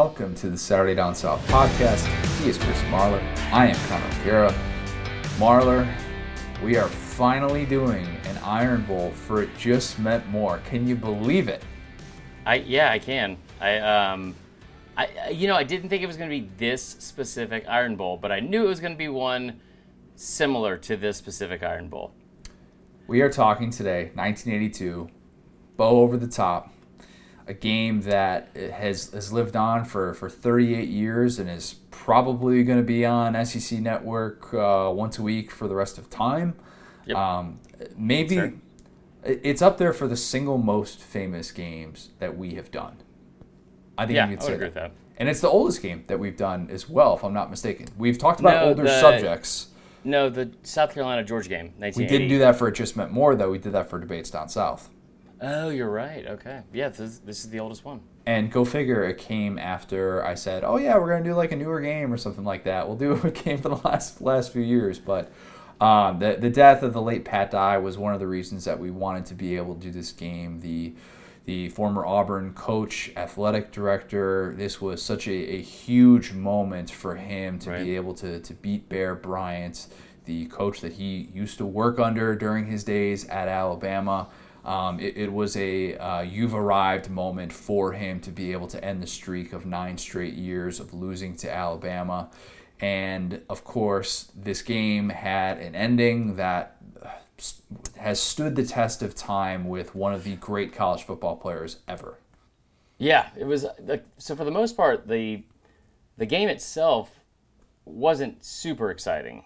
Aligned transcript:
welcome 0.00 0.34
to 0.34 0.48
the 0.48 0.56
Saturday 0.56 0.94
Down 0.94 1.14
South 1.14 1.46
podcast. 1.48 2.06
He 2.40 2.48
is 2.48 2.56
Chris 2.56 2.80
Marler. 2.84 3.20
I 3.52 3.66
am 3.66 3.76
Connor 3.86 4.20
O'Gara. 4.22 4.54
Marler, 5.36 5.94
we 6.64 6.78
are 6.78 6.88
finally 6.88 7.66
doing 7.66 8.06
an 8.24 8.38
Iron 8.38 8.80
Bowl 8.84 9.10
for 9.10 9.42
It 9.42 9.50
Just 9.58 9.98
Meant 9.98 10.26
More. 10.28 10.56
Can 10.64 10.88
you 10.88 10.96
believe 10.96 11.48
it? 11.48 11.62
I 12.46 12.54
yeah, 12.54 12.90
I 12.90 12.98
can. 12.98 13.36
I 13.60 13.76
um, 13.76 14.34
I 14.96 15.28
you 15.32 15.46
know 15.46 15.54
I 15.54 15.64
didn't 15.64 15.90
think 15.90 16.02
it 16.02 16.06
was 16.06 16.16
going 16.16 16.30
to 16.30 16.34
be 16.34 16.48
this 16.56 16.82
specific 16.82 17.66
Iron 17.68 17.94
Bowl, 17.94 18.16
but 18.16 18.32
I 18.32 18.40
knew 18.40 18.64
it 18.64 18.68
was 18.68 18.80
going 18.80 18.94
to 18.94 18.98
be 18.98 19.08
one 19.08 19.60
similar 20.16 20.78
to 20.78 20.96
this 20.96 21.18
specific 21.18 21.62
Iron 21.62 21.90
Bowl. 21.90 22.14
We 23.06 23.20
are 23.20 23.30
talking 23.30 23.70
today, 23.70 24.12
1982, 24.14 25.10
Bo 25.76 26.00
over 26.00 26.16
the 26.16 26.26
top, 26.26 26.72
a 27.50 27.54
game 27.54 28.00
that 28.02 28.48
has 28.56 29.10
has 29.12 29.32
lived 29.32 29.56
on 29.56 29.84
for, 29.84 30.14
for 30.14 30.30
38 30.30 30.88
years 30.88 31.38
and 31.40 31.50
is 31.50 31.74
probably 31.90 32.62
going 32.62 32.78
to 32.78 32.84
be 32.84 33.04
on 33.04 33.44
SEC 33.44 33.80
Network 33.80 34.54
uh, 34.54 34.90
once 34.94 35.18
a 35.18 35.22
week 35.22 35.50
for 35.50 35.66
the 35.66 35.74
rest 35.74 35.98
of 35.98 36.08
time. 36.08 36.54
Yep. 37.06 37.16
Um, 37.16 37.58
maybe 37.96 38.36
Sure. 38.36 38.52
it's 39.24 39.60
up 39.62 39.78
there 39.78 39.92
for 39.92 40.06
the 40.06 40.16
single 40.16 40.58
most 40.58 41.00
famous 41.00 41.50
games 41.50 42.10
that 42.20 42.38
we 42.38 42.54
have 42.54 42.70
done. 42.70 42.96
I 43.98 44.06
think 44.06 44.14
Yeah, 44.16 44.30
you 44.30 44.36
could 44.36 44.44
say 44.46 44.56
with 44.56 44.74
that. 44.74 44.92
And 45.18 45.28
it's 45.28 45.40
the 45.40 45.48
oldest 45.50 45.82
game 45.82 46.04
that 46.06 46.18
we've 46.18 46.36
done 46.36 46.68
as 46.70 46.88
well, 46.88 47.16
if 47.16 47.24
I'm 47.24 47.34
not 47.34 47.50
mistaken. 47.50 47.88
We've 47.98 48.16
talked 48.16 48.40
about 48.40 48.62
No, 48.62 48.68
older 48.68 48.84
the- 48.84 49.00
subjects. 49.00 49.66
No, 50.04 50.30
the 50.30 50.50
South 50.62 50.94
Carolina 50.94 51.22
Georgia 51.24 51.48
game, 51.50 51.74
We 51.78 52.06
didn't 52.06 52.28
do 52.28 52.38
that 52.38 52.56
for 52.56 52.68
It 52.68 52.72
Just 52.76 52.96
Meant 52.96 53.10
More, 53.10 53.34
though. 53.34 53.50
We 53.50 53.58
did 53.58 53.72
that 53.72 53.90
for 53.90 53.98
Debates 53.98 54.30
Down 54.30 54.48
South. 54.48 54.88
Oh, 55.40 55.70
you're 55.70 55.90
right. 55.90 56.26
Okay, 56.26 56.62
yeah, 56.72 56.88
this 56.90 57.00
is, 57.00 57.18
this 57.20 57.44
is 57.44 57.50
the 57.50 57.60
oldest 57.60 57.84
one. 57.84 58.00
And 58.26 58.52
go 58.52 58.64
figure, 58.64 59.04
it 59.04 59.16
came 59.18 59.58
after 59.58 60.24
I 60.24 60.34
said, 60.34 60.62
"Oh 60.64 60.76
yeah, 60.76 60.98
we're 60.98 61.08
gonna 61.08 61.24
do 61.24 61.34
like 61.34 61.52
a 61.52 61.56
newer 61.56 61.80
game 61.80 62.12
or 62.12 62.18
something 62.18 62.44
like 62.44 62.64
that. 62.64 62.86
We'll 62.86 62.96
do 62.98 63.12
a 63.24 63.30
game 63.30 63.58
for 63.58 63.70
the 63.70 63.76
last 63.76 64.20
last 64.20 64.52
few 64.52 64.62
years." 64.62 64.98
But 64.98 65.32
um, 65.80 66.18
the 66.18 66.36
the 66.38 66.50
death 66.50 66.82
of 66.82 66.92
the 66.92 67.00
late 67.02 67.24
Pat 67.24 67.50
Dye 67.50 67.78
was 67.78 67.96
one 67.96 68.12
of 68.12 68.20
the 68.20 68.26
reasons 68.26 68.66
that 68.66 68.78
we 68.78 68.90
wanted 68.90 69.24
to 69.26 69.34
be 69.34 69.56
able 69.56 69.74
to 69.74 69.80
do 69.80 69.90
this 69.90 70.12
game. 70.12 70.60
The 70.60 70.92
the 71.46 71.70
former 71.70 72.04
Auburn 72.04 72.52
coach, 72.52 73.10
athletic 73.16 73.72
director. 73.72 74.54
This 74.56 74.80
was 74.82 75.02
such 75.02 75.26
a, 75.26 75.32
a 75.54 75.60
huge 75.62 76.32
moment 76.32 76.90
for 76.90 77.16
him 77.16 77.58
to 77.60 77.70
Right. 77.70 77.82
be 77.82 77.96
able 77.96 78.12
to 78.16 78.38
to 78.40 78.54
beat 78.54 78.90
Bear 78.90 79.14
Bryant, 79.14 79.86
the 80.26 80.44
coach 80.46 80.82
that 80.82 80.92
he 80.92 81.30
used 81.32 81.56
to 81.58 81.64
work 81.66 81.98
under 81.98 82.36
during 82.36 82.66
his 82.66 82.84
days 82.84 83.26
at 83.28 83.48
Alabama. 83.48 84.28
Um, 84.64 85.00
it, 85.00 85.16
it 85.16 85.32
was 85.32 85.56
a 85.56 85.96
uh, 85.96 86.20
you've 86.20 86.54
arrived 86.54 87.08
moment 87.10 87.52
for 87.52 87.92
him 87.92 88.20
to 88.20 88.30
be 88.30 88.52
able 88.52 88.66
to 88.68 88.84
end 88.84 89.02
the 89.02 89.06
streak 89.06 89.52
of 89.52 89.64
nine 89.64 89.96
straight 89.96 90.34
years 90.34 90.80
of 90.80 90.92
losing 90.92 91.36
to 91.38 91.52
Alabama. 91.52 92.30
And 92.80 93.42
of 93.48 93.64
course, 93.64 94.30
this 94.34 94.62
game 94.62 95.10
had 95.10 95.58
an 95.58 95.74
ending 95.74 96.36
that 96.36 96.76
uh, 97.02 97.08
has 97.96 98.20
stood 98.20 98.56
the 98.56 98.64
test 98.64 99.02
of 99.02 99.14
time 99.14 99.68
with 99.68 99.94
one 99.94 100.12
of 100.12 100.24
the 100.24 100.36
great 100.36 100.72
college 100.72 101.04
football 101.04 101.36
players 101.36 101.78
ever. 101.88 102.18
Yeah, 102.98 103.30
it 103.36 103.44
was 103.44 103.66
like 103.82 104.04
so. 104.18 104.36
For 104.36 104.44
the 104.44 104.50
most 104.50 104.76
part, 104.76 105.08
the 105.08 105.42
the 106.18 106.26
game 106.26 106.50
itself 106.50 107.20
wasn't 107.86 108.44
super 108.44 108.90
exciting 108.90 109.44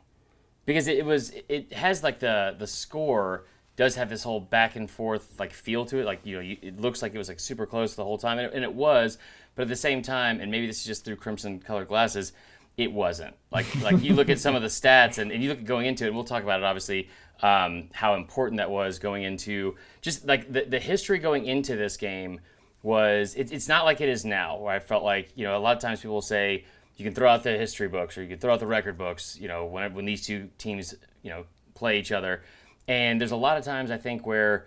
because 0.67 0.89
it 0.89 1.05
was 1.05 1.33
it 1.49 1.73
has 1.73 2.03
like 2.03 2.19
the 2.19 2.57
the 2.59 2.67
score 2.67 3.45
does 3.77 3.97
have 3.97 4.09
this 4.09 4.23
whole 4.23 4.41
back 4.41 4.77
and 4.77 4.91
forth 4.91 5.39
like 5.39 5.53
feel 5.53 5.85
to 5.87 5.99
it. 5.99 6.05
Like 6.05 6.21
you 6.25 6.37
know 6.37 6.41
you, 6.41 6.57
it 6.63 6.81
looks 6.81 7.03
like 7.03 7.15
it 7.15 7.19
was 7.19 7.29
like 7.29 7.41
super 7.41 7.67
close 7.67 7.95
the 7.95 8.05
whole 8.05 8.19
time 8.19 8.39
and 8.39 8.49
it, 8.49 8.55
and 8.55 8.65
it 8.65 8.75
was 8.75 9.19
but 9.55 9.63
at 9.63 9.69
the 9.69 9.77
same 9.77 10.03
time 10.03 10.41
and 10.41 10.51
maybe 10.51 10.67
this 10.67 10.79
is 10.79 10.85
just 10.85 11.05
through 11.05 11.17
crimson 11.17 11.59
colored 11.59 11.89
glasses 11.89 12.33
it 12.77 12.93
wasn't. 12.93 13.35
Like 13.51 13.67
like 13.83 14.03
you 14.03 14.15
look 14.15 14.29
at 14.29 14.39
some 14.39 14.55
of 14.55 14.63
the 14.63 14.69
stats 14.69 15.19
and, 15.19 15.31
and 15.33 15.43
you 15.43 15.49
look 15.49 15.59
at 15.59 15.65
going 15.65 15.87
into 15.87 16.05
it 16.05 16.09
and 16.09 16.17
we'll 16.17 16.25
talk 16.25 16.43
about 16.43 16.61
it 16.61 16.65
obviously 16.65 17.09
um, 17.43 17.89
how 17.93 18.15
important 18.15 18.59
that 18.59 18.71
was 18.71 18.99
going 18.99 19.25
into 19.25 19.77
just 20.01 20.27
like 20.27 20.53
the, 20.53 20.65
the 20.65 20.79
history 20.79 21.19
going 21.19 21.47
into 21.47 21.77
this 21.77 21.97
game 21.97 22.41
was 22.83 23.35
it, 23.35 23.51
it's 23.51 23.69
not 23.69 23.85
like 23.85 24.01
it 24.01 24.09
is 24.09 24.25
now 24.25 24.59
where 24.59 24.75
i 24.75 24.79
felt 24.79 25.03
like 25.03 25.31
you 25.35 25.45
know 25.45 25.57
a 25.57 25.59
lot 25.59 25.75
of 25.75 25.83
times 25.83 26.01
people 26.01 26.21
say 26.21 26.65
you 26.97 27.05
can 27.05 27.15
throw 27.15 27.29
out 27.29 27.43
the 27.43 27.51
history 27.51 27.89
books 27.89 28.17
or 28.17 28.23
you 28.23 28.29
can 28.29 28.39
throw 28.39 28.53
out 28.53 28.61
the 28.61 28.67
record 28.67 28.97
books 28.97 29.39
you 29.41 29.49
know 29.49 29.65
when, 29.65 29.95
when 29.95 30.05
these 30.05 30.25
two 30.25 30.49
teams 30.59 30.95
you 31.23 31.31
know 31.31 31.45
play 31.75 31.99
each 31.99 32.13
other 32.13 32.43
and 32.89 33.21
there's 33.21 33.31
a 33.33 33.37
lot 33.37 33.57
of 33.57 33.65
times 33.65 33.91
i 33.91 33.97
think 33.97 34.27
where 34.27 34.67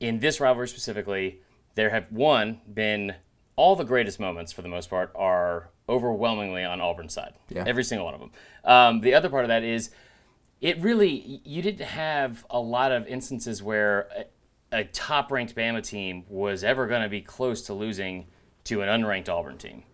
in 0.00 0.18
this 0.20 0.40
rivalry 0.40 0.68
specifically 0.68 1.40
there 1.74 1.90
have 1.90 2.10
one 2.10 2.60
been 2.72 3.14
all 3.56 3.76
the 3.76 3.84
greatest 3.84 4.18
moments 4.20 4.52
for 4.52 4.62
the 4.62 4.68
most 4.68 4.88
part 4.90 5.10
are 5.14 5.70
overwhelmingly 5.88 6.64
on 6.64 6.80
auburn's 6.80 7.12
side 7.14 7.34
Yeah. 7.48 7.64
every 7.66 7.84
single 7.84 8.04
one 8.06 8.14
of 8.14 8.20
them 8.20 8.30
um, 8.64 9.00
the 9.00 9.14
other 9.14 9.28
part 9.28 9.44
of 9.44 9.48
that 9.48 9.62
is 9.62 9.90
it 10.60 10.80
really 10.80 11.40
you 11.44 11.62
didn't 11.62 11.84
have 11.86 12.44
a 12.50 12.58
lot 12.58 12.90
of 12.92 13.06
instances 13.06 13.62
where 13.62 14.08
a, 14.72 14.80
a 14.80 14.84
top 14.84 15.30
ranked 15.30 15.54
Bama 15.54 15.82
team 15.82 16.24
was 16.28 16.64
ever 16.64 16.86
going 16.86 17.02
to 17.02 17.08
be 17.08 17.20
close 17.20 17.62
to 17.62 17.74
losing 17.74 18.26
to 18.64 18.80
an 18.82 18.88
unranked 18.88 19.28
Auburn 19.28 19.58
team. 19.58 19.84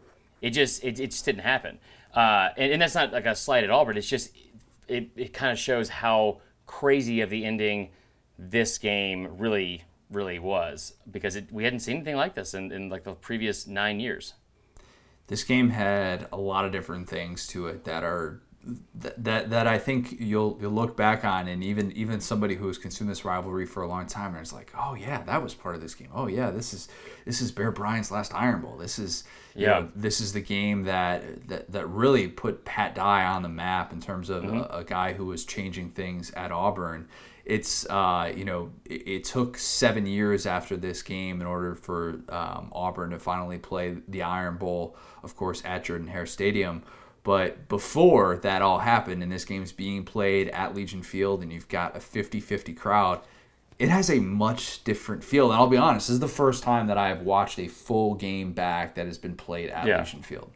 It 0.40 0.50
just 0.50 0.82
it, 0.82 0.98
it 1.00 1.10
just 1.10 1.24
didn't 1.24 1.42
happen, 1.42 1.78
uh, 2.14 2.48
and, 2.56 2.72
and 2.72 2.82
that's 2.82 2.94
not 2.94 3.12
like 3.12 3.26
a 3.26 3.34
slight 3.34 3.64
at 3.64 3.70
Auburn. 3.70 3.96
It's 3.98 4.08
just 4.08 4.30
it, 4.88 5.10
it 5.16 5.32
kind 5.32 5.52
of 5.52 5.58
shows 5.58 5.88
how 5.88 6.40
crazy 6.72 7.20
of 7.20 7.28
the 7.28 7.44
ending 7.44 7.90
this 8.38 8.78
game 8.78 9.28
really 9.36 9.84
really 10.10 10.38
was 10.38 10.94
because 11.10 11.36
it, 11.36 11.52
we 11.52 11.64
hadn't 11.64 11.80
seen 11.80 11.96
anything 11.96 12.16
like 12.16 12.34
this 12.34 12.54
in, 12.54 12.72
in 12.72 12.88
like 12.88 13.04
the 13.04 13.12
previous 13.12 13.66
nine 13.66 14.00
years. 14.00 14.34
this 15.26 15.44
game 15.44 15.68
had 15.68 16.26
a 16.32 16.36
lot 16.36 16.64
of 16.64 16.72
different 16.72 17.08
things 17.08 17.46
to 17.46 17.66
it 17.66 17.84
that 17.84 18.02
are 18.02 18.40
that 18.94 19.24
that, 19.24 19.50
that 19.50 19.66
I 19.66 19.78
think 19.78 20.16
you'll 20.20 20.56
you'll 20.60 20.72
look 20.72 20.96
back 20.96 21.24
on 21.24 21.48
and 21.48 21.62
even 21.64 21.90
even 21.92 22.20
somebody 22.20 22.54
who 22.54 22.66
has 22.68 22.78
consumed 22.78 23.10
this 23.10 23.24
rivalry 23.24 23.66
for 23.66 23.82
a 23.82 23.88
long 23.88 24.06
time 24.06 24.34
and 24.34 24.42
is 24.42 24.52
like, 24.52 24.72
oh 24.78 24.94
yeah, 24.94 25.22
that 25.22 25.42
was 25.42 25.54
part 25.54 25.74
of 25.74 25.80
this 25.80 25.94
game. 25.94 26.08
Oh 26.14 26.26
yeah, 26.28 26.50
this 26.50 26.72
is 26.72 26.88
this 27.24 27.40
is 27.40 27.50
Bear 27.52 27.72
Bryant's 27.72 28.10
last 28.10 28.34
Iron 28.34 28.60
Bowl. 28.60 28.76
This 28.76 28.98
is 28.98 29.24
you 29.54 29.62
Yeah. 29.66 29.80
know, 29.80 29.88
this 29.94 30.20
is 30.20 30.32
the 30.32 30.40
game 30.40 30.84
that, 30.84 31.48
that 31.48 31.72
that 31.72 31.86
really 31.88 32.28
put 32.28 32.64
Pat 32.64 32.94
Dye 32.94 33.24
on 33.24 33.42
the 33.42 33.48
map 33.48 33.92
in 33.92 34.00
terms 34.00 34.30
of 34.30 34.44
a, 34.44 34.62
a 34.78 34.84
guy 34.84 35.12
who 35.12 35.26
was 35.26 35.44
changing 35.44 35.90
things 35.90 36.30
at 36.32 36.52
Auburn. 36.52 37.08
It's 37.44 37.84
uh, 37.90 38.32
you 38.36 38.44
know 38.44 38.70
it, 38.84 39.02
it 39.08 39.24
took 39.24 39.58
seven 39.58 40.06
years 40.06 40.46
after 40.46 40.76
this 40.76 41.02
game 41.02 41.40
in 41.40 41.46
order 41.48 41.74
for 41.74 42.20
um, 42.28 42.70
Auburn 42.72 43.10
to 43.10 43.18
finally 43.18 43.58
play 43.58 43.96
the 44.06 44.22
Iron 44.22 44.56
Bowl, 44.58 44.96
of 45.24 45.34
course, 45.36 45.60
at 45.64 45.82
Jordan 45.82 46.06
Hare 46.06 46.24
Stadium. 46.26 46.84
But 47.24 47.68
before 47.68 48.36
that 48.38 48.62
all 48.62 48.78
happened, 48.80 49.22
and 49.22 49.30
this 49.30 49.44
game's 49.44 49.72
being 49.72 50.04
played 50.04 50.48
at 50.48 50.74
Legion 50.74 51.02
Field, 51.02 51.42
and 51.42 51.52
you've 51.52 51.68
got 51.68 51.94
a 51.96 52.00
50-50 52.00 52.76
crowd, 52.76 53.20
it 53.78 53.88
has 53.88 54.10
a 54.10 54.18
much 54.18 54.82
different 54.84 55.22
feel. 55.22 55.46
And 55.50 55.54
I'll 55.54 55.68
be 55.68 55.76
honest, 55.76 56.08
this 56.08 56.14
is 56.14 56.20
the 56.20 56.28
first 56.28 56.62
time 56.64 56.88
that 56.88 56.98
I 56.98 57.08
have 57.08 57.22
watched 57.22 57.58
a 57.60 57.68
full 57.68 58.14
game 58.14 58.52
back 58.52 58.96
that 58.96 59.06
has 59.06 59.18
been 59.18 59.36
played 59.36 59.70
at 59.70 59.86
Yeah. 59.86 59.98
Legion 59.98 60.22
Field. 60.22 60.50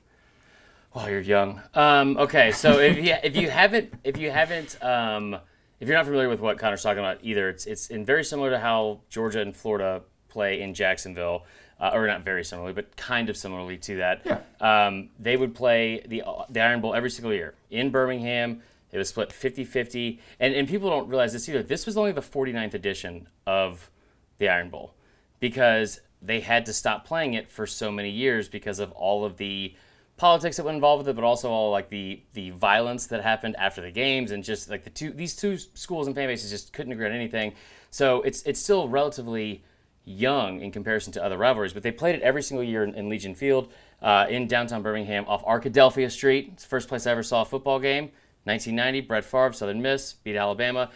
Well, 0.94 1.10
you're 1.10 1.20
young. 1.20 1.60
Um, 1.74 2.16
okay, 2.16 2.52
so 2.52 2.78
if 2.80 2.96
you 2.96 3.14
if 3.22 3.36
you 3.36 3.50
haven't 3.50 3.92
if 4.02 4.16
you 4.16 4.30
haven't 4.30 4.82
um, 4.82 5.36
if 5.78 5.86
you're 5.88 5.96
not 5.96 6.06
familiar 6.06 6.28
with 6.30 6.40
what 6.40 6.58
Connor's 6.58 6.82
talking 6.82 7.00
about 7.00 7.18
either, 7.22 7.50
it's 7.50 7.66
it's 7.66 7.88
in 7.88 8.04
very 8.04 8.24
similar 8.24 8.48
to 8.50 8.58
how 8.58 9.00
Georgia 9.10 9.40
and 9.42 9.54
Florida 9.54 10.02
play 10.28 10.60
in 10.62 10.72
Jacksonville, 10.72 11.44
uh, 11.80 11.90
or 11.92 12.06
not 12.06 12.22
very 12.22 12.44
similarly, 12.44 12.72
but 12.72 12.96
kind 12.96 13.28
of 13.28 13.36
similarly 13.36 13.76
to 13.78 13.96
that. 13.96 14.22
Yeah. 14.24 14.86
Um, 14.86 15.10
they 15.18 15.36
would 15.36 15.54
play 15.54 16.02
the 16.06 16.22
the 16.48 16.60
Iron 16.60 16.80
Bowl 16.80 16.94
every 16.94 17.10
single 17.10 17.32
year 17.32 17.54
in 17.70 17.90
Birmingham. 17.90 18.62
It 18.92 18.98
was 18.98 19.08
split 19.08 19.30
50-50. 19.30 20.20
And 20.40 20.54
and 20.54 20.68
people 20.68 20.88
don't 20.88 21.08
realize 21.08 21.32
this 21.32 21.48
either. 21.48 21.62
This 21.62 21.86
was 21.86 21.96
only 21.96 22.12
the 22.12 22.22
49th 22.22 22.74
edition 22.74 23.28
of 23.46 23.90
the 24.38 24.48
Iron 24.48 24.70
Bowl 24.70 24.94
because 25.40 26.00
they 26.22 26.40
had 26.40 26.66
to 26.66 26.72
stop 26.72 27.06
playing 27.06 27.34
it 27.34 27.50
for 27.50 27.66
so 27.66 27.90
many 27.90 28.10
years 28.10 28.48
because 28.48 28.78
of 28.78 28.90
all 28.92 29.24
of 29.24 29.36
the 29.36 29.74
politics 30.16 30.56
that 30.56 30.64
went 30.64 30.76
involved 30.76 31.00
with 31.00 31.10
it, 31.10 31.14
but 31.14 31.24
also 31.24 31.50
all 31.50 31.70
like 31.70 31.90
the 31.90 32.22
the 32.32 32.50
violence 32.50 33.06
that 33.08 33.22
happened 33.22 33.54
after 33.56 33.82
the 33.82 33.90
games 33.90 34.30
and 34.30 34.42
just 34.42 34.70
like 34.70 34.84
the 34.84 34.90
two 34.90 35.10
these 35.10 35.36
two 35.36 35.58
schools 35.58 36.06
and 36.06 36.16
fan 36.16 36.28
bases 36.28 36.50
just 36.50 36.72
couldn't 36.72 36.92
agree 36.92 37.06
on 37.06 37.12
anything. 37.12 37.52
So 37.90 38.22
it's 38.22 38.42
it's 38.42 38.60
still 38.60 38.88
relatively 38.88 39.62
young 40.06 40.62
in 40.62 40.70
comparison 40.70 41.12
to 41.12 41.22
other 41.22 41.36
rivalries, 41.36 41.74
but 41.74 41.82
they 41.82 41.90
played 41.90 42.14
it 42.14 42.22
every 42.22 42.42
single 42.42 42.64
year 42.64 42.84
in, 42.84 42.94
in 42.94 43.08
Legion 43.08 43.34
Field 43.34 43.72
uh, 44.00 44.26
in 44.30 44.46
downtown 44.46 44.80
Birmingham 44.80 45.26
off 45.26 45.44
Arkadelphia 45.44 46.10
Street. 46.10 46.50
It's 46.54 46.62
the 46.62 46.68
first 46.68 46.88
place 46.88 47.06
I 47.06 47.10
ever 47.10 47.22
saw 47.22 47.42
a 47.42 47.44
football 47.44 47.80
game. 47.80 48.10
1990, 48.44 49.00
Brett 49.08 49.24
Favre, 49.24 49.52
Southern 49.52 49.82
Miss, 49.82 50.12
beat 50.12 50.36
Alabama. 50.36 50.90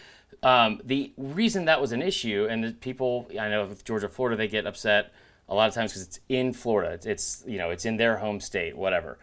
Um, 0.45 0.81
the 0.85 1.13
reason 1.17 1.65
that 1.65 1.81
was 1.81 1.91
an 1.91 2.01
issue, 2.01 2.47
and 2.49 2.63
the 2.63 2.73
people 2.73 3.29
I 3.39 3.49
know 3.49 3.67
with 3.67 3.85
Georgia, 3.85 4.09
Florida, 4.09 4.37
they 4.37 4.49
get 4.49 4.67
upset 4.67 5.13
a 5.49 5.55
lot 5.55 5.69
of 5.69 5.75
times 5.75 5.91
because 5.91 6.07
it's 6.07 6.21
in 6.29 6.53
Florida. 6.53 6.93
It's, 6.93 7.07
it's 7.07 7.45
you 7.47 7.59
know 7.59 7.71
it's 7.71 7.85
in 7.85 7.97
their 7.97 8.19
home 8.19 8.41
state, 8.41 8.77
whatever. 8.77 9.19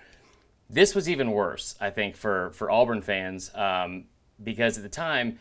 This 0.69 0.93
was 0.93 1.09
even 1.09 1.31
worse, 1.31 1.75
I 1.79 1.89
think, 1.89 2.17
for 2.17 2.51
for 2.51 2.69
Auburn 2.69 3.01
fans 3.01 3.49
um, 3.55 4.05
because 4.43 4.77
at 4.77 4.83
the 4.83 4.89
time 4.89 5.39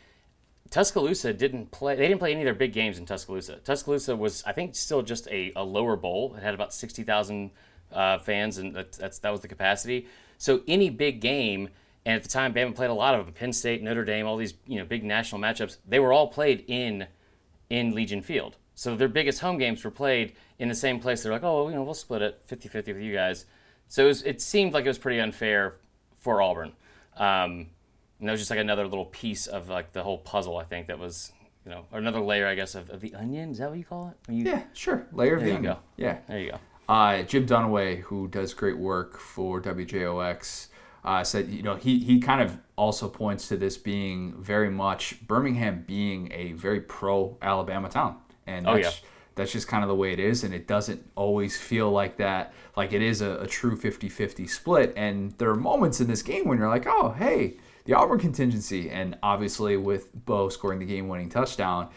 Tuscaloosa 0.71 1.33
didn't 1.33 1.71
play. 1.71 1.97
They 1.97 2.09
didn't 2.09 2.21
play 2.21 2.33
any 2.33 2.43
of 2.43 2.47
their 2.47 2.55
big 2.55 2.73
games 2.73 2.99
in 2.99 3.07
Tuscaloosa. 3.07 3.57
Tuscaloosa 3.57 4.17
was, 4.17 4.43
I 4.47 4.53
think, 4.53 4.75
still 4.75 5.03
just 5.03 5.29
a, 5.29 5.53
a 5.57 5.65
lower 5.65 5.97
bowl. 5.97 6.35
It 6.37 6.43
had 6.43 6.55
about 6.55 6.73
sixty 6.73 7.03
thousand 7.03 7.51
uh, 7.93 8.19
fans, 8.19 8.59
and 8.59 8.75
that's, 8.75 8.99
that's 8.99 9.19
that 9.21 9.31
was 9.31 9.41
the 9.41 9.49
capacity. 9.49 10.07
So 10.39 10.63
any 10.67 10.91
big 10.91 11.21
game, 11.21 11.69
and 12.05 12.17
at 12.17 12.23
the 12.23 12.29
time 12.29 12.53
Bama 12.53 12.75
played 12.75 12.91
a 12.91 12.95
lot 12.95 13.15
of 13.15 13.27
them, 13.27 13.35
Penn 13.35 13.53
State, 13.53 13.83
Notre 13.83 14.05
Dame, 14.05 14.27
all 14.27 14.37
these 14.37 14.55
you 14.67 14.79
know 14.79 14.85
big 14.85 15.05
national 15.05 15.41
matchups. 15.41 15.79
They 15.87 15.99
were 15.99 16.13
all 16.13 16.29
played 16.29 16.65
in 16.69 17.07
in 17.71 17.95
Legion 17.95 18.23
Field. 18.23 18.57
So 18.75 18.95
their 18.95 19.09
biggest 19.09 19.41
home 19.41 19.57
games 19.57 19.83
were 19.85 19.91
played 19.91 20.35
in 20.59 20.69
the 20.69 20.75
same 20.75 21.01
place. 21.01 21.23
They're 21.23 21.33
like, 21.33 21.43
oh, 21.43 21.69
you 21.69 21.75
know, 21.75 21.83
we'll 21.83 21.95
split 21.95 22.21
it 22.21 22.47
50-50 22.47 22.89
with 22.89 22.99
you 22.99 23.15
guys. 23.15 23.47
So 23.89 24.05
it, 24.05 24.09
was, 24.09 24.23
it 24.23 24.43
seemed 24.43 24.75
like 24.75 24.85
it 24.85 24.89
was 24.89 24.99
pretty 24.99 25.19
unfair 25.19 25.77
for 26.19 26.43
Auburn. 26.43 26.73
Um, 27.17 27.69
and 28.21 28.29
that 28.29 28.33
was 28.33 28.41
just 28.41 28.51
like 28.51 28.59
another 28.61 28.87
little 28.87 29.05
piece 29.07 29.47
of 29.47 29.69
like 29.69 29.93
the 29.93 30.03
whole 30.03 30.19
puzzle. 30.19 30.57
I 30.57 30.65
think 30.65 30.87
that 30.89 30.99
was 30.99 31.33
you 31.65 31.73
know, 31.73 31.85
or 31.93 31.99
another 31.99 32.21
layer, 32.21 32.47
I 32.47 32.55
guess, 32.55 32.77
of, 32.77 32.91
of 32.91 33.01
the 33.01 33.13
onion. 33.15 33.51
Is 33.51 33.59
that 33.59 33.69
what 33.71 33.79
you 33.79 33.85
call 33.85 34.09
it? 34.29 34.33
You, 34.33 34.45
yeah, 34.45 34.63
sure. 34.73 35.07
Layer 35.13 35.35
of 35.35 35.41
the 35.43 35.49
you 35.49 35.55
onion. 35.57 35.73
go. 35.75 35.79
Yeah. 35.97 36.19
There 36.29 36.39
you 36.39 36.51
go. 36.53 36.59
Uh, 36.89 37.23
Jim 37.23 37.45
Dunaway, 37.45 38.03
who 38.03 38.29
does 38.29 38.55
great 38.55 38.79
work 38.79 39.19
for 39.19 39.61
WJOX, 39.61 40.69
uh, 41.05 41.25
said, 41.25 41.49
you 41.49 41.63
know, 41.63 41.75
he, 41.75 41.99
he 41.99 42.21
kind 42.21 42.41
of 42.41 42.59
also 42.77 43.09
points 43.09 43.49
to 43.49 43.57
this 43.57 43.77
being 43.77 44.35
very 44.41 44.71
much 44.71 45.27
Birmingham 45.27 45.83
being 45.87 46.31
a 46.33 46.53
very 46.53 46.81
pro 46.81 47.37
Alabama 47.43 47.89
town. 47.89 48.19
And 48.47 48.69
Oh, 48.69 48.75
that's, 48.75 49.03
yeah. 49.03 49.09
that's 49.35 49.51
just 49.51 49.67
kind 49.67 49.83
of 49.83 49.89
the 49.89 49.97
way 49.97 50.13
it 50.13 50.21
is. 50.21 50.45
And 50.45 50.55
it 50.55 50.69
doesn't 50.69 51.05
always 51.17 51.59
feel 51.59 51.91
like 51.91 52.17
that, 52.19 52.55
like 52.77 52.93
it 52.93 53.03
is 53.03 53.23
a, 53.23 53.39
a 53.39 53.47
true 53.49 53.75
50 53.77 54.09
50 54.09 54.47
split. 54.47 54.93
And 54.97 55.33
there 55.39 55.51
are 55.51 55.57
moments 55.57 56.01
in 56.01 56.07
this 56.07 56.23
game 56.23 56.47
when 56.47 56.59
you're 56.59 56.69
like, 56.69 56.87
oh, 56.87 57.11
hey, 57.19 57.57
the 57.87 57.95
Auburn 57.95 58.19
contingency. 58.19 58.91
And 58.91 59.17
obviously, 59.23 59.77
with 59.77 60.09
Bo 60.27 60.49
scoring 60.49 60.79
the 60.79 60.85
game 60.87 61.09
winning 61.09 61.29
touchdown, 61.29 61.89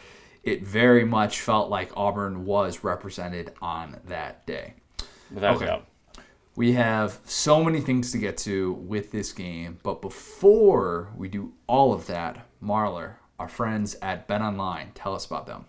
it 0.43 0.63
very 0.63 1.03
much 1.03 1.41
felt 1.41 1.69
like 1.69 1.91
Auburn 1.97 2.45
was 2.45 2.83
represented 2.83 3.51
on 3.61 3.97
that 4.07 4.45
day. 4.45 4.75
Without 5.33 5.55
Okay. 5.57 5.65
a 5.65 5.67
doubt. 5.67 5.85
We 6.55 6.73
have 6.73 7.19
so 7.25 7.63
many 7.63 7.79
things 7.81 8.11
to 8.11 8.17
get 8.17 8.37
to 8.39 8.73
with 8.73 9.11
this 9.11 9.31
game, 9.31 9.77
but 9.83 10.01
before 10.01 11.09
we 11.15 11.29
do 11.29 11.53
all 11.67 11.93
of 11.93 12.07
that, 12.07 12.47
Marler, 12.61 13.13
our 13.37 13.47
friends 13.47 13.95
at 14.01 14.27
Bet 14.27 14.41
Online, 14.41 14.91
tell 14.93 15.15
us 15.15 15.25
about 15.25 15.45
them. 15.45 15.65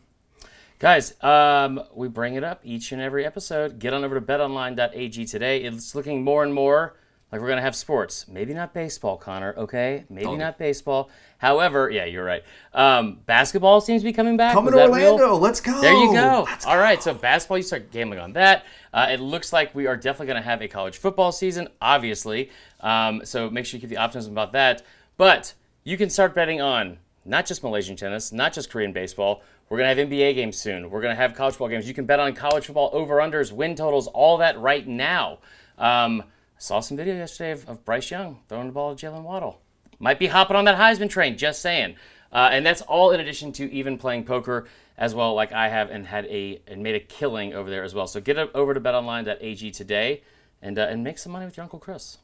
Guys, 0.80 1.14
um, 1.22 1.80
we 1.94 2.08
bring 2.08 2.34
it 2.34 2.42
up 2.42 2.60
each 2.64 2.90
and 2.90 3.00
every 3.02 3.24
episode. 3.26 3.78
Get 3.78 3.92
on 3.92 4.02
over 4.02 4.18
to 4.18 4.20
betonline.ag 4.24 5.26
today. 5.26 5.62
It's 5.62 5.94
looking 5.94 6.24
more 6.24 6.42
and 6.42 6.54
more 6.54 6.96
like 7.32 7.40
we're 7.40 7.46
going 7.46 7.58
to 7.58 7.62
have 7.62 7.76
sports. 7.76 8.26
Maybe 8.28 8.52
not 8.52 8.74
baseball, 8.74 9.16
Connor, 9.16 9.54
okay? 9.56 10.04
Maybe 10.08 10.24
Totally. 10.24 10.38
not 10.38 10.58
baseball. 10.58 11.10
However, 11.38 11.88
yeah, 11.88 12.04
you're 12.04 12.24
right. 12.24 12.42
Um, 12.74 13.20
basketball 13.26 13.80
seems 13.80 14.02
to 14.02 14.04
be 14.04 14.12
coming 14.12 14.36
back. 14.36 14.52
Coming 14.52 14.72
to 14.72 14.78
that 14.78 14.90
real? 14.90 15.12
Orlando, 15.12 15.36
let's 15.36 15.60
go. 15.60 15.80
There 15.80 15.92
you 15.92 16.12
go. 16.12 16.44
Let's 16.46 16.66
All 16.66 16.78
right, 16.78 17.02
so 17.02 17.14
basketball, 17.14 17.58
you 17.58 17.62
start 17.62 17.90
gambling 17.92 18.18
on 18.18 18.32
that. 18.32 18.64
Uh, 18.92 19.06
it 19.10 19.20
looks 19.20 19.52
like 19.52 19.74
we 19.74 19.86
are 19.86 19.96
definitely 19.96 20.26
going 20.26 20.42
to 20.42 20.48
have 20.48 20.60
a 20.60 20.68
college 20.68 20.98
football 20.98 21.30
season, 21.30 21.68
obviously. 21.80 22.50
Um, 22.80 23.24
so 23.24 23.48
make 23.48 23.64
sure 23.64 23.78
you 23.78 23.80
keep 23.80 23.90
the 23.90 23.96
optimism 23.96 24.32
about 24.32 24.52
that. 24.52 24.82
But 25.16 25.54
you 25.84 25.96
can 25.96 26.10
start 26.10 26.34
betting 26.34 26.60
on 26.60 26.98
not 27.24 27.46
just 27.46 27.62
Malaysian 27.62 27.94
tennis, 27.94 28.32
not 28.32 28.52
just 28.52 28.70
Korean 28.70 28.92
baseball. 28.92 29.42
We're 29.68 29.78
going 29.78 29.94
to 29.94 30.02
have 30.02 30.10
NBA 30.10 30.34
games 30.34 30.56
soon. 30.56 30.90
We're 30.90 31.00
going 31.00 31.14
to 31.14 31.20
have 31.20 31.34
college 31.34 31.54
football 31.54 31.68
games. 31.68 31.86
You 31.86 31.94
can 31.94 32.04
bet 32.04 32.18
on 32.18 32.34
college 32.34 32.66
football 32.66 32.90
over-unders, 32.92 33.52
win 33.52 33.76
totals, 33.76 34.08
all 34.08 34.38
that 34.38 34.58
right 34.58 34.86
now. 34.86 35.38
Um, 35.78 36.24
saw 36.60 36.78
some 36.80 36.96
video 36.96 37.14
yesterday 37.16 37.52
of, 37.52 37.68
of 37.68 37.84
Bryce 37.84 38.10
Young 38.10 38.38
throwing 38.48 38.66
the 38.66 38.72
ball 38.72 38.94
to 38.94 39.06
Jaylen 39.06 39.22
Waddle. 39.22 39.60
Might 39.98 40.18
be 40.18 40.26
hopping 40.28 40.56
on 40.56 40.66
that 40.66 40.78
Heisman 40.78 41.10
train, 41.10 41.36
just 41.36 41.60
saying. 41.60 41.96
Uh, 42.32 42.50
and 42.52 42.64
that's 42.64 42.82
all 42.82 43.10
in 43.10 43.18
addition 43.18 43.50
to 43.52 43.72
even 43.72 43.98
playing 43.98 44.24
poker 44.24 44.68
as 44.96 45.14
well, 45.14 45.34
like 45.34 45.52
I 45.52 45.68
have, 45.68 45.90
and 45.90 46.06
had 46.06 46.26
a 46.26 46.60
and 46.68 46.82
made 46.82 46.94
a 46.94 47.00
killing 47.00 47.54
over 47.54 47.68
there 47.68 47.82
as 47.82 47.94
well. 47.94 48.06
So 48.06 48.20
get 48.20 48.38
over 48.38 48.72
to 48.72 48.80
betonline.ag 48.80 49.70
today 49.72 50.22
and 50.62 50.78
uh, 50.78 50.82
and 50.82 51.02
make 51.02 51.18
some 51.18 51.32
money 51.32 51.46
with 51.46 51.56
your 51.56 51.64
uncle 51.64 51.78
Chris. 51.78 52.18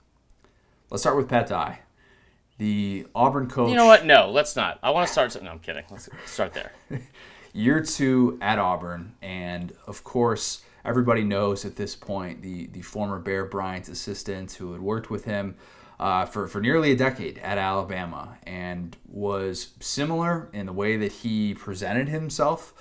Let's 0.90 1.02
start 1.02 1.16
with 1.16 1.28
Pat 1.28 1.48
Dye, 1.48 1.80
the 2.58 3.06
Auburn 3.14 3.48
coach. 3.48 3.70
You 3.70 3.74
know 3.74 3.86
what? 3.86 4.06
No, 4.06 4.30
let's 4.30 4.54
not. 4.54 4.78
I 4.82 4.90
want 4.90 5.08
to 5.08 5.12
start. 5.12 5.42
No, 5.42 5.50
I'm 5.50 5.58
kidding. 5.58 5.84
Let's 5.90 6.08
start 6.26 6.52
there. 6.54 6.72
year 7.52 7.82
two 7.82 8.38
at 8.40 8.60
Auburn, 8.60 9.14
and 9.22 9.72
of 9.88 10.04
course, 10.04 10.62
everybody 10.86 11.24
knows 11.24 11.64
at 11.64 11.76
this 11.76 11.94
point 11.96 12.42
the 12.42 12.66
the 12.68 12.82
former 12.82 13.18
Bear 13.18 13.44
Bryant 13.44 13.88
assistant 13.88 14.52
who 14.52 14.72
had 14.72 14.80
worked 14.80 15.10
with 15.10 15.24
him 15.24 15.56
uh, 15.98 16.26
for 16.26 16.46
for 16.46 16.60
nearly 16.60 16.92
a 16.92 16.96
decade 16.96 17.38
at 17.38 17.58
Alabama, 17.58 18.36
and 18.46 18.96
was 19.08 19.68
similar 19.80 20.48
in 20.52 20.66
the 20.66 20.72
way 20.72 20.96
that 20.96 21.12
he 21.12 21.54
presented 21.54 22.08
himself. 22.08 22.74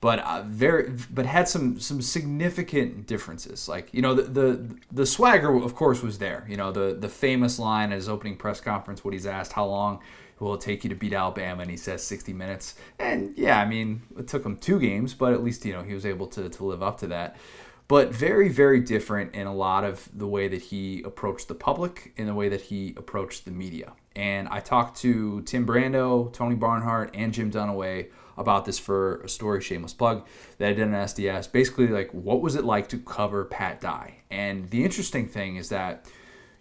But 0.00 0.20
uh, 0.20 0.44
very, 0.46 0.90
but 1.10 1.26
had 1.26 1.46
some 1.48 1.78
some 1.78 2.00
significant 2.00 3.06
differences. 3.06 3.68
Like 3.68 3.92
you 3.92 4.00
know, 4.00 4.14
the, 4.14 4.22
the 4.22 4.76
the 4.90 5.06
swagger, 5.06 5.54
of 5.56 5.74
course, 5.74 6.02
was 6.02 6.18
there. 6.18 6.46
You 6.48 6.56
know, 6.56 6.72
the 6.72 6.96
the 6.98 7.08
famous 7.08 7.58
line 7.58 7.92
at 7.92 7.96
his 7.96 8.08
opening 8.08 8.36
press 8.36 8.60
conference 8.60 9.04
when 9.04 9.12
he's 9.12 9.26
asked 9.26 9.52
how 9.52 9.66
long 9.66 10.00
will 10.40 10.54
it 10.54 10.60
take 10.60 10.82
you 10.82 10.90
to 10.90 10.96
beat 10.96 11.12
Alabama? 11.12 11.62
And 11.62 11.70
he 11.70 11.76
says 11.76 12.02
60 12.02 12.32
minutes. 12.32 12.74
And 12.98 13.36
yeah, 13.36 13.60
I 13.60 13.66
mean, 13.66 14.02
it 14.18 14.26
took 14.26 14.44
him 14.44 14.56
two 14.56 14.80
games, 14.80 15.14
but 15.14 15.32
at 15.32 15.44
least, 15.44 15.64
you 15.64 15.72
know, 15.72 15.82
he 15.82 15.94
was 15.94 16.06
able 16.06 16.26
to, 16.28 16.48
to 16.48 16.64
live 16.64 16.82
up 16.82 16.98
to 16.98 17.06
that. 17.08 17.36
But 17.86 18.14
very, 18.14 18.48
very 18.48 18.78
different 18.78 19.34
in 19.34 19.48
a 19.48 19.54
lot 19.54 19.82
of 19.82 20.08
the 20.16 20.26
way 20.26 20.46
that 20.46 20.62
he 20.62 21.02
approached 21.02 21.48
the 21.48 21.56
public, 21.56 22.12
in 22.16 22.26
the 22.26 22.34
way 22.34 22.48
that 22.48 22.60
he 22.60 22.94
approached 22.96 23.44
the 23.44 23.50
media. 23.50 23.94
And 24.14 24.48
I 24.48 24.60
talked 24.60 24.98
to 24.98 25.42
Tim 25.42 25.66
Brando, 25.66 26.32
Tony 26.32 26.54
Barnhart, 26.54 27.10
and 27.14 27.32
Jim 27.32 27.50
Dunaway 27.50 28.08
about 28.38 28.64
this 28.64 28.78
for 28.78 29.20
a 29.22 29.28
story, 29.28 29.60
shameless 29.60 29.92
plug, 29.92 30.24
that 30.58 30.68
I 30.68 30.72
did 30.72 30.84
on 30.84 30.92
SDS. 30.92 31.50
Basically, 31.50 31.88
like, 31.88 32.10
what 32.12 32.40
was 32.40 32.54
it 32.54 32.64
like 32.64 32.88
to 32.90 32.98
cover 32.98 33.44
Pat 33.44 33.80
Dye? 33.80 34.14
And 34.30 34.70
the 34.70 34.84
interesting 34.84 35.26
thing 35.26 35.56
is 35.56 35.68
that 35.70 36.06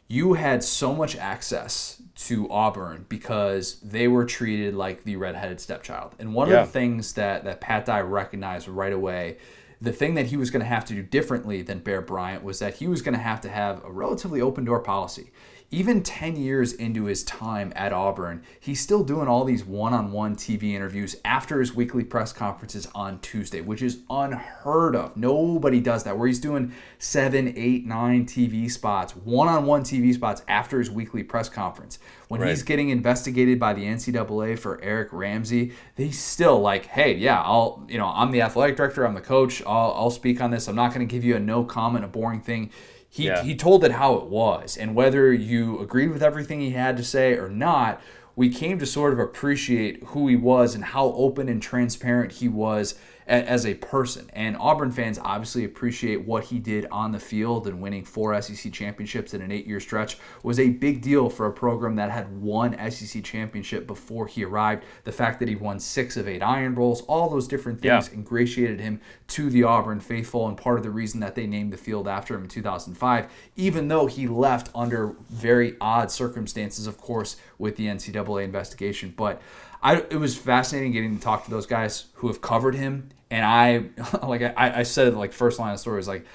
you 0.10 0.34
had 0.34 0.64
so 0.64 0.94
much 0.94 1.16
access 1.16 2.02
to 2.16 2.50
Auburn 2.50 3.06
because 3.08 3.80
they 3.82 4.08
were 4.08 4.26
treated 4.26 4.74
like 4.74 5.04
the 5.04 5.16
redheaded 5.16 5.62
stepchild. 5.62 6.16
And 6.20 6.34
one 6.34 6.50
Yeah. 6.50 6.62
of 6.62 6.68
the 6.68 6.72
things 6.74 7.14
that, 7.14 7.46
that 7.46 7.62
Pat 7.62 7.86
Dye 7.86 8.02
recognized 8.02 8.68
right 8.68 8.92
away, 8.92 9.38
the 9.80 9.94
thing 9.94 10.16
that 10.16 10.26
he 10.26 10.36
was 10.36 10.50
going 10.50 10.62
to 10.62 10.66
have 10.68 10.84
to 10.86 10.94
do 10.96 11.04
differently 11.04 11.62
than 11.62 11.80
Bear 11.80 12.02
Bryant 12.02 12.44
was 12.44 12.60
that 12.60 12.76
he 12.76 12.88
was 12.88 13.02
going 13.02 13.14
to 13.14 13.22
have 13.22 13.40
to 13.42 13.50
have 13.50 13.82
a 13.86 13.92
relatively 13.92 14.42
open 14.42 14.66
door 14.66 14.80
policy. 14.82 15.32
Even 15.72 16.02
10 16.02 16.36
years 16.36 16.74
into 16.74 17.06
his 17.06 17.24
time 17.24 17.72
at 17.76 17.94
Auburn, 17.94 18.42
he's 18.60 18.80
still 18.82 19.04
doing 19.04 19.28
all 19.28 19.44
these 19.44 19.64
one 19.64 19.94
on 19.94 20.12
one 20.12 20.36
TV 20.36 20.74
interviews 20.74 21.16
after 21.24 21.60
his 21.60 21.76
weekly 21.76 22.04
press 22.04 22.34
conferences 22.34 22.88
on 22.96 23.20
Tuesday, 23.20 23.62
which 23.62 23.84
is 23.84 24.00
unheard 24.10 24.96
of. 24.96 25.16
Nobody 25.16 25.80
does 25.80 26.04
that, 26.06 26.18
where 26.18 26.26
he's 26.26 26.40
doing 26.40 26.74
seven, 26.98 27.54
eight, 27.56 27.86
nine 27.86 28.26
TV 28.26 28.70
spots, 28.72 29.16
one 29.16 29.48
on 29.48 29.68
one 29.68 29.84
TV 29.84 30.12
spots 30.12 30.42
after 30.48 30.80
his 30.80 30.90
weekly 30.90 31.22
press 31.22 31.50
conference. 31.50 32.00
When 32.30 32.42
Right. 32.42 32.50
he's 32.50 32.64
getting 32.64 32.90
investigated 32.90 33.60
by 33.60 33.74
the 33.76 33.86
NCAA 33.86 34.56
for 34.58 34.82
Eric 34.82 35.10
Ramsey, 35.12 35.74
he's 35.96 36.18
still 36.18 36.60
like, 36.60 36.88
hey, 36.88 37.14
yeah, 37.14 37.44
I'll, 37.44 37.86
you 37.88 38.00
know, 38.00 38.08
I'm 38.08 38.32
the 38.32 38.42
athletic 38.42 38.76
director, 38.76 39.06
I'm 39.06 39.14
the 39.14 39.22
coach, 39.22 39.62
I'll, 39.68 39.94
I'll 39.96 40.10
speak 40.10 40.42
on 40.42 40.50
this. 40.50 40.68
I'm 40.68 40.76
not 40.76 40.96
going 40.96 41.08
to 41.08 41.12
give 41.12 41.24
you 41.24 41.36
a 41.36 41.40
no 41.40 41.64
comment, 41.64 42.06
a 42.06 42.08
boring 42.08 42.42
thing. 42.42 42.72
He, 43.10 43.26
Yeah. 43.26 43.44
he 43.44 43.56
told 43.56 43.84
it 43.84 43.94
how 43.94 44.14
it 44.16 44.26
was. 44.26 44.78
And 44.78 44.96
whether 44.96 45.34
you 45.34 45.80
agreed 45.80 46.10
with 46.12 46.22
everything 46.24 46.62
he 46.62 46.72
had 46.72 46.96
to 46.98 47.04
say 47.04 47.34
or 47.34 47.50
not, 47.50 48.00
we 48.36 48.50
came 48.50 48.80
to 48.80 48.86
sort 48.86 49.12
of 49.12 49.20
appreciate 49.20 50.02
who 50.08 50.28
he 50.28 50.36
was 50.36 50.76
and 50.76 50.84
how 50.86 51.08
open 51.18 51.50
and 51.50 51.62
transparent 51.62 52.34
he 52.34 52.48
was 52.48 52.96
as 53.30 53.66
a 53.66 53.76
person. 53.76 54.30
And 54.34 54.58
Auburn 54.58 54.92
fans 54.92 55.20
obviously 55.24 55.64
appreciate 55.64 56.26
what 56.26 56.46
he 56.46 56.58
did 56.58 56.88
on 56.92 57.12
the 57.12 57.20
field 57.20 57.68
and 57.68 57.80
winning 57.80 58.04
four 58.04 58.40
SEC 58.42 58.74
championships 58.74 59.34
in 59.36 59.42
an 59.42 59.52
eight 59.52 59.68
year 59.68 59.80
stretch 59.80 60.18
was 60.42 60.60
a 60.60 60.70
big 60.70 61.02
deal 61.02 61.30
for 61.30 61.46
a 61.46 61.52
program 61.54 61.96
that 61.98 62.10
had 62.10 62.42
one 62.42 62.76
SEC 62.90 63.24
championship 63.24 63.86
before 63.86 64.26
he 64.26 64.44
arrived. 64.44 64.84
The 65.04 65.12
fact 65.12 65.40
that 65.40 65.48
he 65.48 65.56
won 65.56 65.80
six 65.80 66.18
of 66.18 66.28
eight 66.28 66.42
Iron 66.42 66.74
Bowls, 66.74 67.02
all 67.02 67.30
those 67.30 67.48
different 67.48 67.82
things 67.82 68.10
Yeah. 68.10 68.14
ingratiated 68.16 68.80
him 68.80 69.00
to 69.28 69.50
the 69.52 69.64
Auburn 69.64 70.00
faithful 70.00 70.48
and 70.48 70.58
part 70.58 70.78
of 70.78 70.84
the 70.84 70.90
reason 70.90 71.20
that 71.20 71.36
they 71.36 71.46
named 71.46 71.72
the 71.72 71.78
field 71.78 72.08
after 72.08 72.34
him 72.34 72.42
in 72.44 72.50
2005, 72.50 73.28
even 73.56 73.90
though 73.90 74.08
he 74.08 74.28
left 74.28 74.70
under 74.74 75.14
very 75.30 75.76
odd 75.80 76.10
circumstances, 76.10 76.88
of 76.88 76.98
course, 76.98 77.36
with 77.60 77.76
the 77.76 77.86
NCAA 77.88 78.44
investigation. 78.44 79.14
But 79.16 79.40
I, 79.82 79.98
it 79.98 80.20
was 80.20 80.38
fascinating 80.38 80.92
getting 80.92 81.18
to 81.18 81.24
talk 81.24 81.46
to 81.46 81.52
those 81.52 81.66
guys 81.66 82.06
who 82.16 82.28
have 82.28 82.42
covered 82.42 82.76
him. 82.76 83.10
And 83.32 83.46
I, 83.46 83.86
like 84.26 84.42
I, 84.42 84.80
I 84.80 84.84
said, 84.84 85.14
like 85.16 85.34
first 85.34 85.60
line 85.60 85.74
of 85.74 85.80
story 85.80 85.98
was 85.98 86.08
like, 86.08 86.26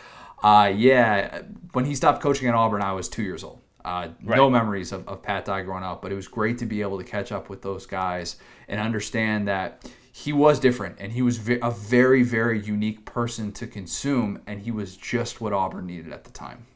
uh, 0.42 0.72
yeah, 0.74 1.42
when 1.72 1.84
he 1.84 1.94
stopped 1.94 2.22
coaching 2.22 2.48
at 2.48 2.54
Auburn, 2.54 2.82
I 2.82 2.92
was 2.92 3.08
two 3.08 3.22
years 3.22 3.42
old. 3.42 3.60
Uh, 3.84 4.08
No 4.20 4.48
memories 4.48 4.92
of, 4.92 5.06
of 5.08 5.22
Pat 5.22 5.44
Dye 5.44 5.62
growing 5.62 5.84
up, 5.84 6.00
but 6.00 6.10
it 6.10 6.14
was 6.14 6.28
great 6.28 6.58
to 6.58 6.66
be 6.66 6.80
able 6.80 6.96
to 6.98 7.04
catch 7.04 7.32
up 7.32 7.50
with 7.50 7.60
those 7.62 7.84
guys 7.86 8.36
and 8.66 8.80
understand 8.80 9.46
that 9.48 9.84
he 10.10 10.32
was 10.32 10.58
different 10.60 10.96
and 11.00 11.12
he 11.12 11.20
was 11.22 11.36
ve- 11.38 11.58
a 11.60 11.70
very, 11.70 12.22
very 12.22 12.58
unique 12.60 13.04
person 13.04 13.52
to 13.52 13.66
consume, 13.66 14.40
and 14.46 14.60
he 14.62 14.70
was 14.70 14.96
just 14.96 15.40
what 15.40 15.52
Auburn 15.52 15.86
needed 15.86 16.12
at 16.12 16.24
the 16.24 16.30
time. 16.30 16.66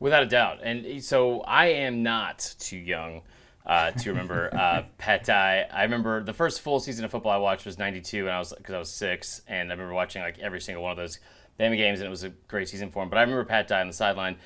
Without 0.00 0.22
a 0.22 0.26
doubt. 0.26 0.58
And 0.62 1.02
so 1.02 1.40
I 1.42 1.66
am 1.66 2.02
not 2.02 2.54
too 2.58 2.76
young 2.76 3.22
uh, 3.68 3.90
to 3.92 4.10
remember 4.10 4.52
uh, 4.54 4.82
Pat 4.96 5.24
Dye. 5.24 5.66
I 5.70 5.82
remember 5.82 6.24
the 6.24 6.32
first 6.32 6.62
full 6.62 6.80
season 6.80 7.04
of 7.04 7.10
football 7.10 7.32
I 7.32 7.36
watched 7.36 7.66
was 7.66 7.78
92 7.78 8.26
and 8.26 8.30
I 8.30 8.38
was 8.38 8.54
because 8.56 8.74
I 8.74 8.78
was 8.78 8.90
6 8.90 9.42
and 9.46 9.70
I 9.70 9.74
remember 9.74 9.92
watching 9.92 10.22
like 10.22 10.38
every 10.38 10.60
single 10.60 10.82
one 10.82 10.92
of 10.92 10.96
those 10.96 11.18
Bama 11.58 11.76
games, 11.76 12.00
and 12.00 12.06
it 12.06 12.10
was 12.10 12.24
a 12.24 12.30
great 12.30 12.68
season 12.68 12.90
for 12.90 13.02
him. 13.02 13.08
But 13.08 13.18
I 13.18 13.22
remember 13.22 13.44
Pat 13.44 13.68
Dye 13.68 13.80
on 13.80 13.88
the 13.88 13.92
sideline. 13.92 14.36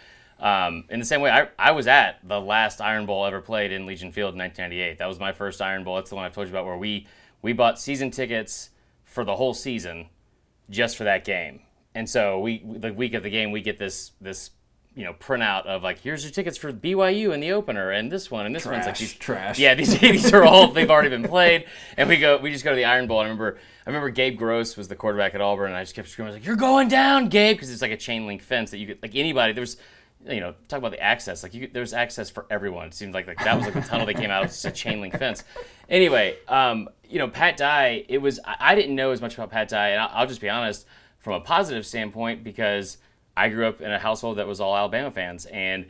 Um, 0.41 0.85
in 0.89 0.99
the 0.99 1.05
same 1.05 1.21
way, 1.21 1.31
I, 1.31 1.49
I 1.59 1.71
was 1.73 1.87
at 1.87 2.27
the 2.27 2.41
last 2.41 2.81
Iron 2.81 3.07
Bowl 3.07 3.25
ever 3.27 3.41
played 3.41 3.71
in 3.71 3.87
Legion 3.87 4.11
Field 4.13 4.35
in 4.35 4.39
1998. 4.39 4.99
That 4.99 5.07
was 5.07 5.21
my 5.21 5.33
first 5.33 5.61
Iron 5.61 5.85
Bowl. 5.85 5.97
That's 5.97 6.11
the 6.11 6.17
one 6.17 6.25
I've 6.25 6.35
told 6.35 6.49
you 6.49 6.53
about 6.53 6.65
where 6.65 6.77
we 6.77 7.07
we 7.43 7.53
bought 7.53 7.79
season 7.79 8.11
tickets 8.11 8.71
for 9.05 9.25
the 9.25 9.37
whole 9.37 9.55
season 9.55 10.09
just 10.71 10.97
for 10.97 11.05
that 11.05 11.25
game. 11.25 11.61
And 11.95 12.09
so 12.09 12.41
we 12.41 12.63
the 12.65 12.93
week 12.93 13.15
of 13.15 13.23
the 13.23 13.31
game 13.31 13.53
we 13.53 13.61
get 13.61 13.79
this 13.79 14.13
this 14.21 14.51
you 14.95 15.05
know 15.05 15.15
printout 15.15 15.65
of 15.67 15.83
like 15.83 16.01
here's 16.01 16.23
your 16.23 16.33
tickets 16.33 16.59
for 16.59 16.73
BYU 16.73 17.33
in 17.33 17.41
the 17.41 17.53
opener 17.53 17.91
and 17.91 18.13
this 18.13 18.31
one 18.31 18.45
and 18.45 18.55
this 18.55 18.65
trash, 18.65 18.75
one's 18.75 18.87
like 18.87 18.99
these 18.99 19.15
trash. 19.15 19.59
Yeah, 19.59 19.75
these 19.75 19.99
these 19.99 20.33
are 20.33 20.45
all 20.45 20.69
they've 20.69 20.91
already 20.91 21.09
been 21.09 21.23
played. 21.29 21.67
And 21.97 22.09
we 22.09 22.19
go 22.19 22.39
we 22.39 22.53
just 22.53 22.65
go 22.65 22.71
to 22.71 22.77
the 22.77 22.85
Iron 22.85 23.07
Bowl. 23.07 23.21
I 23.21 23.25
remember 23.25 23.59
I 23.87 23.91
remember 23.91 24.11
Gabe 24.11 24.37
Gross 24.37 24.77
was 24.77 24.89
the 24.89 24.97
quarterback 24.97 25.35
at 25.35 25.41
Auburn 25.41 25.69
and 25.69 25.77
I 25.77 25.83
just 25.83 25.95
kept 25.95 26.09
screaming 26.09 26.35
like 26.35 26.45
you're 26.45 26.57
going 26.57 26.89
down, 26.89 27.29
Gabe, 27.29 27.57
because 27.57 27.71
it's 27.71 27.83
like 27.83 27.93
a 27.93 27.97
chain 27.97 28.27
link 28.27 28.43
fence 28.43 28.71
that 28.71 28.79
you 28.79 28.87
could 28.87 29.03
like 29.03 29.15
anybody 29.15 29.53
there 29.53 29.63
was 29.63 29.77
you 30.29 30.41
know, 30.41 30.55
talk 30.69 30.79
about 30.79 30.93
the 30.93 31.01
access. 31.01 31.43
Like, 31.43 31.55
you, 31.55 31.69
there 31.69 31.81
was 31.81 31.93
access 31.93 32.31
for 32.31 32.47
everyone. 32.51 32.89
It 32.89 32.95
seemed 32.95 33.15
like, 33.15 33.27
like 33.27 33.43
that 33.43 33.57
was 33.57 33.65
like 33.65 33.75
the 33.75 33.81
tunnel 33.81 34.07
they 34.07 34.15
came 34.15 34.31
out 34.31 34.45
of. 34.45 34.51
It's 34.51 34.65
a 34.65 34.71
chain 34.71 35.01
link 35.01 35.19
fence. 35.19 35.43
Anyway, 35.89 36.37
um, 36.49 36.89
you 37.09 37.19
know, 37.19 37.29
Pat 37.29 37.57
Dye. 37.57 38.05
It 38.09 38.19
was 38.19 38.39
I, 38.45 38.57
I 38.61 38.75
didn't 38.75 38.95
know 38.95 39.11
as 39.11 39.21
much 39.21 39.35
about 39.35 39.51
Pat 39.51 39.69
Dye, 39.69 39.91
and 39.91 40.01
I'll, 40.01 40.11
I'll, 40.13 40.27
just 40.27 40.41
be 40.41 40.49
honest 40.49 40.87
from 41.19 41.35
a 41.35 41.41
positive 41.41 41.85
standpoint 41.85 42.45
because 42.45 42.99
I 43.37 43.49
grew 43.49 43.67
up 43.67 43.81
in 43.81 43.91
a 43.91 43.99
household 43.99 44.39
that 44.39 44.47
was 44.47 44.61
all 44.61 44.77
Alabama 44.77 45.11
fans, 45.11 45.47
and 45.47 45.87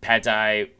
Pat 0.00 0.22
Dye. 0.22 0.70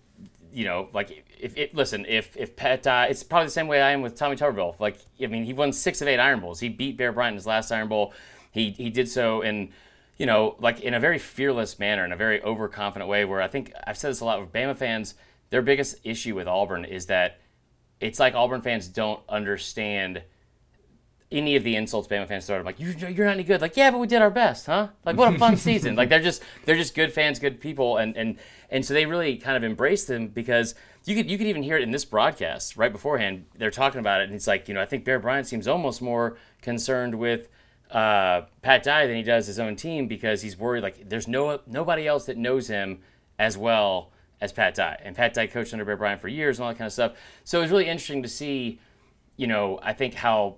You 0.52 0.64
know, 0.64 0.88
like 0.92 1.24
if 1.38 1.56
it 1.56 1.74
listen, 1.74 2.04
if 2.08 2.36
if 2.36 2.56
Pat 2.56 2.82
Dye, 2.82 3.06
it's 3.06 3.22
probably 3.22 3.46
the 3.46 3.52
same 3.52 3.68
way 3.68 3.80
I 3.80 3.92
am 3.92 4.02
with 4.02 4.16
Tommy 4.16 4.36
Tuberville. 4.36 4.78
Like, 4.80 4.98
I 5.22 5.26
mean, 5.26 5.44
he 5.44 5.52
won 5.52 5.72
six 5.72 6.02
of 6.02 6.08
eight 6.08 6.18
Iron 6.18 6.40
Bowls. 6.40 6.60
He 6.60 6.68
beat 6.68 6.96
Bear 6.96 7.12
Bryant 7.12 7.34
in 7.34 7.36
his 7.36 7.46
last 7.46 7.70
Iron 7.70 7.88
Bowl. 7.88 8.12
He 8.50 8.70
he 8.70 8.90
did 8.90 9.08
so 9.08 9.42
in 9.42 9.70
you 10.20 10.26
know, 10.26 10.54
like 10.58 10.80
in 10.80 10.92
a 10.92 11.00
very 11.00 11.18
fearless 11.18 11.78
manner, 11.78 12.04
in 12.04 12.12
a 12.12 12.16
very 12.16 12.42
overconfident 12.42 13.08
way. 13.08 13.24
Where 13.24 13.40
I 13.40 13.48
think 13.48 13.72
I've 13.86 13.96
said 13.96 14.10
this 14.10 14.20
a 14.20 14.24
lot 14.26 14.38
with 14.38 14.52
Bama 14.52 14.76
fans. 14.76 15.14
Their 15.48 15.62
biggest 15.62 15.96
issue 16.04 16.34
with 16.34 16.46
Auburn 16.46 16.84
is 16.84 17.06
that 17.06 17.40
it's 18.00 18.20
like 18.20 18.34
Auburn 18.34 18.60
fans 18.60 18.86
don't 18.86 19.20
understand 19.28 20.22
any 21.32 21.54
of 21.54 21.62
the 21.62 21.76
insults 21.76 22.08
Bama 22.08 22.26
fans 22.26 22.46
throw. 22.46 22.60
Like 22.60 22.80
you're, 22.80 22.92
you're 23.08 23.26
not 23.26 23.34
any 23.34 23.44
good. 23.44 23.60
Like 23.60 23.76
yeah, 23.76 23.90
but 23.90 23.98
we 23.98 24.06
did 24.06 24.22
our 24.22 24.30
best, 24.30 24.66
huh? 24.66 24.88
Like 25.04 25.16
what 25.16 25.34
a 25.34 25.38
fun 25.38 25.56
season. 25.68 25.96
Like 25.96 26.08
they're 26.08 26.20
just 26.20 26.42
they're 26.64 26.76
just 26.76 26.94
good 26.94 27.12
fans, 27.12 27.38
good 27.38 27.60
people, 27.60 27.96
and 27.96 28.16
and 28.16 28.38
and 28.70 28.84
so 28.84 28.94
they 28.94 29.06
really 29.06 29.36
kind 29.36 29.56
of 29.56 29.62
embrace 29.62 30.04
them 30.04 30.28
because 30.28 30.74
you 31.04 31.14
could 31.14 31.30
you 31.30 31.38
could 31.38 31.46
even 31.46 31.62
hear 31.62 31.76
it 31.76 31.82
in 31.82 31.90
this 31.90 32.04
broadcast 32.04 32.76
right 32.76 32.92
beforehand. 32.92 33.46
They're 33.56 33.70
talking 33.70 34.00
about 34.00 34.20
it, 34.20 34.24
and 34.24 34.34
it's 34.34 34.46
like 34.46 34.68
you 34.68 34.74
know 34.74 34.80
I 34.80 34.86
think 34.86 35.04
Bear 35.04 35.18
Bryant 35.18 35.46
seems 35.46 35.68
almost 35.68 36.02
more 36.02 36.36
concerned 36.62 37.14
with 37.16 37.48
uh, 37.90 38.42
Pat 38.62 38.82
Dye 38.82 39.06
than 39.06 39.16
he 39.16 39.22
does 39.22 39.46
his 39.46 39.58
own 39.58 39.76
team 39.76 40.08
because 40.08 40.42
he's 40.42 40.58
worried 40.58 40.82
like 40.82 41.08
there's 41.08 41.28
no 41.28 41.60
nobody 41.66 42.06
else 42.06 42.26
that 42.26 42.36
knows 42.36 42.68
him 42.68 43.00
as 43.38 43.56
well 43.56 44.12
as 44.40 44.52
Pat 44.52 44.74
Dye. 44.74 44.98
And 45.04 45.14
Pat 45.14 45.34
Dye 45.34 45.46
coached 45.46 45.72
under 45.72 45.84
Bear 45.84 45.96
Bryant 45.96 46.20
for 46.20 46.28
years 46.28 46.58
and 46.58 46.64
all 46.64 46.70
that 46.70 46.78
kind 46.78 46.86
of 46.86 46.92
stuff. 46.92 47.12
So 47.44 47.58
it 47.58 47.62
was 47.62 47.70
really 47.70 47.86
interesting 47.86 48.22
to 48.22 48.28
see, 48.28 48.80
you 49.36 49.46
know, 49.46 49.78
I 49.82 49.92
think 49.92 50.14
how 50.14 50.56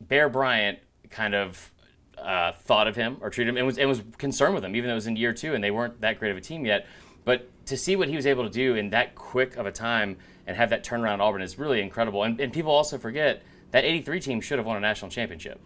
Bear 0.00 0.28
Bryant 0.28 0.78
kind 1.10 1.34
of 1.34 1.70
uh, 2.18 2.52
thought 2.52 2.86
of 2.86 2.96
him 2.96 3.16
or 3.20 3.30
treated 3.30 3.50
him 3.50 3.56
and 3.56 3.66
was, 3.66 3.78
and 3.78 3.88
was 3.88 4.02
concerned 4.18 4.54
with 4.54 4.64
him, 4.64 4.76
even 4.76 4.88
though 4.88 4.94
it 4.94 4.96
was 4.96 5.06
in 5.06 5.16
year 5.16 5.32
two 5.32 5.54
and 5.54 5.62
they 5.62 5.70
weren't 5.70 6.00
that 6.00 6.18
great 6.18 6.30
of 6.30 6.36
a 6.36 6.40
team 6.40 6.64
yet. 6.64 6.86
But 7.24 7.48
to 7.66 7.76
see 7.76 7.96
what 7.96 8.08
he 8.08 8.16
was 8.16 8.26
able 8.26 8.44
to 8.44 8.50
do 8.50 8.74
in 8.74 8.90
that 8.90 9.14
quick 9.14 9.56
of 9.56 9.66
a 9.66 9.72
time 9.72 10.16
and 10.46 10.56
have 10.56 10.70
that 10.70 10.84
turnaround 10.84 11.14
at 11.14 11.20
Auburn 11.20 11.42
is 11.42 11.58
really 11.58 11.80
incredible. 11.80 12.22
And, 12.22 12.40
and 12.40 12.52
people 12.52 12.72
also 12.72 12.98
forget 12.98 13.42
that 13.70 13.84
83 13.84 14.20
team 14.20 14.40
should 14.40 14.58
have 14.58 14.66
won 14.66 14.76
a 14.76 14.80
national 14.80 15.10
championship 15.10 15.60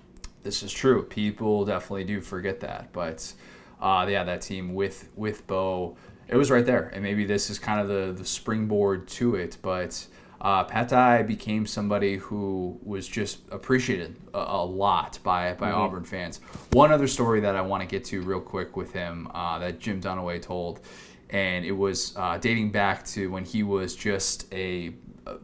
this 0.45 0.63
is 0.63 0.73
true. 0.73 1.03
People 1.03 1.65
definitely 1.65 2.05
do 2.05 2.21
forget 2.21 2.61
that, 2.61 2.93
but 2.93 3.33
uh, 3.81 4.07
yeah, 4.09 4.23
that 4.23 4.43
team 4.43 4.75
with 4.75 5.09
with 5.17 5.47
Bo, 5.47 5.97
it 6.29 6.37
was 6.37 6.51
right 6.51 6.65
there, 6.65 6.91
and 6.95 7.03
maybe 7.03 7.25
this 7.25 7.51
is 7.51 7.59
kind 7.59 7.81
of 7.81 7.89
the 7.89 8.13
the 8.13 8.25
springboard 8.25 9.09
to 9.09 9.35
it. 9.35 9.57
But 9.61 10.07
uh, 10.45 10.63
Pat 10.63 10.89
Dye 10.89 11.23
became 11.23 11.67
somebody 11.67 12.17
who 12.17 12.79
was 12.83 13.09
just 13.09 13.39
appreciated 13.51 14.17
a, 14.35 14.39
a 14.39 14.65
lot 14.65 15.19
by 15.23 15.55
by 15.55 15.71
mm-hmm. 15.71 15.81
Auburn 15.81 16.05
fans. 16.05 16.41
One 16.73 16.93
other 16.93 17.09
story 17.09 17.41
that 17.41 17.57
I 17.57 17.63
want 17.63 17.83
to 17.83 17.89
get 17.89 18.05
to 18.07 18.21
real 18.21 18.41
quick 18.41 18.77
with 18.77 18.93
him 18.93 19.29
uh, 19.33 19.59
that 19.61 19.81
Jim 19.81 20.03
Dunaway 20.03 20.43
told, 20.43 20.81
and 21.31 21.65
it 21.65 21.73
was 21.73 22.15
uh, 22.17 22.37
dating 22.37 22.73
back 22.73 23.07
to 23.07 23.31
when 23.31 23.47
he 23.47 23.63
was 23.63 23.97
just 23.97 24.53
a 24.53 24.93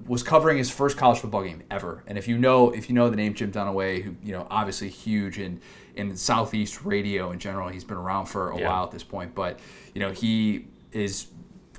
was 0.07 0.23
covering 0.23 0.59
his 0.59 0.71
first 0.71 0.99
college 0.99 1.21
football 1.21 1.45
game 1.45 1.63
ever. 1.71 2.05
And 2.07 2.19
if 2.19 2.29
you 2.29 2.37
know 2.37 2.71
if 2.71 2.91
you 2.91 2.95
know 2.95 3.09
the 3.09 3.17
name 3.17 3.33
Jim 3.33 3.51
Dunaway, 3.51 4.03
who 4.03 4.15
you 4.23 4.33
know 4.33 4.47
obviously 4.51 4.91
huge 4.91 5.39
in 5.39 5.63
in 5.97 6.15
Southeast 6.15 6.85
radio 6.85 7.31
in 7.31 7.39
general, 7.39 7.71
he's 7.71 7.85
been 7.85 7.97
around 7.97 8.27
for 8.27 8.51
a 8.51 8.59
yeah. 8.59 8.69
while 8.69 8.85
at 8.85 8.91
this 8.91 9.03
point. 9.03 9.35
But 9.35 9.61
you 9.95 10.03
know 10.03 10.13
he 10.13 10.67
is 10.93 11.29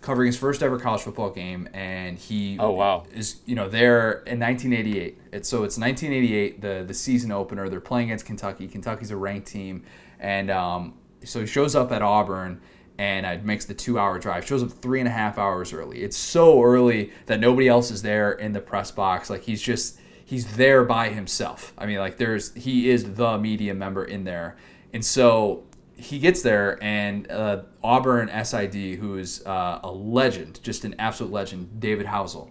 covering 0.01 0.27
his 0.27 0.38
first 0.38 0.62
ever 0.63 0.79
college 0.79 1.01
football 1.01 1.29
game, 1.29 1.70
and 1.74 2.17
he 2.17 2.58
oh 2.60 2.72
wow 2.72 3.05
is 3.13 3.38
you 3.46 3.55
know 3.55 3.70
there 3.70 4.24
in 4.24 4.39
1988. 4.39 5.17
It's 5.31 5.48
so 5.48 5.63
it's 5.63 5.77
1988, 5.77 6.62
the 6.62 6.84
the 6.86 6.93
season 6.93 7.31
opener. 7.31 7.70
They're 7.70 7.79
playing 7.79 8.10
against 8.10 8.25
Kentucky. 8.25 8.67
Kentucky's 8.67 9.12
a 9.12 9.17
ranked 9.17 9.48
team, 9.48 9.84
and 10.20 10.50
um, 10.51 10.96
so 11.24 11.41
he 11.41 11.46
shows 11.46 11.75
up 11.75 11.91
at 11.91 12.01
Auburn 12.01 12.62
and 13.01 13.25
it 13.25 13.43
makes 13.43 13.65
the 13.65 13.74
two 13.74 13.98
hour 13.98 14.20
drive. 14.20 14.46
Shows 14.46 14.62
up 14.62 14.72
three 14.72 15.00
and 15.00 15.08
a 15.08 15.12
half 15.12 15.39
hours 15.39 15.74
early. 15.74 16.03
It's 16.03 16.17
so 16.17 16.62
early 16.62 17.12
that 17.25 17.39
nobody 17.39 17.67
else 17.67 17.89
is 17.89 18.03
there 18.03 18.31
in 18.31 18.53
the 18.53 18.60
press 18.60 18.91
box. 18.91 19.27
Like 19.27 19.41
he's 19.41 19.62
just 19.62 20.00
he's 20.24 20.55
there 20.55 20.84
by 20.84 21.10
himself. 21.10 21.74
I 21.79 21.88
mean, 21.88 21.98
like 21.98 22.17
there's 22.17 22.53
he 22.53 22.89
is 22.89 23.15
the 23.15 23.39
media 23.39 23.74
member 23.74 24.03
in 24.03 24.24
there, 24.24 24.55
and 24.93 25.03
so 25.03 25.63
he 26.01 26.17
gets 26.20 26.41
there 26.41 26.84
and 26.84 27.29
uh, 27.29 27.62
Auburn 27.84 28.29
SID, 28.43 28.74
who 29.00 29.17
is 29.17 29.46
uh, 29.46 29.79
a 29.84 29.91
legend, 29.91 30.60
just 30.63 30.84
an 30.84 30.96
absolute 30.98 31.31
legend, 31.31 31.79
David 31.79 32.08
Housel. 32.08 32.50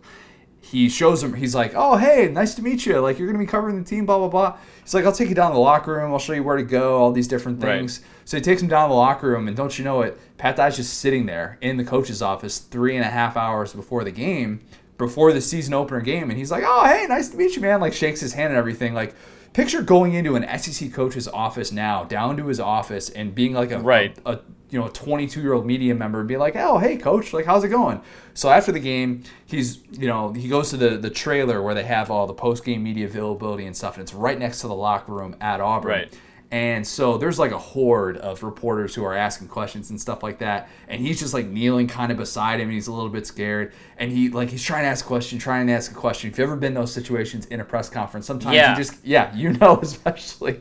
He 0.63 0.89
shows 0.89 1.23
him 1.23 1.35
he's 1.35 1.55
like 1.55 1.73
oh 1.75 1.97
hey 1.97 2.29
nice 2.29 2.55
to 2.55 2.63
meet 2.63 2.85
you. 2.87 3.01
Like 3.01 3.19
you're 3.19 3.27
gonna 3.27 3.39
be 3.39 3.47
covering 3.47 3.83
the 3.83 3.89
team 3.89 4.07
blah 4.07 4.19
blah 4.19 4.29
blah. 4.29 4.59
He's 4.83 4.95
like 4.95 5.07
i'll 5.07 5.13
take 5.13 5.31
you 5.31 5.35
down 5.35 5.51
to 5.51 5.55
the 5.55 5.61
locker 5.61 5.95
room. 5.95 6.13
I'll 6.13 6.19
show 6.19 6.35
you 6.35 6.45
where 6.45 6.59
to 6.59 6.63
go 6.63 6.99
all 6.99 7.11
these 7.13 7.27
different 7.27 7.61
things. 7.61 8.01
Right. 8.01 8.09
so 8.27 8.37
he 8.37 8.43
takes 8.43 8.61
him 8.63 8.69
down 8.69 8.89
to 8.89 8.93
the 8.93 8.97
locker 8.97 9.29
room 9.29 9.49
and 9.49 9.57
don't 9.57 9.77
you 9.79 9.85
know 9.85 10.03
it 10.03 10.21
pat 10.37 10.57
dye's 10.57 10.77
just 10.77 10.99
sitting 10.99 11.25
there 11.27 11.57
in 11.63 11.79
the 11.79 11.85
coach's 11.85 12.21
office 12.21 12.59
three 12.59 12.95
and 12.95 13.05
a 13.05 13.09
half 13.09 13.39
hours 13.39 13.73
before 13.73 14.05
the 14.05 14.13
game 14.13 14.61
before 14.99 15.33
the 15.33 15.41
season 15.41 15.73
opener 15.73 16.03
game 16.03 16.29
and 16.29 16.39
he's 16.39 16.51
like 16.51 16.63
oh 16.65 16.85
hey 16.85 17.07
nice 17.09 17.31
to 17.31 17.39
meet 17.39 17.57
you 17.57 17.63
man. 17.63 17.81
Like 17.81 17.95
shakes 17.95 18.21
his 18.21 18.35
hand 18.35 18.51
and 18.51 18.59
everything. 18.59 18.93
Like 18.93 19.15
picture 19.53 19.83
going 19.83 20.15
into 20.15 20.37
an 20.37 20.59
sec 20.59 20.93
coach's 20.93 21.29
office 21.29 21.73
now 21.73 22.05
down 22.05 22.37
to 22.37 22.47
his 22.47 22.61
office 22.61 23.11
and 23.11 23.35
being 23.35 23.53
like 23.53 23.71
a, 23.71 23.79
right. 23.79 24.17
a, 24.25 24.33
a 24.33 24.41
you 24.71 24.79
know, 24.79 24.87
a 24.87 24.91
22 24.91 25.41
year 25.41 25.53
old 25.53 25.67
media 25.67 25.95
member 25.95 26.21
and 26.21 26.29
be 26.29 26.37
like, 26.37 26.57
oh, 26.57 26.79
hey, 26.79 26.97
coach, 26.97 27.33
like, 27.33 27.45
how's 27.45 27.65
it 27.65 27.69
going? 27.69 28.01
So 28.35 28.51
after 28.51 28.73
the 28.73 28.81
game, 28.81 29.25
he's, 29.47 29.81
you 29.91 30.07
know, 30.07 30.33
he 30.33 30.49
goes 30.49 30.71
to 30.71 30.77
the, 30.77 30.97
the 30.97 31.11
trailer 31.11 31.61
where 31.61 31.75
they 31.75 31.83
have 31.83 32.11
all 32.11 32.27
the 32.27 32.35
post 32.35 32.65
game 32.65 32.83
media 32.83 33.07
availability 33.07 33.67
and 33.67 33.77
stuff, 33.77 33.97
and 33.97 34.03
it's 34.03 34.15
right 34.15 34.39
next 34.39 34.61
to 34.61 34.69
the 34.69 34.75
locker 34.75 35.13
room 35.13 35.37
at 35.41 35.61
Auburn. 35.61 35.91
Right. 35.91 36.19
And 36.53 36.85
so 36.85 37.17
there's 37.17 37.39
like 37.39 37.53
a 37.53 37.59
horde 37.59 38.17
of 38.17 38.43
reporters 38.43 38.93
who 38.95 39.05
are 39.05 39.15
asking 39.15 39.47
questions 39.47 39.91
and 39.91 40.01
stuff 40.01 40.25
like 40.25 40.39
that. 40.39 40.69
And 40.89 41.01
he's 41.01 41.21
just 41.21 41.33
like 41.33 41.47
kneeling 41.47 41.87
kind 41.87 42.11
of 42.11 42.19
beside 42.19 42.59
him 42.59 42.69
and 42.69 42.73
he's 42.73 42.89
a 42.89 42.93
little 42.93 43.09
bit 43.09 43.25
scared. 43.25 43.73
And 43.99 44.11
he 44.11 44.31
like 44.31 44.51
he's 44.51 44.65
trying 44.65 44.83
to 44.83 44.89
ask 44.89 45.05
a 45.05 45.09
question, 45.09 45.39
trying 45.39 45.69
to 45.69 45.73
ask 45.73 45.93
a 45.93 45.95
question. 45.95 46.29
If 46.29 46.39
you've 46.39 46.49
ever 46.49 46.57
been 46.57 46.73
in 46.73 46.75
those 46.75 46.93
situations 46.93 47.47
in 47.47 47.61
a 47.61 47.65
press 47.65 47.89
conference, 47.89 48.27
sometimes 48.27 48.57
yeah. 48.57 48.73
you 48.73 48.77
just 48.77 49.05
yeah, 49.05 49.35
you 49.37 49.53
know, 49.53 49.79
especially 49.81 50.61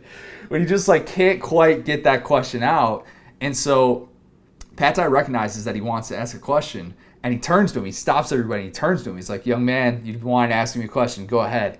when 0.49 0.61
you 0.61 0.67
just 0.67 0.87
like 0.87 1.07
can't 1.07 1.41
quite 1.41 1.85
get 1.85 2.03
that 2.03 2.23
question 2.23 2.61
out. 2.61 3.05
And 3.41 3.57
so 3.57 4.09
Pat 4.75 4.93
Dye 4.93 5.07
recognizes 5.07 5.65
that 5.65 5.73
he 5.73 5.81
wants 5.81 6.09
to 6.09 6.17
ask 6.17 6.35
a 6.35 6.39
question 6.39 6.93
and 7.23 7.33
he 7.33 7.39
turns 7.39 7.71
to 7.71 7.79
him. 7.79 7.85
He 7.85 7.91
stops 7.91 8.31
everybody. 8.31 8.63
He 8.63 8.71
turns 8.71 9.03
to 9.03 9.09
him. 9.09 9.15
He's 9.15 9.29
like, 9.29 9.45
"Young 9.47 9.65
man, 9.65 10.05
you 10.05 10.19
wanted 10.19 10.49
to 10.49 10.55
ask 10.55 10.75
me 10.75 10.85
a 10.85 10.87
question. 10.87 11.25
Go 11.25 11.39
ahead." 11.39 11.79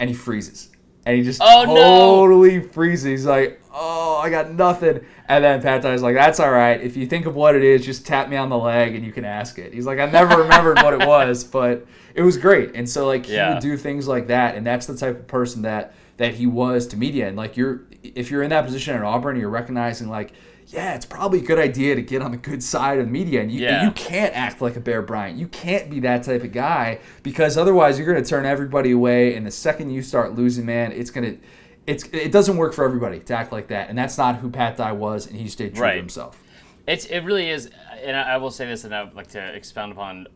And 0.00 0.08
he 0.08 0.16
freezes. 0.16 0.71
And 1.04 1.16
he 1.16 1.22
just 1.22 1.40
oh, 1.42 1.64
totally 1.66 2.58
no. 2.58 2.68
freezes. 2.68 3.04
He's 3.04 3.26
like, 3.26 3.60
"Oh, 3.72 4.20
I 4.22 4.30
got 4.30 4.52
nothing." 4.52 5.04
And 5.28 5.42
then 5.42 5.60
Pat 5.60 5.82
Dye's 5.82 6.02
like, 6.02 6.14
"That's 6.14 6.38
all 6.38 6.50
right. 6.50 6.80
If 6.80 6.96
you 6.96 7.06
think 7.06 7.26
of 7.26 7.34
what 7.34 7.56
it 7.56 7.64
is, 7.64 7.84
just 7.84 8.06
tap 8.06 8.28
me 8.28 8.36
on 8.36 8.48
the 8.48 8.58
leg 8.58 8.94
and 8.94 9.04
you 9.04 9.12
can 9.12 9.24
ask 9.24 9.58
it." 9.58 9.74
He's 9.74 9.86
like, 9.86 9.98
"I 9.98 10.06
never 10.06 10.42
remembered 10.42 10.78
what 10.78 10.94
it 10.94 11.06
was, 11.06 11.42
but 11.42 11.86
it 12.14 12.22
was 12.22 12.36
great." 12.36 12.72
And 12.74 12.88
so 12.88 13.06
like 13.06 13.28
yeah. 13.28 13.48
he 13.48 13.54
would 13.54 13.62
do 13.62 13.76
things 13.76 14.06
like 14.06 14.28
that, 14.28 14.54
and 14.54 14.64
that's 14.64 14.86
the 14.86 14.96
type 14.96 15.18
of 15.18 15.26
person 15.26 15.62
that 15.62 15.94
that 16.18 16.34
he 16.34 16.46
was 16.46 16.86
to 16.88 16.96
media. 16.96 17.26
And 17.26 17.36
like 17.36 17.56
you're, 17.56 17.82
if 18.02 18.30
you're 18.30 18.42
in 18.42 18.50
that 18.50 18.64
position 18.64 18.94
at 18.94 19.02
Auburn, 19.02 19.38
you're 19.38 19.50
recognizing 19.50 20.08
like 20.08 20.32
yeah, 20.72 20.94
it's 20.94 21.04
probably 21.04 21.40
a 21.40 21.42
good 21.42 21.58
idea 21.58 21.94
to 21.94 22.02
get 22.02 22.22
on 22.22 22.30
the 22.30 22.36
good 22.38 22.62
side 22.62 22.98
of 22.98 23.06
the 23.06 23.12
media. 23.12 23.42
And 23.42 23.52
you, 23.52 23.60
yeah. 23.60 23.84
you 23.84 23.90
can't 23.90 24.34
act 24.34 24.62
like 24.62 24.76
a 24.76 24.80
Bear 24.80 25.02
Bryant. 25.02 25.38
You 25.38 25.46
can't 25.48 25.90
be 25.90 26.00
that 26.00 26.22
type 26.22 26.42
of 26.44 26.52
guy 26.52 27.00
because 27.22 27.58
otherwise 27.58 27.98
you're 27.98 28.10
going 28.10 28.22
to 28.22 28.28
turn 28.28 28.46
everybody 28.46 28.92
away. 28.92 29.34
And 29.34 29.46
the 29.46 29.50
second 29.50 29.90
you 29.90 30.02
start 30.02 30.34
losing, 30.34 30.64
man, 30.64 30.92
it's 30.92 31.10
going 31.10 31.36
to. 31.36 31.42
It's, 31.84 32.04
it 32.12 32.30
doesn't 32.30 32.56
work 32.56 32.74
for 32.74 32.84
everybody 32.84 33.18
to 33.18 33.34
act 33.34 33.50
like 33.50 33.66
that, 33.68 33.88
and 33.88 33.98
that's 33.98 34.16
not 34.16 34.36
who 34.36 34.50
Pat 34.50 34.76
Dye 34.76 34.92
was, 34.92 35.26
and 35.26 35.34
he 35.34 35.48
stayed 35.48 35.74
true 35.74 35.82
right. 35.82 35.94
to 35.94 35.98
himself. 35.98 36.40
It's 36.86 37.06
it 37.06 37.24
really 37.24 37.50
is, 37.50 37.70
and 38.00 38.16
I, 38.16 38.34
I 38.34 38.36
will 38.36 38.52
say 38.52 38.66
this, 38.66 38.84
and 38.84 38.94
I 38.94 39.02
would 39.02 39.16
like 39.16 39.26
to 39.30 39.40
expound 39.52 39.90
upon, 39.90 40.28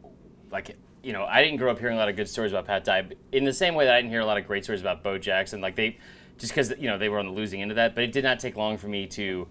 like 0.50 0.76
you 1.04 1.12
know, 1.12 1.24
I 1.24 1.44
didn't 1.44 1.58
grow 1.58 1.70
up 1.70 1.78
hearing 1.78 1.94
a 1.94 2.00
lot 2.00 2.08
of 2.08 2.16
good 2.16 2.28
stories 2.28 2.50
about 2.50 2.66
Pat 2.66 2.82
Dye. 2.82 3.06
In 3.30 3.44
the 3.44 3.52
same 3.52 3.76
way 3.76 3.84
that 3.84 3.94
I 3.94 3.98
didn't 3.98 4.10
hear 4.10 4.22
a 4.22 4.26
lot 4.26 4.38
of 4.38 4.46
great 4.48 4.64
stories 4.64 4.80
about 4.80 5.04
Bo 5.04 5.18
Jackson, 5.18 5.60
like 5.60 5.76
they, 5.76 5.98
just 6.36 6.52
because 6.52 6.74
you 6.80 6.88
know 6.88 6.98
they 6.98 7.08
were 7.08 7.20
on 7.20 7.26
the 7.26 7.32
losing 7.32 7.62
end 7.62 7.70
of 7.70 7.76
that. 7.76 7.94
But 7.94 8.02
it 8.02 8.10
did 8.10 8.24
not 8.24 8.40
take 8.40 8.56
long 8.56 8.76
for 8.76 8.88
me 8.88 9.06
to 9.06 9.46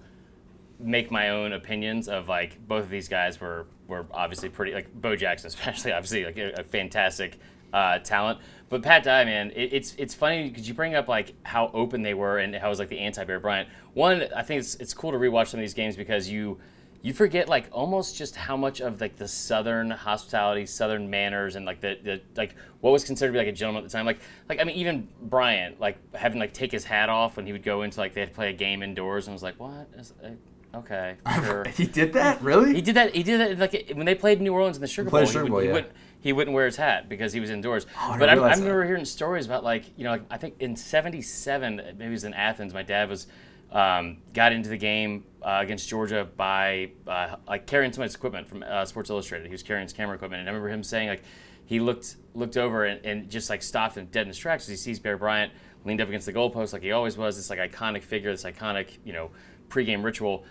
make 0.79 1.12
my 1.12 1.29
own 1.29 1.53
opinions 1.53 2.08
of 2.08 2.27
like 2.27 2.65
both 2.67 2.84
of 2.84 2.89
these 2.89 3.08
guys 3.08 3.39
were 3.39 3.65
were 3.88 4.05
obviously 4.12 4.50
pretty 4.50 4.74
like 4.74 4.94
Bo 4.94 5.15
Jackson 5.15 5.48
especially 5.53 5.91
obviously 5.91 6.25
like 6.25 6.38
a, 6.38 6.53
a 6.53 6.63
fantastic 6.63 7.39
uh, 7.74 8.00
talent. 8.00 8.39
But 8.70 8.82
Pat 8.82 9.03
Dye, 9.03 9.25
man, 9.25 9.51
it, 9.51 9.74
it's 9.74 9.96
it's 9.98 10.13
funny 10.15 10.50
because 10.50 10.67
you 10.67 10.74
bring 10.74 10.96
up 10.96 11.08
like 11.08 11.34
how 11.44 11.70
open 11.74 12.01
they 12.01 12.13
were 12.13 12.39
and 12.39 12.55
how 12.55 12.67
it 12.67 12.70
was 12.70 12.79
like 12.79 12.89
the 12.89 13.00
anti 13.00 13.24
Bear 13.24 13.39
Bryant. 13.39 13.70
One, 13.94 14.25
I 14.36 14.41
think 14.41 14.60
it's 14.60 14.75
it's 14.75 14.94
cool 14.94 15.12
to 15.12 15.17
rewatch 15.17 15.48
some 15.48 15.60
of 15.60 15.63
these 15.63 15.74
games 15.74 15.96
because 15.96 16.29
you 16.29 16.58
you 17.01 17.13
forget 17.13 17.48
like 17.48 17.67
almost 17.72 18.17
just 18.17 18.36
how 18.36 18.58
much 18.58 18.82
of 18.82 19.00
like 19.00 19.15
the 19.17 19.27
southern 19.27 19.91
hospitality, 19.91 20.65
southern 20.65 21.08
manners, 21.08 21.55
and 21.55 21.63
like 21.63 21.79
the, 21.79 22.00
the 22.03 22.22
like 22.36 22.55
what 22.82 22.91
was 22.91 23.03
considered 23.03 23.34
to 23.34 23.34
be 23.34 23.38
like 23.38 23.48
a 23.48 23.51
gentleman 23.51 23.84
at 23.84 23.91
the 23.91 23.96
time. 23.96 24.08
Like 24.08 24.20
like 24.50 24.60
I 24.60 24.63
mean 24.63 24.75
even 24.77 25.08
Bryant 25.22 25.79
like 25.79 25.98
having 26.15 26.39
like 26.39 26.53
take 26.53 26.72
his 26.72 26.84
hat 26.84 27.10
off 27.10 27.38
when 27.38 27.46
he 27.46 27.51
would 27.51 27.62
go 27.62 27.84
into 27.84 28.00
like 28.00 28.13
they 28.13 28.22
had 28.22 28.29
to 28.29 28.36
play 28.36 28.50
a 28.50 28.53
game 28.53 28.82
indoors 28.82 29.27
and 29.27 29.34
was 29.34 29.44
like 29.44 29.60
what 29.60 29.88
is, 29.96 30.13
uh, 30.24 30.29
okay 30.75 31.15
sure. 31.44 31.65
he 31.65 31.86
did 31.86 32.13
that 32.13 32.41
really. 32.41 32.74
He 32.74 32.82
did 32.82 32.96
that. 32.96 33.15
He 33.15 33.24
did 33.24 33.39
that 33.39 33.60
like 33.60 33.91
when 33.96 34.05
they 34.05 34.15
played 34.15 34.41
New 34.41 34.53
Orleans 34.53 34.77
in 34.77 34.82
the 34.82 34.88
Sugar 34.88 35.10
Bowl. 35.10 35.20
played 35.20 35.27
he, 35.27 35.34
Sugar 35.34 35.44
would, 35.46 35.51
Bowl, 35.51 35.60
he 35.60 35.67
yeah. 35.67 35.74
wouldn't 35.74 35.94
he 36.20 36.34
wouldn't 36.34 36.55
wear 36.55 36.65
his 36.65 36.75
hat 36.75 37.08
because 37.08 37.34
he 37.34 37.39
was 37.39 37.50
indoors. 37.50 37.86
Oh, 38.01 38.15
but 38.17 38.29
I, 38.29 38.34
I 38.34 38.53
remember 38.53 38.84
hearing 38.84 39.05
stories 39.05 39.46
about 39.46 39.63
like 39.63 39.86
you 39.98 40.03
know 40.03 40.12
like, 40.12 40.24
I 40.29 40.38
think 40.38 40.55
in 40.60 40.75
'77 40.75 41.75
maybe 41.75 42.05
it 42.05 42.10
was 42.10 42.24
in 42.24 42.34
Athens. 42.34 42.74
My 42.74 42.84
dad 42.84 43.10
was 43.10 43.27
um, 43.72 44.17
got 44.34 44.53
into 44.53 44.70
the 44.70 44.77
game 44.77 45.25
uh, 45.41 45.60
against 45.62 45.89
Georgia 45.89 46.27
by 46.38 46.91
uh, 47.08 47.36
like 47.48 47.67
carrying 47.67 47.91
somebody's 47.91 48.15
equipment 48.15 48.48
from 48.48 48.63
uh, 48.63 48.86
Sports 48.86 49.10
Illustrated. 49.10 49.46
He 49.46 49.51
was 49.51 49.63
carrying 49.63 49.84
his 49.84 49.94
camera 49.94 50.15
equipment, 50.15 50.39
and 50.39 50.50
I 50.50 50.51
remember 50.51 50.70
him 50.70 50.84
saying 50.84 51.10
like 51.10 51.24
he 51.65 51.79
looked 51.79 52.15
looked 52.34 52.58
over 52.58 52.86
and, 52.86 53.05
and 53.05 53.29
just 53.29 53.50
like 53.50 53.62
stopped 53.62 53.98
and 53.98 54.10
dead 54.12 54.22
in 54.22 54.27
his 54.29 54.38
tracks 54.38 54.63
as 54.63 54.70
he 54.70 54.75
sees 54.75 55.00
Bear 55.00 55.17
Bryant 55.17 55.51
leaned 55.84 56.01
up 56.01 56.08
against 56.08 56.25
the 56.25 56.34
goalpost 56.34 56.74
like 56.74 56.82
he 56.82 56.91
always 56.91 57.17
was. 57.17 57.36
This 57.38 57.50
like 57.50 57.60
iconic 57.60 58.03
figure, 58.03 58.32
this 58.32 58.44
iconic 58.44 58.98
you 59.03 59.13
know 59.13 59.32
pregame 59.70 60.03
ritual, 60.03 60.46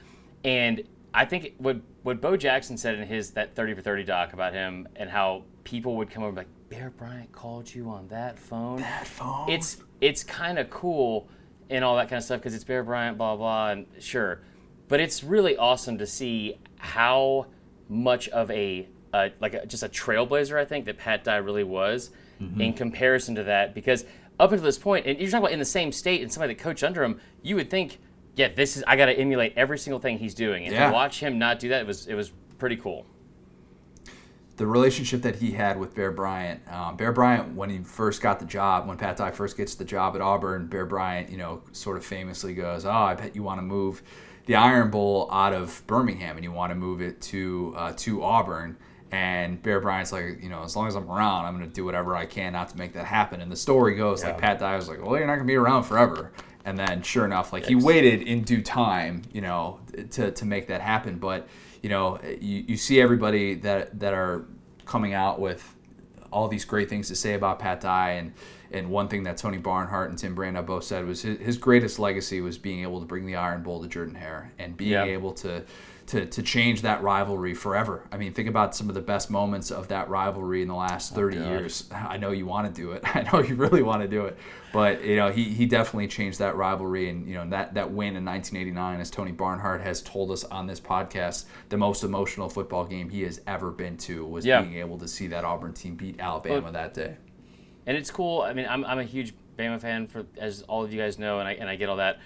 and 0.45 0.83
I 1.13 1.25
think 1.25 1.55
what 1.59 1.79
what 2.03 2.21
Bo 2.21 2.37
Jackson 2.37 2.77
said 2.77 2.97
in 2.97 3.07
his 3.07 3.31
that 3.33 3.55
thirty 3.55 3.75
for 3.75 3.81
thirty 3.81 4.05
doc 4.05 4.33
about 4.33 4.53
him 4.53 4.87
and 4.97 5.09
how 5.09 5.45
people 5.65 5.97
would 5.97 6.11
come 6.11 6.23
over 6.23 6.29
and 6.29 6.37
be 6.37 6.41
like 6.41 6.81
Bear 6.81 6.91
Bryant 6.91 7.33
called 7.33 7.73
you 7.75 7.89
on 7.89 8.09
that 8.09 8.39
phone. 8.39 8.81
that 8.81 9.07
phone. 9.07 9.49
It's 9.49 9.79
it's 10.01 10.23
kind 10.23 10.59
of 10.59 10.71
cool 10.71 11.29
and 11.71 11.85
all 11.85 11.97
that 11.97 12.09
kind 12.09 12.19
of 12.19 12.25
stuff 12.25 12.41
because 12.41 12.55
it's 12.55 12.65
Bear 12.65 12.83
Bryant, 12.83 13.17
blah 13.17 13.37
blah, 13.37 13.71
and 13.71 13.87
sure, 13.99 14.41
but 14.89 15.01
it's 15.01 15.25
really 15.25 15.57
awesome 15.57 15.99
to 15.99 16.07
see 16.07 16.59
how 16.77 17.47
much 17.89 18.29
of 18.31 18.51
a 18.51 18.89
uh, 19.13 19.29
like 19.41 19.55
a, 19.55 19.65
just 19.67 19.83
a 19.83 19.89
trailblazer 19.89 20.59
I 20.59 20.65
think 20.65 20.87
that 20.87 20.99
Pat 20.99 21.25
Dye 21.25 21.37
really 21.37 21.65
was 21.65 22.11
in 22.59 22.73
comparison 22.73 23.37
to 23.37 23.45
that 23.45 23.75
because 23.75 24.05
up 24.41 24.51
until 24.51 24.65
this 24.65 24.77
point, 24.77 25.07
and 25.07 25.19
you're 25.19 25.31
talking 25.31 25.45
about 25.45 25.53
in 25.53 25.61
the 25.61 25.65
same 25.65 25.93
state 25.93 26.21
and 26.21 26.33
somebody 26.33 26.55
that 26.55 26.63
coached 26.63 26.83
under 26.83 27.05
him, 27.05 27.21
you 27.43 27.55
would 27.57 27.71
think, 27.71 28.01
yeah, 28.37 28.49
this 28.55 28.77
is 28.77 28.85
I 28.87 28.97
got 28.97 29.07
to 29.07 29.13
emulate 29.19 29.53
every 29.57 29.79
single 29.79 30.01
thing 30.01 30.19
he's 30.19 30.35
doing, 30.35 30.65
and 30.67 30.75
Yeah. 30.75 30.87
to 30.89 30.93
watch 30.93 31.21
him 31.21 31.39
not 31.39 31.59
do 31.59 31.69
that 31.71 31.81
it 31.83 31.87
was 31.87 32.07
it 32.07 32.15
was 32.15 32.33
pretty 32.59 32.77
cool. 32.77 33.07
the 34.57 34.67
relationship 34.67 35.23
that 35.23 35.35
he 35.37 35.51
had 35.51 35.77
with 35.81 35.97
Bear 35.97 36.13
Bryant. 36.13 36.61
Um, 36.73 36.97
Bear 36.97 37.11
Bryant, 37.11 37.57
when 37.57 37.71
he 37.71 37.79
first 37.79 38.23
got 38.23 38.39
the 38.39 38.47
job, 38.47 38.87
when 38.87 38.97
Pat 38.97 39.17
Dye 39.17 39.33
first 39.33 39.57
gets 39.57 39.75
the 39.75 39.85
job 39.85 40.15
at 40.15 40.21
Auburn, 40.21 40.69
Bear 40.69 40.87
Bryant, 40.87 41.29
you 41.29 41.37
know, 41.37 41.63
sort 41.73 41.97
of 41.97 42.05
famously 42.05 42.55
goes, 42.55 42.85
"Oh, 42.87 42.91
I 42.93 43.15
bet 43.15 43.35
you 43.35 43.43
want 43.43 43.59
to 43.59 43.63
move 43.63 44.01
the 44.47 44.55
Iron 44.55 44.91
Bowl 44.93 45.29
out 45.33 45.53
of 45.53 45.83
Birmingham 45.89 46.37
and 46.37 46.45
you 46.45 46.53
want 46.53 46.71
to 46.71 46.77
move 46.77 47.01
it 47.03 47.21
to 47.23 47.75
uh, 47.77 47.93
to 47.97 48.23
Auburn." 48.23 48.77
And 49.11 49.61
Bear 49.63 49.81
Bryant's 49.81 50.13
like, 50.13 50.41
you 50.41 50.49
know, 50.49 50.63
as 50.63 50.75
long 50.77 50.87
as 50.89 50.95
I'm 50.97 51.09
around, 51.11 51.45
I'm 51.47 51.57
going 51.57 51.69
to 51.69 51.73
do 51.75 51.85
whatever 51.85 52.15
I 52.17 52.27
can 52.27 52.53
not 52.53 52.69
to 52.71 52.77
make 52.79 52.93
that 52.95 53.07
happen. 53.07 53.41
And 53.41 53.51
the 53.51 53.57
story 53.57 53.95
goes 53.97 54.23
like 54.25 54.39
Pat 54.39 54.61
Dye 54.61 54.77
was 54.77 54.89
like, 54.89 55.05
"Well, 55.05 55.17
you're 55.19 55.27
not 55.27 55.35
going 55.35 55.47
to 55.49 55.51
be 55.53 55.57
around 55.57 55.83
forever." 55.83 56.31
And 56.67 56.79
then, 56.79 57.03
sure 57.03 57.25
enough, 57.27 57.53
like 57.53 57.67
he 57.67 57.75
waited 57.75 58.23
in 58.23 58.43
due 58.43 58.63
time, 58.63 59.23
you 59.33 59.43
know, 59.43 59.81
to, 60.13 60.31
to 60.31 60.45
make 60.47 60.69
that 60.69 60.81
happen. 60.81 61.19
But 61.19 61.47
you 61.83 61.91
know, 61.91 62.19
you, 62.41 62.65
you 62.67 62.77
see 62.79 63.01
everybody 63.01 63.55
that 63.57 64.01
that 64.01 64.15
are 64.15 64.47
coming 64.87 65.13
out 65.13 65.41
with 65.41 65.75
all 66.33 66.49
these 66.49 66.65
great 66.65 66.89
things 66.89 67.09
to 67.09 67.15
say 67.17 67.35
about 67.35 67.59
Pat 67.59 67.81
Dye, 67.83 68.13
and 68.13 68.33
and 68.73 68.89
one 68.91 69.09
thing 69.09 69.25
that 69.25 69.37
Tony 69.37 69.59
Barnhart 69.59 70.09
and 70.11 70.19
Tim 70.19 70.35
Brando 70.35 70.65
both 70.65 70.85
said 70.85 71.07
was 71.07 71.23
his, 71.23 71.39
his 71.39 71.59
greatest 71.59 71.99
legacy 71.99 72.41
was 72.41 72.57
being 72.59 72.81
able 72.83 72.99
to 73.01 73.07
bring 73.07 73.27
the 73.27 73.37
Iron 73.37 73.63
Bowl 73.63 73.83
to 73.83 73.89
Jordan 73.89 74.15
Hare 74.15 74.51
and 74.59 74.77
being 74.77 74.93
Yeah. 74.93 75.05
able 75.05 75.33
to. 75.35 75.65
To, 76.09 76.27
to 76.27 76.43
change 76.43 76.83
that 76.83 77.03
rivalry 77.03 77.55
forever. 77.55 78.07
I 78.13 78.19
mean, 78.19 78.35
think 78.35 78.47
about 78.47 78.77
some 78.77 78.91
of 78.91 78.95
the 78.95 79.01
best 79.01 79.31
moments 79.31 79.71
of 79.71 79.89
that 79.89 80.11
rivalry 80.11 80.61
in 80.61 80.69
the 80.69 80.75
last 80.75 81.15
30 81.15 81.39
God. 81.39 81.47
years. 81.49 81.89
I 81.95 82.19
know 82.19 82.31
you 82.31 82.45
want 82.45 82.67
to 82.75 82.79
do 82.83 82.93
it. 82.93 83.03
I 83.17 83.23
know 83.33 83.41
you 83.41 83.55
really 83.55 83.83
want 83.83 84.03
to 84.03 84.09
do 84.09 84.27
it. 84.27 84.37
But, 84.73 85.03
you 85.03 85.17
know, 85.17 85.31
he, 85.31 85.45
he 85.45 85.65
definitely 85.65 86.09
changed 86.09 86.41
that 86.41 86.57
rivalry. 86.57 87.09
And, 87.09 87.27
you 87.27 87.37
know, 87.37 87.49
that, 87.49 87.73
that 87.75 87.91
win 87.91 88.17
in 88.17 88.25
1989, 88.25 89.01
as 89.01 89.11
Tony 89.11 89.33
Barnhart 89.33 89.81
has 89.81 90.03
told 90.03 90.31
us 90.31 90.45
on 90.45 90.67
this 90.67 90.79
podcast, 90.79 91.47
the 91.71 91.79
most 91.79 92.05
emotional 92.05 92.51
football 92.51 92.85
game 92.85 93.09
he 93.09 93.23
has 93.23 93.41
ever 93.47 93.71
been 93.71 93.97
to 93.99 94.27
was 94.27 94.45
Yeah. 94.45 94.61
being 94.61 94.75
able 94.77 94.99
to 94.99 95.09
see 95.09 95.29
that 95.29 95.45
Auburn 95.45 95.73
team 95.73 95.95
beat 95.95 96.21
Alabama 96.21 96.71
that 96.73 96.93
day. 96.93 97.17
and 97.87 97.97
it's 97.97 98.11
cool. 98.11 98.43
I 98.43 98.53
mean, 98.53 98.67
I'm, 98.69 98.85
I'm 98.85 98.99
a 98.99 99.05
huge 99.05 99.33
Bama 99.59 99.81
fan 99.81 100.07
for 100.09 100.27
as 100.37 100.63
all 100.63 100.85
of 100.85 100.93
you 100.93 101.01
guys 101.01 101.19
know, 101.19 101.39
and 101.39 101.49
I 101.49 101.53
and 101.53 101.71
I 101.71 101.77
get 101.77 101.89
all 101.89 101.97
that. 101.97 102.19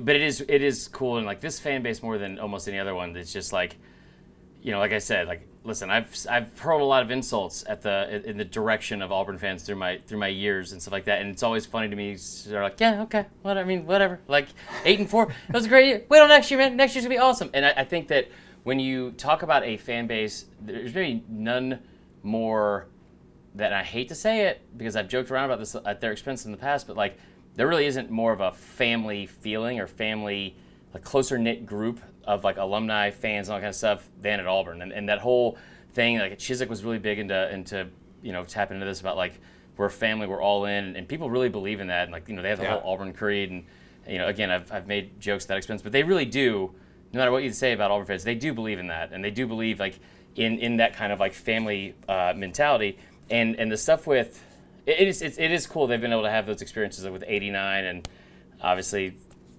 But 0.00 0.16
it 0.16 0.22
is 0.22 0.44
it 0.48 0.62
is 0.62 0.88
cool, 0.88 1.16
and 1.16 1.26
like 1.26 1.40
this 1.40 1.58
fan 1.58 1.82
base 1.82 2.02
more 2.02 2.18
than 2.18 2.38
almost 2.38 2.68
any 2.68 2.78
other 2.78 2.94
one. 2.94 3.16
It's 3.16 3.32
just 3.32 3.52
like, 3.52 3.76
you 4.62 4.72
know, 4.72 4.78
like 4.78 4.92
I 4.92 4.98
said, 4.98 5.26
like 5.26 5.46
listen, 5.64 5.90
I've 5.90 6.14
I've 6.28 6.58
hurled 6.58 6.80
a 6.80 6.84
lot 6.84 7.02
of 7.02 7.10
insults 7.10 7.64
at 7.68 7.82
the 7.82 8.22
in 8.28 8.36
the 8.36 8.44
direction 8.44 9.02
of 9.02 9.12
Auburn 9.12 9.38
fans 9.38 9.62
through 9.62 9.76
my 9.76 9.98
through 10.06 10.18
my 10.18 10.28
years 10.28 10.72
and 10.72 10.82
stuff 10.82 10.92
like 10.92 11.04
that, 11.04 11.20
and 11.20 11.30
it's 11.30 11.42
always 11.42 11.66
funny 11.66 11.88
to 11.88 11.96
me. 11.96 12.16
They're 12.46 12.62
like, 12.62 12.80
yeah, 12.80 13.02
okay, 13.02 13.26
what 13.42 13.56
I 13.56 13.64
mean, 13.64 13.86
whatever. 13.86 14.18
Like 14.26 14.48
eight 14.84 14.98
and 14.98 15.08
four, 15.08 15.26
that 15.26 15.54
was 15.54 15.66
a 15.66 15.68
great 15.68 15.86
year. 15.86 16.04
Wait 16.08 16.18
till 16.18 16.28
next 16.28 16.50
year, 16.50 16.58
man. 16.58 16.76
Next 16.76 16.94
year's 16.94 17.04
gonna 17.04 17.14
be 17.14 17.20
awesome. 17.20 17.50
And 17.54 17.64
I, 17.64 17.70
I 17.78 17.84
think 17.84 18.08
that 18.08 18.28
when 18.64 18.80
you 18.80 19.12
talk 19.12 19.42
about 19.42 19.62
a 19.62 19.76
fan 19.76 20.06
base, 20.06 20.46
there's 20.60 20.94
maybe 20.94 21.24
none 21.28 21.80
more 22.22 22.88
that 23.54 23.72
I 23.72 23.82
hate 23.82 24.08
to 24.08 24.14
say 24.14 24.46
it 24.46 24.60
because 24.76 24.96
I've 24.96 25.08
joked 25.08 25.30
around 25.30 25.46
about 25.46 25.58
this 25.58 25.74
at 25.74 26.00
their 26.00 26.12
expense 26.12 26.44
in 26.44 26.52
the 26.52 26.58
past, 26.58 26.86
but 26.86 26.96
like 26.96 27.18
there 27.58 27.66
really 27.66 27.86
isn't 27.86 28.08
more 28.08 28.32
of 28.32 28.40
a 28.40 28.52
family 28.52 29.26
feeling 29.26 29.80
or 29.80 29.88
family, 29.88 30.54
a 30.94 30.98
closer 31.00 31.36
knit 31.36 31.66
group 31.66 32.00
of 32.22 32.44
like 32.44 32.56
alumni, 32.56 33.10
fans, 33.10 33.48
and 33.48 33.52
all 33.54 33.58
that 33.58 33.62
kind 33.62 33.70
of 33.70 33.74
stuff 33.74 34.08
than 34.22 34.38
at 34.38 34.46
Auburn. 34.46 34.80
And, 34.80 34.92
and 34.92 35.08
that 35.08 35.18
whole 35.18 35.58
thing, 35.92 36.20
like 36.20 36.38
Chizik 36.38 36.68
was 36.68 36.84
really 36.84 37.00
big 37.00 37.18
into 37.18 37.52
into 37.52 37.88
you 38.22 38.32
know 38.32 38.44
tapping 38.44 38.76
into 38.76 38.86
this 38.86 39.00
about 39.00 39.16
like 39.16 39.40
we're 39.76 39.86
a 39.86 39.90
family, 39.90 40.28
we're 40.28 40.40
all 40.40 40.66
in, 40.66 40.94
and 40.94 41.08
people 41.08 41.30
really 41.30 41.48
believe 41.48 41.80
in 41.80 41.88
that. 41.88 42.04
And 42.04 42.12
like 42.12 42.28
you 42.28 42.36
know 42.36 42.42
they 42.42 42.48
have 42.50 42.58
the 42.58 42.64
Yeah. 42.64 42.78
whole 42.78 42.92
Auburn 42.92 43.12
creed, 43.12 43.50
and 43.50 43.64
you 44.06 44.18
know 44.18 44.28
again 44.28 44.50
I've 44.52 44.70
I've 44.70 44.86
made 44.86 45.20
jokes 45.20 45.44
that 45.46 45.56
expense, 45.56 45.82
but 45.82 45.90
they 45.90 46.04
really 46.04 46.26
do. 46.26 46.72
No 47.12 47.18
matter 47.18 47.32
what 47.32 47.42
you 47.42 47.52
say 47.52 47.72
about 47.72 47.90
Auburn 47.90 48.06
fans, 48.06 48.22
they 48.22 48.36
do 48.36 48.54
believe 48.54 48.78
in 48.78 48.86
that, 48.86 49.12
and 49.12 49.24
they 49.24 49.32
do 49.32 49.48
believe 49.48 49.80
like 49.80 49.98
in 50.36 50.60
in 50.60 50.76
that 50.76 50.94
kind 50.94 51.12
of 51.12 51.18
like 51.18 51.32
family 51.34 51.96
uh, 52.08 52.34
mentality. 52.36 52.98
And 53.30 53.56
and 53.56 53.70
the 53.72 53.76
stuff 53.76 54.06
with 54.06 54.44
it, 54.88 55.00
it 55.00 55.08
is 55.08 55.22
it's, 55.22 55.38
it 55.38 55.50
is 55.50 55.66
cool 55.66 55.86
they've 55.86 56.00
been 56.00 56.12
able 56.12 56.22
to 56.22 56.30
have 56.30 56.46
those 56.46 56.62
experiences 56.62 57.08
with 57.08 57.24
'89 57.26 57.84
and 57.84 58.08
obviously 58.62 59.16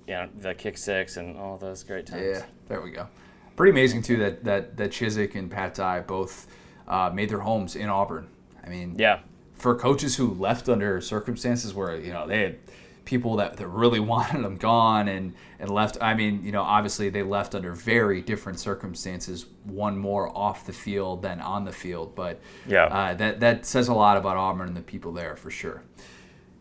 you 0.08 0.14
know 0.16 0.28
the 0.40 0.54
kick 0.54 0.78
six 0.78 1.18
and 1.18 1.38
all 1.38 1.58
those 1.58 1.84
great 1.84 2.06
times. 2.08 2.24
Yeah, 2.24 2.46
there 2.68 2.82
we 2.82 2.92
go. 2.92 3.08
Pretty 3.56 3.72
amazing 3.72 4.02
too 4.02 4.18
that 4.18 4.44
that 4.44 4.78
that 4.78 4.92
Chizik 4.92 5.36
and 5.36 5.50
Pat 5.52 5.76
Dye 5.76 6.00
both 6.02 6.48
uh, 6.88 7.12
made 7.14 7.30
their 7.30 7.40
homes 7.40 7.76
in 7.76 7.90
Auburn. 7.90 8.28
I 8.66 8.70
mean, 8.70 8.96
Yeah. 8.98 9.20
for 9.54 9.76
coaches 9.76 10.16
who 10.16 10.34
left 10.34 10.68
under 10.70 11.00
circumstances 11.02 11.74
where 11.74 11.96
you 11.98 12.12
know 12.12 12.26
they 12.28 12.42
had 12.42 12.58
people 13.10 13.38
that, 13.38 13.58
that 13.58 13.68
really 13.68 14.00
wanted 14.14 14.44
them 14.44 14.56
gone 14.56 15.08
and 15.08 15.34
and 15.60 15.70
left 15.72 15.98
i 16.00 16.14
mean 16.14 16.44
you 16.44 16.52
know 16.52 16.62
obviously 16.62 17.10
they 17.10 17.24
left 17.24 17.56
under 17.56 17.72
very 17.74 18.22
different 18.22 18.60
circumstances 18.60 19.48
one 19.64 19.98
more 19.98 20.30
off 20.38 20.66
the 20.68 20.74
field 20.74 21.24
than 21.24 21.40
on 21.42 21.66
the 21.66 21.72
field 21.72 22.14
but 22.16 22.40
Yeah. 22.68 22.86
uh, 22.86 23.14
that 23.16 23.40
that 23.40 23.66
says 23.66 23.88
a 23.88 23.94
lot 23.96 24.16
about 24.18 24.38
auburn 24.38 24.68
and 24.68 24.78
the 24.78 24.82
people 24.82 25.12
there 25.12 25.36
for 25.36 25.50
sure 25.50 25.82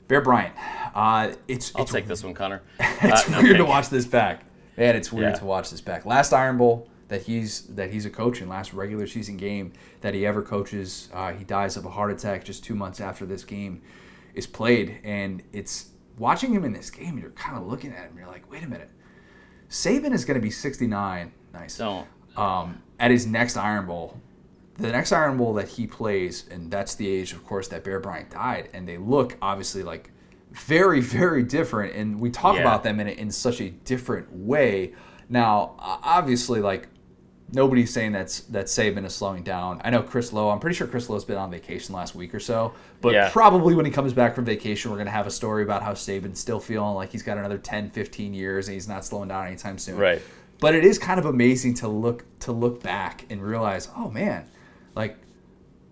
bear 0.09 0.23
bryant 0.23 0.55
uh, 0.95 1.33
it's 1.49 1.71
I'll 1.77 1.83
it's 1.83 1.93
take 1.93 2.07
this 2.07 2.25
one, 2.25 2.33
Connor. 2.35 2.63
it's 2.81 3.29
Uh, 3.29 3.33
no, 3.33 3.43
weird 3.43 3.59
to 3.59 3.65
watch 3.67 3.91
this 3.91 4.07
back. 4.07 4.43
Man, 4.79 4.97
it's 4.97 5.13
weird 5.13 5.33
Yeah. 5.35 5.39
to 5.41 5.45
watch 5.45 5.71
this 5.71 5.83
back. 5.83 6.07
Last 6.07 6.33
Iron 6.33 6.57
Bowl 6.57 6.89
that 7.09 7.23
he's 7.23 7.63
that 7.77 7.91
he's 7.93 8.07
a 8.07 8.11
coach 8.11 8.41
in, 8.41 8.49
last 8.49 8.73
regular 8.73 9.07
season 9.07 9.37
game 9.37 9.73
that 10.01 10.15
he 10.15 10.25
ever 10.25 10.41
coaches, 10.43 11.09
uh, 11.13 11.33
he 11.33 11.45
dies 11.45 11.77
of 11.77 11.85
a 11.85 11.91
heart 11.91 12.11
attack 12.11 12.43
just 12.45 12.65
two 12.65 12.75
months 12.75 13.01
after 13.01 13.27
this 13.27 13.45
game 13.45 13.83
is 14.35 14.47
played, 14.47 14.99
and 15.05 15.43
it's 15.53 15.91
watching 16.19 16.53
him 16.53 16.65
in 16.65 16.73
this 16.73 16.91
game. 16.91 17.19
You're 17.19 17.31
kind 17.31 17.57
of 17.59 17.67
looking 17.67 17.93
at 17.93 18.09
him. 18.09 18.17
You're 18.19 18.27
like, 18.27 18.51
wait 18.51 18.63
a 18.65 18.69
minute, 18.69 18.91
Saban 19.71 20.13
is 20.13 20.25
going 20.25 20.37
to 20.37 20.41
be 20.41 20.51
69. 20.51 21.33
Nice 21.53 21.79
Don't. 21.79 22.07
um, 22.37 22.83
at 22.99 23.11
his 23.11 23.27
next 23.27 23.57
Iron 23.57 23.87
Bowl. 23.87 24.21
The 24.77 24.93
next 24.93 25.11
Iron 25.13 25.37
Bowl 25.37 25.55
that 25.55 25.69
he 25.69 25.87
plays, 25.89 26.45
and 26.51 26.71
that's 26.71 26.95
the 26.95 27.09
age, 27.09 27.33
of 27.33 27.45
course, 27.45 27.67
that 27.69 27.83
Bear 27.83 27.99
Bryant 27.99 28.31
died, 28.31 28.69
and 28.73 28.87
they 28.87 28.97
look 28.97 29.37
obviously 29.43 29.83
like 29.83 30.11
very, 30.53 31.01
very 31.01 31.43
different. 31.43 31.95
And 31.97 32.21
we 32.21 32.31
talk 32.31 32.55
Yeah. 32.55 32.61
about 32.61 32.85
them 32.85 33.01
in, 33.01 33.09
in 33.09 33.31
such 33.33 33.61
a 33.61 33.71
different 33.71 34.33
way. 34.33 34.93
Now, 35.29 35.75
obviously, 35.79 36.61
like 36.61 36.89
nobody's 37.53 37.93
saying 37.93 38.13
that's 38.13 38.41
that 38.41 38.67
Saban 38.67 39.05
is 39.07 39.15
slowing 39.15 39.43
down. 39.43 39.81
I 39.85 39.91
know 39.91 40.03
Chris 40.03 40.33
Low. 40.33 40.51
I'm 40.51 40.59
pretty 40.59 40.77
sure 40.77 40.87
Chris 40.87 41.09
Low's 41.09 41.25
been 41.25 41.37
on 41.39 41.51
vacation 41.51 41.95
last 41.95 42.15
week 42.15 42.35
or 42.35 42.41
so. 42.41 42.75
But 43.01 43.15
Yeah. 43.15 43.31
probably 43.31 43.75
when 43.75 43.87
he 43.87 43.91
comes 43.91 44.13
back 44.13 44.35
from 44.35 44.45
vacation, 44.45 44.91
we're 44.91 44.99
gonna 44.99 45.11
have 45.11 45.27
a 45.27 45.31
story 45.31 45.63
about 45.63 45.83
how 45.83 45.93
Saban's 45.93 46.39
still 46.41 46.61
feeling 46.61 46.95
like 46.95 47.11
he's 47.11 47.23
got 47.23 47.39
another 47.39 47.59
10, 47.59 47.91
15 47.91 48.35
years 48.35 48.69
and 48.69 48.75
he's 48.75 48.89
not 48.89 49.05
slowing 49.05 49.29
down 49.29 49.47
anytime 49.47 49.79
soon. 49.79 49.97
Right. 49.97 50.21
But 50.61 50.75
it 50.75 50.85
is 50.85 50.99
kind 50.99 51.19
of 51.21 51.27
amazing 51.27 51.75
to 51.75 51.89
look 51.89 52.25
to 52.41 52.53
look 52.53 52.83
back 52.83 53.25
and 53.31 53.43
realize, 53.43 53.89
oh 53.97 54.11
man, 54.11 54.45
like 54.95 55.17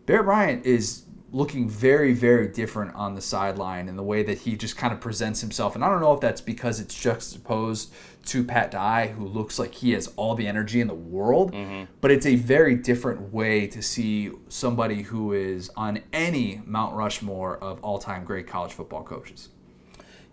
Bear 0.07 0.23
Bryant 0.23 0.67
is 0.67 1.03
looking 1.33 1.69
very, 1.69 2.13
very 2.15 2.49
different 2.49 2.95
on 2.95 3.15
the 3.15 3.21
sideline 3.21 3.89
and 3.89 3.99
the 3.99 4.03
way 4.03 4.23
that 4.23 4.39
he 4.39 4.57
just 4.57 4.77
kind 4.77 4.93
of 4.93 5.01
presents 5.01 5.41
himself. 5.41 5.75
And 5.75 5.85
I 5.85 5.89
don't 5.89 6.01
know 6.01 6.13
if 6.15 6.21
that's 6.21 6.41
because 6.41 6.81
it's 6.81 6.95
juxtaposed 6.95 7.93
to 8.27 8.45
Pat 8.45 8.71
Dye, 8.71 9.09
who 9.09 9.27
looks 9.27 9.59
like 9.59 9.75
he 9.75 9.93
has 9.93 10.09
all 10.17 10.35
the 10.35 10.47
energy 10.47 10.81
in 10.81 10.89
the 10.89 10.95
world, 10.95 11.53
mm-hmm. 11.53 11.91
but 12.01 12.11
it's 12.11 12.27
a 12.27 12.37
very 12.37 12.75
different 12.75 13.33
way 13.33 13.67
to 13.69 13.81
see 13.81 14.31
somebody 14.49 15.03
who 15.03 15.33
is 15.33 15.71
on 15.77 16.03
any 16.13 16.61
Mount 16.65 16.95
Rushmore 16.95 17.57
of 17.59 17.83
all 17.83 17.99
time 17.99 18.25
great 18.25 18.47
college 18.47 18.73
football 18.73 19.03
coaches. 19.03 19.51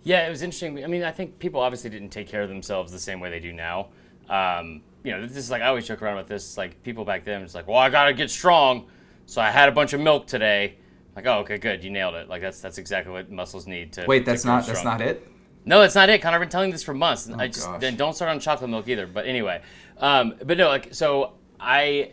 Yeah, 0.04 0.28
it 0.28 0.30
was 0.30 0.42
interesting. 0.42 0.84
I 0.84 0.88
mean, 0.88 1.04
I 1.04 1.12
think 1.12 1.40
people 1.40 1.62
obviously 1.62 1.90
didn't 1.90 2.10
take 2.10 2.28
care 2.28 2.42
of 2.42 2.50
themselves 2.50 2.92
the 2.92 3.00
same 3.00 3.20
way 3.20 3.30
they 3.30 3.40
do 3.40 3.54
now. 3.54 3.88
Um, 4.30 4.82
you 5.04 5.12
know, 5.12 5.26
this 5.26 5.38
is 5.38 5.50
like 5.50 5.62
I 5.62 5.68
always 5.68 5.88
joke 5.88 6.02
around 6.02 6.18
with 6.18 6.28
this. 6.28 6.58
Like 6.58 6.82
people 6.84 7.06
back 7.06 7.24
then, 7.24 7.42
it's 7.42 7.56
like, 7.56 7.68
well, 7.68 7.78
I 7.78 7.90
gotta 7.90 8.14
get 8.14 8.30
strong, 8.30 8.88
so 9.26 9.42
I 9.42 9.50
had 9.50 9.70
a 9.70 9.72
bunch 9.72 9.94
of 9.94 10.02
milk 10.02 10.28
today. 10.28 10.78
Like, 11.16 11.28
oh, 11.28 11.40
okay, 11.40 11.58
good, 11.58 11.84
you 11.84 11.90
nailed 11.90 12.16
it. 12.16 12.28
Like 12.28 12.42
that's 12.42 12.60
that's 12.60 12.78
exactly 12.78 13.14
what 13.14 13.32
muscles 13.32 13.68
need 13.68 13.94
to. 13.94 14.06
Wait, 14.08 14.26
that's 14.26 14.46
not 14.46 14.66
that's 14.66 14.84
not 14.84 15.00
it. 15.02 15.28
No, 15.66 15.80
that's 15.80 15.96
not 15.96 16.10
it. 16.10 16.22
Connor, 16.22 16.36
I've 16.36 16.42
been 16.42 16.50
telling 16.50 16.72
this 16.72 16.84
for 16.84 16.94
months. 16.94 17.30
Oh, 17.32 17.38
I 17.38 17.48
just 17.48 17.68
gosh. 17.68 17.80
then 17.80 17.96
don't 17.96 18.14
start 18.14 18.32
on 18.32 18.40
chocolate 18.40 18.70
milk 18.70 18.88
either. 18.88 19.08
But 19.08 19.26
anyway, 19.26 19.62
um, 19.98 20.36
but 20.44 20.58
no, 20.58 20.68
like 20.68 20.94
so 20.94 21.34
I, 21.60 22.12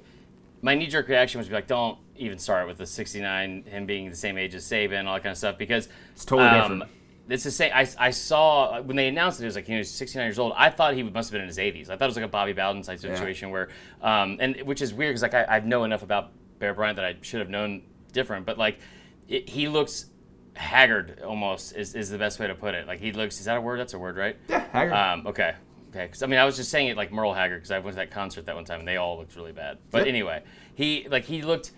my 0.62 0.74
knee 0.74 0.86
jerk 0.86 1.08
reaction 1.08 1.38
was 1.38 1.48
be 1.48 1.54
like, 1.54 1.66
don't 1.66 1.98
even 2.16 2.38
start 2.38 2.68
with 2.68 2.78
the 2.78 2.86
69, 2.86 3.64
him 3.64 3.86
being 3.86 4.10
the 4.10 4.16
same 4.16 4.38
age 4.38 4.54
as 4.54 4.64
Saban, 4.64 5.06
all 5.06 5.14
that 5.14 5.22
kind 5.22 5.32
of 5.32 5.38
stuff, 5.38 5.58
because 5.58 5.88
it's 6.12 6.24
totally 6.24 6.48
um, 6.48 6.60
different. 6.60 6.92
It's 7.28 7.44
the 7.44 7.50
same. 7.50 7.70
I, 7.72 7.88
I 7.98 8.10
saw 8.10 8.80
when 8.82 8.96
they 8.96 9.08
announced 9.08 9.40
it, 9.40 9.44
it 9.44 9.46
was 9.46 9.54
like 9.54 9.66
he 9.66 9.76
was 9.76 9.90
69 9.90 10.26
years 10.26 10.38
old. 10.38 10.52
I 10.56 10.68
thought 10.70 10.94
he 10.94 11.02
must 11.02 11.30
have 11.30 11.32
been 11.32 11.42
in 11.42 11.48
his 11.48 11.58
80s. 11.58 11.88
I 11.88 11.96
thought 11.96 12.04
it 12.04 12.08
was 12.08 12.16
like 12.16 12.24
a 12.24 12.28
Bobby 12.28 12.52
Bowden 12.52 12.82
type 12.82 12.98
situation 12.98 13.48
yeah. 13.48 13.52
where, 13.52 13.68
um, 14.02 14.36
and 14.40 14.62
which 14.62 14.82
is 14.82 14.92
weird 14.92 15.10
because 15.10 15.22
like 15.22 15.34
I, 15.34 15.44
I 15.44 15.60
know 15.60 15.84
enough 15.84 16.02
about 16.02 16.32
Bear 16.58 16.74
Bryant 16.74 16.96
that 16.96 17.04
I 17.04 17.16
should 17.22 17.40
have 17.40 17.48
known 17.48 17.82
different, 18.12 18.46
but 18.46 18.58
like 18.58 18.80
it, 19.28 19.48
he 19.48 19.68
looks 19.68 20.06
haggard 20.54 21.20
almost 21.24 21.76
is, 21.76 21.94
is 21.94 22.10
the 22.10 22.18
best 22.18 22.38
way 22.38 22.46
to 22.46 22.54
put 22.54 22.74
it. 22.74 22.86
Like 22.86 23.00
he 23.00 23.12
looks. 23.12 23.38
Is 23.38 23.46
that 23.46 23.56
a 23.56 23.60
word? 23.60 23.80
That's 23.80 23.94
a 23.94 23.98
word, 23.98 24.16
right? 24.16 24.36
Yeah, 24.48 24.64
haggard. 24.72 24.94
Um, 24.94 25.26
okay. 25.26 25.54
Okay. 25.90 26.06
Because 26.06 26.22
I 26.22 26.26
mean, 26.26 26.38
I 26.38 26.44
was 26.44 26.56
just 26.56 26.70
saying 26.70 26.88
it 26.88 26.96
like 26.96 27.12
Merle 27.12 27.34
Haggard 27.34 27.58
because 27.58 27.70
I 27.70 27.78
went 27.78 27.94
to 27.94 27.96
that 27.96 28.10
concert 28.10 28.46
that 28.46 28.54
one 28.54 28.64
time 28.64 28.80
and 28.80 28.88
they 28.88 28.96
all 28.96 29.18
looked 29.18 29.36
really 29.36 29.52
bad. 29.52 29.78
But 29.90 29.98
yep. 29.98 30.08
anyway, 30.08 30.42
he 30.74 31.06
like 31.10 31.24
he 31.24 31.42
looked 31.42 31.72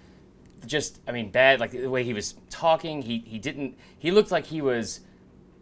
just. 0.66 1.00
I 1.06 1.12
mean, 1.12 1.30
bad. 1.30 1.60
Like 1.60 1.72
the 1.72 1.88
way 1.88 2.04
he 2.04 2.12
was 2.12 2.34
talking, 2.50 3.02
he 3.02 3.18
he 3.26 3.38
didn't. 3.38 3.78
He 3.98 4.10
looked 4.10 4.30
like 4.30 4.46
he 4.46 4.60
was 4.60 5.00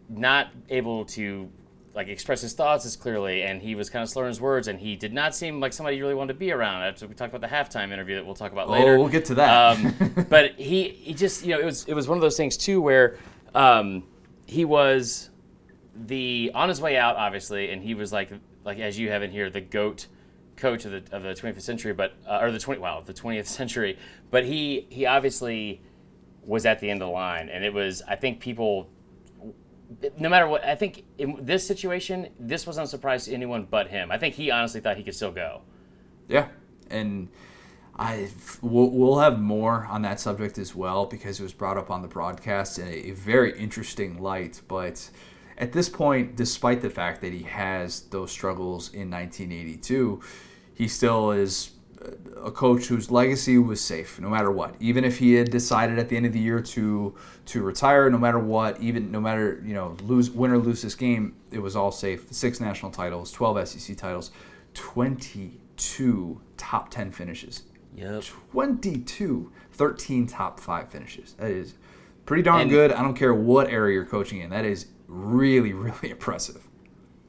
not 0.09 0.49
able 0.69 1.05
to 1.05 1.49
like 1.93 2.07
express 2.07 2.41
his 2.41 2.53
thoughts 2.53 2.85
as 2.85 2.95
clearly, 2.95 3.43
and 3.43 3.61
he 3.61 3.75
was 3.75 3.89
kind 3.89 4.03
of 4.03 4.09
slurring 4.09 4.29
his 4.29 4.39
words, 4.39 4.67
and 4.67 4.79
he 4.79 4.95
did 4.95 5.13
not 5.13 5.35
seem 5.35 5.59
like 5.59 5.73
somebody 5.73 5.97
you 5.97 6.03
really 6.03 6.15
wanted 6.15 6.33
to 6.33 6.39
be 6.39 6.51
around. 6.51 6.83
After 6.83 7.07
we 7.07 7.15
talked 7.15 7.33
about 7.33 7.47
the 7.47 7.53
halftime 7.53 7.91
interview 7.91 8.15
that 8.15 8.25
we'll 8.25 8.35
talk 8.35 8.51
about 8.51 8.69
later. 8.69 8.95
Oh, 8.95 8.99
we'll 8.99 9.09
get 9.09 9.25
to 9.25 9.35
that. 9.35 9.77
Um, 9.77 10.25
but 10.29 10.53
he 10.53 10.89
he 10.89 11.13
just 11.13 11.45
you 11.45 11.53
know 11.53 11.59
it 11.59 11.65
was 11.65 11.85
it 11.85 11.93
was 11.93 12.07
one 12.07 12.17
of 12.17 12.21
those 12.21 12.37
things 12.37 12.55
too 12.55 12.81
where 12.81 13.17
um, 13.53 14.03
he 14.45 14.63
was 14.63 15.29
the 15.93 16.51
on 16.55 16.69
his 16.69 16.79
way 16.79 16.97
out 16.97 17.17
obviously, 17.17 17.71
and 17.71 17.83
he 17.83 17.93
was 17.93 18.13
like 18.13 18.31
like 18.63 18.79
as 18.79 18.97
you 18.97 19.09
have 19.09 19.23
in 19.23 19.31
here 19.31 19.49
the 19.49 19.61
goat 19.61 20.07
coach 20.55 20.85
of 20.85 20.91
the 20.91 21.15
of 21.15 21.23
the 21.23 21.33
25th 21.33 21.61
century, 21.61 21.93
but 21.93 22.13
uh, 22.25 22.39
or 22.41 22.51
the 22.51 22.59
20 22.59 22.79
wow 22.79 23.01
the 23.05 23.13
20th 23.13 23.45
century, 23.47 23.97
but 24.29 24.45
he 24.45 24.87
he 24.89 25.05
obviously 25.05 25.81
was 26.45 26.65
at 26.65 26.79
the 26.79 26.89
end 26.89 27.01
of 27.01 27.07
the 27.07 27.13
line, 27.13 27.49
and 27.49 27.65
it 27.65 27.73
was 27.73 28.01
I 28.07 28.15
think 28.15 28.39
people 28.39 28.89
no 30.17 30.29
matter 30.29 30.47
what, 30.47 30.63
I 30.63 30.75
think 30.75 31.03
in 31.17 31.37
this 31.45 31.65
situation, 31.65 32.29
this 32.39 32.65
wasn't 32.65 32.85
a 32.85 32.89
surprise 32.89 33.25
to 33.25 33.33
anyone 33.33 33.67
but 33.69 33.87
him. 33.87 34.11
I 34.11 34.17
think 34.17 34.35
he 34.35 34.51
honestly 34.51 34.81
thought 34.81 34.97
he 34.97 35.03
could 35.03 35.15
still 35.15 35.31
go. 35.31 35.61
Yeah, 36.27 36.47
and 36.89 37.29
I 37.97 38.29
we'll, 38.61 38.89
we'll 38.89 39.19
have 39.19 39.39
more 39.39 39.85
on 39.89 40.01
that 40.03 40.19
subject 40.19 40.57
as 40.57 40.73
well 40.73 41.05
because 41.05 41.39
it 41.39 41.43
was 41.43 41.53
brought 41.53 41.77
up 41.77 41.91
on 41.91 42.01
the 42.01 42.07
broadcast 42.07 42.79
in 42.79 42.87
a, 42.87 43.09
a 43.09 43.11
very 43.11 43.57
interesting 43.57 44.21
light. 44.21 44.61
But 44.67 45.09
at 45.57 45.73
this 45.73 45.89
point, 45.89 46.35
despite 46.35 46.81
the 46.81 46.89
fact 46.89 47.21
that 47.21 47.33
he 47.33 47.43
has 47.43 48.01
those 48.03 48.31
struggles 48.31 48.93
in 48.93 49.11
1982, 49.11 50.21
he 50.73 50.87
still 50.87 51.31
is 51.31 51.71
a 52.43 52.51
coach 52.51 52.85
whose 52.85 53.11
legacy 53.11 53.57
was 53.57 53.81
safe 53.81 54.19
no 54.19 54.29
matter 54.29 54.51
what. 54.51 54.75
Even 54.79 55.03
if 55.03 55.19
he 55.19 55.33
had 55.33 55.51
decided 55.51 55.99
at 55.99 56.09
the 56.09 56.17
end 56.17 56.25
of 56.25 56.33
the 56.33 56.39
year 56.39 56.59
to 56.59 57.15
to 57.47 57.61
retire, 57.61 58.09
no 58.09 58.17
matter 58.17 58.39
what, 58.39 58.79
even 58.79 59.11
no 59.11 59.19
matter 59.19 59.61
you 59.65 59.73
know 59.73 59.95
lose 60.03 60.29
win 60.31 60.51
or 60.51 60.57
lose 60.57 60.81
this 60.81 60.95
game, 60.95 61.35
it 61.51 61.59
was 61.59 61.75
all 61.75 61.91
safe. 61.91 62.31
Six 62.31 62.59
national 62.59 62.91
titles, 62.91 63.31
twelve 63.31 63.67
SEC 63.67 63.95
titles, 63.97 64.31
twenty 64.73 65.61
two 65.77 66.41
top 66.57 66.89
ten 66.89 67.11
finishes. 67.11 67.63
Yep. 67.95 68.23
22, 68.51 69.51
13 69.73 70.25
top 70.25 70.61
five 70.61 70.89
finishes. 70.89 71.33
That 71.33 71.51
is 71.51 71.73
pretty 72.25 72.41
darn 72.41 72.61
and, 72.61 72.69
good. 72.69 72.93
I 72.93 73.01
don't 73.01 73.15
care 73.15 73.33
what 73.33 73.69
area 73.69 73.95
you're 73.95 74.05
coaching 74.05 74.39
in. 74.39 74.49
That 74.49 74.63
is 74.63 74.87
really 75.07 75.73
really 75.73 76.11
impressive. 76.11 76.67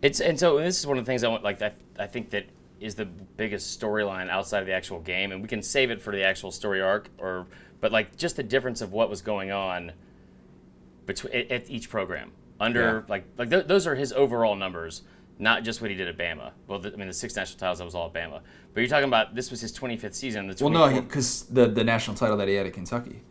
It's 0.01 0.21
and 0.21 0.39
so 0.39 0.59
this 0.59 0.79
is 0.79 0.87
one 0.87 0.99
of 0.99 1.05
the 1.05 1.11
things 1.11 1.25
I 1.25 1.29
want. 1.29 1.45
Like 1.45 1.61
I, 1.63 1.73
I 1.99 2.07
think 2.07 2.31
that 2.31 2.47
is 2.83 2.95
the 2.95 3.05
biggest 3.05 3.81
storyline 3.81 4.29
outside 4.29 4.61
of 4.61 4.67
the 4.67 4.73
actual 4.73 5.01
game, 5.01 5.33
and 5.33 5.41
we 5.41 5.49
can 5.49 5.63
save 5.63 5.91
it 5.91 6.03
for 6.03 6.13
the 6.13 6.23
actual 6.23 6.51
story 6.51 6.81
arc. 6.81 7.09
Or, 7.19 7.47
but 7.81 7.93
like 7.93 8.17
just 8.17 8.37
the 8.37 8.43
difference 8.43 8.81
of 8.81 8.93
what 8.93 9.09
was 9.09 9.23
going 9.23 9.51
on 9.51 9.93
between 11.07 11.35
at 11.51 11.69
each 11.71 11.89
program 11.91 12.33
under 12.61 12.81
yeah. 12.81 13.01
like 13.09 13.25
like 13.39 13.51
th- 13.51 13.67
those 13.67 13.87
are 13.87 13.95
his 13.95 14.13
overall 14.13 14.55
numbers, 14.55 15.03
not 15.39 15.65
just 15.65 15.81
what 15.81 15.91
he 15.91 15.97
did 15.97 16.09
at 16.09 16.17
Bama. 16.17 16.53
Well, 16.67 16.79
the, 16.79 16.93
I 16.93 16.97
mean 16.97 17.09
the 17.09 17.15
six 17.15 17.35
national 17.35 17.59
titles 17.59 17.79
that 17.79 17.85
was 17.85 17.95
all 17.95 18.07
at 18.07 18.13
Bama, 18.13 18.41
but 18.73 18.81
you're 18.81 18.89
talking 18.89 19.09
about 19.09 19.35
this 19.35 19.51
was 19.51 19.61
his 19.61 19.77
25th 19.77 20.15
season. 20.15 20.47
The 20.47 20.65
well, 20.65 20.73
no, 20.73 21.01
because 21.01 21.43
the 21.45 21.67
the 21.67 21.85
national 21.85 22.17
title 22.17 22.37
that 22.37 22.49
he 22.49 22.55
had 22.55 22.67
at 22.67 22.73
Kentucky. 22.73 23.23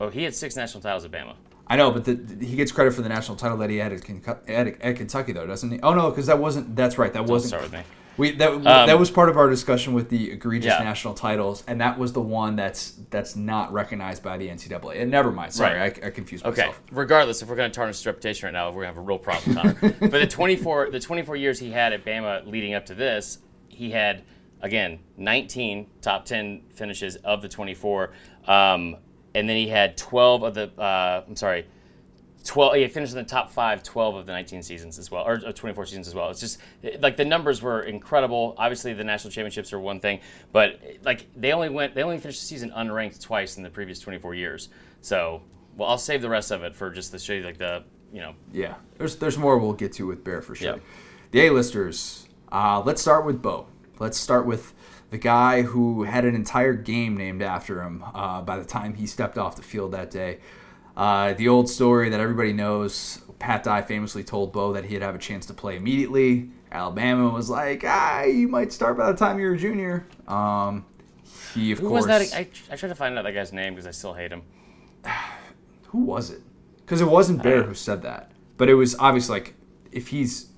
Oh, 0.00 0.10
he 0.10 0.22
had 0.22 0.34
six 0.34 0.54
national 0.54 0.80
titles 0.82 1.04
at 1.04 1.10
Bama. 1.10 1.34
I 1.66 1.76
know, 1.76 1.90
but 1.90 2.04
the, 2.04 2.14
the, 2.14 2.46
he 2.46 2.56
gets 2.56 2.72
credit 2.72 2.94
for 2.94 3.02
the 3.02 3.08
national 3.08 3.36
title 3.36 3.58
that 3.58 3.68
he 3.68 3.76
had 3.76 3.92
at, 3.92 4.48
at, 4.48 4.80
at 4.80 4.96
Kentucky, 4.96 5.32
though, 5.32 5.46
doesn't 5.46 5.70
he? 5.70 5.80
Oh 5.80 5.92
no, 5.92 6.10
because 6.10 6.26
that 6.26 6.38
wasn't. 6.38 6.74
That's 6.74 6.98
right. 6.98 7.12
That 7.12 7.20
Don't 7.20 7.30
wasn't. 7.30 7.48
Start 7.48 7.64
with 7.64 7.72
me. 7.72 7.80
We 8.18 8.32
that 8.32 8.50
um, 8.50 8.62
that 8.62 8.98
was 8.98 9.10
part 9.10 9.28
of 9.28 9.36
our 9.36 9.48
discussion 9.48 9.94
with 9.94 10.10
the 10.10 10.32
egregious 10.32 10.74
yeah. 10.76 10.82
national 10.82 11.14
titles, 11.14 11.62
and 11.68 11.80
that 11.80 11.98
was 11.98 12.12
the 12.12 12.20
one 12.20 12.56
that's 12.56 12.98
that's 13.10 13.36
not 13.36 13.72
recognized 13.72 14.24
by 14.24 14.36
the 14.36 14.48
NCAA. 14.48 15.00
And 15.00 15.10
never 15.10 15.30
mind, 15.30 15.54
sorry, 15.54 15.78
right. 15.78 15.98
I, 16.02 16.08
I, 16.08 16.10
confused 16.10 16.44
myself. 16.44 16.74
Okay, 16.74 16.78
regardless, 16.90 17.42
if 17.42 17.48
we're 17.48 17.56
going 17.56 17.70
to 17.70 17.74
tarnish 17.74 17.96
his 17.96 18.06
reputation 18.06 18.46
right 18.46 18.52
now, 18.52 18.70
we're 18.70 18.82
going 18.82 18.94
to 18.94 18.94
have 18.94 18.98
a 18.98 19.00
real 19.00 19.18
problem, 19.18 19.54
Connor. 19.54 19.74
but 20.00 20.10
the 20.10 20.26
twenty 20.26 20.56
four 20.56 20.90
the 20.90 21.00
twenty 21.00 21.22
four 21.22 21.36
years 21.36 21.60
he 21.60 21.70
had 21.70 21.92
at 21.92 22.04
Bama 22.04 22.44
leading 22.44 22.74
up 22.74 22.86
to 22.86 22.94
this, 22.94 23.38
he 23.68 23.90
had 23.90 24.24
again 24.60 24.98
19 25.16 25.86
top 26.00 26.24
10 26.24 26.62
finishes 26.74 27.14
of 27.16 27.42
the 27.42 27.48
24 27.48 28.10
um, 28.48 28.96
and 29.34 29.48
then 29.48 29.56
he 29.56 29.68
had 29.68 29.96
12 29.96 30.42
of 30.42 30.54
the 30.54 30.72
uh, 30.80 31.22
i'm 31.26 31.36
sorry 31.36 31.64
12 32.48 32.76
he 32.76 32.88
finished 32.88 33.12
in 33.12 33.18
the 33.18 33.28
top 33.28 33.50
5 33.50 33.82
12 33.82 34.14
of 34.16 34.26
the 34.26 34.32
19 34.32 34.62
seasons 34.62 34.98
as 34.98 35.10
well 35.10 35.22
or, 35.26 35.38
24 35.38 35.84
seasons 35.84 36.08
as 36.08 36.14
well. 36.14 36.30
It's 36.30 36.40
just 36.40 36.58
like 37.00 37.16
the 37.16 37.24
numbers 37.24 37.60
were 37.60 37.82
incredible. 37.82 38.54
Obviously 38.56 38.94
the 38.94 39.04
national 39.04 39.30
championships 39.30 39.72
are 39.74 39.78
one 39.78 40.00
thing 40.00 40.20
but 40.50 40.80
like 41.04 41.26
they 41.36 41.52
only 41.52 41.68
went 41.68 41.94
they 41.94 42.02
only 42.02 42.16
finished 42.16 42.40
the 42.40 42.46
season 42.46 42.70
unranked 42.70 43.22
twice 43.22 43.58
in 43.58 43.62
the 43.62 43.70
previous 43.70 44.00
24 44.00 44.34
years. 44.34 44.70
So 45.02 45.42
well 45.76 45.90
i'll 45.90 45.98
save 45.98 46.22
the 46.22 46.28
rest 46.28 46.50
of 46.50 46.62
it 46.62 46.74
for 46.74 46.90
just 46.90 47.12
to 47.12 47.18
show 47.18 47.34
you 47.34 47.42
like 47.42 47.58
the 47.58 47.84
you 48.12 48.20
know. 48.20 48.34
Yeah 48.50 48.76
there's 48.96 49.16
there's 49.16 49.36
more 49.36 49.58
we'll 49.58 49.74
get 49.74 49.92
to 49.94 50.06
with 50.06 50.24
bear 50.24 50.40
for 50.40 50.54
sure. 50.54 50.80
The 51.32 51.46
a-listers 51.46 52.28
uh, 52.50 52.82
let's 52.84 53.02
start 53.02 53.26
with 53.26 53.42
bo. 53.42 53.66
Let's 53.98 54.16
start 54.16 54.46
with 54.46 54.72
the 55.10 55.18
guy 55.18 55.62
who 55.62 56.04
had 56.04 56.24
an 56.24 56.34
entire 56.34 56.72
game 56.72 57.14
named 57.14 57.42
after 57.42 57.82
him 57.82 58.02
uh, 58.14 58.40
by 58.40 58.56
the 58.56 58.64
time 58.64 58.94
he 58.94 59.06
stepped 59.06 59.36
off 59.36 59.56
the 59.56 59.62
field 59.62 59.92
that 59.92 60.10
day 60.10 60.38
uh, 60.98 61.32
the 61.34 61.46
old 61.46 61.70
story 61.70 62.10
that 62.10 62.18
everybody 62.18 62.52
knows 62.52 63.20
Pat 63.38 63.62
Dye 63.62 63.82
famously 63.82 64.24
told 64.24 64.52
Bo 64.52 64.72
that 64.72 64.84
he'd 64.84 65.00
have 65.00 65.14
a 65.14 65.18
chance 65.18 65.46
to 65.46 65.54
play 65.54 65.76
immediately. 65.76 66.50
Alabama 66.72 67.30
was 67.30 67.48
like, 67.48 67.84
ah, 67.86 68.24
you 68.24 68.48
might 68.48 68.72
start 68.72 68.98
by 68.98 69.12
the 69.12 69.16
time 69.16 69.38
you're 69.38 69.54
a 69.54 69.56
junior. 69.56 70.08
Um, 70.26 70.84
he, 71.54 71.70
of 71.70 71.78
course 71.78 71.80
Who 71.80 71.88
course. 71.88 72.06
was 72.06 72.30
that? 72.30 72.36
I, 72.36 72.48
I 72.72 72.76
tried 72.76 72.88
to 72.88 72.94
find 72.96 73.16
out 73.16 73.22
that 73.22 73.32
guy's 73.32 73.52
name 73.52 73.74
because 73.74 73.86
I 73.86 73.92
still 73.92 74.12
hate 74.12 74.32
him. 74.32 74.42
Who 75.86 76.00
was 76.00 76.30
it? 76.30 76.42
Because 76.78 77.00
it 77.00 77.06
wasn't 77.06 77.44
Bear 77.44 77.62
who 77.62 77.74
said 77.74 78.02
that, 78.02 78.32
but 78.56 78.68
it 78.68 78.74
was 78.74 78.96
obviously 78.98 79.34
like 79.34 79.54
if 79.92 80.08
he's 80.08 80.48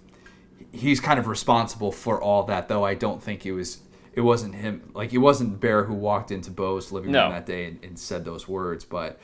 he's 0.72 1.00
kind 1.00 1.18
of 1.18 1.26
responsible 1.26 1.92
for 1.92 2.20
all 2.20 2.44
that. 2.44 2.68
Though 2.68 2.84
I 2.84 2.94
don't 2.94 3.22
think 3.22 3.44
it 3.44 3.52
was 3.52 3.80
it 4.14 4.22
wasn't 4.22 4.54
him. 4.54 4.90
Like 4.94 5.12
it 5.12 5.18
wasn't 5.18 5.60
Bear 5.60 5.84
who 5.84 5.94
walked 5.94 6.30
into 6.30 6.50
Bo's 6.50 6.92
living 6.92 7.12
room 7.12 7.28
no. 7.28 7.30
that 7.30 7.46
day 7.46 7.66
and, 7.66 7.84
and 7.84 7.98
said 7.98 8.24
those 8.24 8.48
words, 8.48 8.84
but 8.84 9.20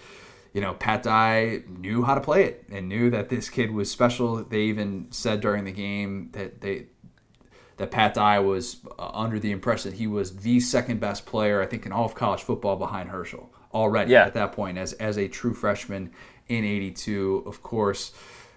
you 0.57 0.63
know, 0.63 0.73
Pat 0.73 1.03
Dye 1.03 1.65
knew 1.69 2.03
how 2.03 2.15
to 2.15 2.21
play 2.23 2.45
it 2.45 2.65
and 2.71 2.89
knew 2.89 3.11
that 3.11 3.29
this 3.29 3.51
kid 3.51 3.71
was 3.71 3.91
special. 3.91 4.37
They 4.37 4.63
even 4.63 5.09
said 5.11 5.43
during 5.43 5.65
the 5.65 5.71
game 5.71 6.31
that 6.33 6.63
they 6.63 6.87
that 7.77 7.91
Pat 7.91 8.15
Dye 8.15 8.39
was 8.39 8.79
uh, 8.99 9.11
under 9.13 9.39
the 9.39 9.51
impression 9.51 9.91
that 9.91 9.99
he 9.99 10.07
was 10.07 10.37
the 10.37 10.59
second 10.61 10.99
best 10.99 11.27
player, 11.27 11.61
I 11.61 11.67
think, 11.67 11.85
in 11.85 11.93
all 11.93 12.07
of 12.07 12.15
college 12.15 12.43
football 12.43 12.77
behind 12.77 13.11
Herschel 13.11 13.53
already 13.75 14.13
yeah. 14.13 14.25
at 14.25 14.33
that 14.33 14.53
point 14.53 14.79
as 14.79 14.95
as 14.95 15.19
a 15.19 15.29
true 15.29 15.53
freshman 15.53 16.11
in 16.49 16.65
'82. 16.65 17.43
Of 17.45 17.63
course, 17.63 18.15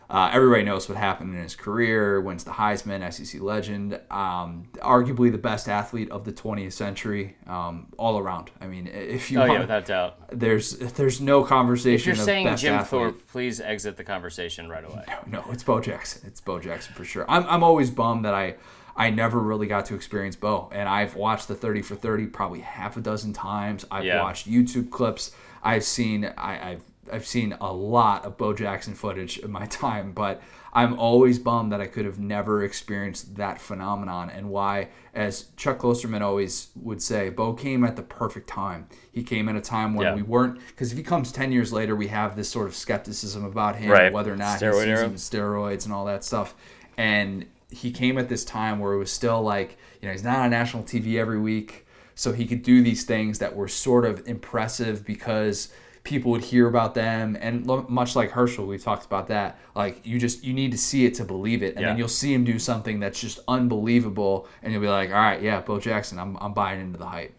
Uh, 0.09 0.27
everybody 0.33 0.63
knows 0.63 0.89
what 0.89 0.97
happened 0.97 1.35
in 1.35 1.41
his 1.43 1.55
career. 1.55 2.19
Wins 2.19 2.43
the 2.43 2.49
Heisman, 2.51 3.13
SEC 3.13 3.39
legend, 3.41 3.99
um, 4.09 4.67
arguably 4.79 5.31
the 5.31 5.37
best 5.37 5.69
athlete 5.69 6.09
of 6.09 6.25
the 6.25 6.31
20th 6.33 6.73
century, 6.73 7.35
um, 7.45 7.87
all 7.97 8.17
around. 8.17 8.49
I 8.59 8.65
mean, 8.65 8.87
if 8.87 9.29
you 9.29 9.37
Oh 9.37 9.41
want, 9.41 9.53
yeah, 9.53 9.59
without 9.59 9.85
doubt. 9.85 10.15
there's 10.31 10.77
there's 10.79 11.21
no 11.21 11.43
conversation. 11.43 11.95
If 11.95 12.05
you're 12.07 12.13
of 12.13 12.19
saying 12.21 12.47
best 12.47 12.63
Jim 12.63 12.73
athlete. 12.73 12.89
Thorpe, 12.89 13.27
please 13.27 13.61
exit 13.61 13.97
the 13.97 14.03
conversation 14.03 14.67
right 14.67 14.83
away. 14.83 15.03
No, 15.07 15.17
no, 15.45 15.51
it's 15.51 15.63
Bo 15.63 15.79
Jackson. 15.79 16.23
It's 16.25 16.41
Bo 16.41 16.59
Jackson 16.59 16.95
for 16.95 17.05
sure. 17.05 17.25
I'm, 17.29 17.45
I'm 17.45 17.63
always 17.63 17.91
bummed 17.91 18.25
that 18.25 18.33
I 18.33 18.55
I 18.95 19.11
never 19.11 19.39
really 19.39 19.67
got 19.67 19.85
to 19.85 19.95
experience 19.95 20.35
Bo, 20.35 20.69
and 20.73 20.89
I've 20.89 21.15
watched 21.15 21.47
the 21.47 21.55
30 21.55 21.83
for 21.83 21.95
30 21.95 22.25
probably 22.27 22.61
half 22.61 22.97
a 22.97 23.01
dozen 23.01 23.31
times. 23.31 23.85
I've 23.91 24.05
Yeah. 24.05 24.21
watched 24.23 24.49
YouTube 24.49 24.89
clips. 24.89 25.31
I've 25.63 25.83
seen 25.83 26.25
I, 26.37 26.71
I've 26.71 26.83
I've 27.11 27.25
seen 27.27 27.55
a 27.59 27.71
lot 27.73 28.25
of 28.25 28.37
Bo 28.37 28.53
Jackson 28.53 28.93
footage 28.93 29.37
in 29.39 29.51
my 29.51 29.65
time, 29.69 30.11
but 30.11 30.41
I'm 30.71 30.99
always 30.99 31.39
bummed 31.39 31.71
that 31.71 31.81
I 31.81 31.87
could 31.87 32.05
have 32.05 32.19
never 32.19 32.63
experienced 32.63 33.35
that 33.37 33.59
phenomenon 33.59 34.29
and 34.29 34.49
why, 34.49 34.89
as 35.15 35.47
Chuck 35.57 35.79
Klosterman 35.79 36.21
always 36.21 36.67
would 36.75 37.01
say, 37.01 37.29
Bo 37.29 37.53
came 37.53 37.83
at 37.83 37.95
the 37.95 38.03
perfect 38.03 38.47
time. 38.47 38.87
He 39.11 39.23
came 39.23 39.49
at 39.49 39.55
a 39.55 39.61
time 39.61 39.95
when 39.95 40.05
Yeah. 40.05 40.15
we 40.15 40.21
weren't, 40.21 40.59
because 40.67 40.91
if 40.91 40.97
he 40.97 41.03
comes 41.03 41.31
10 41.31 41.51
years 41.51 41.73
later, 41.73 41.95
we 41.95 42.07
have 42.07 42.35
this 42.35 42.49
sort 42.49 42.67
of 42.67 42.75
skepticism 42.75 43.43
about 43.43 43.77
him, 43.77 43.89
Right. 43.91 44.13
whether 44.13 44.31
or 44.31 44.37
not 44.37 44.59
Steroid 44.59 44.85
he's 44.87 44.99
using 45.01 45.13
steroids 45.15 45.85
and 45.85 45.93
all 45.93 46.05
that 46.05 46.23
stuff. 46.23 46.53
And 46.97 47.45
he 47.71 47.91
came 47.91 48.17
at 48.19 48.29
this 48.29 48.45
time 48.45 48.79
where 48.79 48.93
it 48.93 48.97
was 48.97 49.11
still 49.11 49.41
like, 49.41 49.77
you 50.01 50.07
know, 50.07 50.11
he's 50.11 50.23
not 50.23 50.37
on 50.39 50.49
national 50.51 50.83
TV 50.83 51.17
every 51.19 51.39
week. 51.39 51.85
So 52.13 52.31
he 52.33 52.45
could 52.45 52.63
do 52.63 52.83
these 52.83 53.05
things 53.05 53.39
that 53.39 53.55
were 53.55 53.67
sort 53.69 54.05
of 54.05 54.27
impressive 54.27 55.05
because 55.05 55.69
people 56.09 56.31
would 56.31 56.43
hear 56.43 56.67
about 56.67 56.95
them. 56.95 57.37
And 57.39 57.65
much 57.87 58.15
like 58.15 58.31
Herschel, 58.31 58.65
we 58.65 58.77
talked 58.77 59.05
about 59.05 59.27
that. 59.27 59.57
Like, 59.75 60.05
you 60.05 60.19
just, 60.19 60.43
you 60.43 60.53
need 60.53 60.71
to 60.71 60.77
see 60.77 61.05
it 61.05 61.13
to 61.15 61.23
believe 61.23 61.63
it. 61.63 61.75
And 61.75 61.85
then 61.85 61.97
you'll 61.97 62.07
see 62.07 62.33
him 62.33 62.43
do 62.43 62.59
something 62.59 62.99
that's 62.99 63.21
just 63.21 63.39
unbelievable. 63.47 64.47
And 64.61 64.73
you'll 64.73 64.81
be 64.81 64.87
like, 64.87 65.09
all 65.09 65.15
right, 65.15 65.41
yeah, 65.41 65.61
Bo 65.61 65.79
Jackson, 65.79 66.19
I'm, 66.19 66.35
I'm 66.41 66.53
buying 66.53 66.81
into 66.81 66.97
the 66.97 67.05
hype. 67.05 67.33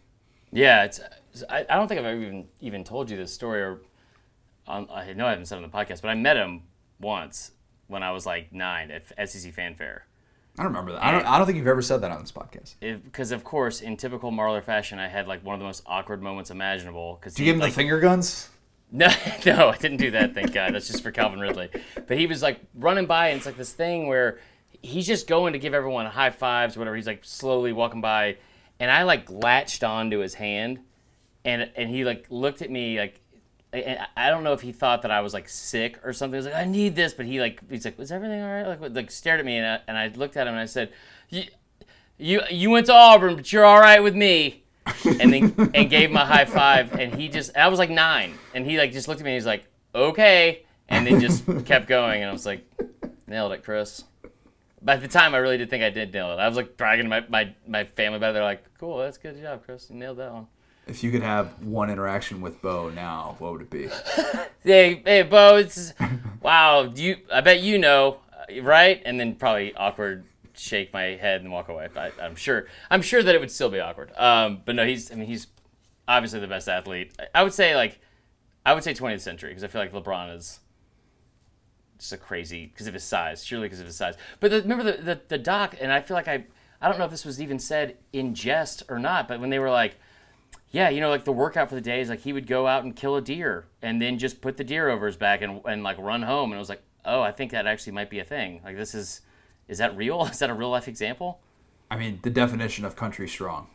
Yeah, 0.53 0.85
it's. 0.85 1.01
I, 1.49 1.65
I 1.69 1.77
don't 1.77 1.87
think 1.87 2.01
I've 2.01 2.07
ever 2.07 2.21
even 2.21 2.49
even 2.61 2.83
told 2.83 3.09
you 3.09 3.17
this 3.17 3.33
story, 3.33 3.63
or 3.63 3.83
um, 4.67 4.89
I 4.93 5.13
know 5.13 5.27
I 5.27 5.31
haven't 5.31 5.47
said 5.47 5.59
it 5.59 5.65
on 5.65 5.71
the 5.71 5.77
podcast, 5.77 6.03
but 6.03 6.09
I 6.09 6.15
met 6.15 6.37
him 6.37 6.65
once 7.01 7.53
when 7.87 8.03
I 8.03 8.11
was 8.11 8.27
like 8.27 8.53
nine 8.53 8.91
at 8.91 9.31
SEC 9.31 9.53
Fanfare. 9.53 10.07
I 10.59 10.65
don't 10.65 10.73
remember 10.73 10.93
that. 10.93 11.05
I 11.05 11.13
don't, 11.13 11.25
I 11.27 11.39
don't 11.39 11.47
think 11.47 11.59
you've 11.59 11.69
ever 11.69 11.83
said 11.83 12.01
that 12.03 12.11
on 12.11 12.21
this 12.21 12.33
podcast. 12.33 12.75
Because 12.81 13.31
of 13.31 13.45
course, 13.45 13.81
in 13.81 13.97
typical 13.97 14.33
Marler 14.33 14.63
fashion, 14.63 14.99
I 14.99 15.09
had 15.09 15.29
like 15.29 15.45
one 15.45 15.55
of 15.55 15.61
the 15.61 15.67
most 15.67 15.83
awkward 15.87 16.21
moments 16.23 16.51
imaginable. 16.51 17.17
Because 17.21 17.35
Do 17.35 17.45
you 17.45 17.47
give 17.47 17.55
him 17.55 17.61
like, 17.61 17.73
the 17.73 17.77
finger 17.77 18.01
guns? 18.01 18.51
No, 18.93 19.09
no, 19.47 19.69
I 19.69 19.77
didn't 19.77 19.99
do 19.99 20.11
that. 20.13 20.35
Thank 20.35 20.53
God. 20.53 20.75
That's 20.75 20.89
just 20.89 21.03
for 21.03 21.11
Calvin 21.11 21.41
Ridley. 21.41 21.69
But 22.07 22.19
he 22.19 22.27
was 22.27 22.43
like 22.43 22.61
running 22.75 23.07
by, 23.07 23.29
and 23.29 23.37
it's 23.39 23.47
like 23.47 23.57
this 23.57 23.73
thing 23.73 24.07
where 24.07 24.39
he's 24.83 25.07
just 25.07 25.27
going 25.27 25.53
to 25.53 25.59
give 25.59 25.75
everyone 25.75 26.07
high 26.07 26.31
fives, 26.31 26.77
whatever. 26.77 26.97
He's 26.97 27.07
like 27.07 27.25
slowly 27.25 27.73
walking 27.73 28.01
by, 28.01 28.37
and 28.79 28.91
I 28.91 29.05
like 29.05 29.31
latched 29.31 29.85
onto 29.85 30.19
his 30.19 30.35
hand, 30.35 30.81
and 31.45 31.71
and 31.77 31.89
he 31.91 32.05
like 32.05 32.27
looked 32.31 32.63
at 32.63 32.71
me 32.71 32.99
like. 32.99 33.21
And 33.73 34.01
I 34.17 34.31
don't 34.31 34.43
know 34.43 34.53
if 34.53 34.63
he 34.63 34.73
thought 34.73 35.03
that 35.03 35.13
I 35.13 35.21
was 35.21 35.33
like 35.33 35.49
sick 35.49 36.01
or 36.03 36.13
something. 36.13 36.35
He 36.35 36.39
was 36.39 36.47
like, 36.47 36.57
"I 36.57 36.65
need 36.65 36.97
this," 36.97 37.15
but 37.15 37.25
he 37.25 37.41
like 37.41 37.63
he's 37.71 37.85
like, 37.85 37.97
"Was 37.99 38.11
everything 38.11 38.43
all 38.43 38.49
right?" 38.49 38.67
Like, 38.67 38.81
like 38.93 39.11
stared 39.13 39.39
at 39.39 39.47
me, 39.47 39.59
and 39.59 39.67
I, 39.67 39.81
and 39.87 39.97
I 39.97 40.09
looked 40.09 40.37
at 40.37 40.49
him 40.49 40.55
and 40.55 40.61
I 40.61 40.67
said, 40.67 40.93
"You, 41.29 41.45
you, 42.19 42.43
you 42.51 42.71
went 42.71 42.87
to 42.87 42.93
Auburn, 42.93 43.37
but 43.37 43.53
you're 43.53 43.65
all 43.65 43.79
right 43.79 44.03
with 44.03 44.17
me." 44.17 44.60
And 45.05 45.33
then 45.33 45.71
and 45.75 45.91
gave 45.91 46.11
him 46.11 46.17
a 46.17 46.25
high 46.25 46.45
five 46.45 46.93
and 46.95 47.15
he 47.15 47.29
just 47.29 47.57
I 47.57 47.69
was 47.69 47.79
like 47.79 47.91
nine. 47.91 48.35
And 48.55 48.67
he 48.67 48.79
like 48.79 48.93
just 48.93 49.09
looked 49.09 49.21
at 49.21 49.25
me 49.25 49.33
and 49.33 49.37
he's 49.37 49.47
like 49.47 49.65
okay. 49.95 50.65
And 50.89 51.07
then 51.07 51.21
just 51.21 51.45
kept 51.65 51.87
going 51.87 52.23
and 52.23 52.31
I 52.31 52.33
was 52.33 52.47
like 52.47 52.65
nailed 53.27 53.53
it 53.53 53.65
Chris. 53.65 54.05
By 54.83 54.97
the 54.97 55.09
time 55.09 55.35
I 55.35 55.39
really 55.39 55.59
did 55.59 55.71
think 55.71 55.83
I 55.83 55.91
did 55.91 56.13
nail 56.13 56.33
it 56.33 56.39
I 56.39 56.49
was 56.49 56.57
like 56.57 56.77
dragging 56.77 57.09
my, 57.09 57.25
my, 57.29 57.55
my 57.67 57.85
family 57.85 58.19
back 58.19 58.33
they're 58.33 58.43
like 58.43 58.65
cool 58.79 58.99
that's 58.99 59.17
a 59.17 59.21
good 59.21 59.41
job 59.41 59.65
Chris. 59.65 59.89
You 59.91 59.97
nailed 59.97 60.19
that 60.19 60.33
one. 60.33 60.47
If 60.87 61.05
you 61.05 61.13
could 61.13 61.23
have 61.23 61.63
one 61.63 61.91
interaction 61.91 62.41
with 62.41 62.61
Bo 62.63 62.89
now, 62.91 63.37
what 63.39 63.53
would 63.53 63.63
it 63.63 63.71
be? 63.71 63.89
hey 64.65 65.03
hey 65.05 65.23
Bo 65.23 65.57
it's 65.57 65.93
wow 66.43 66.83
you 66.95 67.19
I 67.33 67.41
bet 67.41 67.61
you 67.61 67.79
know 67.79 68.19
uh, 68.33 68.63
right? 68.63 69.01
And 69.05 69.21
then 69.21 69.35
probably 69.35 69.75
awkward 69.75 70.25
shake 70.61 70.93
my 70.93 71.03
head 71.17 71.41
and 71.41 71.51
walk 71.51 71.69
away 71.69 71.89
I, 71.97 72.11
I'm 72.21 72.37
sure 72.37 72.67
I'm 72.91 73.03
sure 73.03 73.23
that 73.23 73.35
it 73.35 73.41
would 73.41 73.51
still 73.51 73.71
be 73.71 73.81
awkward 73.81 74.13
um, 74.17 74.61
but 74.65 74.75
no 74.75 74.85
he's 74.87 75.11
I 75.11 75.15
mean 75.15 75.27
he's 75.27 75.47
obviously 76.07 76.41
the 76.41 76.47
best 76.47 76.69
athlete 76.69 77.13
I- 77.19 77.41
I 77.41 77.43
would 77.43 77.55
say 77.55 77.75
like 77.75 77.99
I 78.67 78.75
would 78.75 78.85
say 78.85 78.93
20th 78.93 79.21
century 79.23 79.51
because 79.51 79.65
I 79.65 79.69
feel 79.69 79.81
like 79.81 79.93
LeBron 79.93 80.37
is 80.37 80.61
just 81.99 82.13
a 82.13 82.17
crazy 82.17 82.67
because 82.67 82.87
of 82.87 82.95
his 82.95 83.05
size, 83.05 83.45
surely 83.45 83.67
because 83.67 83.81
of 83.81 83.87
his 83.87 83.97
size. 83.97 84.17
But 84.39 84.51
the, 84.51 84.63
remember 84.63 84.85
the, 84.85 85.03
the 85.03 85.21
the 85.29 85.39
doc, 85.39 85.77
and 85.81 85.93
I 85.93 86.01
feel 86.01 86.15
like 86.15 86.29
I 86.29 86.45
I 86.81 86.89
don't 86.89 86.99
know 86.99 87.05
if 87.05 87.11
this 87.11 87.25
was 87.25 87.41
even 87.41 87.59
said 87.59 87.97
in 88.13 88.35
jest 88.35 88.83
or 88.89 88.99
not, 88.99 89.29
but 89.29 89.41
when 89.41 89.51
they 89.51 89.59
were 89.59 89.71
like, 89.71 89.97
yeah, 90.71 90.89
you 90.89 91.01
know, 91.01 91.11
like 91.11 91.25
the 91.25 91.33
workout 91.33 91.69
for 91.69 91.75
the 91.75 91.81
day 91.81 92.01
is 92.01 92.09
like 92.09 92.21
he 92.21 92.33
would 92.33 92.47
go 92.47 92.67
out 92.67 92.85
and 92.85 92.97
kill 92.97 93.17
a 93.17 93.23
deer 93.23 93.67
and 93.83 94.01
then 94.01 94.19
just 94.19 94.41
put 94.41 94.57
the 94.57 94.65
deer 94.65 94.89
over 94.89 95.07
his 95.07 95.17
back 95.17 95.43
and 95.43 95.61
and 95.67 95.83
like 95.83 95.99
run 95.99 96.23
home, 96.23 96.51
and 96.53 96.57
I 96.57 96.59
was 96.61 96.69
like, 96.71 96.83
oh, 97.05 97.21
I 97.23 97.33
think 97.33 97.51
that 97.53 97.67
actually 97.67 97.93
might 97.93 98.11
be 98.11 98.19
a 98.19 98.25
thing. 98.25 98.61
Like 98.65 98.77
this 98.77 98.95
is 98.95 99.21
is 99.71 99.79
that 99.79 99.97
real? 99.97 100.25
Is 100.33 100.39
that 100.41 100.51
a 100.51 100.55
real 100.55 100.71
life 100.71 100.89
example? 100.89 101.41
I 101.91 101.97
mean, 101.97 102.19
the 102.23 102.31
definition 102.31 102.85
of 102.85 102.95
country 102.97 103.27
strong 103.29 103.69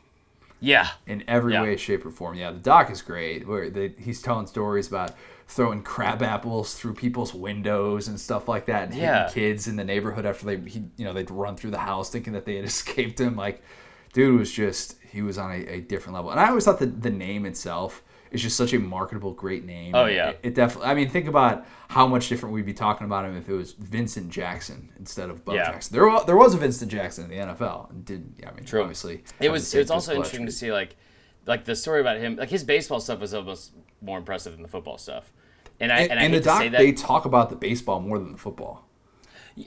Yeah. 0.60 0.88
in 1.08 1.24
every 1.28 1.54
Yeah. 1.54 1.64
way, 1.64 1.78
shape, 1.78 2.06
or 2.06 2.12
form. 2.12 2.36
Yeah, 2.36 2.52
the 2.52 2.60
doc 2.60 2.90
is 2.92 3.02
great. 3.02 3.48
Where 3.48 3.70
they, 3.70 3.94
he's 3.98 4.22
telling 4.22 4.48
stories 4.48 4.88
about 4.88 5.12
throwing 5.48 5.82
crab 5.84 6.22
apples 6.24 6.76
through 6.76 6.94
people's 6.94 7.34
windows 7.34 8.08
and 8.08 8.20
stuff 8.20 8.48
like 8.48 8.66
that, 8.68 8.90
and 8.90 8.96
Yeah. 8.98 9.28
hitting 9.28 9.34
kids 9.34 9.68
in 9.68 9.76
the 9.76 9.84
neighborhood 9.84 10.26
after 10.26 10.46
they, 10.46 10.58
he, 10.70 10.84
you 10.98 11.06
know, 11.06 11.14
they'd 11.14 11.30
run 11.32 11.56
through 11.56 11.72
the 11.72 11.80
house 11.80 12.10
thinking 12.10 12.34
that 12.34 12.46
they 12.46 12.56
had 12.56 12.66
escaped 12.74 13.20
him. 13.20 13.36
Like, 13.36 13.62
dude 14.14 14.40
was 14.40 14.52
just 14.52 14.96
he 15.12 15.22
was 15.22 15.38
on 15.38 15.52
a, 15.52 15.66
a 15.76 15.82
different 15.82 16.16
level. 16.16 16.32
And 16.32 16.40
I 16.40 16.48
always 16.50 16.66
thought 16.66 16.80
that 16.80 17.02
the 17.02 17.10
name 17.10 17.46
itself 17.46 18.02
is 18.36 18.42
just 18.44 18.56
such 18.56 18.74
a 18.74 18.80
marketable, 18.80 19.34
great 19.34 19.66
name. 19.66 19.96
Oh, 19.96 20.06
yeah. 20.06 20.30
it, 20.30 20.40
it 20.44 20.56
definitely. 20.56 20.90
I 20.90 20.94
mean, 20.94 21.10
think 21.10 21.28
about 21.28 21.66
how 21.88 22.06
much 22.08 22.30
different 22.30 22.54
we'd 22.54 22.66
be 22.66 22.74
talking 22.74 23.06
about 23.06 23.26
him 23.26 23.36
if 23.36 23.50
it 23.50 23.54
was 23.54 23.74
Vincent 23.74 24.30
Jackson 24.30 24.92
instead 25.00 25.30
of 25.30 25.44
Bo 25.44 25.54
Yeah. 25.56 25.72
Jackson. 25.72 25.96
There, 25.98 26.20
there 26.28 26.38
was 26.38 26.54
a 26.54 26.58
Vincent 26.58 26.92
Jackson 26.92 27.24
in 27.24 27.30
the 27.32 27.54
NFL. 27.54 27.90
And 27.90 28.06
did 28.06 28.44
I 28.48 28.52
mean, 28.52 28.66
True. 28.66 28.82
obviously 28.82 29.24
It 29.40 29.50
was 29.50 29.74
it 29.74 29.80
was 29.80 29.90
also 29.92 30.12
physical 30.12 30.18
interesting 30.24 30.46
to 30.46 30.52
see 30.52 30.72
like 30.72 30.96
like 31.48 31.66
the 31.66 31.76
story 31.76 32.02
about 32.02 32.18
him. 32.18 32.36
Like 32.36 32.50
his 32.50 32.64
baseball 32.64 33.00
stuff 33.00 33.20
was 33.20 33.34
almost 33.34 33.72
more 34.02 34.18
impressive 34.18 34.54
than 34.54 34.62
the 34.62 34.68
football 34.68 34.98
stuff. 34.98 35.32
And 35.80 35.92
I 35.92 36.02
And, 36.02 36.12
and 36.14 36.20
hate 36.20 36.32
the 36.32 36.38
to 36.40 36.44
doc, 36.46 36.62
say 36.62 36.70
that. 36.70 36.78
they 36.78 36.92
talk 36.92 37.26
about 37.26 37.50
the 37.50 37.56
baseball 37.56 38.00
more 38.00 38.18
than 38.20 38.32
the 38.32 38.38
football. 38.38 38.86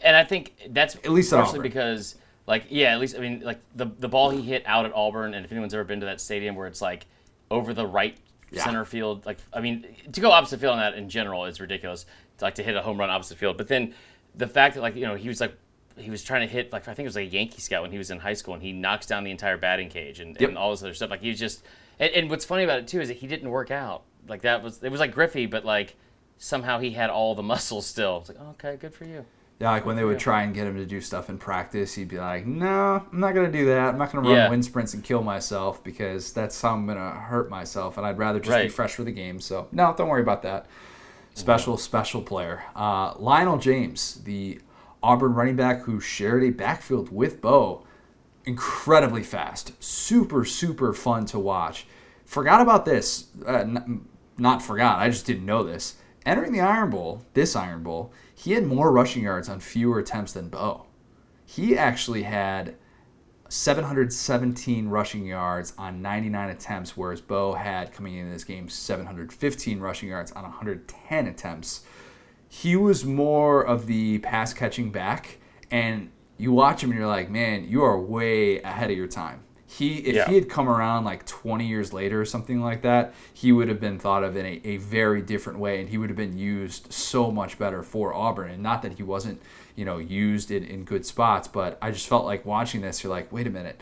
And 0.03 0.17
I 0.17 0.25
think 0.25 0.55
that's 0.71 0.97
at 0.97 1.11
least 1.11 1.31
partially 1.31 1.61
because, 1.61 2.17
like, 2.47 2.67
yeah, 2.69 2.93
at 2.95 3.01
least 3.01 3.17
I 3.17 3.21
mean, 3.21 3.41
like 3.41 3.61
the 3.75 3.87
the 3.99 4.09
ball 4.09 4.29
he 4.31 4.43
hit 4.43 4.63
out 4.67 4.85
at 4.87 4.93
Auburn, 4.95 5.33
and 5.35 5.45
if 5.47 5.53
anyone's 5.53 5.73
ever 5.73 5.85
been 5.85 6.01
to 6.01 6.07
that 6.07 6.21
stadium 6.21 6.57
where 6.57 6.67
it's 6.67 6.83
like 6.83 7.07
over 7.51 7.73
the 7.73 7.87
right 7.87 8.17
Yeah. 8.51 8.65
center 8.65 8.85
field, 8.85 9.27
like 9.27 9.39
I 9.53 9.61
mean, 9.61 9.87
to 10.13 10.21
go 10.21 10.31
opposite 10.31 10.61
field 10.61 10.73
on 10.73 10.79
that 10.79 10.95
in 10.95 11.09
general 11.09 11.45
is 11.45 11.61
ridiculous. 11.61 12.07
To 12.39 12.45
like 12.45 12.55
to 12.57 12.63
hit 12.63 12.77
a 12.77 12.83
home 12.83 12.99
run 12.99 13.11
opposite 13.11 13.37
field, 13.39 13.57
but 13.59 13.69
then 13.69 13.95
the 14.35 14.47
fact 14.47 14.75
that 14.77 14.81
like 14.81 14.95
you 14.97 15.03
know 15.07 15.15
he 15.17 15.29
was 15.29 15.41
like 15.41 15.55
he 15.97 16.11
was 16.11 16.23
trying 16.23 16.47
to 16.47 16.53
hit 16.53 16.73
like 16.73 16.83
I 16.89 16.95
think 16.95 17.05
it 17.05 17.09
was 17.09 17.17
like 17.17 17.29
a 17.29 17.35
Yankee 17.35 17.61
scout 17.61 17.83
when 17.83 17.91
he 17.91 17.99
was 17.99 18.11
in 18.11 18.19
high 18.21 18.35
school, 18.35 18.55
and 18.55 18.63
he 18.63 18.73
knocks 18.73 19.07
down 19.07 19.25
the 19.25 19.31
entire 19.33 19.57
batting 19.57 19.89
cage 19.89 20.21
and, 20.21 20.37
Yep. 20.41 20.51
and 20.51 20.59
all 20.59 20.71
this 20.71 20.83
other 20.83 20.95
stuff. 20.95 21.11
Like 21.11 21.21
he 21.21 21.31
was 21.31 21.39
just, 21.39 21.63
and, 21.99 22.13
and 22.13 22.31
what's 22.31 22.45
funny 22.45 22.63
about 22.65 22.79
it 22.79 22.87
too 22.89 23.01
is 23.01 23.09
that 23.09 23.17
he 23.19 23.27
didn't 23.27 23.51
work 23.51 23.71
out. 23.71 24.03
Like 24.29 24.43
that 24.43 24.63
was 24.63 24.83
it 24.83 24.91
was 24.91 25.01
like 25.01 25.13
Griffey, 25.13 25.47
but 25.47 25.65
like 25.65 25.97
somehow 26.37 26.79
he 26.79 26.91
had 26.91 27.11
all 27.11 27.35
the 27.35 27.43
muscles 27.55 27.87
still. 27.87 28.19
It's 28.19 28.29
like 28.29 28.39
oh, 28.41 28.51
okay, 28.51 28.77
good 28.77 28.95
for 28.95 29.05
you. 29.05 29.25
Yeah, 29.61 29.71
like 29.73 29.85
when 29.85 29.97
they 29.97 30.05
would 30.05 30.21
try 30.21 30.45
and 30.45 30.55
get 30.55 30.69
him 30.69 30.77
to 30.77 30.87
do 30.87 31.01
stuff 31.01 31.29
in 31.29 31.37
practice, 31.37 31.95
he'd 31.95 32.07
be 32.09 32.19
like, 32.19 32.47
"No, 32.47 33.03
I'm 33.13 33.19
not 33.21 33.35
gonna 33.35 33.51
do 33.51 33.67
that. 33.67 33.89
I'm 33.89 33.99
not 33.99 34.13
gonna 34.13 34.27
run 34.29 34.37
Yeah. 34.37 34.49
wind 34.49 34.65
sprints 34.65 34.95
and 34.95 35.03
kill 35.03 35.23
myself 35.25 35.83
because 35.83 36.33
that's 36.33 36.61
how 36.63 36.75
I'm 36.75 36.87
gonna 36.87 37.11
hurt 37.11 37.51
myself, 37.51 37.97
and 37.99 38.07
I'd 38.07 38.19
rather 38.19 38.39
just 38.39 38.57
be 38.57 38.69
fresh 38.69 38.95
for 38.95 39.03
the 39.03 39.11
game." 39.11 39.41
So 39.41 39.67
no, 39.73 39.93
don't 39.99 40.09
worry 40.09 40.23
about 40.23 40.43
that. 40.43 40.67
Special, 41.35 41.77
special 41.77 42.23
player, 42.23 42.63
uh, 42.77 43.15
Lionel 43.19 43.59
James, 43.59 44.21
the 44.25 44.61
Auburn 45.03 45.35
running 45.35 45.57
back 45.57 45.83
who 45.83 45.99
shared 46.01 46.43
a 46.45 46.51
backfield 46.51 47.11
with 47.13 47.41
Bo, 47.41 47.85
incredibly 48.45 49.23
fast, 49.23 49.73
super, 49.83 50.45
super 50.45 50.93
fun 50.93 51.27
to 51.27 51.39
watch. 51.39 51.87
Forgot 52.25 52.61
about 52.61 52.85
this. 52.85 53.27
Uh, 53.47 53.53
n- 53.59 54.03
not 54.37 54.63
forgot. 54.63 54.99
I 54.99 55.09
just 55.09 55.27
didn't 55.27 55.47
know 55.47 55.63
this. 55.63 55.97
Entering 56.27 56.53
the 56.53 56.61
Iron 56.61 56.91
Bowl, 56.91 57.23
this 57.35 57.55
Iron 57.57 57.83
Bowl, 57.83 58.13
he 58.39 58.53
had 58.53 58.65
more 58.65 58.93
rushing 58.93 59.25
yards 59.25 59.49
on 59.49 59.59
fewer 59.59 59.99
attempts 59.99 60.33
than 60.33 60.49
Bo. 60.49 60.87
He 61.45 61.77
actually 61.77 62.23
had 62.23 62.77
717 63.49 64.89
rushing 64.89 65.27
yards 65.27 65.73
on 65.77 66.03
99 66.03 66.51
attempts, 66.51 66.97
whereas 66.97 67.21
Bo 67.21 67.55
had 67.55 67.93
coming 67.93 68.15
into 68.15 68.31
this 68.31 68.45
game 68.45 68.69
715 68.69 69.81
rushing 69.81 70.09
yards 70.11 70.31
on 70.33 70.45
110 70.45 71.27
attempts. 71.27 71.83
He 72.49 72.77
was 72.77 73.05
more 73.05 73.61
of 73.63 73.87
the 73.87 74.19
pass 74.19 74.55
catching 74.55 74.93
back, 74.93 75.39
and 75.73 76.13
you 76.37 76.53
watch 76.53 76.85
him 76.85 76.91
and 76.91 76.99
you're 77.01 77.09
like, 77.09 77.31
man, 77.31 77.67
you 77.67 77.83
are 77.83 78.01
way 78.01 78.63
ahead 78.63 78.93
of 78.93 78.97
your 78.97 79.09
time. 79.09 79.41
He 79.71 79.99
if 79.99 80.15
Yeah. 80.17 80.27
he 80.29 80.35
had 80.35 80.49
come 80.49 80.67
around 80.69 81.05
like 81.05 81.27
20 81.27 81.67
years 81.67 81.93
later 81.93 82.21
or 82.21 82.25
something 82.25 82.61
like 82.63 82.81
that, 82.83 83.13
he 83.35 83.53
would 83.53 83.69
have 83.69 83.79
been 83.81 83.99
thought 83.99 84.25
of 84.25 84.35
in 84.37 84.47
a, 84.47 84.61
a 84.65 84.77
very 84.79 85.21
different 85.21 85.59
way, 85.59 85.79
and 85.81 85.91
he 85.91 85.99
would 85.99 86.09
have 86.09 86.17
been 86.17 86.39
used 86.39 86.91
so 86.93 87.31
much 87.31 87.59
better 87.59 87.83
for 87.83 88.15
Auburn. 88.15 88.51
And 88.51 88.63
not 88.63 88.81
that 88.83 88.95
he 88.95 89.03
wasn't, 89.03 89.43
you 89.77 89.85
know, 89.85 89.99
used 89.99 90.51
in, 90.51 90.65
in 90.65 90.85
good 90.85 91.05
spots, 91.05 91.47
but 91.49 91.77
I 91.83 91.91
just 91.91 92.09
felt 92.09 92.25
like 92.25 92.47
watching 92.47 92.81
this, 92.81 93.05
you're 93.05 93.11
like, 93.13 93.31
wait 93.31 93.47
a 93.47 93.51
minute, 93.51 93.79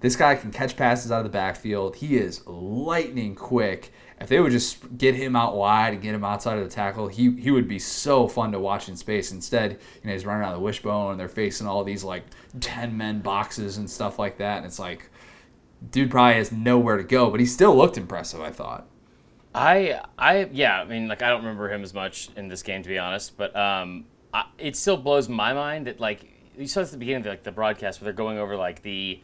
this 0.00 0.16
guy 0.16 0.34
can 0.34 0.50
catch 0.50 0.76
passes 0.76 1.10
out 1.10 1.18
of 1.18 1.24
the 1.24 1.30
backfield. 1.30 1.96
He 1.96 2.16
is 2.18 2.46
lightning 2.46 3.34
quick. 3.34 3.90
If 4.20 4.28
they 4.28 4.38
would 4.38 4.52
just 4.52 4.98
get 4.98 5.14
him 5.14 5.34
out 5.34 5.56
wide 5.56 5.94
and 5.94 6.02
get 6.02 6.14
him 6.14 6.24
outside 6.24 6.58
of 6.58 6.64
the 6.64 6.70
tackle, 6.74 7.08
he 7.08 7.32
he 7.40 7.50
would 7.50 7.66
be 7.66 7.78
so 7.78 8.28
fun 8.28 8.52
to 8.52 8.60
watch 8.60 8.88
in 8.88 8.96
space. 8.96 9.32
Instead, 9.32 9.72
you 9.72 10.06
know, 10.06 10.12
he's 10.12 10.26
running 10.26 10.44
out 10.44 10.50
of 10.52 10.58
the 10.58 10.64
wishbone 10.64 11.12
and 11.12 11.18
they're 11.20 11.28
facing 11.28 11.66
all 11.66 11.82
these 11.82 12.04
like 12.04 12.24
ten 12.60 12.96
men 12.96 13.20
boxes 13.20 13.78
and 13.78 13.88
stuff 13.90 14.18
like 14.20 14.36
that, 14.38 14.58
and 14.58 14.66
it's 14.66 14.78
like, 14.78 15.08
dude 15.90 16.10
probably 16.10 16.34
has 16.34 16.52
nowhere 16.52 16.96
to 16.96 17.04
go, 17.04 17.30
but 17.30 17.40
he 17.40 17.46
still 17.46 17.76
looked 17.76 17.96
impressive. 17.98 18.40
I 18.40 18.50
thought. 18.50 18.86
I 19.54 20.00
I 20.18 20.48
yeah, 20.52 20.80
I 20.80 20.84
mean 20.84 21.08
like 21.08 21.22
I 21.22 21.28
don't 21.28 21.40
remember 21.42 21.70
him 21.70 21.82
as 21.82 21.92
much 21.92 22.30
in 22.36 22.48
this 22.48 22.62
game 22.62 22.82
to 22.82 22.88
be 22.88 22.98
honest, 22.98 23.36
but 23.36 23.54
um, 23.54 24.04
I, 24.32 24.44
it 24.58 24.76
still 24.76 24.96
blows 24.96 25.28
my 25.28 25.52
mind 25.52 25.86
that 25.86 26.00
like 26.00 26.24
you 26.56 26.66
saw 26.66 26.80
at 26.80 26.90
the 26.90 26.96
beginning 26.96 27.18
of 27.18 27.24
the, 27.24 27.30
like 27.30 27.42
the 27.42 27.52
broadcast 27.52 28.00
where 28.00 28.04
they're 28.06 28.12
going 28.12 28.38
over 28.38 28.56
like 28.56 28.82
the 28.82 29.20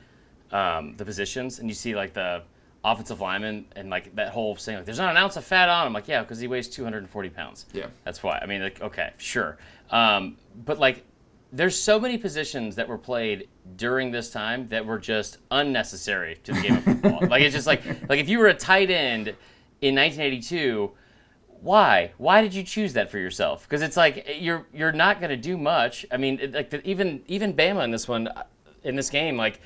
um, 0.53 0.97
the 0.97 1.05
positions 1.05 1.59
and 1.59 1.69
you 1.69 1.75
see 1.75 1.95
like 1.95 2.13
the 2.13 2.43
offensive 2.85 3.21
lineman 3.21 3.67
and 3.75 3.91
like 3.91 4.15
that 4.15 4.29
whole 4.31 4.55
saying 4.57 4.79
like 4.79 4.85
there's 4.87 4.99
not 4.99 5.11
an 5.11 5.17
ounce 5.17 5.37
of 5.37 5.45
fat 5.45 5.69
on 5.69 5.87
him 5.87 5.93
like 5.93 6.07
yeah 6.07 6.23
because 6.23 6.39
he 6.39 6.47
weighs 6.47 6.69
240 6.69 7.29
pounds 7.31 7.67
Yeah. 7.73 7.87
that's 8.05 8.23
why 8.23 8.39
I 8.41 8.47
mean 8.47 8.63
like 8.63 8.81
okay 8.81 9.13
sure 9.19 9.59
um, 9.91 10.37
but 10.65 10.79
like 10.79 11.05
there's 11.53 11.79
so 11.79 11.99
many 11.99 12.17
positions 12.19 12.77
that 12.77 12.87
were 12.89 12.97
played 12.99 13.49
during 13.77 14.11
this 14.11 14.31
time 14.31 14.69
that 14.69 14.87
were 14.87 14.99
just 14.99 15.39
unnecessary 15.51 16.39
to 16.45 16.53
the 16.53 16.61
game 16.61 16.77
of 16.77 16.85
football. 16.85 17.29
like 17.29 17.43
it's 17.43 17.55
just 17.55 17.67
like 17.67 17.85
like 18.09 18.21
if 18.21 18.29
you 18.29 18.39
were 18.39 18.47
a 18.47 18.55
tight 18.55 18.91
end 18.91 19.29
in 19.81 19.95
1982, 19.95 20.91
why? 21.61 22.13
Why 22.19 22.43
did 22.43 22.55
you 22.55 22.63
choose 22.63 22.93
that 22.95 23.11
for 23.11 23.19
yourself? 23.19 23.63
Because 23.63 23.83
it's 23.83 23.97
like 23.97 24.27
you're 24.39 24.67
you're 24.73 24.93
not 24.93 25.21
going 25.21 25.31
to 25.31 25.37
do 25.37 25.57
much. 25.57 26.07
I 26.11 26.17
mean, 26.17 26.53
like 26.53 26.71
the, 26.71 26.87
even 26.89 27.23
even 27.27 27.55
Bama 27.55 27.85
in 27.85 27.91
this 27.91 28.09
one 28.09 28.29
uh, 28.29 28.45
in 28.83 28.97
this 28.97 29.11
game, 29.11 29.37
like 29.37 29.61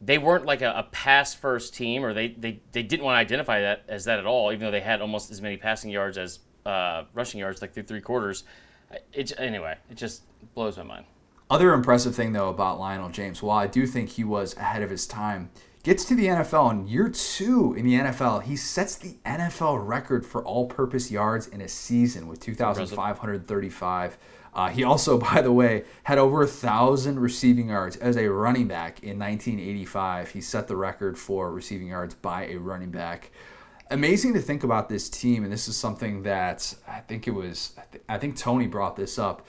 they 0.00 0.18
weren't 0.18 0.46
like 0.46 0.62
a, 0.62 0.72
a 0.76 0.82
pass 0.84 1.34
first 1.34 1.74
team, 1.74 2.04
or 2.04 2.14
they, 2.14 2.28
they 2.28 2.60
they 2.72 2.82
didn't 2.82 3.04
want 3.04 3.16
to 3.16 3.20
identify 3.20 3.60
that 3.60 3.84
as 3.88 4.04
that 4.04 4.18
at 4.18 4.26
all, 4.26 4.52
even 4.52 4.64
though 4.64 4.70
they 4.70 4.80
had 4.80 5.00
almost 5.00 5.30
as 5.30 5.40
many 5.40 5.56
passing 5.56 5.90
yards 5.90 6.18
as 6.18 6.40
uh, 6.66 7.04
rushing 7.14 7.40
yards, 7.40 7.62
like 7.62 7.72
through 7.72 7.84
three 7.84 8.00
quarters. 8.00 8.44
It 9.12 9.32
anyway, 9.38 9.76
it 9.90 9.96
just 9.96 10.22
blows 10.54 10.76
my 10.76 10.82
mind. 10.82 11.06
Other 11.50 11.74
impressive 11.74 12.14
thing 12.14 12.32
though 12.32 12.48
about 12.48 12.78
Lionel 12.78 13.08
James, 13.08 13.42
while 13.42 13.58
I 13.58 13.66
do 13.66 13.84
think 13.84 14.10
he 14.10 14.22
was 14.22 14.56
ahead 14.56 14.82
of 14.82 14.90
his 14.90 15.04
time, 15.04 15.50
gets 15.82 16.04
to 16.04 16.14
the 16.14 16.26
NFL 16.26 16.70
in 16.70 16.86
year 16.86 17.08
two 17.08 17.74
in 17.74 17.84
the 17.84 17.94
NFL. 17.94 18.44
He 18.44 18.54
sets 18.54 18.94
the 18.94 19.16
NFL 19.26 19.84
record 19.84 20.24
for 20.24 20.44
all-purpose 20.44 21.10
yards 21.10 21.48
in 21.48 21.60
a 21.60 21.68
season 21.68 22.28
with 22.28 22.38
2,535. 22.38 24.18
Uh, 24.52 24.68
he 24.68 24.84
also, 24.84 25.18
by 25.34 25.40
the 25.40 25.50
way, 25.50 25.82
had 26.04 26.18
over 26.18 26.42
a 26.42 26.46
thousand 26.46 27.18
receiving 27.18 27.70
yards 27.70 27.96
as 27.96 28.16
a 28.16 28.28
running 28.28 28.68
back 28.68 29.02
in 29.02 29.18
1985. 29.18 30.30
He 30.30 30.40
set 30.40 30.68
the 30.68 30.76
record 30.76 31.18
for 31.18 31.52
receiving 31.52 31.88
yards 31.88 32.14
by 32.14 32.46
a 32.46 32.58
running 32.58 32.92
back 32.92 33.32
amazing 33.90 34.34
to 34.34 34.40
think 34.40 34.62
about 34.62 34.88
this 34.88 35.10
team, 35.10 35.42
and 35.42 35.52
this 35.52 35.68
is 35.68 35.76
something 35.76 36.22
that 36.22 36.74
I 36.86 37.00
think 37.00 37.26
it 37.26 37.32
was. 37.32 37.74
I, 37.76 37.82
th- 37.90 38.04
I 38.08 38.18
think 38.18 38.36
Tony 38.36 38.66
brought 38.66 38.96
this 38.96 39.18
up. 39.18 39.46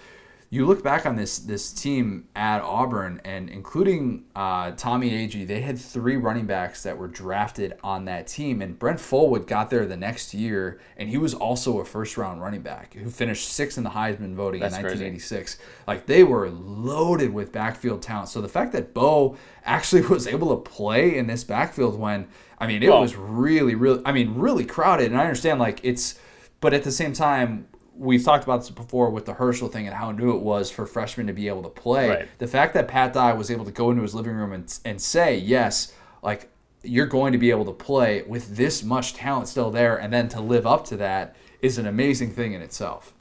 You 0.54 0.66
look 0.66 0.84
back 0.84 1.06
on 1.06 1.16
this 1.16 1.40
this 1.40 1.72
team 1.72 2.28
at 2.36 2.60
Auburn, 2.62 3.22
and 3.24 3.50
including 3.50 4.26
uh, 4.36 4.72
Tommy 4.72 5.12
Agee, 5.12 5.48
they 5.48 5.62
had 5.62 5.80
three 5.80 6.18
running 6.18 6.46
backs 6.46 6.84
that 6.84 6.98
were 6.98 7.08
drafted 7.08 7.76
on 7.86 8.04
that 8.06 8.28
team, 8.28 8.62
and 8.62 8.78
Brent 8.78 9.00
Fullwood 9.00 9.48
got 9.48 9.70
there 9.70 9.86
the 9.86 9.96
next 9.96 10.34
year, 10.34 10.82
and 10.98 11.08
he 11.08 11.18
was 11.18 11.34
also 11.34 11.80
a 11.80 11.86
first 11.86 12.18
round 12.18 12.42
running 12.42 12.64
back 12.64 12.94
who 12.96 13.10
finished 13.10 13.48
sixth 13.48 13.78
in 13.78 13.86
the 13.86 13.92
Heisman 13.92 14.36
voting 14.36 14.60
That's 14.60 14.76
in 14.76 14.82
crazy. 14.82 15.06
1986. 15.06 15.58
Like 15.88 16.06
they 16.06 16.26
were 16.26 16.50
loaded 16.50 17.34
with 17.34 17.54
backfield 17.54 18.02
talent. 18.02 18.28
So 18.28 18.42
the 18.42 18.50
fact 18.50 18.74
that 18.74 18.94
Bo 18.94 19.38
actually 19.64 20.02
was 20.08 20.28
able 20.28 20.50
to 20.50 20.70
play 20.70 21.18
in 21.18 21.28
this 21.28 21.46
backfield 21.46 21.98
when 21.98 22.28
I 22.60 22.68
mean 22.68 22.84
it 22.84 22.90
Well- 22.90 23.00
was 23.00 23.16
really 23.16 23.76
really 23.76 24.02
I 24.06 24.12
mean 24.12 24.36
really 24.36 24.66
crowded 24.66 25.14
and 25.14 25.18
I 25.22 25.24
understand 25.24 25.62
like 25.62 25.80
it's 25.84 26.20
but 26.60 26.74
at 26.74 26.84
the 26.84 26.92
same 26.92 27.14
time 27.14 27.68
we've 28.02 28.24
talked 28.24 28.44
about 28.44 28.62
this 28.62 28.72
before 28.72 29.12
with 29.12 29.26
the 29.26 29.34
Herschel 29.36 29.68
thing 29.68 29.86
and 29.86 29.96
how 29.96 30.12
new 30.12 30.36
it 30.36 30.42
was 30.42 30.72
for 30.72 30.88
freshmen 30.88 31.28
to 31.28 31.34
be 31.34 31.48
able 31.48 31.62
to 31.62 31.70
play. 31.70 32.10
Right. 32.10 32.28
The 32.40 32.48
fact 32.48 32.74
that 32.74 32.88
Pat 32.88 33.14
Dye 33.14 33.34
was 33.34 33.52
able 33.52 33.64
to 33.66 33.72
go 33.72 33.92
into 33.92 34.02
his 34.02 34.16
living 34.16 34.34
room 34.34 34.54
and, 34.54 34.80
and 34.84 35.00
say, 35.00 35.38
yes, 35.38 35.94
like 36.24 36.50
you're 36.84 37.06
going 37.06 37.32
to 37.32 37.38
be 37.38 37.52
able 37.52 37.66
to 37.66 37.72
play 37.72 38.24
with 38.24 38.58
this 38.58 38.82
much 38.84 39.14
talent 39.14 39.48
still 39.48 39.70
there, 39.70 39.98
and 39.98 40.12
then 40.12 40.28
to 40.30 40.42
live 40.42 40.66
up 40.66 40.84
to 40.86 40.98
that 40.98 41.36
is 41.62 41.78
an 41.78 41.86
amazing 41.86 42.32
thing 42.32 42.54
in 42.54 42.62
itself. 42.62 43.14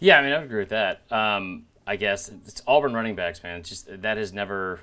Yeah, 0.00 0.18
I 0.18 0.22
mean, 0.22 0.32
I 0.32 0.38
would 0.38 0.46
agree 0.46 0.60
with 0.60 0.70
that. 0.70 1.02
Um, 1.12 1.66
I 1.86 1.94
guess 1.94 2.28
it's 2.46 2.62
Auburn 2.66 2.92
running 2.92 3.14
backs, 3.14 3.42
man. 3.44 3.60
It's 3.60 3.68
just 3.68 4.02
that 4.02 4.16
has 4.16 4.32
never, 4.32 4.80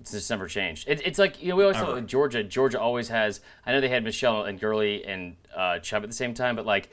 it's 0.00 0.12
just 0.12 0.28
never 0.28 0.46
changed. 0.46 0.88
It, 0.88 1.00
it's 1.06 1.18
like 1.18 1.42
you 1.42 1.48
know 1.48 1.56
we 1.56 1.62
always 1.62 1.78
talk 1.78 1.88
about 1.88 2.06
Georgia. 2.06 2.44
Georgia 2.44 2.78
always 2.78 3.08
has. 3.08 3.40
I 3.64 3.72
know 3.72 3.80
they 3.80 3.88
had 3.88 4.04
Michel 4.04 4.44
and 4.44 4.60
Gurley 4.60 5.06
and 5.06 5.36
uh, 5.56 5.78
Chubb 5.78 6.02
at 6.02 6.10
the 6.10 6.16
same 6.16 6.34
time, 6.34 6.54
but 6.54 6.66
like, 6.66 6.90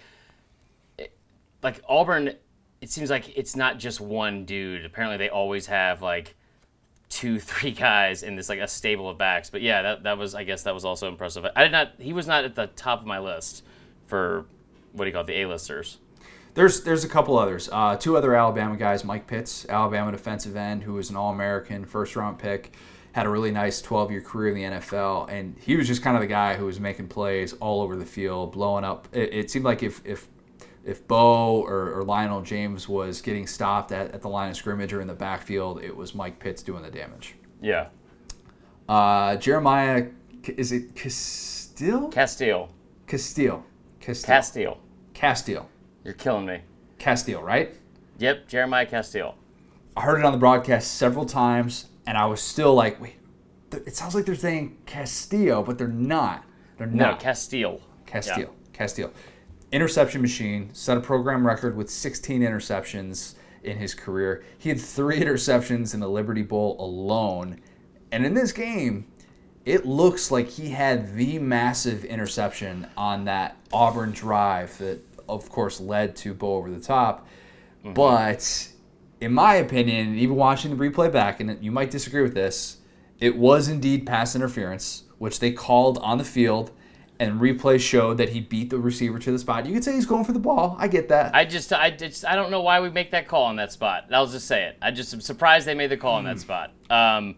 like 1.62 1.82
Auburn, 1.88 2.34
it 2.82 2.90
seems 2.90 3.10
like 3.10 3.38
it's 3.38 3.56
not 3.56 3.78
just 3.78 4.00
one 4.00 4.46
dude. 4.46 4.86
Apparently, 4.86 5.18
they 5.18 5.30
always 5.30 5.66
have 5.68 6.02
like 6.02 6.36
two, 7.10 7.40
three 7.40 7.72
guys 7.72 8.24
in 8.24 8.36
this 8.36 8.50
like 8.50 8.60
a 8.60 8.68
stable 8.68 9.10
of 9.10 9.18
backs. 9.18 9.50
But 9.50 9.62
yeah, 9.62 9.82
that 9.82 10.04
that 10.04 10.18
was 10.18 10.36
I 10.36 10.44
guess 10.44 10.64
that 10.64 10.74
was 10.74 10.86
also 10.86 11.08
impressive. 11.08 11.46
I 11.56 11.64
did 11.64 11.72
not. 11.72 11.94
He 12.00 12.14
was 12.14 12.28
not 12.28 12.44
at 12.44 12.56
the 12.56 12.68
top 12.68 13.00
of 13.00 13.06
my 13.06 13.20
list 13.20 13.64
for 14.08 14.46
what 14.94 15.06
do 15.06 15.10
you 15.10 15.14
call 15.14 15.22
it, 15.22 15.28
the 15.28 15.42
A-listers. 15.42 16.00
There's 16.56 16.84
there's 16.84 17.04
a 17.04 17.10
couple 17.10 17.38
others. 17.38 17.70
Uh, 17.72 17.96
two 17.96 18.18
other 18.18 18.36
Alabama 18.36 18.76
guys. 18.76 19.04
Mike 19.04 19.28
Pitts, 19.28 19.68
Alabama 19.70 20.12
defensive 20.12 20.56
end, 20.56 20.84
who 20.84 20.94
was 20.94 21.10
an 21.10 21.16
All-American, 21.16 21.86
first 21.86 22.16
round 22.16 22.40
pick, 22.40 22.74
had 23.12 23.26
a 23.26 23.30
really 23.30 23.52
nice 23.52 23.82
12 23.82 24.12
year 24.12 24.22
career 24.22 24.56
in 24.56 24.56
the 24.56 24.78
NFL, 24.80 25.30
and 25.30 25.56
he 25.60 25.78
was 25.78 25.88
just 25.88 26.02
kind 26.02 26.18
of 26.18 26.22
the 26.22 26.28
guy 26.28 26.56
who 26.56 26.66
was 26.66 26.80
making 26.80 27.08
plays 27.08 27.54
all 27.54 27.82
over 27.82 27.96
the 27.96 28.06
field, 28.06 28.52
blowing 28.52 28.84
up. 28.84 29.08
It, 29.12 29.34
it 29.34 29.52
seemed 29.52 29.66
like 29.66 29.84
if 29.84 30.02
if 30.06 30.28
if 30.86 31.08
Bo 31.08 31.62
or, 31.62 31.94
or 32.00 32.04
Lionel 32.04 32.42
James 32.42 32.88
was 32.88 33.22
getting 33.22 33.46
stopped 33.48 33.92
at, 33.92 34.12
at 34.12 34.22
the 34.22 34.30
line 34.30 34.50
of 34.50 34.56
scrimmage 34.58 34.94
or 34.94 35.02
in 35.02 35.08
the 35.08 35.14
backfield, 35.14 35.84
it 35.84 35.96
was 35.96 36.16
Mike 36.16 36.40
Pitts 36.40 36.64
doing 36.64 36.82
the 36.84 36.90
damage. 36.92 37.36
Yeah, 37.62 37.88
Uh, 38.88 39.36
Jeremiah, 39.36 40.08
is 40.48 40.72
it 40.72 40.96
Castille? 40.96 42.10
Castille. 42.10 42.70
Castille. 43.08 43.64
Castille. 44.00 44.32
Castille. 44.32 44.78
Castille. 45.14 45.70
You're 46.04 46.14
killing 46.14 46.46
me. 46.46 46.62
Castille, 46.98 47.42
right? 47.44 47.76
Yep, 48.20 48.48
Jeremiah 48.48 48.86
Castille. 48.86 49.36
I 49.98 50.02
heard 50.02 50.20
it 50.20 50.26
on 50.26 50.32
the 50.32 50.38
broadcast 50.38 50.96
several 50.96 51.26
times, 51.26 51.88
and 52.08 52.18
I 52.18 52.26
was 52.26 52.42
still 52.42 52.74
like, 52.74 53.02
wait, 53.02 53.16
it 53.72 53.96
sounds 53.96 54.16
like 54.16 54.26
they're 54.26 54.36
saying 54.36 54.78
Castillo, 54.86 55.62
but 55.64 55.78
they're 55.78 55.88
not. 55.88 56.44
They're 56.78 56.88
No, 56.88 57.12
not. 57.12 57.20
Castille. 57.20 57.82
Castille. 58.06 58.54
Castile. 58.74 59.12
Interception 59.72 60.22
machine, 60.22 60.70
set 60.74 60.98
a 60.98 61.02
program 61.02 61.46
record 61.46 61.76
with 61.76 61.90
16 61.90 62.42
interceptions 62.42 63.36
in 63.64 63.78
his 63.78 63.94
career. 63.94 64.44
He 64.58 64.70
had 64.70 64.80
three 64.80 65.20
interceptions 65.22 65.94
in 65.94 66.00
the 66.00 66.10
Liberty 66.10 66.42
Bowl 66.42 66.76
alone. 66.80 67.62
And 68.12 68.26
in 68.26 68.34
this 68.34 68.52
game, 68.52 69.06
it 69.66 69.86
looks 69.86 70.32
like 70.32 70.48
he 70.48 70.70
had 70.70 71.16
the 71.16 71.38
massive 71.38 72.04
interception 72.06 72.88
on 72.98 73.26
that 73.26 73.58
Auburn 73.72 74.12
drive 74.12 74.76
that, 74.80 75.00
of 75.28 75.50
course, 75.50 75.80
led 75.80 76.16
to 76.18 76.34
Bo 76.34 76.56
over 76.56 76.72
the 76.72 76.80
top. 76.80 77.28
Mm-hmm. 77.84 77.94
But 77.94 78.70
in 79.22 79.34
my 79.34 79.56
opinion, 79.56 80.18
even 80.18 80.36
watching 80.36 80.76
the 80.76 80.90
replay 80.90 81.12
back, 81.12 81.40
and 81.40 81.64
you 81.64 81.72
might 81.72 81.92
disagree 81.92 82.22
with 82.22 82.34
this, 82.34 82.78
it 83.20 83.36
was 83.36 83.68
indeed 83.68 84.08
pass 84.08 84.36
interference, 84.36 85.04
which 85.18 85.40
they 85.40 85.52
called 85.52 85.98
on 86.00 86.18
the 86.18 86.24
field, 86.24 86.72
and 87.20 87.40
replay 87.40 87.80
showed 87.80 88.18
that 88.18 88.30
he 88.30 88.40
beat 88.40 88.70
the 88.70 88.80
receiver 88.80 89.20
to 89.20 89.32
the 89.32 89.40
spot. 89.40 89.66
You 89.66 89.74
could 89.74 89.84
say 89.84 89.94
he's 89.94 90.06
going 90.06 90.24
for 90.24 90.32
the 90.32 90.40
ball. 90.40 90.78
I 90.80 90.88
get 90.88 91.10
that. 91.10 91.36
I 91.36 91.44
just, 91.44 91.74
I 91.74 91.92
just, 91.92 92.26
I 92.26 92.36
don't 92.36 92.50
know 92.50 92.62
why 92.62 92.80
we 92.80 92.90
make 92.90 93.12
that 93.12 93.28
call 93.28 93.44
on 93.44 93.58
that 93.58 93.74
spot. 93.74 94.06
I'll 94.12 94.26
just 94.28 94.48
say 94.48 94.64
it. 94.64 94.78
I 94.82 94.92
just 94.92 95.14
am 95.14 95.20
surprised 95.20 95.68
they 95.68 95.74
made 95.74 95.92
the 95.92 95.98
call 95.98 96.16
on 96.16 96.24
that 96.24 96.40
spot. 96.40 96.72
Um, 96.90 97.36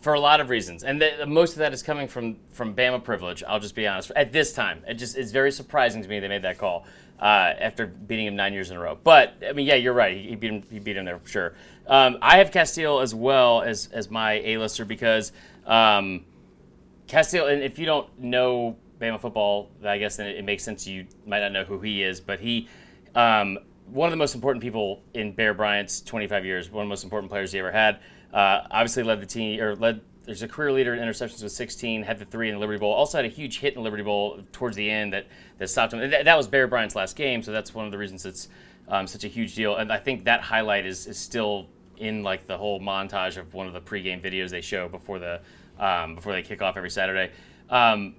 for 0.00 0.14
a 0.14 0.20
lot 0.20 0.40
of 0.40 0.48
reasons, 0.48 0.82
and 0.82 1.00
the, 1.00 1.26
most 1.26 1.52
of 1.52 1.58
that 1.58 1.74
is 1.74 1.82
coming 1.82 2.08
from 2.08 2.38
from 2.52 2.74
Bama 2.74 3.02
privilege. 3.04 3.44
I'll 3.46 3.60
just 3.60 3.74
be 3.74 3.86
honest. 3.86 4.10
At 4.16 4.32
this 4.32 4.52
time, 4.52 4.82
it 4.88 4.94
just 4.94 5.16
it's 5.16 5.30
very 5.30 5.52
surprising 5.52 6.02
to 6.02 6.08
me 6.08 6.20
they 6.20 6.28
made 6.28 6.42
that 6.42 6.56
call 6.56 6.86
uh, 7.20 7.24
after 7.60 7.86
beating 7.86 8.26
him 8.26 8.36
nine 8.36 8.52
years 8.52 8.70
in 8.70 8.76
a 8.76 8.80
row. 8.80 8.98
But 9.02 9.34
I 9.46 9.52
mean, 9.52 9.66
yeah, 9.66 9.74
you're 9.74 9.92
right. 9.92 10.16
He, 10.16 10.30
he 10.30 10.36
beat 10.36 10.50
him. 10.50 10.62
He 10.70 10.78
beat 10.78 10.96
him 10.96 11.04
there 11.04 11.18
for 11.18 11.28
sure. 11.28 11.54
Um, 11.86 12.18
I 12.22 12.38
have 12.38 12.50
Castille 12.50 13.00
as 13.00 13.14
well 13.14 13.60
as 13.62 13.88
as 13.92 14.10
my 14.10 14.32
A-lister 14.32 14.86
because 14.86 15.32
um, 15.66 16.24
Castille. 17.06 17.46
And 17.46 17.62
if 17.62 17.78
you 17.78 17.84
don't 17.84 18.08
know 18.18 18.76
Bama 19.00 19.20
football, 19.20 19.70
I 19.84 19.98
guess 19.98 20.16
then 20.16 20.26
it, 20.26 20.44
makes 20.44 20.62
sense 20.62 20.86
you 20.86 21.06
might 21.26 21.40
not 21.40 21.52
know 21.52 21.64
who 21.64 21.80
he 21.80 22.02
is. 22.02 22.20
But 22.20 22.40
he. 22.40 22.68
Um, 23.14 23.58
one 23.86 24.06
of 24.06 24.12
the 24.12 24.18
most 24.18 24.36
important 24.36 24.62
people 24.62 25.02
in 25.14 25.32
Bear 25.32 25.52
Bryant's 25.52 26.00
25 26.00 26.44
years, 26.44 26.70
one 26.70 26.82
of 26.82 26.86
the 26.86 26.90
most 26.90 27.02
important 27.02 27.28
players 27.28 27.50
he 27.50 27.58
ever 27.58 27.72
had. 27.72 27.98
Uh, 28.32 28.64
obviously 28.70 29.02
led 29.02 29.20
the 29.20 29.26
team 29.26 29.60
or 29.60 29.74
led 29.74 30.00
there's 30.24 30.42
a 30.42 30.48
career 30.48 30.70
leader 30.70 30.94
in 30.94 31.00
interceptions 31.00 31.42
with 31.42 31.50
16, 31.50 32.04
had 32.04 32.18
the 32.20 32.24
three 32.24 32.48
in 32.48 32.54
the 32.54 32.60
Liberty 32.60 32.78
Bowl. 32.78 32.92
Also 32.92 33.18
had 33.18 33.24
a 33.24 33.28
huge 33.28 33.58
hit 33.58 33.74
in 33.74 33.80
the 33.80 33.82
Liberty 33.82 34.04
Bowl 34.04 34.40
towards 34.52 34.76
the 34.76 34.88
end 34.88 35.12
that, 35.12 35.26
that 35.58 35.68
stopped 35.68 35.92
him. 35.92 36.08
That, 36.10 36.24
that 36.24 36.36
was 36.36 36.46
Bear 36.46 36.68
Bryant's 36.68 36.94
last 36.94 37.16
game, 37.16 37.42
so 37.42 37.50
that's 37.50 37.74
one 37.74 37.86
of 37.86 37.90
the 37.90 37.98
reasons 37.98 38.24
it's 38.24 38.48
um, 38.86 39.08
such 39.08 39.24
a 39.24 39.28
huge 39.28 39.54
deal. 39.56 39.76
And 39.76 39.92
I 39.92 39.98
think 39.98 40.24
that 40.26 40.40
highlight 40.40 40.86
is, 40.86 41.06
is 41.06 41.18
still 41.18 41.68
in 41.96 42.22
like 42.22 42.46
the 42.46 42.56
whole 42.56 42.80
montage 42.80 43.38
of 43.38 43.54
one 43.54 43.66
of 43.66 43.72
the 43.72 43.80
pregame 43.80 44.22
videos 44.22 44.50
they 44.50 44.60
show 44.60 44.88
before 44.88 45.18
the 45.18 45.40
um, 45.78 46.14
before 46.14 46.32
they 46.32 46.42
kick 46.42 46.62
off 46.62 46.76
every 46.76 46.90
Saturday. 46.90 47.32
Um, 47.70 48.14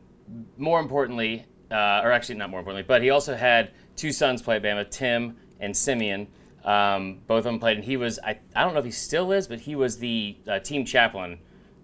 more 0.58 0.80
importantly, 0.80 1.46
uh, 1.72 2.02
or 2.04 2.12
actually 2.12 2.36
not 2.36 2.50
more 2.50 2.60
importantly, 2.60 2.86
but 2.88 3.02
he 3.02 3.10
also 3.10 3.36
had 3.36 3.72
two 3.96 4.12
sons 4.12 4.42
play 4.42 4.58
at 4.58 4.64
Bama, 4.64 4.90
Tim 4.90 5.38
and 5.60 5.76
Simeon. 5.76 6.28
Um, 6.64 7.22
both 7.26 7.40
of 7.40 7.44
them 7.46 7.60
played, 7.60 7.78
and 7.78 7.86
he 7.86 7.98
was, 7.98 8.20
I, 8.24 8.38
I 8.56 8.64
don't 8.64 8.74
know 8.74 8.80
if 8.80 8.86
he 8.86 8.92
still 8.92 9.32
is, 9.32 9.48
but 9.48 9.60
he 9.60 9.76
was 9.76 9.98
the 9.98 10.38
uh, 10.48 10.60
team 10.60 10.86
chaplain 10.86 11.40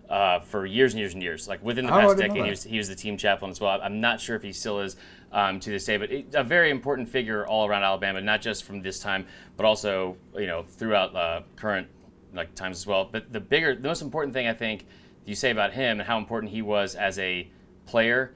uh, 0.10 0.39
for 0.39 0.66
years 0.66 0.93
and 0.93 1.00
years 1.00 1.14
and 1.14 1.24
years. 1.24 1.48
Like 1.48 1.64
within 1.64 1.86
the 1.86 1.91
past 1.91 2.18
decade, 2.18 2.43
he 2.43 2.50
was, 2.50 2.64
he 2.64 2.78
was 2.78 2.88
the 2.88 2.95
team 2.95 3.18
chaplain 3.18 3.52
as 3.52 3.60
well. 3.60 3.80
I'm 3.82 4.00
not 4.00 4.22
sure 4.22 4.36
if 4.36 4.43
he 4.43 4.54
still 4.54 4.80
is 4.80 4.95
um, 5.32 5.60
to 5.60 5.70
this 5.70 5.86
day, 5.86 5.98
but 5.98 6.12
it, 6.12 6.28
a 6.34 6.43
very 6.43 6.70
important 6.70 7.10
figure 7.10 7.45
all 7.48 7.68
around 7.68 7.84
Alabama, 7.84 8.22
not 8.22 8.41
just 8.41 8.64
from 8.64 8.82
this 8.82 9.00
time, 9.00 9.26
but 9.56 9.66
also, 9.66 10.16
you 10.36 10.48
know, 10.48 10.64
throughout 10.64 11.16
uh, 11.16 11.41
current 11.56 11.88
like 12.34 12.54
times 12.56 12.78
as 12.78 12.86
well. 12.86 13.10
But 13.12 13.34
the 13.34 13.39
bigger, 13.39 13.76
the 13.76 13.88
most 13.88 14.02
important 14.02 14.34
thing 14.34 14.48
I 14.48 14.54
think 14.54 14.86
you 15.26 15.36
say 15.36 15.52
about 15.52 15.74
him 15.74 16.00
and 16.00 16.08
how 16.08 16.18
important 16.18 16.52
he 16.52 16.62
was 16.62 16.95
as 16.95 17.18
a 17.20 17.50
player 17.88 18.34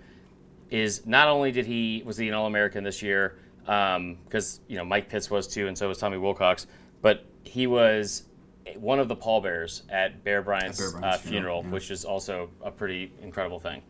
is 0.69 1.05
not 1.05 1.27
only 1.27 1.51
did 1.51 1.65
he 1.65 2.01
was 2.05 2.17
he 2.17 2.27
an 2.27 2.33
All 2.33 2.47
American 2.47 2.83
this 2.83 3.01
year 3.01 3.37
because 3.65 4.61
you 4.67 4.77
know 4.77 4.85
Mike 4.85 5.09
Pitts 5.09 5.29
was 5.29 5.47
too, 5.47 5.67
and 5.67 5.77
so 5.77 5.87
was 5.87 5.97
Tommy 5.97 6.17
Wilcox, 6.17 6.67
but 7.01 7.25
he 7.43 7.67
was 7.67 8.23
one 8.75 8.99
of 8.99 9.07
the 9.07 9.15
pallbearers 9.15 9.83
at 9.89 10.23
Bear 10.23 10.41
Bryant's, 10.41 10.79
Bear 10.79 10.91
Bryant's 10.99 11.17
uh, 11.17 11.29
funeral, 11.29 11.61
funeral, 11.61 11.63
yeah. 11.63 11.69
which 11.71 11.91
is 11.91 12.05
also 12.05 12.49
a 12.63 12.71
pretty 12.71 13.11
incredible 13.21 13.59
thing. 13.59 13.81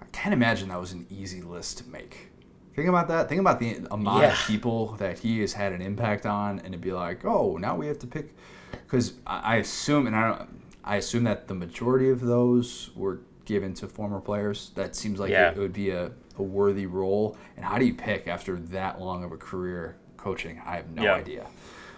I 0.00 0.04
can't 0.12 0.32
imagine 0.32 0.68
that 0.68 0.80
was 0.80 0.92
an 0.92 1.06
easy 1.10 1.42
list 1.42 1.78
to 1.78 1.88
make. 1.88 2.30
Think 2.74 2.88
about 2.88 3.08
that. 3.08 3.28
Think 3.28 3.40
about 3.40 3.58
the 3.58 3.78
amount 3.90 4.22
Yeah. 4.22 4.32
of 4.32 4.38
people 4.46 4.94
that 4.98 5.18
he 5.18 5.40
has 5.40 5.52
had 5.52 5.72
an 5.72 5.82
impact 5.82 6.26
on, 6.26 6.58
and 6.58 6.68
it'd 6.68 6.80
be 6.80 6.92
like, 6.92 7.24
oh, 7.24 7.56
now 7.56 7.76
we 7.76 7.86
have 7.88 7.98
to 8.00 8.06
pick. 8.06 8.34
Because 8.70 9.14
I 9.26 9.54
I 9.54 9.56
assume, 9.56 10.06
and 10.06 10.14
I 10.14 10.28
don't, 10.28 10.48
I 10.84 10.96
assume 10.96 11.24
that 11.24 11.48
the 11.48 11.54
majority 11.54 12.08
of 12.10 12.20
those 12.20 12.90
were 12.94 13.20
given 13.48 13.72
to 13.72 13.88
former 13.88 14.20
players. 14.20 14.72
That 14.74 14.94
seems 14.94 15.18
like 15.18 15.30
Yeah. 15.30 15.50
it, 15.52 15.56
would 15.56 15.72
be 15.72 15.88
a, 15.88 16.12
a 16.38 16.42
worthy 16.42 16.84
role. 16.84 17.36
And 17.56 17.64
how 17.64 17.78
do 17.78 17.86
you 17.86 17.94
pick 17.94 18.28
after 18.28 18.56
that 18.56 19.00
long 19.00 19.24
of 19.24 19.32
a 19.32 19.38
career 19.38 19.96
coaching? 20.18 20.60
I 20.66 20.76
have 20.76 20.90
no 20.90 21.02
Yeah. 21.02 21.14
idea. 21.14 21.46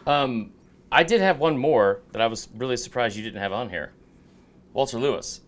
Um, 0.06 0.52
I 0.92 1.02
did 1.02 1.20
have 1.20 1.40
one 1.40 1.58
more 1.58 2.02
that 2.12 2.22
I 2.22 2.28
was 2.28 2.48
really 2.54 2.76
surprised 2.76 3.16
you 3.16 3.24
didn't 3.24 3.40
have 3.42 3.52
on 3.52 3.68
here. 3.68 3.92
Walter 4.72 4.98
Lewis. 4.98 5.40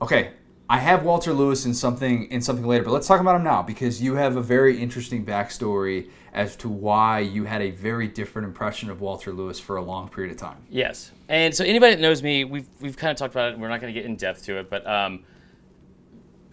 Okay, 0.00 0.30
I 0.68 0.78
have 0.78 1.04
Walter 1.04 1.32
Lewis 1.34 1.66
in 1.66 1.74
something 1.74 2.30
in 2.30 2.40
something 2.40 2.66
later, 2.66 2.84
but 2.84 2.92
let's 2.92 3.06
talk 3.06 3.20
about 3.20 3.36
him 3.36 3.44
now 3.44 3.62
because 3.62 4.00
you 4.00 4.14
have 4.14 4.36
a 4.36 4.42
very 4.42 4.80
interesting 4.80 5.24
backstory 5.24 6.08
as 6.32 6.56
to 6.56 6.68
why 6.68 7.20
you 7.20 7.44
had 7.44 7.60
a 7.60 7.70
very 7.70 8.08
different 8.08 8.48
impression 8.48 8.88
of 8.88 9.00
Walter 9.00 9.32
Lewis 9.32 9.60
for 9.60 9.76
a 9.76 9.82
long 9.82 10.08
period 10.08 10.32
of 10.32 10.38
time. 10.38 10.56
Yes, 10.70 11.12
and 11.28 11.54
so 11.54 11.64
anybody 11.64 11.94
that 11.94 12.00
knows 12.00 12.22
me, 12.22 12.44
we've 12.44 12.66
we've 12.80 12.96
kind 12.96 13.10
of 13.10 13.18
talked 13.18 13.34
about 13.34 13.52
it. 13.52 13.58
We're 13.58 13.68
not 13.68 13.80
going 13.80 13.92
to 13.92 13.98
get 13.98 14.06
in 14.08 14.16
depth 14.16 14.44
to 14.46 14.58
it, 14.58 14.70
but 14.70 14.86
um, 14.86 15.24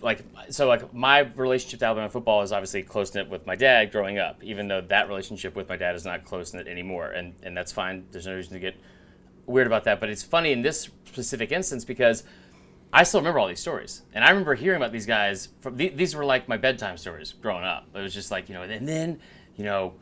like 0.01 0.23
so, 0.49 0.67
like 0.67 0.93
my 0.93 1.19
relationship 1.19 1.79
to 1.79 1.85
Alabama 1.85 2.09
football 2.09 2.41
is 2.41 2.51
obviously 2.51 2.83
close 2.83 3.13
knit 3.15 3.29
with 3.29 3.45
my 3.47 3.55
dad 3.55 3.93
growing 3.93 4.19
up. 4.19 4.43
Even 4.43 4.67
though 4.67 4.81
that 4.81 5.07
relationship 5.07 5.55
with 5.55 5.69
my 5.69 5.77
dad 5.77 5.95
is 5.95 6.03
not 6.03 6.25
close 6.25 6.53
knit 6.53 6.67
anymore, 6.67 7.11
and 7.11 7.33
and 7.43 7.55
that's 7.55 7.71
fine. 7.71 8.05
There's 8.11 8.27
no 8.27 8.35
reason 8.35 8.53
to 8.53 8.59
get 8.59 8.75
weird 9.45 9.67
about 9.67 9.85
that. 9.85 10.01
But 10.01 10.09
it's 10.09 10.23
funny 10.23 10.51
in 10.51 10.61
this 10.61 10.89
specific 11.05 11.53
instance 11.53 11.85
because 11.85 12.23
I 12.93 13.03
still 13.03 13.19
remember 13.21 13.39
all 13.39 13.47
these 13.47 13.59
stories, 13.59 14.01
and 14.13 14.23
I 14.23 14.29
remember 14.29 14.53
hearing 14.55 14.77
about 14.77 14.91
these 14.91 15.05
guys. 15.05 15.49
From 15.61 15.77
the- 15.77 15.89
these 15.89 16.15
were 16.15 16.25
like 16.25 16.47
my 16.47 16.57
bedtime 16.57 16.97
stories 16.97 17.33
growing 17.33 17.63
up. 17.63 17.87
It 17.95 17.99
was 17.99 18.13
just 18.13 18.31
like 18.31 18.49
you 18.49 18.55
know, 18.55 18.63
and 18.63 18.87
then 18.87 19.19
you 19.55 19.63
know, 19.63 19.93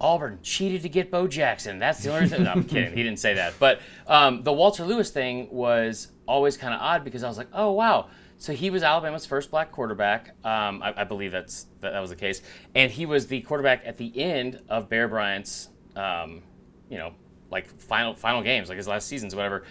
Auburn 0.00 0.38
cheated 0.42 0.82
to 0.82 0.88
get 0.88 1.10
Bo 1.10 1.28
Jackson. 1.28 1.78
That's 1.78 2.02
the 2.02 2.10
only 2.10 2.22
reason. 2.22 2.44
No, 2.44 2.50
I'm 2.52 2.64
kidding. 2.64 2.96
He 2.96 3.02
didn't 3.02 3.20
say 3.20 3.34
that. 3.34 3.54
But 3.60 3.80
um, 4.08 4.42
the 4.42 4.52
Walter 4.52 4.84
Lewis 4.84 5.10
thing 5.10 5.48
was 5.50 6.08
always 6.26 6.56
kind 6.56 6.74
of 6.74 6.80
odd 6.80 7.04
because 7.04 7.22
I 7.22 7.28
was 7.28 7.38
like, 7.38 7.48
oh 7.52 7.72
wow. 7.72 8.08
So 8.38 8.52
he 8.52 8.70
was 8.70 8.82
Alabama's 8.82 9.24
first 9.24 9.52
black 9.52 9.70
quarterback. 9.70 10.30
Um, 10.44 10.82
I, 10.82 10.94
I 10.96 11.04
believe 11.04 11.30
that's 11.30 11.66
that, 11.80 11.92
that 11.92 12.00
was 12.00 12.10
the 12.10 12.16
case, 12.16 12.42
and 12.74 12.90
he 12.90 13.06
was 13.06 13.28
the 13.28 13.40
quarterback 13.42 13.82
at 13.86 13.98
the 13.98 14.20
end 14.20 14.60
of 14.68 14.88
Bear 14.88 15.06
Bryant's, 15.06 15.68
um, 15.94 16.42
you 16.90 16.98
know, 16.98 17.12
like 17.52 17.68
final 17.78 18.14
final 18.14 18.42
games, 18.42 18.68
like 18.68 18.78
his 18.78 18.88
last 18.88 19.06
seasons, 19.06 19.36
whatever. 19.36 19.62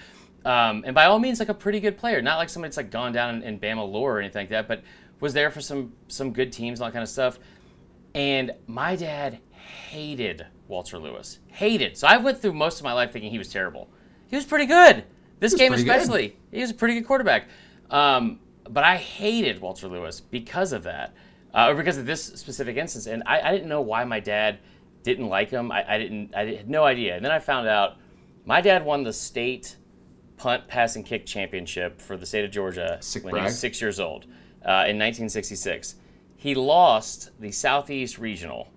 Um, 0.44 0.84
and 0.86 0.96
by 0.96 1.06
all 1.06 1.20
means, 1.20 1.40
like 1.40 1.50
a 1.50 1.54
pretty 1.54 1.80
good 1.80 1.98
player, 1.98 2.22
not 2.22 2.38
like 2.38 2.50
somebody 2.50 2.70
that's 2.70 2.78
like 2.78 2.90
gone 2.90 3.12
down 3.12 3.36
in, 3.36 3.44
in 3.44 3.60
Bama 3.60 3.90
lore 3.90 4.18
or 4.18 4.20
anything 4.20 4.42
like 4.42 4.50
that, 4.50 4.68
but 4.68 4.84
was 5.20 5.34
there 5.34 5.52
for 5.52 5.62
some 5.62 5.94
some 6.08 6.34
good 6.34 6.52
teams 6.52 6.80
and 6.80 6.84
all 6.84 6.90
that 6.90 6.94
kind 6.94 7.04
of 7.04 7.10
stuff. 7.10 7.40
And 8.14 8.52
my 8.68 8.96
dad 8.96 9.40
hated 9.52 10.46
Walter 10.68 10.98
Lewis, 10.98 11.40
hated. 11.48 11.98
So 11.98 12.08
I 12.08 12.18
went 12.18 12.42
through 12.42 12.54
most 12.54 12.80
of 12.80 12.84
my 12.84 12.94
life 12.94 13.12
thinking 13.12 13.32
he 13.32 13.38
was 13.38 13.50
terrible. 13.50 13.90
He 14.30 14.36
was 14.36 14.46
pretty 14.46 14.66
good. 14.66 15.06
This 15.40 15.54
game 15.54 15.70
pretty 15.70 15.84
good. 15.84 15.96
especially, 15.96 16.38
he 16.52 16.62
was 16.62 16.72
a 16.72 16.74
pretty 16.74 16.96
good 16.96 17.06
quarterback. 17.06 17.48
Um, 17.90 18.40
but 18.70 18.84
I 18.84 18.98
hated 18.98 19.60
Walter 19.60 19.88
Lewis 19.88 20.20
because 20.20 20.72
of 20.72 20.84
that, 20.84 21.14
uh, 21.54 21.68
or 21.70 21.76
because 21.76 21.98
of 21.98 22.06
this 22.06 22.24
specific 22.24 22.78
instance. 22.78 23.08
And 23.08 23.24
I, 23.26 23.42
I 23.42 23.52
didn't 23.52 23.70
know 23.70 23.82
why 23.82 24.04
my 24.06 24.20
dad 24.20 24.60
didn't 25.04 25.28
like 25.28 25.50
him. 25.50 25.72
I, 25.72 25.96
I 25.96 25.98
didn't. 25.98 26.36
I 26.36 26.46
had 26.46 26.70
no 26.70 26.84
idea. 26.84 27.16
And 27.16 27.24
then 27.24 27.32
I 27.32 27.40
found 27.40 27.68
out 27.68 27.98
my 28.46 28.62
dad 28.62 28.86
won 28.86 29.04
the 29.04 29.14
state 29.14 29.76
punt, 30.42 30.68
pass, 30.68 30.96
and 30.96 31.06
kick 31.06 31.24
championship 31.28 32.02
for 32.02 32.18
the 32.18 32.26
state 32.26 32.44
of 32.44 32.50
Georgia 32.50 32.98
Sick 33.00 33.24
when 33.24 33.36
he 33.36 33.42
was 33.42 33.58
six 33.58 33.80
years 33.80 34.00
old 34.00 34.24
uh, 34.66 34.90
in 34.90 34.98
1966. 34.98 35.96
He 36.36 36.56
lost 36.56 37.30
the 37.40 37.52
Southeast 37.52 38.18
Regional 38.18 38.68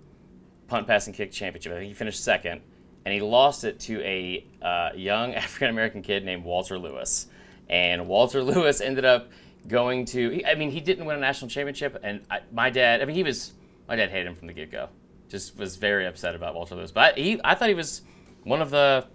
punt, 0.67 0.85
pass, 0.85 1.07
and 1.07 1.15
kick 1.15 1.31
championship. 1.31 1.73
I 1.73 1.77
think 1.77 1.87
he 1.87 1.95
finished 1.95 2.23
second, 2.23 2.61
and 3.03 3.13
he 3.15 3.19
lost 3.19 3.63
it 3.63 3.79
to 3.81 3.99
a 4.01 4.45
uh, 4.61 4.89
young 4.95 5.33
African 5.43 5.69
American 5.71 6.03
kid 6.03 6.23
named 6.23 6.43
Walter 6.43 6.77
Lewis. 6.77 7.25
And 7.67 8.07
Walter 8.07 8.43
Lewis 8.51 8.79
ended 8.79 9.03
up 9.03 9.31
going 9.67 10.05
to. 10.05 10.43
I 10.45 10.53
mean, 10.53 10.69
he 10.69 10.81
didn't 10.81 11.05
win 11.05 11.17
a 11.17 11.19
national 11.19 11.49
championship, 11.49 11.99
and 12.03 12.21
I, 12.29 12.41
my 12.51 12.69
dad. 12.69 13.01
I 13.01 13.05
mean, 13.05 13.15
he 13.15 13.23
was. 13.23 13.53
My 13.87 13.95
dad 13.95 14.11
hated 14.11 14.27
him 14.27 14.35
from 14.35 14.45
the 14.45 14.53
get 14.53 14.71
go. 14.71 14.89
Just 15.29 15.57
was 15.57 15.77
very 15.77 16.05
upset 16.05 16.35
about 16.35 16.53
Walter 16.53 16.75
Lewis. 16.75 16.91
But 16.91 17.17
I, 17.17 17.19
he, 17.19 17.41
I 17.43 17.55
thought 17.55 17.69
he 17.69 17.75
was 17.75 18.03
one 18.43 18.61
of 18.61 18.69
the, 18.69 19.07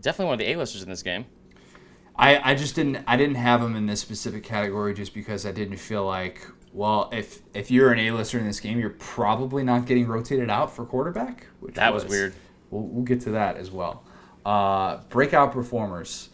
definitely 0.00 0.26
one 0.26 0.34
of 0.34 0.38
the 0.38 0.50
A-listers 0.52 0.82
in 0.82 0.88
this 0.88 1.02
game. 1.02 1.26
I, 2.22 2.52
I 2.52 2.54
just 2.54 2.76
didn't 2.76 3.02
I 3.08 3.16
didn't 3.16 3.34
have 3.34 3.60
him 3.60 3.74
in 3.74 3.86
this 3.86 4.00
specific 4.00 4.44
category 4.44 4.94
just 4.94 5.12
because 5.12 5.44
I 5.44 5.50
didn't 5.50 5.78
feel 5.78 6.06
like 6.06 6.46
well 6.72 7.10
if 7.12 7.40
if 7.52 7.68
you're 7.68 7.90
an 7.90 7.98
A-lister 7.98 8.38
in 8.38 8.46
this 8.46 8.60
game 8.60 8.78
you're 8.78 8.90
probably 8.90 9.64
not 9.64 9.86
getting 9.86 10.06
rotated 10.06 10.48
out 10.48 10.74
for 10.74 10.84
quarterback. 10.86 11.46
Which 11.58 11.74
That 11.74 11.92
was 11.92 12.04
weird. 12.04 12.34
We'll, 12.70 12.84
we'll 12.84 13.04
get 13.04 13.20
to 13.22 13.32
that 13.32 13.56
as 13.56 13.72
well. 13.72 14.04
Uh, 14.46 14.98
breakout 15.08 15.52
performers. 15.52 16.28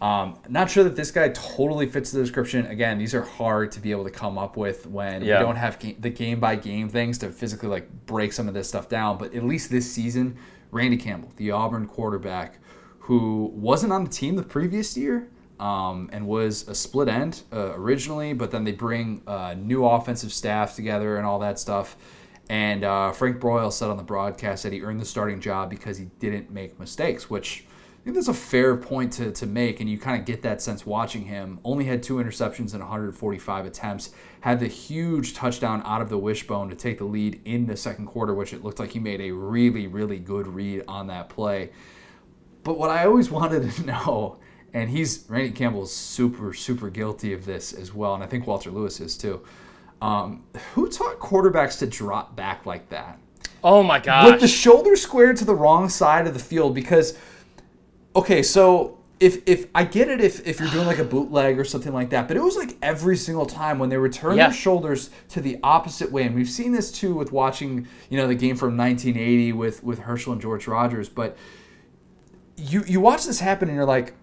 Um, 0.00 0.38
not 0.48 0.70
sure 0.70 0.82
that 0.84 0.96
this 0.96 1.10
guy 1.10 1.28
totally 1.28 1.86
fits 1.86 2.10
the 2.10 2.20
description. 2.20 2.66
Again, 2.66 2.98
these 2.98 3.14
are 3.14 3.22
hard 3.22 3.70
to 3.72 3.80
be 3.80 3.90
able 3.90 4.04
to 4.04 4.10
come 4.10 4.38
up 4.38 4.56
with 4.56 4.86
when 4.86 5.22
Yeah. 5.22 5.38
we 5.38 5.44
don't 5.44 5.56
have 5.56 5.78
the 5.78 6.10
game 6.10 6.40
by 6.40 6.56
game 6.56 6.88
things 6.88 7.18
to 7.18 7.30
physically 7.30 7.68
like 7.68 8.06
break 8.06 8.32
some 8.32 8.48
of 8.48 8.54
this 8.54 8.68
stuff 8.68 8.88
down. 8.88 9.18
But 9.18 9.34
at 9.34 9.44
least 9.44 9.70
this 9.70 9.90
season, 9.90 10.36
Randy 10.70 10.96
Campbell, 10.96 11.32
the 11.36 11.50
Auburn 11.52 11.86
quarterback, 11.86 12.58
who 13.00 13.52
wasn't 13.54 13.92
on 13.92 14.04
the 14.04 14.10
team 14.10 14.36
the 14.36 14.42
previous 14.42 14.96
year 14.96 15.28
um, 15.64 16.10
and 16.12 16.26
was 16.26 16.68
a 16.68 16.74
split 16.74 17.08
end 17.08 17.42
uh, 17.50 17.72
originally, 17.74 18.34
but 18.34 18.50
then 18.50 18.64
they 18.64 18.72
bring 18.72 19.22
uh, 19.26 19.54
new 19.54 19.86
offensive 19.86 20.30
staff 20.30 20.76
together 20.76 21.16
and 21.16 21.24
all 21.24 21.38
that 21.38 21.58
stuff. 21.58 21.96
And 22.50 22.84
uh, 22.84 23.12
Frank 23.12 23.40
Broyle 23.40 23.72
said 23.72 23.88
on 23.88 23.96
the 23.96 24.02
broadcast 24.02 24.64
that 24.64 24.74
he 24.74 24.82
earned 24.82 25.00
the 25.00 25.06
starting 25.06 25.40
job 25.40 25.70
because 25.70 25.96
he 25.96 26.10
didn't 26.18 26.50
make 26.50 26.78
mistakes, 26.78 27.30
which 27.30 27.64
I 27.66 28.04
think 28.04 28.16
that's 28.16 28.28
a 28.28 28.34
fair 28.34 28.76
point 28.76 29.14
to, 29.14 29.32
to 29.32 29.46
make. 29.46 29.80
And 29.80 29.88
you 29.88 29.96
kind 29.96 30.20
of 30.20 30.26
get 30.26 30.42
that 30.42 30.60
sense 30.60 30.84
watching 30.84 31.24
him. 31.24 31.58
Only 31.64 31.86
had 31.86 32.02
two 32.02 32.16
interceptions 32.16 32.74
in 32.74 32.80
145 32.80 33.64
attempts, 33.64 34.10
had 34.42 34.60
the 34.60 34.68
huge 34.68 35.32
touchdown 35.32 35.80
out 35.86 36.02
of 36.02 36.10
the 36.10 36.18
wishbone 36.18 36.68
to 36.68 36.76
take 36.76 36.98
the 36.98 37.06
lead 37.06 37.40
in 37.46 37.64
the 37.64 37.78
second 37.78 38.04
quarter, 38.04 38.34
which 38.34 38.52
it 38.52 38.62
looked 38.62 38.78
like 38.78 38.90
he 38.90 38.98
made 38.98 39.22
a 39.22 39.30
really, 39.30 39.86
really 39.86 40.18
good 40.18 40.46
read 40.46 40.84
on 40.86 41.06
that 41.06 41.30
play. 41.30 41.70
But 42.64 42.76
what 42.76 42.90
I 42.90 43.06
always 43.06 43.30
wanted 43.30 43.70
to 43.70 43.86
know, 43.86 44.36
and 44.74 44.90
he's 44.90 45.24
Randy 45.28 45.52
Campbell's 45.52 45.92
super, 45.94 46.52
super 46.52 46.90
guilty 46.90 47.32
of 47.32 47.46
this 47.46 47.72
as 47.72 47.94
well, 47.94 48.14
and 48.14 48.22
I 48.22 48.26
think 48.26 48.46
Walter 48.46 48.70
Lewis 48.70 49.00
is 49.00 49.16
too. 49.16 49.40
Um, 50.02 50.44
who 50.74 50.90
taught 50.90 51.18
quarterbacks 51.20 51.78
to 51.78 51.86
drop 51.86 52.36
back 52.36 52.66
like 52.66 52.90
that? 52.90 53.18
Oh 53.62 53.82
my 53.82 53.98
god! 54.00 54.30
With 54.32 54.40
the 54.42 54.48
shoulder 54.48 54.96
squared 54.96 55.36
to 55.38 55.44
the 55.46 55.54
wrong 55.54 55.88
side 55.88 56.26
of 56.26 56.34
the 56.34 56.40
field 56.40 56.74
because 56.74 57.16
okay, 58.14 58.42
so 58.42 58.98
if 59.20 59.42
if 59.48 59.68
I 59.74 59.84
get 59.84 60.08
it 60.08 60.20
if 60.20 60.46
if 60.46 60.58
you're 60.60 60.68
doing 60.68 60.86
like 60.86 60.98
a 60.98 61.04
bootleg 61.04 61.58
or 61.58 61.64
something 61.64 61.92
like 61.92 62.10
that, 62.10 62.26
but 62.28 62.36
it 62.36 62.42
was 62.42 62.56
like 62.56 62.76
every 62.82 63.16
single 63.16 63.46
time 63.46 63.78
when 63.78 63.88
they 63.88 63.96
would 63.96 64.12
turn 64.12 64.36
Yeah. 64.36 64.48
their 64.48 64.54
shoulders 64.56 65.08
to 65.30 65.40
the 65.40 65.58
opposite 65.62 66.10
way, 66.12 66.24
and 66.24 66.34
we've 66.34 66.50
seen 66.50 66.72
this 66.72 66.90
too 66.92 67.14
with 67.14 67.30
watching 67.32 67.86
you 68.10 68.18
know 68.18 68.26
the 68.26 68.34
game 68.34 68.56
from 68.56 68.76
1980 68.76 69.52
with 69.52 69.82
with 69.84 70.00
Herschel 70.00 70.32
and 70.32 70.42
George 70.42 70.66
Rogers, 70.66 71.08
but 71.08 71.36
you 72.56 72.82
you 72.86 73.00
watch 73.00 73.24
this 73.24 73.40
happen 73.40 73.68
and 73.68 73.76
you're 73.76 73.86
like, 73.86 74.14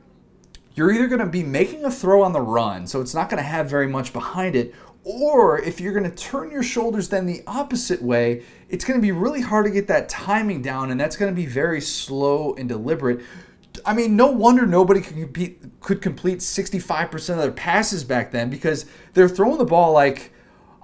you're 0.82 0.92
either 0.92 1.06
going 1.06 1.20
to 1.20 1.28
be 1.28 1.44
making 1.44 1.86
a 1.86 1.92
throw 1.92 2.24
on 2.24 2.34
the 2.34 2.42
run, 2.42 2.88
so 2.88 3.02
it's 3.02 3.14
not 3.14 3.30
going 3.30 3.38
to 3.38 3.48
have 3.48 3.70
very 3.70 3.86
much 3.86 4.12
behind 4.14 4.56
it, 4.56 4.74
or 5.04 5.62
if 5.62 5.80
you're 5.80 5.94
going 5.94 6.10
to 6.10 6.18
turn 6.18 6.50
your 6.50 6.64
shoulders 6.64 7.10
then 7.10 7.28
the 7.28 7.44
opposite 7.46 8.02
way, 8.02 8.44
it's 8.68 8.84
going 8.84 9.00
to 9.00 9.02
be 9.02 9.12
really 9.12 9.42
hard 9.42 9.68
to 9.68 9.72
get 9.72 9.88
that 9.90 10.10
timing 10.10 10.64
down, 10.64 10.90
and 10.90 11.00
that's 11.00 11.16
going 11.16 11.32
to 11.32 11.36
be 11.36 11.46
very 11.46 11.80
slow 11.80 12.56
and 12.56 12.68
deliberate. 12.68 13.22
I 13.86 13.94
mean, 13.94 14.16
no 14.16 14.32
wonder 14.32 14.66
nobody 14.66 15.02
could 15.02 15.18
compete, 15.18 15.80
could 15.82 16.02
complete 16.02 16.40
65% 16.40 17.30
of 17.30 17.38
their 17.38 17.52
passes 17.52 18.04
back 18.04 18.32
then 18.32 18.50
because 18.50 18.88
they're 19.14 19.30
throwing 19.30 19.60
the 19.60 19.66
ball 19.66 19.94
like 19.94 20.34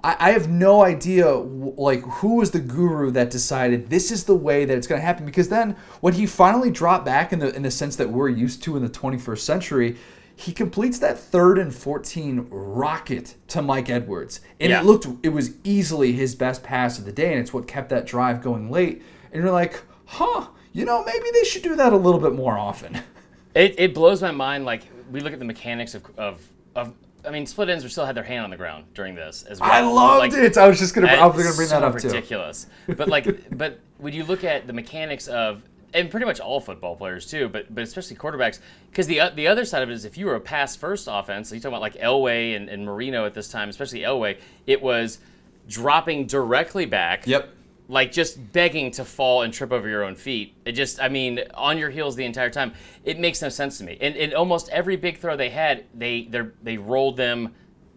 I, 0.04 0.16
I 0.18 0.30
have 0.32 0.48
no 0.48 0.82
idea 0.84 1.28
like 1.32 2.02
who 2.02 2.36
was 2.36 2.50
the 2.52 2.60
guru 2.60 3.10
that 3.12 3.30
decided 3.30 3.90
this 3.90 4.10
is 4.10 4.24
the 4.24 4.34
way 4.34 4.64
that 4.64 4.76
it's 4.76 4.86
going 4.86 5.00
to 5.00 5.04
happen 5.06 5.26
because 5.26 5.48
then 5.48 5.76
when 6.00 6.14
he 6.14 6.26
finally 6.26 6.70
dropped 6.70 7.04
back 7.04 7.32
in 7.32 7.38
the 7.40 7.54
in 7.54 7.62
the 7.62 7.70
sense 7.70 7.96
that 7.96 8.10
we're 8.10 8.28
used 8.28 8.62
to 8.64 8.76
in 8.76 8.82
the 8.82 8.88
21st 8.90 9.38
century 9.38 9.96
he 10.36 10.52
completes 10.52 11.00
that 11.00 11.18
third 11.18 11.58
and 11.58 11.74
14 11.74 12.46
rocket 12.48 13.34
to 13.48 13.60
Mike 13.60 13.90
Edwards. 13.90 14.40
And 14.60 14.70
Yeah. 14.70 14.78
it 14.82 14.84
looked, 14.86 15.08
it 15.24 15.30
was 15.30 15.54
easily 15.64 16.12
his 16.12 16.36
best 16.36 16.62
pass 16.62 16.96
of 16.96 17.04
the 17.04 17.10
day, 17.10 17.32
and 17.32 17.40
it's 17.40 17.52
what 17.52 17.66
kept 17.66 17.88
that 17.88 18.06
drive 18.06 18.40
going 18.40 18.70
late. 18.70 19.02
And 19.32 19.42
you're 19.42 19.50
like, 19.50 19.82
huh, 20.04 20.46
you 20.72 20.84
know, 20.84 21.02
maybe 21.04 21.26
they 21.32 21.42
should 21.42 21.62
do 21.62 21.74
that 21.74 21.92
a 21.92 21.96
little 21.96 22.20
bit 22.20 22.34
more 22.34 22.56
often. 22.56 23.00
It, 23.54 23.74
it 23.78 23.94
blows 23.94 24.22
my 24.22 24.30
mind. 24.30 24.64
Like 24.64 24.82
we 25.10 25.18
look 25.18 25.32
at 25.32 25.40
the 25.40 25.44
mechanics 25.44 25.94
of, 25.96 26.04
of 26.16 26.48
of 26.76 26.92
I 27.24 27.30
mean, 27.30 27.46
split 27.46 27.68
ends 27.68 27.84
were 27.84 27.90
still 27.90 28.06
had 28.06 28.14
their 28.14 28.24
hand 28.24 28.44
on 28.44 28.50
the 28.50 28.56
ground 28.56 28.84
during 28.94 29.14
this 29.14 29.42
as 29.42 29.60
well. 29.60 29.70
I 29.70 29.80
loved 29.80 30.32
Like, 30.34 30.42
it. 30.42 30.56
I 30.56 30.68
was 30.68 30.78
just 30.78 30.94
gonna, 30.94 31.08
I 31.08 31.26
was 31.26 31.36
gonna 31.42 31.54
bring 31.56 31.68
so 31.68 31.80
that 31.80 31.84
up 31.84 31.98
too. 31.98 32.08
ridiculous. 32.08 32.66
But 32.86 33.08
like, 33.08 33.26
but 33.58 33.80
when 33.98 34.12
you 34.14 34.24
look 34.24 34.44
at 34.44 34.66
the 34.66 34.72
mechanics 34.72 35.26
of, 35.28 35.62
and 35.94 36.10
pretty 36.10 36.26
much 36.26 36.38
all 36.38 36.60
football 36.60 36.94
players 36.96 37.26
too, 37.26 37.48
but 37.48 37.74
but 37.74 37.82
especially 37.82 38.16
quarterbacks, 38.16 38.60
because 38.90 39.06
the 39.06 39.20
o- 39.22 39.30
the 39.34 39.46
other 39.48 39.64
side 39.64 39.82
of 39.82 39.90
it 39.90 39.94
is 39.94 40.04
if 40.04 40.16
you 40.18 40.26
were 40.26 40.34
a 40.36 40.40
pass 40.40 40.76
first 40.76 41.08
offense, 41.10 41.48
so 41.48 41.54
you 41.54 41.60
talk 41.60 41.70
about 41.70 41.80
like 41.80 41.94
Elway 41.94 42.54
and, 42.56 42.68
and 42.68 42.84
Marino 42.84 43.24
at 43.24 43.34
this 43.34 43.48
time, 43.48 43.68
especially 43.68 44.00
Elway, 44.00 44.38
it 44.66 44.80
was 44.82 45.18
dropping 45.66 46.26
directly 46.26 46.84
back. 46.86 47.26
Yep. 47.26 47.48
Like 47.90 48.12
just 48.12 48.52
begging 48.52 48.90
to 48.92 49.04
fall 49.04 49.42
and 49.42 49.52
trip 49.52 49.72
over 49.72 49.88
your 49.88 50.04
own 50.04 50.14
feet. 50.14 50.54
It 50.66 50.72
just, 50.72 51.00
I 51.00 51.08
mean, 51.08 51.40
on 51.54 51.78
your 51.78 51.88
heels 51.88 52.16
the 52.16 52.24
entire 52.24 52.50
time. 52.50 52.74
It 53.02 53.18
makes 53.18 53.40
no 53.40 53.48
sense 53.48 53.78
to 53.78 53.84
me. 53.84 53.96
And, 54.00 54.14
and 54.14 54.34
almost 54.34 54.68
every 54.68 54.96
big 54.96 55.18
throw 55.18 55.36
they 55.36 55.48
had, 55.48 55.86
they 55.94 56.24
they 56.24 56.42
they 56.62 56.76
rolled 56.76 57.16
them 57.16 57.54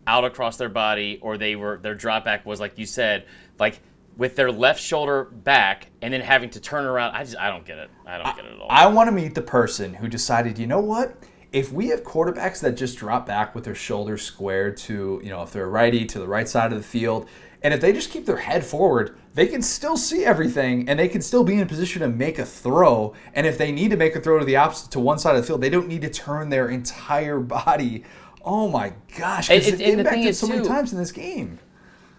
out 0.07 0.23
across 0.23 0.55
their 0.55 0.69
body, 0.69 1.19
or 1.21 1.37
they 1.37 1.57
were 1.57 1.77
their 1.77 1.93
drop 1.93 2.23
back 2.23 2.45
was 2.45 2.61
like 2.61 2.79
you 2.79 2.85
said, 2.85 3.25
like 3.59 3.81
with 4.15 4.35
their 4.37 4.51
left 4.51 4.81
shoulder 4.81 5.25
back, 5.25 5.87
and 6.01 6.13
then 6.13 6.21
having 6.21 6.49
to 6.51 6.59
turn 6.59 6.85
around. 6.85 7.13
I 7.13 7.23
just, 7.23 7.37
I 7.37 7.49
don't 7.49 7.65
get 7.65 7.77
it. 7.77 7.89
I 8.05 8.17
don't 8.17 8.35
get 8.35 8.45
it 8.45 8.53
at 8.53 8.59
all. 8.59 8.67
I 8.69 8.87
want 8.87 9.07
to 9.07 9.11
meet 9.11 9.35
the 9.35 9.41
person 9.41 9.93
who 9.93 10.07
decided, 10.07 10.57
you 10.57 10.67
know 10.67 10.79
what? 10.79 11.17
If 11.51 11.73
we 11.73 11.87
have 11.89 12.03
quarterbacks 12.03 12.61
that 12.61 12.77
just 12.77 12.97
drop 12.97 13.25
back 13.25 13.53
with 13.53 13.65
their 13.65 13.75
shoulders 13.75 14.21
squared 14.21 14.77
to, 14.77 15.19
you 15.21 15.29
know, 15.29 15.43
if 15.43 15.51
they're 15.51 15.65
a 15.65 15.69
righty 15.69 16.05
to 16.05 16.19
the 16.19 16.27
right 16.27 16.47
side 16.47 16.71
of 16.71 16.77
the 16.77 16.83
field, 16.83 17.27
and 17.61 17.73
if 17.73 17.81
they 17.81 17.91
just 17.91 18.09
keep 18.09 18.25
their 18.25 18.37
head 18.37 18.65
forward, 18.65 19.17
they 19.33 19.47
can 19.47 19.61
still 19.61 19.97
see 19.97 20.25
everything 20.25 20.89
and 20.89 20.99
they 20.99 21.07
can 21.07 21.21
still 21.21 21.43
be 21.43 21.55
in 21.55 21.67
position 21.67 22.01
to 22.01 22.07
make 22.09 22.39
a 22.39 22.45
throw. 22.45 23.13
And 23.33 23.47
if 23.47 23.57
they 23.57 23.71
need 23.71 23.91
to 23.91 23.97
make 23.97 24.15
a 24.15 24.19
throw 24.19 24.39
to 24.39 24.45
the 24.45 24.57
opposite 24.57 24.91
to 24.91 24.99
one 24.99 25.19
side 25.19 25.35
of 25.35 25.41
the 25.41 25.47
field, 25.47 25.61
they 25.61 25.69
don't 25.69 25.87
need 25.87 26.01
to 26.01 26.09
turn 26.09 26.49
their 26.49 26.69
entire 26.69 27.39
body. 27.39 28.03
Oh 28.43 28.67
my 28.67 28.93
gosh! 29.17 29.51
It 29.51 29.67
and 29.67 29.79
the 29.79 29.99
impacted 29.99 30.35
so 30.35 30.47
many 30.47 30.65
times 30.65 30.91
in 30.93 30.97
this 30.97 31.11
game. 31.11 31.59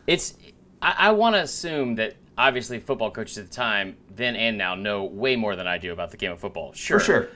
it's 0.07 0.35
I, 0.81 0.95
I 0.99 1.11
want 1.13 1.35
to 1.35 1.41
assume 1.41 1.97
that 1.97 2.15
obviously 2.39 2.79
football 2.79 3.11
coaches 3.11 3.39
at 3.39 3.49
the 3.49 3.55
time, 3.55 3.97
then 4.15 4.37
and 4.37 4.57
now, 4.57 4.75
know 4.75 5.05
way 5.05 5.37
more 5.37 5.57
than 5.57 5.67
I 5.67 5.79
do 5.79 5.93
about 5.93 6.13
the 6.13 6.17
game 6.17 6.33
of 6.33 6.41
football. 6.41 6.73
Sure, 6.75 6.99
For 6.99 7.05
sure. 7.05 7.29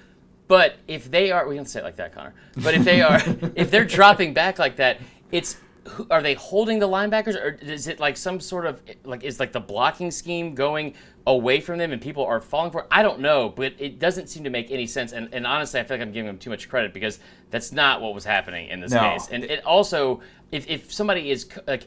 But 0.48 0.76
if 0.86 1.10
they 1.10 1.32
are, 1.32 1.48
we 1.48 1.56
don't 1.56 1.66
say 1.66 1.80
it 1.80 1.84
like 1.84 1.96
that, 1.96 2.14
Connor. 2.14 2.34
But 2.62 2.74
if 2.74 2.84
they 2.84 3.02
are, 3.02 3.20
if 3.56 3.70
they're 3.70 3.84
dropping 3.84 4.32
back 4.32 4.58
like 4.58 4.76
that, 4.76 5.00
it's 5.32 5.56
who- 5.86 6.06
are 6.10 6.22
they 6.22 6.34
holding 6.34 6.78
the 6.78 6.88
linebackers, 6.88 7.34
or 7.36 7.58
is 7.62 7.88
it 7.88 8.00
like 8.00 8.16
some 8.16 8.40
sort 8.40 8.66
of 8.66 8.80
like 9.04 9.24
is 9.24 9.38
like 9.40 9.52
the 9.52 9.60
blocking 9.60 10.10
scheme 10.10 10.54
going 10.54 10.94
away 11.26 11.60
from 11.60 11.78
them 11.78 11.92
and 11.92 12.00
people 12.00 12.24
are 12.24 12.40
falling 12.40 12.70
for 12.70 12.82
it? 12.82 12.86
I 12.90 13.02
don't 13.02 13.20
know, 13.20 13.48
but 13.48 13.74
it 13.78 13.98
doesn't 13.98 14.28
seem 14.28 14.44
to 14.44 14.50
make 14.50 14.70
any 14.70 14.86
sense. 14.86 15.12
And, 15.12 15.28
and 15.32 15.46
honestly, 15.46 15.80
I 15.80 15.84
feel 15.84 15.96
like 15.96 16.06
I'm 16.06 16.12
giving 16.12 16.26
them 16.26 16.38
too 16.38 16.50
much 16.50 16.68
credit 16.68 16.92
because 16.94 17.18
that's 17.50 17.72
not 17.72 18.00
what 18.00 18.14
was 18.14 18.24
happening 18.24 18.68
in 18.68 18.80
this 18.80 18.92
No. 18.92 19.00
case. 19.00 19.28
And 19.30 19.44
it 19.44 19.64
also, 19.64 20.20
if, 20.52 20.68
if 20.68 20.92
somebody 20.92 21.30
is 21.30 21.48
like, 21.66 21.86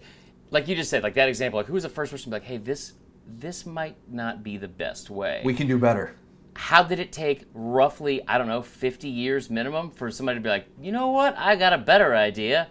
like 0.52 0.68
you 0.68 0.76
just 0.76 0.90
said, 0.90 1.04
like 1.04 1.14
that 1.14 1.30
example, 1.30 1.60
like 1.60 1.68
who 1.68 1.74
was 1.74 1.84
the 1.84 1.90
first 1.90 2.12
person 2.12 2.26
to 2.26 2.30
be 2.30 2.36
like, 2.42 2.44
hey, 2.44 2.58
this 2.58 2.94
this 3.32 3.64
might 3.66 3.96
not 4.10 4.42
be 4.44 4.58
the 4.58 4.68
best 4.68 5.12
way 5.12 5.42
We 5.46 5.54
can 5.54 5.68
do 5.68 5.78
better. 5.78 6.16
how 6.56 6.82
did 6.82 7.00
it 7.00 7.12
take 7.12 7.46
roughly 7.54 8.28
i 8.28 8.40
don't 8.40 8.48
know 8.48 8.64
50 8.64 9.08
years 9.08 9.52
minimum 9.52 9.92
for 9.92 10.10
somebody 10.10 10.40
to 10.40 10.42
be 10.44 10.50
like 10.50 10.66
you 10.82 10.92
know 10.92 11.10
what 11.12 11.38
i 11.38 11.56
got 11.56 11.72
a 11.72 11.78
better 11.78 12.16
idea 12.16 12.70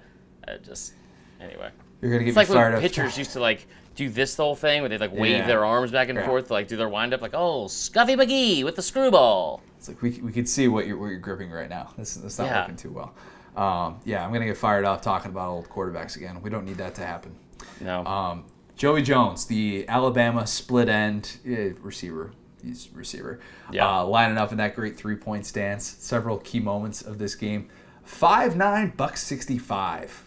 uh, 0.49 0.57
just 0.59 0.95
anyway 1.41 1.71
You're 2.01 2.11
gonna 2.13 2.25
get 2.25 2.29
it's 2.31 2.37
me 2.37 2.41
like 2.41 2.49
fired 2.49 2.75
when 2.75 2.75
up. 2.77 2.81
pitchers 2.83 3.17
used 3.19 3.33
to 3.33 3.41
like 3.41 3.67
do 3.95 4.09
this 4.09 4.37
whole 4.37 4.55
thing 4.55 4.81
where 4.83 4.89
they 4.89 4.99
like 4.99 5.13
wave 5.13 5.39
Yeah. 5.39 5.47
their 5.47 5.65
arms 5.65 5.91
back 5.91 6.09
and 6.09 6.19
Yeah. 6.19 6.27
forth 6.27 6.51
like 6.51 6.69
do 6.69 6.77
their 6.77 6.89
wind 6.89 7.13
up 7.15 7.21
like 7.21 7.35
oh 7.35 7.65
scuffy 7.67 8.17
mcgee 8.17 8.65
with 8.65 8.77
the 8.77 8.83
screwball 8.83 9.63
It's 9.77 9.89
like 9.89 10.01
we, 10.03 10.11
we 10.23 10.33
could 10.33 10.49
see 10.49 10.69
what 10.69 10.87
you're, 10.87 10.97
what 10.97 11.07
you're 11.09 11.19
gripping 11.19 11.51
right 11.51 11.69
now. 11.69 11.93
This 11.97 12.17
is 12.17 12.39
not 12.39 12.47
Yeah. 12.47 12.61
working 12.63 12.77
too 12.77 12.91
well. 12.93 13.15
Um, 13.57 13.99
yeah, 14.05 14.25
I'm 14.25 14.33
gonna 14.33 14.45
get 14.47 14.57
fired 14.57 14.85
up 14.85 15.03
talking 15.03 15.31
about 15.33 15.51
old 15.51 15.69
quarterbacks 15.69 16.17
again. 16.17 16.41
We 16.43 16.51
don't 16.51 16.65
need 16.65 16.77
that 16.79 16.95
to 16.97 17.07
happen. 17.07 17.35
no 17.81 18.05
Um, 18.05 18.45
Joey 18.77 19.03
Jones, 19.03 19.47
the 19.47 19.85
Alabama 19.89 20.47
split 20.47 20.89
end 20.89 21.39
eh, 21.45 21.71
receiver, 21.83 22.31
he's 22.63 22.89
receiver, 22.95 23.41
Yeah. 23.73 23.99
uh, 24.01 24.05
lining 24.05 24.39
up 24.39 24.53
in 24.53 24.59
that 24.59 24.77
great 24.77 24.97
three 24.97 25.17
point 25.17 25.45
stance. 25.47 25.97
Several 25.99 26.39
key 26.39 26.61
moments 26.61 27.03
of 27.03 27.19
this 27.19 27.35
game. 27.35 27.69
Five 28.05 28.55
nine 28.57 28.93
buck 28.97 29.17
sixty 29.17 29.59
five. 29.59 30.23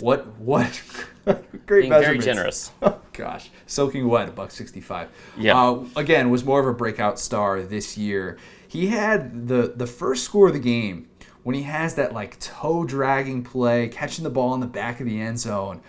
What 0.00 0.26
what 0.38 0.82
great 1.66 1.82
being 1.82 1.90
very 1.90 2.18
generous 2.18 2.70
Oh 2.82 3.00
gosh, 3.12 3.50
soaking 3.66 4.06
wet, 4.08 4.28
a 4.28 4.32
buck 4.32 4.50
sixty-five. 4.50 5.08
Yeah. 5.38 5.58
Uh, 5.60 5.84
again, 5.96 6.30
was 6.30 6.44
more 6.44 6.60
of 6.60 6.66
a 6.66 6.74
breakout 6.74 7.18
star 7.18 7.62
this 7.62 7.96
year. 7.96 8.36
He 8.68 8.88
had 8.88 9.48
the 9.48 9.72
the 9.74 9.86
first 9.86 10.24
score 10.24 10.48
of 10.48 10.52
the 10.52 10.58
game 10.60 11.08
when 11.42 11.54
he 11.54 11.62
has 11.62 11.94
that 11.94 12.12
like 12.12 12.38
toe 12.40 12.84
dragging 12.84 13.42
play, 13.42 13.88
catching 13.88 14.24
the 14.24 14.30
ball 14.30 14.52
in 14.54 14.60
the 14.60 14.66
back 14.66 15.00
of 15.00 15.06
the 15.06 15.20
end 15.20 15.38
zone. 15.38 15.80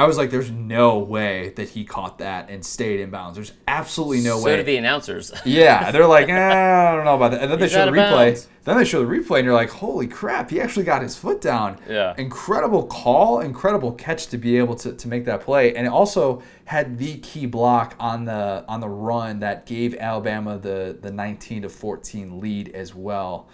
I 0.00 0.06
was 0.06 0.16
like, 0.16 0.30
"There's 0.30 0.50
no 0.50 0.98
way 0.98 1.52
that 1.56 1.68
he 1.68 1.84
caught 1.84 2.18
that 2.18 2.48
and 2.48 2.64
stayed 2.64 3.00
in 3.00 3.10
bounds. 3.10 3.36
There's 3.36 3.52
absolutely 3.68 4.22
no 4.22 4.38
so 4.38 4.46
way." 4.46 4.56
did 4.56 4.64
the 4.64 4.78
announcers 4.78 5.30
Yeah, 5.44 5.90
they're 5.90 6.06
like, 6.06 6.30
eh, 6.30 6.88
I 6.90 6.96
don't 6.96 7.04
know 7.04 7.16
about 7.16 7.32
that. 7.32 7.42
And 7.42 7.52
then 7.52 7.58
they 7.58 7.68
show 7.68 7.84
the 7.84 7.92
replay. 7.92 8.28
bounds. 8.28 8.48
Then 8.64 8.78
they 8.78 8.86
show 8.86 9.04
the 9.04 9.14
replay, 9.14 9.40
and 9.40 9.44
you're 9.44 9.54
like, 9.54 9.68
holy 9.68 10.06
crap, 10.06 10.48
he 10.48 10.58
actually 10.58 10.84
got 10.84 11.02
his 11.02 11.16
foot 11.16 11.42
down. 11.42 11.78
Yeah. 11.86 12.14
Incredible 12.16 12.86
call, 12.86 13.40
incredible 13.40 13.92
catch 13.92 14.28
to 14.28 14.38
be 14.38 14.56
able 14.56 14.74
to, 14.76 14.94
to 14.94 15.08
make 15.08 15.26
that 15.26 15.42
play, 15.42 15.74
and 15.74 15.86
it 15.86 15.90
also 15.90 16.42
had 16.64 16.96
the 16.96 17.18
key 17.18 17.44
block 17.44 17.94
on 18.00 18.24
the 18.24 18.64
on 18.68 18.80
the 18.80 18.88
run 18.88 19.40
that 19.40 19.66
gave 19.66 19.94
Alabama 19.96 20.56
the 20.56 20.96
the 20.98 21.10
19 21.10 21.62
to 21.62 21.68
14 21.68 22.40
lead 22.40 22.70
as 22.70 22.94
well. 22.94 23.48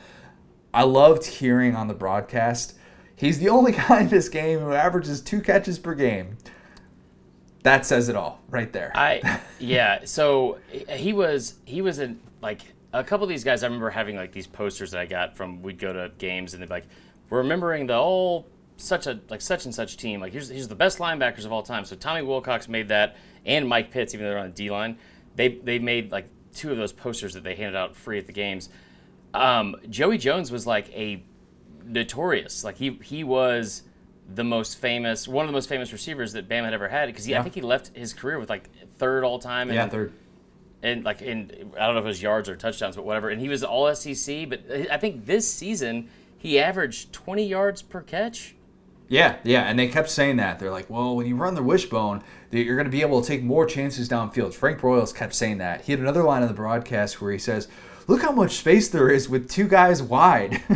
I 0.72 0.82
loved 0.82 1.24
hearing 1.24 1.74
on 1.74 1.88
the 1.88 1.94
broadcast. 1.94 2.75
He's 3.16 3.38
the 3.38 3.48
only 3.48 3.72
guy 3.88 4.02
in 4.02 4.08
this 4.08 4.28
game 4.28 4.60
who 4.60 4.72
averages 4.72 5.20
two 5.20 5.40
catches 5.40 5.78
per 5.78 5.94
game. 5.94 6.36
That 7.62 7.84
says 7.84 8.08
it 8.08 8.14
all 8.14 8.40
right 8.48 8.72
there. 8.72 8.92
I 8.94 9.40
yeah. 9.58 10.04
So 10.04 10.58
he 10.88 11.12
was 11.12 11.54
he 11.64 11.82
was 11.82 11.98
in 11.98 12.20
like 12.40 12.60
a 12.92 13.02
couple 13.02 13.24
of 13.24 13.28
these 13.28 13.42
guys. 13.42 13.64
I 13.64 13.66
remember 13.66 13.90
having 13.90 14.16
like 14.16 14.32
these 14.32 14.46
posters 14.46 14.92
that 14.92 15.00
I 15.00 15.06
got 15.06 15.36
from 15.36 15.62
we'd 15.62 15.78
go 15.78 15.92
to 15.92 16.12
games 16.18 16.54
and 16.54 16.62
they'd 16.62 16.68
be 16.68 16.74
like, 16.74 16.86
we're 17.28 17.38
remembering 17.38 17.88
the 17.88 17.94
old 17.94 18.46
such 18.76 19.06
a 19.06 19.18
like 19.30 19.40
such 19.40 19.64
and 19.64 19.74
such 19.74 19.96
team. 19.96 20.20
Like 20.20 20.32
here's 20.32 20.48
here's 20.48 20.68
the 20.68 20.76
best 20.76 20.98
linebackers 20.98 21.44
of 21.44 21.52
all 21.52 21.62
time. 21.62 21.84
So 21.84 21.96
Tommy 21.96 22.22
Wilcox 22.22 22.68
made 22.68 22.88
that, 22.88 23.16
and 23.44 23.68
Mike 23.68 23.90
Pitts, 23.90 24.14
even 24.14 24.24
though 24.24 24.30
they're 24.30 24.38
on 24.38 24.46
the 24.46 24.52
D 24.52 24.70
line, 24.70 24.98
they 25.34 25.48
they 25.48 25.78
made 25.78 26.12
like 26.12 26.28
two 26.54 26.70
of 26.70 26.76
those 26.76 26.92
posters 26.92 27.34
that 27.34 27.42
they 27.44 27.54
handed 27.54 27.76
out 27.76 27.96
free 27.96 28.18
at 28.18 28.26
the 28.26 28.32
games. 28.32 28.68
Um, 29.34 29.76
Joey 29.90 30.18
Jones 30.18 30.50
was 30.50 30.66
like 30.66 30.88
a 30.94 31.22
notorious. 31.86 32.64
Like 32.64 32.76
he 32.76 32.98
he 33.02 33.24
was 33.24 33.82
the 34.28 34.44
most 34.44 34.78
famous, 34.78 35.28
one 35.28 35.44
of 35.44 35.48
the 35.48 35.52
most 35.52 35.68
famous 35.68 35.92
receivers 35.92 36.32
that 36.32 36.48
Bama 36.48 36.64
had 36.64 36.74
ever 36.74 36.88
had 36.88 37.06
because 37.06 37.30
I 37.30 37.42
think 37.42 37.54
he 37.54 37.60
left 37.60 37.96
his 37.96 38.12
career 38.12 38.38
with 38.38 38.50
like 38.50 38.68
third 38.98 39.24
all 39.24 39.38
time. 39.38 39.70
yeah, 39.70 39.84
and, 39.84 39.92
third. 39.92 40.12
and 40.82 41.04
like 41.04 41.22
in 41.22 41.72
I 41.78 41.86
don't 41.86 41.94
know 41.94 42.00
if 42.00 42.04
it 42.04 42.08
was 42.08 42.22
yards 42.22 42.48
or 42.48 42.56
touchdowns, 42.56 42.96
but 42.96 43.04
whatever. 43.04 43.28
And 43.30 43.40
he 43.40 43.48
was 43.48 43.62
all 43.62 43.94
SEC. 43.94 44.48
But 44.48 44.62
I 44.90 44.96
think 44.96 45.26
this 45.26 45.52
season 45.52 46.08
he 46.36 46.58
averaged 46.58 47.12
20 47.12 47.46
yards 47.46 47.82
per 47.82 48.02
catch. 48.02 48.54
Yeah, 49.08 49.36
yeah, 49.44 49.62
and 49.62 49.78
they 49.78 49.86
kept 49.86 50.10
saying 50.10 50.36
that. 50.36 50.58
They're 50.58 50.72
like, 50.72 50.90
well, 50.90 51.14
when 51.14 51.26
you 51.26 51.36
run 51.36 51.54
the 51.54 51.62
wishbone, 51.62 52.24
you're 52.50 52.74
going 52.74 52.86
to 52.86 52.90
be 52.90 53.02
able 53.02 53.22
to 53.22 53.26
take 53.26 53.42
more 53.42 53.64
chances 53.64 54.08
downfield. 54.08 54.52
Frank 54.52 54.80
Broyles 54.80 55.14
kept 55.14 55.34
saying 55.34 55.58
that. 55.58 55.82
He 55.82 55.92
had 55.92 56.00
another 56.00 56.24
line 56.24 56.42
in 56.42 56.48
the 56.48 56.54
broadcast 56.54 57.20
where 57.20 57.30
he 57.30 57.38
says, 57.38 57.68
look 58.06 58.22
how 58.22 58.32
much 58.32 58.52
space 58.56 58.88
there 58.88 59.08
is 59.10 59.28
with 59.28 59.48
two 59.50 59.66
guys 59.68 60.02
wide. 60.02 60.62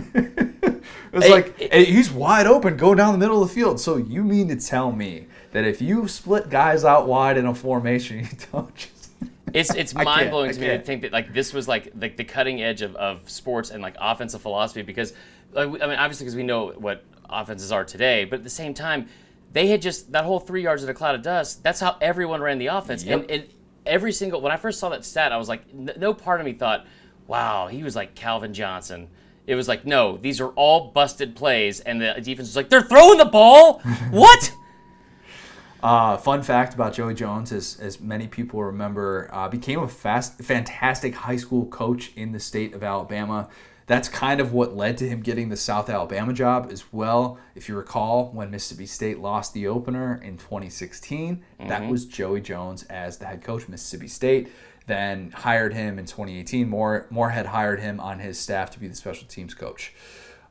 it's 1.12 1.26
Hey, 1.26 1.30
like, 1.30 1.54
it- 1.58 1.88
he's 1.88 2.10
wide 2.10 2.46
open, 2.46 2.76
go 2.76 2.94
down 2.94 3.12
the 3.12 3.18
middle 3.18 3.42
of 3.42 3.48
the 3.48 3.54
field. 3.54 3.80
So 3.80 3.96
you 3.96 4.22
mean 4.22 4.48
to 4.48 4.56
tell 4.56 4.92
me 4.92 5.26
that 5.52 5.64
if 5.64 5.82
you 5.82 6.06
split 6.08 6.48
guys 6.50 6.84
out 6.84 7.06
wide 7.08 7.36
in 7.36 7.46
a 7.46 7.54
formation, 7.54 8.18
you 8.20 8.28
don't 8.52 8.74
just. 8.74 9.10
it's 9.52 9.74
it's 9.74 9.92
mind 9.94 10.30
blowing 10.30 10.52
to 10.52 10.60
me 10.60 10.68
to 10.68 10.78
think 10.80 11.02
that 11.02 11.12
like 11.12 11.32
this 11.34 11.52
was 11.52 11.66
like 11.66 11.90
like 11.98 12.16
the 12.16 12.22
cutting 12.24 12.62
edge 12.62 12.82
of, 12.82 12.94
of 12.96 13.28
sports 13.28 13.70
and 13.70 13.82
like 13.82 13.96
offensive 13.98 14.40
philosophy 14.40 14.82
because 14.82 15.12
like, 15.52 15.66
I 15.66 15.86
mean 15.88 15.98
obviously 15.98 16.24
because 16.24 16.36
we 16.36 16.44
know 16.44 16.68
what 16.70 17.02
offenses 17.28 17.72
are 17.72 17.84
today, 17.84 18.24
but 18.24 18.38
at 18.38 18.44
the 18.44 18.50
same 18.50 18.74
time 18.74 19.08
they 19.52 19.66
had 19.66 19.82
just 19.82 20.12
that 20.12 20.24
whole 20.24 20.38
three 20.38 20.62
yards 20.62 20.84
in 20.84 20.88
a 20.88 20.94
cloud 20.94 21.16
of 21.16 21.22
dust. 21.22 21.64
That's 21.64 21.80
how 21.80 21.96
everyone 22.00 22.40
ran 22.40 22.58
the 22.58 22.68
offense, 22.68 23.02
Yep. 23.02 23.22
and, 23.22 23.30
and 23.32 23.44
every 23.84 24.12
single 24.12 24.40
when 24.40 24.52
I 24.52 24.56
first 24.56 24.78
saw 24.78 24.88
that 24.90 25.04
stat, 25.04 25.32
I 25.32 25.36
was 25.36 25.48
like, 25.48 25.62
n- 25.76 25.90
no 25.96 26.14
part 26.14 26.38
of 26.40 26.46
me 26.46 26.52
thought, 26.52 26.86
wow, 27.30 27.68
he 27.68 27.84
was 27.84 27.94
like 27.94 28.16
Calvin 28.16 28.52
Johnson. 28.52 29.08
It 29.46 29.54
was 29.54 29.68
like, 29.68 29.86
no, 29.86 30.16
these 30.16 30.40
are 30.40 30.48
all 30.48 30.90
busted 30.90 31.36
plays, 31.36 31.78
and 31.78 32.00
the 32.00 32.14
defense 32.14 32.48
was 32.48 32.56
like, 32.56 32.68
they're 32.68 32.82
throwing 32.82 33.18
the 33.18 33.24
ball. 33.24 33.78
what? 34.10 34.52
Uh, 35.80 36.16
fun 36.16 36.42
fact 36.42 36.74
about 36.74 36.92
Joey 36.92 37.14
Jones, 37.14 37.52
as, 37.52 37.78
as 37.80 38.00
many 38.00 38.26
people 38.26 38.62
remember, 38.64 39.30
uh, 39.32 39.48
became 39.48 39.78
a 39.78 39.88
fast, 39.88 40.42
fantastic 40.42 41.14
high 41.14 41.36
school 41.36 41.66
coach 41.66 42.12
in 42.16 42.32
the 42.32 42.40
state 42.40 42.74
of 42.74 42.82
Alabama. 42.82 43.48
That's 43.86 44.08
kind 44.08 44.40
of 44.40 44.52
what 44.52 44.76
led 44.76 44.98
to 44.98 45.08
him 45.08 45.20
getting 45.20 45.48
the 45.48 45.56
South 45.56 45.88
Alabama 45.88 46.32
job 46.32 46.68
as 46.70 46.92
well. 46.92 47.38
If 47.54 47.68
you 47.68 47.76
recall, 47.76 48.30
when 48.32 48.50
Mississippi 48.50 48.86
State 48.86 49.20
lost 49.20 49.54
the 49.54 49.68
opener 49.68 50.20
in 50.22 50.36
2016, 50.36 51.42
that 51.66 51.88
was 51.88 52.06
Joey 52.06 52.40
Jones 52.40 52.84
as 52.84 53.18
the 53.18 53.26
head 53.26 53.42
coach 53.42 53.64
of 53.64 53.68
Mississippi 53.68 54.06
State. 54.06 54.48
Then 54.90 55.30
hired 55.30 55.72
him 55.72 56.00
in 56.00 56.04
2018. 56.04 56.68
Moore, 56.68 57.06
Moore 57.10 57.30
had 57.30 57.46
hired 57.46 57.78
him 57.78 58.00
on 58.00 58.18
his 58.18 58.40
staff 58.40 58.70
to 58.70 58.80
be 58.80 58.88
the 58.88 58.96
special 58.96 59.28
teams 59.28 59.54
coach. 59.54 59.94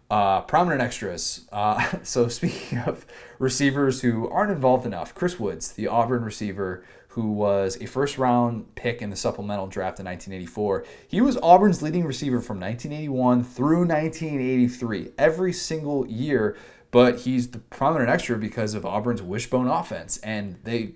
Uh, 0.09 0.39
prominent 0.41 0.81
extras. 0.81 1.45
Uh, 1.51 1.85
so 2.03 2.29
speaking 2.29 2.77
of 2.77 3.05
receivers 3.37 3.99
who 3.99 4.29
aren't 4.29 4.49
involved 4.49 4.85
enough, 4.85 5.13
Chris 5.13 5.37
Woods, 5.37 5.73
the 5.73 5.87
Auburn 5.87 6.23
receiver 6.23 6.85
who 7.09 7.33
was 7.33 7.77
a 7.81 7.85
first 7.85 8.17
round 8.17 8.75
pick 8.75 9.01
in 9.01 9.09
the 9.09 9.15
supplemental 9.17 9.67
draft 9.67 9.99
in 9.99 10.05
1984. 10.05 10.85
He 11.05 11.19
was 11.19 11.37
Auburn's 11.43 11.81
leading 11.81 12.05
receiver 12.05 12.39
from 12.39 12.61
1981 12.61 13.43
through 13.43 13.79
1983, 13.87 15.09
every 15.17 15.51
single 15.51 16.07
year. 16.07 16.55
But 16.91 17.19
he's 17.19 17.49
the 17.49 17.59
prominent 17.59 18.09
extra 18.09 18.37
because 18.37 18.73
of 18.73 18.85
Auburn's 18.85 19.21
wishbone 19.21 19.67
offense, 19.67 20.17
and 20.19 20.59
they 20.63 20.93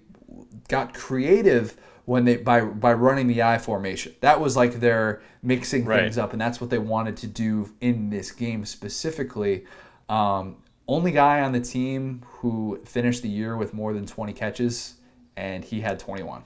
got 0.70 0.94
creative 0.94 1.76
when 2.06 2.26
they 2.26 2.38
by 2.38 2.62
by 2.62 2.94
running 2.94 3.28
the 3.28 3.42
I 3.42 3.58
formation. 3.58 4.14
That 4.22 4.42
was 4.42 4.56
like 4.58 4.80
their 4.80 5.22
mixing 5.42 5.86
Right. 5.86 6.02
things 6.02 6.18
up, 6.18 6.32
and 6.34 6.42
that's 6.42 6.60
what 6.60 6.70
they 6.70 6.78
wanted 6.80 7.18
to 7.18 7.28
do 7.28 7.72
in 7.82 8.10
this 8.10 8.32
game 8.32 8.66
specifically. 8.66 9.66
Um, 10.10 10.58
only 10.88 11.12
guy 11.12 11.42
on 11.42 11.54
the 11.54 11.62
team 11.62 12.24
who 12.26 12.80
finished 12.86 13.22
the 13.22 13.30
year 13.30 13.56
with 13.56 13.74
more 13.74 13.94
than 13.94 14.06
20 14.06 14.34
catches, 14.34 14.96
and 15.38 15.64
he 15.64 15.82
had 15.82 15.98
21. 15.98 16.44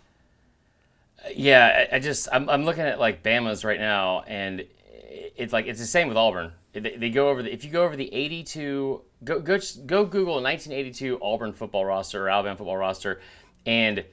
Yeah, 1.35 1.87
I, 1.91 1.95
I 1.95 1.99
just 1.99 2.27
I'm, 2.31 2.49
I'm 2.49 2.63
looking 2.63 2.83
at 2.83 2.99
like 2.99 3.23
Bama's 3.23 3.65
right 3.65 3.79
now, 3.79 4.21
and 4.27 4.65
it's 5.35 5.51
like 5.51 5.65
it's 5.65 5.79
the 5.79 5.85
same 5.85 6.07
with 6.07 6.17
Auburn. 6.17 6.53
They, 6.73 6.95
they 6.95 7.09
go 7.09 7.29
over 7.29 7.41
the 7.41 7.51
if 7.51 7.65
you 7.65 7.71
go 7.71 7.83
over 7.83 7.95
the 7.95 8.13
82 8.13 9.01
go 9.23 9.39
go 9.39 9.57
go 9.85 10.05
Google 10.05 10.35
1982 10.35 11.19
Auburn 11.21 11.53
football 11.53 11.83
roster 11.85 12.25
or 12.25 12.29
Alabama 12.29 12.55
football 12.55 12.77
roster, 12.77 13.19
and 13.65 14.05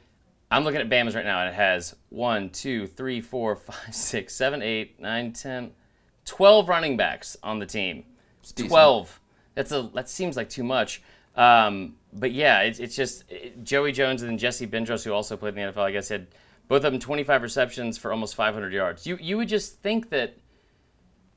I'm 0.55 0.62
looking 0.62 0.80
at 0.80 0.88
Bama's 0.88 1.16
right 1.16 1.24
now, 1.24 1.40
and 1.40 1.48
it 1.48 1.55
has 1.55 1.96
one, 2.11 2.50
two, 2.50 2.86
three, 2.86 3.20
four, 3.20 3.57
five, 3.57 3.76
six, 3.94 4.34
seven, 4.34 4.62
eight, 4.62 5.00
nine, 5.00 5.32
ten, 5.32 5.72
12 6.26 6.68
running 6.68 6.96
backs 6.96 7.36
on 7.42 7.59
the 7.59 7.66
team. 7.66 8.05
decent. 8.42 8.68
12. 8.68 9.20
That's 9.57 9.72
a 9.72 9.90
that 9.94 10.09
seems 10.09 10.36
like 10.36 10.48
too 10.48 10.62
much. 10.64 11.02
Um, 11.36 11.96
but 12.12 12.30
yeah, 12.30 12.61
it's, 12.61 12.78
it's 12.78 12.94
just 12.94 13.24
it- 13.28 13.64
Joey 13.64 13.90
Jones 13.92 14.22
and 14.22 14.30
then 14.30 14.38
Jesse 14.38 14.66
Bendross, 14.66 15.05
who 15.05 15.12
also 15.12 15.36
played 15.36 15.57
in 15.57 15.66
the 15.66 15.72
NFL, 15.72 15.82
I 15.82 15.90
guess, 15.90 16.09
had 16.09 16.28
both 16.68 16.84
of 16.84 16.92
them 16.92 17.00
25 17.00 17.42
receptions 17.42 17.98
for 17.98 18.12
almost 18.12 18.36
500 18.36 18.72
yards. 18.72 19.07
You 19.07 19.18
you 19.20 19.36
would 19.36 19.48
just 19.48 19.80
think 19.82 20.11
that, 20.11 20.36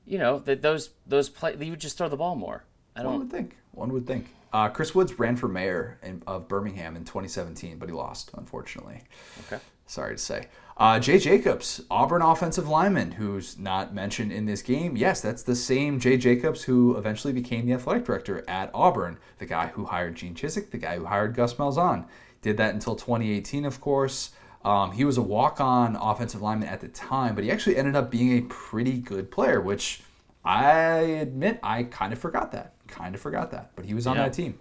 you 0.06 0.20
know, 0.20 0.40
that 0.40 0.62
those 0.62 0.92
those 1.08 1.28
play 1.30 1.56
you 1.60 1.72
would 1.72 1.82
just 1.82 1.98
throw 1.98 2.08
the 2.08 2.18
ball 2.18 2.36
more. 2.36 2.64
I 2.96 3.04
don't. 3.04 3.20
would 3.20 3.32
think. 3.32 3.58
One 3.72 3.92
would 3.94 4.06
think. 4.08 4.34
Uh, 4.54 4.70
Chris 4.70 4.96
Woods 4.96 5.20
ran 5.20 5.36
for 5.36 5.48
mayor 5.48 6.00
in, 6.02 6.24
of 6.26 6.48
Birmingham 6.48 6.96
in 6.96 7.04
2017, 7.04 7.78
but 7.78 7.90
he 7.90 7.96
lost, 7.96 8.32
unfortunately. 8.36 9.04
Okay. 9.46 9.62
Sorry 9.86 10.16
to 10.16 10.22
say. 10.22 10.48
Uh, 10.76 11.00
Jay 11.00 11.18
Jacobs, 11.18 11.82
Auburn 11.90 12.22
offensive 12.22 12.68
lineman, 12.68 13.12
who's 13.14 13.58
not 13.58 13.96
mentioned 13.96 14.32
in 14.32 14.46
this 14.46 14.62
game. 14.62 14.96
Yes, 14.96 15.22
that's 15.22 15.42
the 15.44 15.56
same 15.56 16.00
Jay 16.00 16.18
Jacobs 16.18 16.64
who 16.64 16.96
eventually 16.98 17.34
became 17.34 17.66
the 17.66 17.74
athletic 17.74 18.06
director 18.06 18.44
at 18.48 18.70
Auburn. 18.74 19.18
The 19.40 19.48
guy 19.48 19.68
who 19.68 19.86
hired 19.86 20.16
Gene 20.16 20.36
Chizik, 20.36 20.70
the 20.70 20.78
guy 20.78 20.98
who 20.98 21.06
hired 21.06 21.34
Gus 21.34 21.56
Malzahn. 21.56 22.06
Did 22.44 22.58
that 22.58 22.76
until 22.76 22.96
2018, 22.96 23.66
of 23.66 23.82
course. 23.82 24.32
Um, 24.64 24.92
he 24.92 25.04
was 25.04 25.18
a 25.18 25.22
walk-on 25.22 25.96
offensive 25.96 26.42
lineman 26.42 26.68
at 26.70 26.82
the 26.82 26.90
time, 26.90 27.34
but 27.34 27.44
he 27.44 27.52
actually 27.52 27.78
ended 27.78 27.96
up 27.96 28.12
being 28.12 28.38
a 28.38 28.42
pretty 28.42 29.00
good 29.00 29.32
player, 29.32 29.62
which 29.62 30.02
I 30.44 31.00
admit 31.00 31.60
I 31.64 31.84
kind 31.84 32.14
of 32.14 32.20
forgot 32.20 32.52
that. 32.52 32.74
Kind 32.88 33.16
of 33.16 33.22
forgot 33.22 33.52
that, 33.52 33.72
but 33.76 33.86
he 33.86 33.94
was 33.94 34.08
on 34.08 34.16
Yeah. 34.16 34.24
that 34.24 34.34
team. 34.34 34.60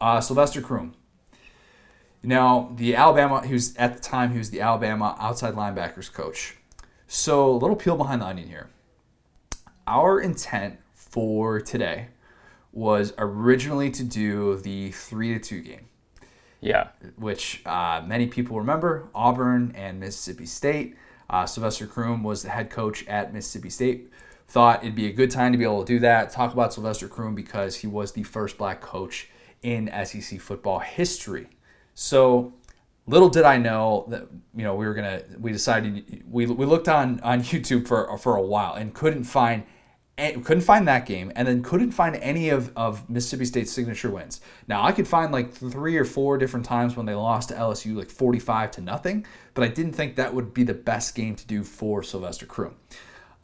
Uh, 0.00 0.20
Sylvester 0.20 0.60
Croom, 0.60 0.94
now, 2.24 2.70
the 2.76 2.94
Alabama, 2.94 3.44
he 3.46 3.52
was 3.52 3.76
at 3.76 3.94
the 3.94 4.00
time, 4.00 4.30
he 4.32 4.38
was 4.38 4.50
the 4.50 4.60
Alabama 4.60 5.16
outside 5.18 5.54
linebackers 5.54 6.12
coach. 6.12 6.56
So, 7.08 7.50
a 7.50 7.56
little 7.58 7.74
peel 7.76 7.96
behind 7.96 8.22
the 8.22 8.26
onion 8.26 8.48
here. 8.48 8.70
Our 9.86 10.20
intent 10.20 10.78
for 10.94 11.60
today 11.60 12.08
was 12.72 13.12
originally 13.18 13.90
to 13.90 14.04
do 14.04 14.56
the 14.58 14.92
3 14.92 15.34
to 15.34 15.40
2 15.40 15.60
game, 15.62 15.86
Yeah. 16.60 16.88
which 17.16 17.60
uh, 17.66 18.02
many 18.06 18.28
people 18.28 18.56
remember 18.58 19.08
Auburn 19.14 19.72
and 19.74 19.98
Mississippi 19.98 20.46
State. 20.46 20.96
Uh, 21.28 21.44
Sylvester 21.44 21.86
Croom 21.86 22.22
was 22.22 22.42
the 22.42 22.50
head 22.50 22.70
coach 22.70 23.06
at 23.08 23.32
Mississippi 23.34 23.68
State. 23.70 24.10
Thought 24.52 24.82
it'd 24.82 24.94
be 24.94 25.06
a 25.06 25.12
good 25.14 25.30
time 25.30 25.52
to 25.52 25.56
be 25.56 25.64
able 25.64 25.82
to 25.82 25.90
do 25.90 25.98
that. 26.00 26.28
Talk 26.28 26.52
about 26.52 26.74
Sylvester 26.74 27.08
Croom 27.08 27.34
because 27.34 27.76
he 27.76 27.86
was 27.86 28.12
the 28.12 28.22
first 28.22 28.58
black 28.58 28.82
coach 28.82 29.30
in 29.62 29.90
SEC 30.04 30.38
football 30.42 30.78
history. 30.78 31.48
So 31.94 32.52
little 33.06 33.30
did 33.30 33.44
I 33.44 33.56
know 33.56 34.04
that 34.08 34.28
you 34.54 34.62
know 34.62 34.74
we 34.74 34.84
were 34.84 34.92
gonna 34.92 35.22
we 35.38 35.52
decided 35.52 36.22
we, 36.28 36.44
we 36.44 36.66
looked 36.66 36.86
on 36.86 37.18
on 37.20 37.40
YouTube 37.42 37.88
for 37.88 38.18
for 38.18 38.36
a 38.36 38.42
while 38.42 38.74
and 38.74 38.92
couldn't 38.92 39.24
find 39.24 39.62
couldn't 40.18 40.60
find 40.60 40.86
that 40.86 41.06
game 41.06 41.32
and 41.34 41.48
then 41.48 41.62
couldn't 41.62 41.92
find 41.92 42.16
any 42.16 42.50
of, 42.50 42.76
of 42.76 43.08
Mississippi 43.08 43.46
State's 43.46 43.72
signature 43.72 44.10
wins. 44.10 44.42
Now 44.68 44.82
I 44.82 44.92
could 44.92 45.08
find 45.08 45.32
like 45.32 45.50
three 45.50 45.96
or 45.96 46.04
four 46.04 46.36
different 46.36 46.66
times 46.66 46.94
when 46.94 47.06
they 47.06 47.14
lost 47.14 47.48
to 47.48 47.54
LSU 47.54 47.96
like 47.96 48.10
45 48.10 48.72
to 48.72 48.80
nothing, 48.82 49.24
but 49.54 49.64
I 49.64 49.68
didn't 49.68 49.94
think 49.94 50.16
that 50.16 50.34
would 50.34 50.52
be 50.52 50.62
the 50.62 50.74
best 50.74 51.14
game 51.14 51.36
to 51.36 51.46
do 51.46 51.64
for 51.64 52.02
Sylvester 52.02 52.44
Croom. 52.44 52.76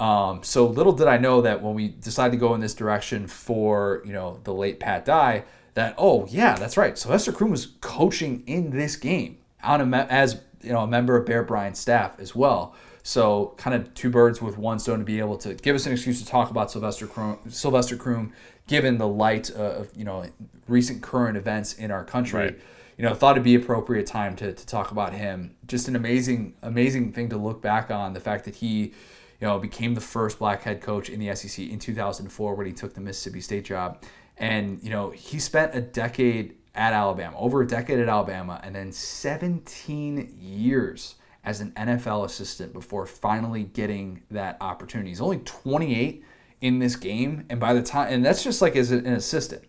Um, 0.01 0.43
so 0.45 0.67
little 0.67 0.93
did 0.93 1.09
I 1.09 1.19
know 1.19 1.41
that 1.41 1.61
when 1.63 1.75
we 1.75 1.89
decided 1.89 2.31
to 2.33 2.37
go 2.39 2.55
in 2.55 2.61
this 2.61 2.75
direction 2.75 3.27
for 3.27 4.01
you 4.05 4.13
know 4.13 4.39
the 4.45 4.55
late 4.55 4.79
Pat 4.79 5.05
Dye, 5.05 5.45
that 5.75 5.95
oh 5.99 6.27
yeah 6.31 6.55
that's 6.57 6.77
right 6.77 6.97
Sylvester 6.97 7.33
Croom 7.33 7.51
was 7.51 7.67
coaching 7.81 8.45
in 8.47 8.71
this 8.71 8.95
game 8.97 9.39
on 9.63 9.81
a 9.81 9.87
me- 9.87 10.07
as 10.09 10.41
you 10.63 10.71
know 10.73 10.81
a 10.81 10.87
member 10.87 11.17
of 11.17 11.27
Bear 11.27 11.43
Bryant's 11.43 11.81
staff 11.81 12.19
as 12.21 12.35
well. 12.35 12.77
So 13.03 13.55
kind 13.57 13.75
of 13.75 13.93
two 13.95 14.11
birds 14.11 14.41
with 14.43 14.59
one 14.59 14.79
stone 14.79 14.99
to 15.01 15.05
be 15.05 15.19
able 15.19 15.39
to 15.39 15.55
give 15.55 15.75
us 15.75 15.87
an 15.87 15.93
excuse 15.93 16.21
to 16.23 16.29
talk 16.29 16.51
about 16.51 16.71
Sylvester 16.71 17.07
Croom, 17.07 17.39
Sylvester 17.49 17.97
Croom, 17.97 18.33
given 18.67 18.99
the 18.99 19.09
light 19.09 19.51
of 19.51 19.91
you 19.97 20.05
know 20.05 20.27
recent 20.69 21.03
current 21.03 21.37
events 21.37 21.73
in 21.75 21.91
our 21.91 22.05
country 22.05 22.41
Right. 22.41 22.59
you 22.99 23.05
know, 23.05 23.15
thought 23.15 23.33
it'd 23.33 23.43
be 23.45 23.55
appropriate 23.55 24.07
time 24.07 24.37
to, 24.37 24.53
to 24.53 24.67
talk 24.67 24.91
about 24.93 25.13
him. 25.15 25.57
Just 25.67 25.89
an 25.89 25.97
amazing, 25.97 26.55
amazing 26.63 27.13
thing 27.13 27.31
to 27.31 27.37
look 27.39 27.63
back 27.63 27.91
on. 27.91 28.13
The 28.13 28.21
fact 28.21 28.45
that 28.45 28.57
he, 28.57 28.93
you 29.41 29.47
know, 29.47 29.59
became 29.59 29.95
the 29.95 30.01
first 30.01 30.39
black 30.39 30.63
head 30.63 30.81
coach 30.81 31.09
in 31.09 31.21
the 31.21 31.35
SEC 31.35 31.65
in 31.67 31.79
2004 31.79 32.55
when 32.55 32.67
he 32.67 32.73
took 32.73 32.95
the 32.95 33.01
Mississippi 33.01 33.41
State 33.41 33.65
job. 33.65 34.03
And, 34.37 34.83
you 34.83 34.91
know, 34.91 35.11
he 35.11 35.39
spent 35.39 35.75
a 35.75 35.81
decade 35.81 36.57
at 36.75 36.93
Alabama, 36.93 37.37
over 37.39 37.63
a 37.63 37.67
decade 37.67 37.99
at 37.99 38.09
Alabama, 38.09 38.61
and 38.63 38.75
then 38.75 38.93
17 38.93 40.37
years 40.41 41.17
as 41.45 41.61
an 41.61 41.73
NFL 41.73 42.25
assistant 42.25 42.73
before 42.73 43.07
finally 43.07 43.65
getting 43.65 44.23
that 44.31 44.57
opportunity. 44.61 45.11
He's 45.11 45.21
only 45.21 45.39
28 45.39 46.25
in 46.61 46.79
this 46.79 46.97
game. 46.97 47.45
And 47.49 47.59
by 47.59 47.75
the 47.75 47.83
time, 47.83 48.13
and 48.13 48.25
that's 48.25 48.45
just 48.45 48.61
like 48.61 48.77
as 48.77 48.91
an 48.91 49.07
assistant 49.07 49.65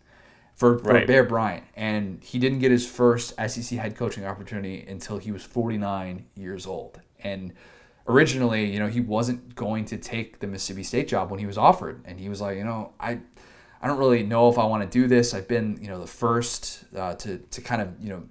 for, 0.56 0.78
for 0.80 0.94
Right. 0.94 1.08
Bear 1.08 1.24
Bryant, 1.24 1.64
and 1.76 2.22
he 2.24 2.38
didn't 2.38 2.60
get 2.60 2.70
his 2.70 2.86
first 2.86 3.34
SEC 3.48 3.80
head 3.80 3.96
coaching 3.96 4.26
opportunity 4.26 4.86
until 4.88 5.18
he 5.18 5.32
was 5.32 5.44
49 5.44 6.26
years 6.36 6.68
old. 6.68 7.00
And 7.24 7.54
originally, 8.10 8.66
you 8.66 8.80
know, 8.80 8.88
he 8.88 9.00
wasn't 9.00 9.56
going 9.56 9.86
to 9.86 9.98
take 9.98 10.40
the 10.40 10.48
Mississippi 10.48 10.84
State 10.84 11.08
job 11.08 11.30
when 11.32 11.40
he 11.40 11.46
was 11.46 11.58
offered, 11.58 12.02
and 12.06 12.20
he 12.20 12.28
was 12.28 12.42
like, 12.42 12.58
you 12.58 12.64
know, 12.66 12.92
I, 13.00 13.20
I 13.82 13.88
don't 13.88 14.00
really 14.00 14.24
know 14.24 14.50
if 14.50 14.58
I 14.58 14.66
want 14.66 14.84
to 14.84 14.90
do 14.90 15.08
this. 15.08 15.34
I've 15.34 15.48
been, 15.48 15.78
you 15.82 15.88
know, 15.88 16.02
the 16.02 16.08
first 16.08 16.84
uh, 16.98 17.14
to 17.16 17.38
to 17.38 17.62
kind 17.62 17.82
of, 17.82 17.90
you 18.02 18.10
know, 18.10 18.24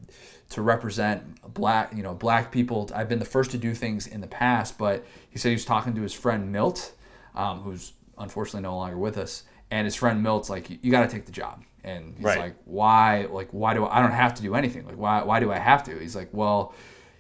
to 0.50 0.62
represent 0.62 1.22
black, 1.54 1.92
you 1.96 2.02
know, 2.02 2.12
black 2.14 2.50
people. 2.50 2.90
I've 2.94 3.08
been 3.08 3.18
the 3.20 3.24
first 3.24 3.50
to 3.52 3.58
do 3.58 3.72
things 3.74 4.06
in 4.06 4.20
the 4.20 4.26
past, 4.26 4.76
but 4.76 5.06
he 5.30 5.38
said 5.38 5.50
he 5.50 5.54
was 5.54 5.64
talking 5.64 5.94
to 5.94 6.02
his 6.02 6.12
friend 6.12 6.50
Milt, 6.52 6.92
um, 7.34 7.60
who's 7.60 7.92
unfortunately 8.18 8.62
no 8.62 8.76
longer 8.76 8.98
with 8.98 9.16
us, 9.16 9.44
and 9.70 9.84
his 9.84 9.94
friend 9.94 10.22
Milt's 10.22 10.50
like, 10.50 10.82
you, 10.82 10.90
got 10.90 11.02
to 11.02 11.14
take 11.14 11.24
the 11.26 11.32
job, 11.32 11.62
and 11.84 12.14
he's 12.16 12.24
Right. 12.24 12.38
like, 12.38 12.54
why? 12.64 13.26
Like, 13.30 13.50
why 13.52 13.74
do 13.74 13.84
I, 13.84 13.98
I 13.98 14.02
don't 14.02 14.10
have 14.10 14.34
to 14.34 14.42
do 14.42 14.54
anything? 14.56 14.84
Like, 14.86 14.96
why? 14.96 15.22
Why 15.22 15.38
do 15.38 15.52
I 15.52 15.58
have 15.58 15.84
to? 15.84 15.96
He's 15.98 16.16
like, 16.16 16.30
well, 16.32 16.74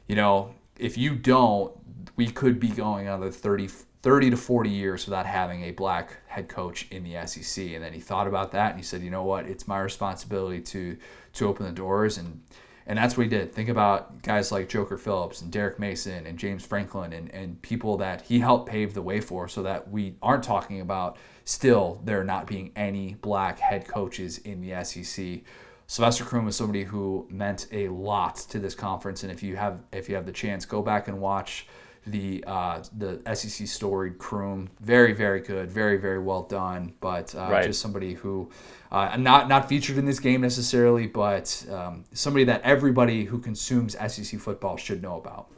you 0.08 0.16
know, 0.16 0.54
if 0.78 0.98
you 0.98 1.14
don't, 1.14 1.72
we 2.18 2.26
could 2.26 2.58
be 2.58 2.68
going 2.68 3.06
another 3.06 3.30
30, 3.30 3.68
30 4.02 4.30
to 4.30 4.36
40 4.36 4.68
years 4.68 5.06
without 5.06 5.24
having 5.24 5.62
a 5.62 5.70
black 5.70 6.16
head 6.26 6.48
coach 6.48 6.88
in 6.90 7.04
the 7.04 7.26
SEC. 7.26 7.64
And 7.64 7.82
then 7.82 7.92
he 7.92 8.00
thought 8.00 8.26
about 8.26 8.50
that 8.52 8.70
and 8.70 8.76
he 8.76 8.82
said, 8.82 9.02
you 9.02 9.10
know 9.10 9.22
what, 9.22 9.46
it's 9.46 9.68
my 9.68 9.78
responsibility 9.78 10.60
to 10.60 10.98
to 11.34 11.48
open 11.48 11.64
the 11.64 11.72
doors 11.72 12.18
and 12.18 12.42
and 12.88 12.98
that's 12.98 13.16
what 13.16 13.24
he 13.24 13.28
did. 13.28 13.52
Think 13.52 13.68
about 13.68 14.22
guys 14.22 14.50
like 14.50 14.68
Joker 14.68 14.96
Phillips 14.96 15.42
and 15.42 15.52
Derek 15.52 15.78
Mason 15.78 16.26
and 16.26 16.38
James 16.38 16.64
Franklin 16.66 17.12
and, 17.12 17.32
and 17.32 17.60
people 17.62 17.98
that 17.98 18.22
he 18.22 18.40
helped 18.40 18.68
pave 18.68 18.94
the 18.94 19.02
way 19.02 19.20
for 19.20 19.46
so 19.46 19.62
that 19.62 19.88
we 19.90 20.16
aren't 20.20 20.42
talking 20.42 20.80
about 20.80 21.18
still 21.44 22.00
there 22.04 22.24
not 22.24 22.46
being 22.46 22.72
any 22.74 23.14
black 23.20 23.60
head 23.60 23.86
coaches 23.86 24.38
in 24.38 24.60
the 24.60 24.82
SEC. 24.84 25.42
Sylvester 25.86 26.24
Croom 26.24 26.46
was 26.46 26.56
somebody 26.56 26.84
who 26.84 27.28
meant 27.30 27.66
a 27.72 27.88
lot 27.88 28.36
to 28.36 28.58
this 28.58 28.74
conference, 28.74 29.22
and 29.22 29.30
if 29.30 29.42
you 29.42 29.56
have 29.56 29.80
if 29.92 30.08
you 30.08 30.16
have 30.16 30.26
the 30.26 30.32
chance, 30.32 30.66
go 30.66 30.82
back 30.82 31.08
and 31.08 31.20
watch 31.20 31.66
the 32.10 32.44
uh, 32.46 32.82
the 32.96 33.20
SEC 33.34 33.66
storied 33.66 34.18
Croom. 34.18 34.70
Very 34.80 35.12
very 35.12 35.40
good, 35.40 35.70
very 35.70 35.96
very 35.96 36.18
well 36.18 36.42
done. 36.42 36.94
But 37.00 37.34
uh, 37.34 37.48
right. 37.50 37.64
just 37.64 37.80
somebody 37.80 38.14
who 38.14 38.50
uh, 38.90 39.16
not 39.16 39.48
not 39.48 39.68
featured 39.68 39.98
in 39.98 40.04
this 40.04 40.20
game 40.20 40.40
necessarily, 40.40 41.06
but 41.06 41.64
um, 41.70 42.04
somebody 42.12 42.44
that 42.44 42.62
everybody 42.62 43.24
who 43.24 43.38
consumes 43.38 43.92
SEC 43.94 44.40
football 44.40 44.76
should 44.76 45.02
know 45.02 45.16
about. 45.16 45.50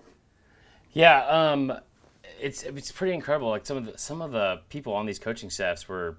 Yeah, 0.92 1.24
um, 1.26 1.72
it's 2.40 2.62
it's 2.62 2.92
pretty 2.92 3.14
incredible. 3.14 3.48
Like 3.48 3.66
some 3.66 3.76
of 3.76 3.86
the 3.86 3.98
some 3.98 4.22
of 4.22 4.32
the 4.32 4.61
people 4.68 4.92
on 4.92 5.07
these 5.07 5.18
coaching 5.18 5.51
staffs 5.51 5.88
were, 5.88 6.18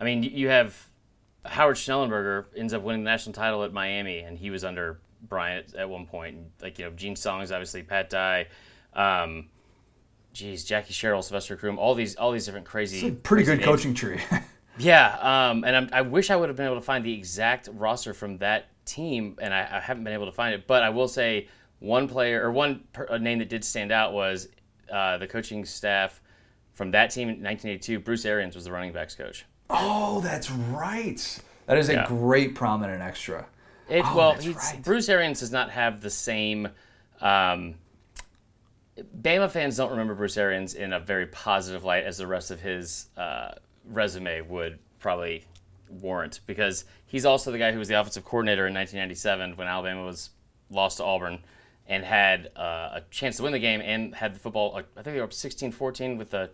I 0.00 0.04
mean, 0.04 0.22
you 0.22 0.48
have 0.48 0.88
Howard 1.44 1.76
Schnellenberger 1.76 2.46
ends 2.56 2.72
up 2.72 2.82
winning 2.82 3.04
the 3.04 3.10
national 3.10 3.32
title 3.32 3.64
at 3.64 3.72
Miami, 3.72 4.20
and 4.20 4.38
he 4.38 4.50
was 4.50 4.64
under 4.64 5.00
Bryant 5.22 5.74
at 5.74 5.88
one 5.88 6.06
point. 6.06 6.36
And 6.36 6.50
like 6.60 6.78
you 6.78 6.84
know, 6.84 6.92
Gene 6.92 7.16
Stallings, 7.16 7.50
obviously 7.50 7.82
Pat 7.82 8.10
Dye, 8.10 8.46
um, 8.94 9.48
geez, 10.32 10.64
Jackie 10.64 10.92
Sherrill, 10.92 11.22
Sylvester 11.22 11.56
Croom, 11.56 11.78
all 11.78 11.94
these 11.94 12.16
all 12.16 12.32
these 12.32 12.44
different 12.44 12.66
crazy, 12.66 13.10
pretty 13.10 13.44
crazy 13.44 13.46
good 13.46 13.58
names. 13.58 13.64
coaching 13.64 13.94
tree. 13.94 14.20
yeah, 14.78 15.16
um, 15.50 15.64
and 15.64 15.76
I'm, 15.76 15.88
i 15.92 16.02
wish 16.02 16.30
I 16.30 16.36
would 16.36 16.48
have 16.48 16.56
been 16.56 16.66
able 16.66 16.76
to 16.76 16.82
find 16.82 17.04
the 17.04 17.12
exact 17.12 17.68
roster 17.72 18.14
from 18.14 18.38
that 18.38 18.66
team, 18.84 19.36
and 19.40 19.52
I, 19.52 19.60
I 19.60 19.80
haven't 19.80 20.04
been 20.04 20.14
able 20.14 20.26
to 20.26 20.32
find 20.32 20.54
it. 20.54 20.66
But 20.66 20.82
I 20.82 20.90
will 20.90 21.08
say 21.08 21.48
one 21.78 22.08
player 22.08 22.42
or 22.42 22.52
one 22.52 22.84
per, 22.92 23.18
name 23.18 23.38
that 23.40 23.48
did 23.48 23.64
stand 23.64 23.92
out 23.92 24.12
was 24.12 24.48
uh, 24.92 25.18
the 25.18 25.26
coaching 25.26 25.64
staff 25.64 26.20
from 26.74 26.90
that 26.92 27.10
team 27.10 27.28
in 27.28 27.42
1982. 27.42 28.00
Bruce 28.00 28.24
Arians 28.24 28.54
was 28.54 28.64
the 28.64 28.72
running 28.72 28.92
backs 28.92 29.14
coach. 29.14 29.44
Oh, 29.68 30.20
that's 30.20 30.50
right. 30.50 31.40
That 31.66 31.78
is 31.78 31.88
a 31.88 31.94
yeah. 31.94 32.06
great 32.06 32.54
prominent 32.54 33.02
extra. 33.02 33.46
It, 33.88 34.04
oh, 34.06 34.16
well, 34.16 34.36
right. 34.36 34.82
Bruce 34.82 35.08
Arians 35.08 35.40
does 35.40 35.52
not 35.52 35.70
have 35.70 36.00
the 36.00 36.10
same. 36.10 36.68
Um, 37.20 37.74
Bama 39.20 39.50
fans 39.50 39.76
don't 39.76 39.90
remember 39.90 40.14
Bruce 40.14 40.36
Arians 40.36 40.74
in 40.74 40.92
a 40.92 41.00
very 41.00 41.26
positive 41.26 41.84
light 41.84 42.04
as 42.04 42.18
the 42.18 42.26
rest 42.26 42.50
of 42.50 42.60
his 42.60 43.08
uh, 43.16 43.52
resume 43.86 44.42
would 44.42 44.78
probably 44.98 45.44
warrant, 45.88 46.40
because 46.46 46.84
he's 47.06 47.24
also 47.24 47.50
the 47.50 47.58
guy 47.58 47.72
who 47.72 47.78
was 47.78 47.88
the 47.88 47.98
offensive 47.98 48.24
coordinator 48.24 48.66
in 48.66 48.74
1997 48.74 49.56
when 49.56 49.66
Alabama 49.66 50.04
was 50.04 50.30
lost 50.70 50.98
to 50.98 51.04
Auburn 51.04 51.38
and 51.86 52.04
had 52.04 52.50
uh, 52.56 52.90
a 52.94 53.02
chance 53.10 53.36
to 53.38 53.42
win 53.42 53.52
the 53.52 53.58
game 53.58 53.80
and 53.80 54.14
had 54.14 54.34
the 54.34 54.38
football. 54.38 54.76
I 54.76 55.02
think 55.02 55.14
they 55.14 55.18
were 55.18 55.24
up 55.24 55.30
16-14 55.30 56.16
with 56.16 56.32
a 56.34 56.50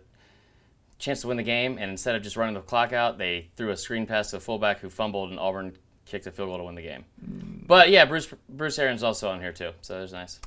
chance 0.97 1.21
to 1.21 1.27
win 1.27 1.37
the 1.37 1.43
game. 1.43 1.77
And 1.77 1.91
instead 1.91 2.15
of 2.15 2.21
just 2.21 2.35
running 2.35 2.55
the 2.55 2.61
clock 2.61 2.93
out, 2.93 3.17
they 3.17 3.49
threw 3.55 3.71
a 3.71 3.77
screen 3.77 4.05
pass 4.05 4.29
to 4.31 4.37
the 4.37 4.41
fullback 4.41 4.79
who 4.79 4.89
fumbled, 4.89 5.29
and 5.29 5.39
Auburn 5.39 5.73
kicked 6.05 6.27
a 6.27 6.31
field 6.31 6.49
goal 6.49 6.57
to 6.57 6.63
win 6.63 6.75
the 6.75 6.81
game. 6.81 7.05
Mm. 7.25 7.67
But 7.67 7.89
yeah, 7.89 8.05
Bruce 8.05 8.27
Bruce 8.49 8.79
Arians 8.79 9.03
also 9.03 9.29
on 9.29 9.39
here 9.39 9.53
too, 9.53 9.71
so 9.81 9.97
there's 9.97 10.13
nice. 10.13 10.39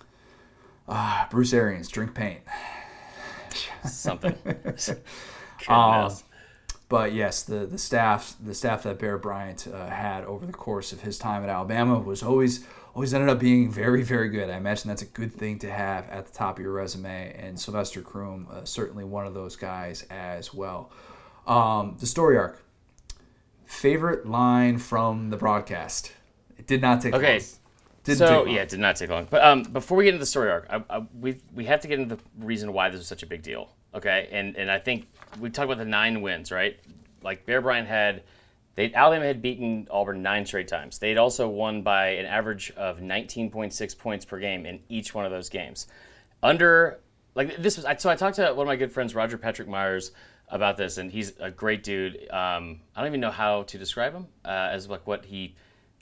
Ah, 0.89 1.28
Bruce 1.30 1.53
Arians, 1.53 1.89
drink 1.89 2.14
paint. 2.14 2.41
Something. 3.85 4.35
um, 5.68 6.12
but 6.89 7.12
yes, 7.12 7.43
the 7.43 7.66
the 7.66 7.78
staff 7.78 8.37
the 8.43 8.55
staff 8.55 8.83
that 8.83 8.99
Bear 8.99 9.18
Bryant 9.18 9.66
uh, 9.72 9.89
had 9.89 10.24
over 10.24 10.45
the 10.45 10.53
course 10.53 10.93
of 10.93 11.01
his 11.01 11.18
time 11.18 11.43
at 11.43 11.49
Alabama 11.49 11.99
was 11.99 12.22
always 12.22 12.66
always 12.95 13.14
ended 13.14 13.30
up 13.30 13.39
being 13.39 13.70
very, 13.70 14.03
very 14.03 14.28
good. 14.28 14.51
I 14.51 14.57
imagine 14.57 14.89
that's 14.89 15.03
a 15.03 15.07
good 15.07 15.33
thing 15.33 15.59
to 15.61 15.70
have 15.70 16.09
at 16.11 16.26
the 16.26 16.33
top 16.33 16.59
of 16.59 16.64
your 16.64 16.72
resume. 16.72 17.35
And 17.39 17.59
Sylvester 17.59 18.03
Croom, 18.03 18.49
uh, 18.51 18.64
certainly 18.64 19.05
one 19.05 19.26
of 19.26 19.35
those 19.35 19.57
guys 19.57 20.07
as 20.11 20.53
well. 20.53 20.91
Um, 21.47 21.97
the 21.99 22.07
story 22.07 22.37
arc. 22.37 22.62
Favorite 23.64 24.26
line 24.26 24.76
from 24.76 25.30
the 25.30 25.37
broadcast. 25.37 26.12
It 26.59 26.66
did 26.66 26.83
not 26.83 27.01
take 27.01 27.14
okay. 27.14 27.39
Long. 27.39 27.43
Didn't 28.05 28.19
so 28.19 28.47
yeah, 28.47 28.63
it 28.63 28.69
did 28.69 28.81
not 28.81 28.97
take 28.97 29.11
long. 29.11 29.29
But 29.31 29.45
um, 29.45 29.63
before 29.63 29.97
we 29.97 30.05
get 30.05 30.15
into 30.15 30.21
the 30.21 30.27
story 30.27 30.51
arc, 30.51 30.67
I, 30.69 30.83
I, 30.91 31.07
we 31.21 31.39
we 31.55 31.65
have 31.67 31.81
to 31.83 31.89
get 31.89 32.01
into 32.01 32.17
the 32.17 32.23
reason 32.39 32.73
why 32.73 32.89
this 32.89 32.99
was 32.99 33.07
such 33.07 33.23
a 33.23 33.27
big 33.27 33.43
deal. 33.43 33.71
Okay, 33.95 34.29
and 34.33 34.57
and 34.57 34.71
I 34.71 34.79
think 34.79 35.09
we 35.39 35.51
talked 35.51 35.67
about 35.67 35.79
the 35.79 35.85
nine 35.85 36.21
wins, 36.21 36.51
right? 36.51 36.79
Like 37.23 37.47
Bear 37.47 37.61
Bryant 37.61 37.87
had 37.87 38.25
they 38.75 38.93
Alabama 38.93 39.27
had 39.27 39.43
beaten 39.43 39.87
Auburn 39.91 40.23
nine 40.23 40.47
straight 40.47 40.69
times. 40.69 40.99
They'd 40.99 41.19
also 41.19 41.49
won 41.49 41.83
by 41.83 42.09
an 42.09 42.27
average 42.27 42.73
of 42.73 42.99
19.6 42.99 43.99
points 43.99 44.25
per 44.25 44.39
game 44.39 44.67
in 44.67 44.81
each 44.89 45.15
one 45.15 45.25
of 45.25 45.31
those 45.31 45.49
games. 45.49 45.87
Under 46.43 47.01
like 47.35 47.57
this 47.59 47.77
was 47.77 47.87
so 47.99 48.11
I 48.11 48.17
talked 48.17 48.37
to 48.37 48.53
one 48.55 48.67
of 48.67 48.69
my 48.69 48.77
good 48.77 48.93
friends 48.93 49.15
Roger 49.15 49.39
Patrick 49.39 49.69
Myers 49.69 50.13
about 50.49 50.77
this, 50.77 50.99
and 50.99 51.11
he's 51.11 51.33
a 51.39 51.51
great 51.51 51.83
dude. 51.83 52.17
Um, 52.31 52.81
I 52.95 53.01
don't 53.01 53.09
even 53.09 53.21
know 53.21 53.31
how 53.31 53.63
to 53.65 53.79
describe 53.79 54.13
him 54.13 54.27
uh, 54.45 54.69
as 54.71 54.89
like 54.89 55.07
what 55.07 55.25
he. 55.25 55.57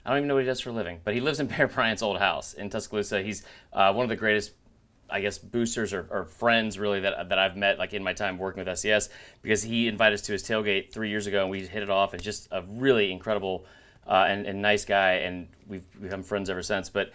I 0.05 0.09
don't 0.09 0.19
even 0.19 0.27
know 0.27 0.35
what 0.35 0.43
he 0.43 0.47
does 0.47 0.61
for 0.61 0.69
a 0.69 0.73
living, 0.73 0.99
but 1.03 1.13
he 1.13 1.19
lives 1.19 1.39
in 1.39 1.47
Bear 1.47 1.67
Bryant's 1.67 2.01
old 2.01 2.19
house 2.19 2.53
in 2.53 2.69
Tuscaloosa. 2.69 3.21
He's 3.21 3.43
uh, 3.73 3.93
one 3.93 4.03
of 4.03 4.09
the 4.09 4.15
greatest 4.15 4.53
I 5.11 5.19
guess 5.19 5.37
boosters 5.37 5.93
or, 5.93 6.07
or, 6.09 6.23
friends 6.25 6.79
really 6.79 7.01
that, 7.01 7.29
that 7.29 7.37
I've 7.37 7.57
met 7.57 7.77
like 7.77 7.93
in 7.93 8.01
my 8.01 8.13
time 8.13 8.37
working 8.37 8.63
with 8.63 8.79
SES 8.79 9.09
because 9.41 9.61
he 9.61 9.87
invited 9.87 10.15
us 10.15 10.21
to 10.23 10.31
his 10.31 10.41
tailgate 10.41 10.93
three 10.93 11.09
years 11.09 11.27
ago 11.27 11.41
and 11.41 11.51
we 11.51 11.65
hit 11.67 11.83
it 11.83 11.89
off 11.89 12.13
and 12.13 12.23
just 12.23 12.47
a 12.51 12.61
really 12.61 13.11
incredible 13.11 13.65
uh, 14.07 14.25
and, 14.27 14.45
and, 14.47 14.61
nice 14.61 14.85
guy 14.85 15.15
and 15.15 15.47
we've 15.67 15.85
become 16.01 16.23
friends 16.23 16.49
ever 16.49 16.63
since. 16.63 16.89
But 16.89 17.11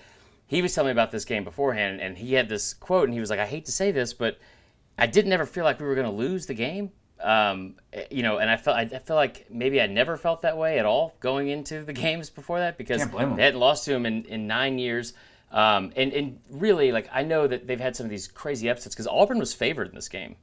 he 0.47 0.63
was 0.63 0.75
telling 0.75 0.89
me 0.89 0.93
about 0.93 1.11
this 1.11 1.25
game 1.25 1.43
beforehand 1.43 2.01
and 2.01 2.19
he 2.19 2.35
had 2.35 2.49
this 2.49 2.75
quote 2.75 3.05
and 3.05 3.15
he 3.15 3.21
was 3.21 3.31
like, 3.31 3.41
I 3.41 3.47
hate 3.47 3.65
to 3.65 3.73
say 3.73 3.91
this, 3.91 4.13
but 4.13 4.39
I 4.99 5.07
didn't 5.07 5.33
ever 5.33 5.47
feel 5.47 5.65
like 5.65 5.81
we 5.81 5.87
were 5.87 5.95
going 5.95 6.07
to 6.07 6.13
lose 6.13 6.47
the 6.47 6.55
game. 6.55 6.91
Um, 7.21 7.77
you 8.11 8.23
know, 8.23 8.39
and 8.39 8.51
I 8.51 8.57
felt 8.57 8.77
I, 8.77 8.83
I 8.83 8.99
feel 8.99 9.17
like 9.17 9.47
maybe 9.51 9.81
I 9.81 9.87
never 9.87 10.17
felt 10.17 10.43
that 10.43 10.59
way 10.59 10.79
at 10.79 10.85
all 10.85 11.17
going 11.21 11.49
into 11.49 11.83
the 11.83 11.93
games 12.05 12.31
before 12.31 12.59
that 12.59 12.77
because 12.77 13.07
they 13.07 13.43
hadn't 13.43 13.61
lost 13.61 13.85
to 13.87 13.95
him 13.95 14.07
in, 14.07 14.25
in 14.27 14.47
nine 14.47 14.79
years. 14.79 15.15
Um, 15.51 15.93
and, 15.97 16.13
and 16.13 16.41
really, 16.51 16.93
like 16.93 17.09
I 17.13 17.23
know 17.23 17.47
that 17.47 17.67
they've 17.67 17.81
had 17.81 17.97
some 17.97 18.05
of 18.05 18.11
these 18.11 18.29
crazy 18.29 18.69
upsets 18.69 18.95
because 18.95 19.07
Auburn 19.07 19.39
was 19.39 19.55
favored 19.55 19.89
in 19.89 19.95
this 19.95 20.09
game. 20.09 20.37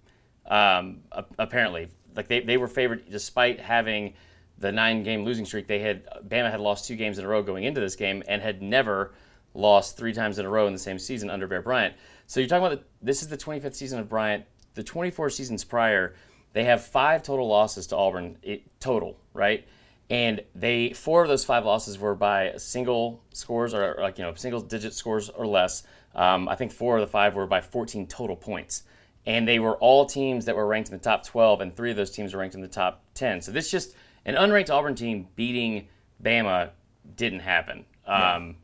Um, 0.48 1.02
apparently, 1.38 1.90
like 2.16 2.28
they, 2.28 2.42
they 2.42 2.58
were 2.58 2.68
favored 2.68 3.10
despite 3.10 3.60
having 3.60 4.14
the 4.58 4.72
nine 4.72 5.04
game 5.04 5.24
losing 5.26 5.46
streak. 5.46 5.68
They 5.68 5.80
had 5.80 6.06
Bama 6.28 6.50
had 6.50 6.60
lost 6.60 6.88
two 6.88 6.96
games 6.96 7.20
in 7.20 7.26
a 7.26 7.28
row 7.28 7.44
going 7.44 7.64
into 7.64 7.82
this 7.82 7.96
game 7.96 8.24
and 8.28 8.42
had 8.42 8.62
never 8.62 9.14
lost 9.54 9.98
three 9.98 10.14
times 10.14 10.40
in 10.40 10.46
a 10.46 10.50
row 10.50 10.68
in 10.68 10.74
the 10.74 10.80
same 10.80 10.98
season 10.98 11.30
under 11.30 11.48
Bear 11.48 11.62
Bryant. 11.62 11.96
So 12.28 12.40
you're 12.40 12.50
talking 12.50 12.66
about 12.66 12.80
the, 12.80 13.06
this 13.06 13.22
is 13.22 13.28
the 13.28 13.38
25th 13.38 13.76
season 13.76 14.00
of 14.00 14.10
Bryant. 14.10 14.46
The 14.74 14.84
24 14.84 15.30
seasons 15.30 15.64
prior, 15.64 16.16
they 16.54 16.64
have 16.64 16.84
five 16.84 17.24
total 17.24 17.48
losses 17.48 17.88
to 17.88 17.98
Auburn 17.98 18.38
it, 18.42 18.64
total, 18.80 19.18
right? 19.34 19.66
and 20.10 20.42
they 20.54 20.92
four 20.92 21.24
of 21.24 21.28
those 21.28 21.44
five 21.46 21.66
losses 21.66 21.98
were 21.98 22.16
by 22.16 22.54
single 22.58 23.24
scores 23.34 23.74
or 23.74 23.98
like 24.00 24.18
you 24.18 24.24
know 24.24 24.34
single 24.36 24.62
digit 24.62 24.94
scores 24.94 25.30
or 25.30 25.48
less. 25.48 25.84
Um, 26.16 26.48
I 26.48 26.56
think 26.56 26.72
four 26.72 26.98
of 26.98 27.02
the 27.02 27.08
five 27.08 27.36
were 27.36 27.48
by 27.48 27.62
14 27.62 28.06
total 28.06 28.36
points, 28.36 28.84
and 29.26 29.48
they 29.48 29.58
were 29.58 29.76
all 29.78 30.06
teams 30.06 30.46
that 30.46 30.56
were 30.56 30.68
ranked 30.68 30.90
in 30.90 30.96
the 30.96 31.04
top 31.04 31.26
12, 31.26 31.62
and 31.62 31.76
three 31.76 31.90
of 31.90 31.98
those 31.98 32.12
teams 32.12 32.36
were 32.36 32.40
ranked 32.40 32.54
in 32.54 32.62
the 32.62 32.68
top 32.68 33.02
10. 33.16 33.42
So 33.42 33.52
this 33.52 33.72
just 33.72 33.96
an 34.24 34.36
unranked 34.36 34.70
Auburn 34.70 34.94
team 34.94 35.28
beating 35.36 35.88
Bama 36.22 36.70
didn't 37.16 37.40
happen. 37.40 37.86
Yeah. 38.08 38.36
Um, 38.36 38.58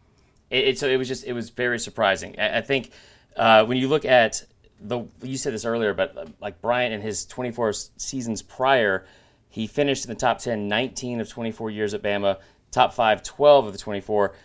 it, 0.51 0.67
it, 0.67 0.79
so 0.79 0.87
it 0.87 0.97
was 0.97 1.07
just 1.07 1.23
it 1.23 1.33
was 1.33 1.49
very 1.49 1.79
surprising. 1.79 2.35
I, 2.39 2.59
I 2.59 2.61
think 2.61 2.91
uh, 3.35 3.65
when 3.65 3.77
you 3.77 3.87
look 3.87 4.05
at 4.05 4.43
the 4.81 5.05
you 5.21 5.37
said 5.37 5.53
this 5.53 5.65
earlier, 5.65 5.93
but 5.93 6.17
uh, 6.17 6.25
like 6.41 6.61
Bryant 6.61 6.93
in 6.93 7.01
his 7.01 7.25
24 7.25 7.73
seasons 7.73 8.41
prior 8.41 9.05
he 9.49 9.65
finished 9.65 10.05
in 10.05 10.09
the 10.09 10.15
top 10.15 10.37
10 10.39 10.67
19 10.67 11.19
of 11.19 11.27
24 11.27 11.71
years 11.71 11.93
at 11.93 12.01
Bama, 12.01 12.37
top 12.71 12.93
5 12.93 13.23
12 13.23 13.65
of 13.65 13.73
the 13.73 13.79
24. 13.79 14.35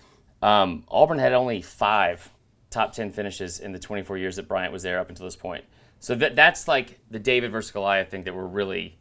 Um, 0.43 0.85
Auburn 0.89 1.18
had 1.18 1.32
only 1.32 1.62
five 1.62 2.30
top 2.70 2.93
10 2.93 3.12
finishes 3.12 3.61
in 3.61 3.72
the 3.72 3.78
24 3.78 4.18
years 4.18 4.37
that 4.37 4.49
Bryant 4.49 4.72
was 4.72 4.82
there 4.82 4.99
up 4.99 5.11
until 5.11 5.26
this 5.26 5.37
point. 5.37 5.64
So 6.01 6.14
that 6.16 6.35
that's 6.35 6.66
like 6.66 6.99
the 7.11 7.18
David 7.18 7.53
versus 7.53 7.70
Goliath 7.70 8.11
thing 8.11 8.24
that 8.24 8.35
we're 8.35 8.47
really 8.47 8.99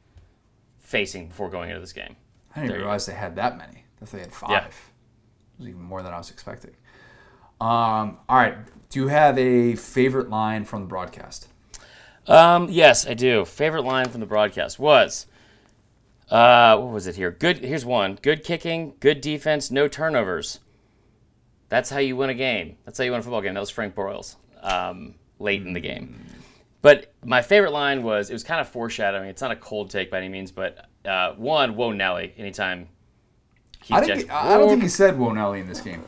facing 0.80 1.30
before 1.30 1.50
going 1.50 1.70
into 1.70 1.82
this 1.82 1.94
game. 1.94 2.16
I 2.56 2.62
didn't 2.62 2.78
realize 2.78 3.06
they 3.06 3.14
had 3.14 3.36
that 3.38 3.58
many. 3.58 3.86
If 4.02 4.12
they 4.12 4.20
had 4.20 4.34
five, 4.34 4.50
yeah. 4.50 4.66
it 4.66 5.60
was 5.60 5.68
even 5.70 5.82
more 5.82 6.04
than 6.04 6.14
I 6.14 6.18
was 6.18 6.30
expecting. 6.30 6.72
Um, 7.64 8.18
all 8.28 8.38
right. 8.38 8.58
Do 8.90 9.00
you 9.00 9.08
have 9.08 9.40
a 9.40 9.76
favorite 9.76 10.30
line 10.30 10.66
from 10.66 10.82
the 10.82 10.88
broadcast? 10.88 11.48
Um, 12.28 12.68
yes, 12.70 13.08
I 13.08 13.14
do. 13.14 13.46
Favorite 13.46 13.84
line 13.84 14.10
from 14.10 14.20
the 14.20 14.26
broadcast 14.26 14.80
was 14.80 15.28
uh, 16.30 16.78
what 16.78 16.92
was 16.92 17.08
it 17.08 17.16
here? 17.16 17.32
Good. 17.32 17.60
Here's 17.60 17.86
one. 17.86 18.20
Good 18.22 18.44
kicking, 18.44 18.96
good 19.00 19.22
defense, 19.22 19.72
no 19.72 19.88
turnovers. 19.88 20.60
That's 21.70 21.90
how 21.90 22.00
you 22.00 22.18
win 22.18 22.30
a 22.30 22.34
game. 22.34 22.76
That's 22.84 22.98
how 22.98 23.06
you 23.06 23.12
win 23.12 23.22
a 23.22 23.24
football 23.24 23.42
game. 23.42 23.54
That 23.54 23.62
was 23.62 23.70
Frank 23.70 23.96
Broyles 23.96 24.36
um, 24.62 25.16
late 25.40 25.62
in 25.66 25.72
the 25.72 25.80
game. 25.80 26.26
But 26.82 27.14
my 27.24 27.42
favorite 27.42 27.72
line 27.72 28.04
was 28.04 28.30
it 28.30 28.34
was 28.34 28.44
kind 28.44 28.60
of 28.60 28.68
foreshadowing. 28.68 29.30
It's 29.30 29.42
not 29.42 29.52
a 29.52 29.56
cold 29.56 29.90
take 29.90 30.12
by 30.12 30.18
any 30.18 30.28
means, 30.28 30.52
but 30.52 30.86
uh, 31.06 31.32
one, 31.36 31.78
whoa 31.78 31.94
Nelly, 31.94 32.34
anytime. 32.38 32.90
Keith 33.80 33.98
I, 33.98 34.06
Jackson- 34.06 34.30
I 34.32 34.58
don't 34.58 34.68
think 34.70 34.84
he 34.84 34.90
said 34.90 35.18
whoa 35.18 35.32
Nelly 35.32 35.62
in 35.62 35.68
this 35.68 35.80
game. 35.80 36.04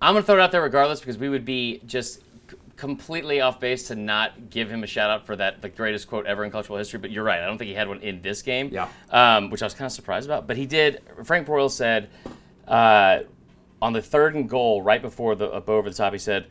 I'm 0.00 0.14
gonna 0.14 0.24
throw 0.24 0.36
it 0.36 0.40
out 0.40 0.52
there 0.52 0.62
regardless 0.62 1.00
because 1.00 1.18
we 1.18 1.28
would 1.28 1.44
be 1.44 1.80
just 1.86 2.20
c- 2.50 2.56
completely 2.76 3.40
off 3.40 3.60
base 3.60 3.88
to 3.88 3.94
not 3.94 4.50
give 4.50 4.70
him 4.70 4.82
a 4.82 4.86
shout 4.86 5.10
out 5.10 5.26
for 5.26 5.36
that 5.36 5.60
the 5.60 5.68
greatest 5.68 6.08
quote 6.08 6.26
ever 6.26 6.44
in 6.44 6.50
cultural 6.50 6.78
history. 6.78 6.98
But 6.98 7.10
you're 7.10 7.24
right, 7.24 7.40
I 7.40 7.46
don't 7.46 7.58
think 7.58 7.68
he 7.68 7.74
had 7.74 7.88
one 7.88 8.00
in 8.00 8.22
this 8.22 8.42
game. 8.42 8.70
Yeah. 8.72 8.88
Um, 9.10 9.50
which 9.50 9.62
I 9.62 9.66
was 9.66 9.74
kind 9.74 9.86
of 9.86 9.92
surprised 9.92 10.26
about. 10.26 10.46
But 10.46 10.56
he 10.56 10.66
did. 10.66 11.02
Frank 11.24 11.46
Boyle 11.46 11.68
said 11.68 12.08
uh, 12.66 13.20
on 13.82 13.92
the 13.92 14.02
third 14.02 14.34
and 14.34 14.48
goal, 14.48 14.82
right 14.82 15.02
before 15.02 15.34
the 15.34 15.50
up 15.50 15.68
over 15.68 15.88
the 15.90 15.96
top, 15.96 16.12
he 16.12 16.18
said. 16.18 16.46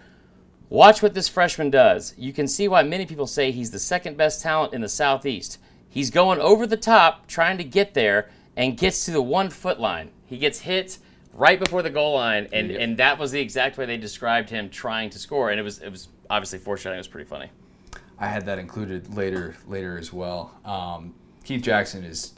Watch 0.71 1.01
what 1.01 1.15
this 1.15 1.27
freshman 1.27 1.71
does. 1.71 2.13
You 2.15 2.31
can 2.31 2.47
see 2.47 2.67
why 2.67 2.83
many 2.83 3.07
people 3.07 3.25
say 3.25 3.49
he's 3.49 3.71
the 3.71 3.79
second 3.79 4.17
best 4.17 4.43
talent 4.43 4.71
in 4.71 4.81
the 4.81 4.87
Southeast. 4.87 5.57
He's 5.89 6.11
going 6.11 6.39
over 6.39 6.67
the 6.67 6.77
top, 6.77 7.25
trying 7.25 7.57
to 7.57 7.63
get 7.63 7.95
there, 7.95 8.29
and 8.55 8.77
gets 8.77 9.03
to 9.05 9.11
the 9.11 9.21
one 9.21 9.49
foot 9.49 9.79
line. 9.79 10.11
He 10.27 10.37
gets 10.37 10.59
hit 10.59 10.99
right 11.33 11.59
before 11.59 11.81
the 11.81 11.89
goal 11.89 12.15
line, 12.15 12.47
and, 12.53 12.71
and 12.71 12.97
that 12.97 13.17
was 13.19 13.31
the 13.31 13.39
exact 13.39 13.77
way 13.77 13.85
they 13.85 13.97
described 13.97 14.49
him 14.49 14.69
trying 14.69 15.09
to 15.11 15.19
score. 15.19 15.49
And 15.51 15.59
it 15.59 15.63
was 15.63 15.79
it 15.79 15.89
was 15.89 16.09
obviously 16.29 16.59
foreshadowing. 16.59 16.97
It 16.97 16.99
was 16.99 17.07
pretty 17.07 17.29
funny. 17.29 17.49
I 18.17 18.27
had 18.27 18.45
that 18.47 18.59
included 18.59 19.15
later 19.15 19.55
later 19.67 19.97
as 19.97 20.11
well. 20.11 20.53
Um, 20.65 21.13
Keith 21.43 21.61
Jackson 21.63 22.03
is 22.03 22.33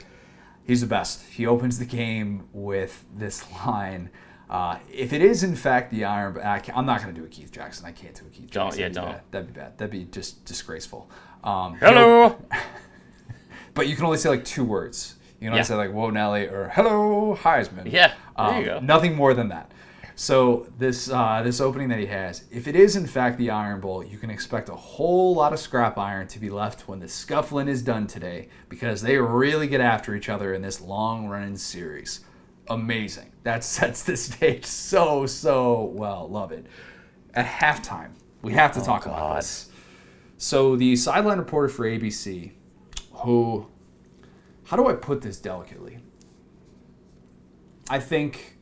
he's 0.66 0.82
the 0.82 0.88
best. 0.88 1.24
He 1.32 1.46
opens 1.48 1.80
the 1.80 1.86
game 1.86 2.48
with 2.54 3.04
this 3.16 3.50
line. 3.66 4.10
Uh, 4.50 4.78
if 4.92 5.14
it 5.14 5.22
is 5.22 5.44
in 5.44 5.56
fact 5.56 5.92
the 5.92 6.04
Iron, 6.04 6.38
I 6.38 6.62
I'm 6.76 6.86
not 6.86 7.02
going 7.02 7.14
to 7.16 7.20
do 7.20 7.26
a 7.26 7.30
Keith 7.30 7.52
Jackson. 7.52 7.86
I 7.86 7.92
can't 7.94 8.14
do 8.14 8.26
a 8.26 8.30
Keith 8.30 8.52
Don't- 8.52 8.76
Jackson. 8.76 8.82
yeah, 8.82 8.89
That'd 8.89 8.94
be 8.94 9.02
don't. 9.02 9.12
bad. 9.14 9.22
That'd 9.32 9.48
be 9.48 9.54
bad. 9.60 9.78
That'd 9.78 9.92
be 9.92 10.06
just 10.12 10.46
disgraceful. 10.46 11.10
Um, 11.44 11.76
Hello. 11.76 12.38
but 13.74 13.88
you 13.88 13.96
can 13.96 14.06
only 14.06 14.18
say 14.18 14.30
like 14.30 14.46
two 14.46 14.64
words. 14.66 15.16
You 15.42 15.50
know, 15.50 15.56
Yeah. 15.58 15.64
say 15.64 15.76
like 15.76 15.92
"Whoa 15.92 16.10
Nelly" 16.12 16.48
or 16.48 16.72
"Hello 16.74 17.36
Heisman." 17.36 17.92
Yeah, 17.92 18.14
there 18.38 18.46
Um, 18.46 18.58
you 18.58 18.66
go. 18.66 18.80
Nothing 18.80 19.16
more 19.16 19.34
than 19.34 19.50
that. 19.50 19.72
So 20.16 20.68
this 20.78 21.10
uh, 21.12 21.42
this 21.44 21.60
opening 21.60 21.89
that 21.89 21.98
he 22.00 22.06
has, 22.06 22.44
if 22.52 22.68
it 22.68 22.76
is 22.76 22.96
in 22.96 23.08
fact 23.08 23.38
the 23.39 23.50
Iron 23.50 23.80
Bowl, 23.82 24.04
you 24.06 24.18
can 24.20 24.30
expect 24.30 24.70
a 24.70 24.76
whole 24.76 25.34
lot 25.34 25.52
of 25.52 25.60
scrap 25.60 25.98
iron 25.98 26.28
to 26.28 26.39
be 26.39 26.50
left 26.52 26.88
when 26.88 27.00
the 27.00 27.08
scuffling 27.08 27.68
is 27.68 27.82
done 27.82 28.06
today, 28.08 28.50
because 28.70 29.02
they 29.02 29.18
really 29.18 29.68
get 29.68 29.82
after 29.82 30.14
each 30.16 30.30
other 30.30 30.54
in 30.54 30.62
this 30.62 30.80
long 30.80 31.28
running 31.28 31.58
series. 31.58 32.20
Amazing. 32.70 33.32
That 33.44 33.64
sets 33.76 34.04
the 34.04 34.16
stage 34.16 34.66
so 34.66 35.26
so 35.26 35.86
well. 35.96 36.28
Love 36.30 36.52
it. 36.52 36.68
At 37.34 37.48
halftime, 37.48 38.12
we 38.44 38.54
have 38.54 38.74
to 38.74 38.82
talk 38.82 39.06
about 39.08 39.38
this. 39.38 39.70
So 40.38 40.76
the 40.76 40.96
sideline 40.98 41.38
reporter 41.39 41.70
for 41.70 41.86
ABC, 41.86 42.52
who, 43.14 43.66
how 44.72 44.78
do 44.78 44.88
I 44.88 44.93
put 44.93 45.22
this 45.22 45.38
delicately? 45.38 45.99
I 47.89 47.99
think 47.99 48.57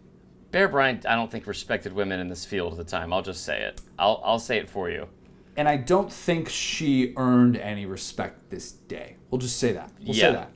Bear 0.52 0.68
Bryant, 0.68 1.06
I 1.06 1.16
don't 1.16 1.30
think 1.32 1.46
respected 1.46 1.94
women 1.94 2.20
in 2.20 2.30
this 2.30 2.46
field 2.46 2.72
at 2.72 2.78
the 2.80 2.84
time. 2.84 3.14
I'll 3.14 3.22
just 3.22 3.44
say 3.46 3.62
it. 3.62 3.80
I'll 4.00 4.20
I'll 4.26 4.40
say 4.40 4.58
it 4.58 4.70
for 4.70 4.90
you. 4.90 5.08
and 5.58 5.68
I 5.68 5.76
don't 5.78 6.12
think 6.12 6.48
she 6.50 7.14
earned 7.18 7.58
any 7.58 7.86
respect 7.86 8.50
this 8.50 8.72
day. 8.72 9.18
We'll 9.30 9.40
just 9.42 9.58
say 9.58 9.74
that. 9.74 9.92
We'll 10.04 10.16
Yeah. 10.16 10.22
say 10.30 10.32
that. 10.34 10.52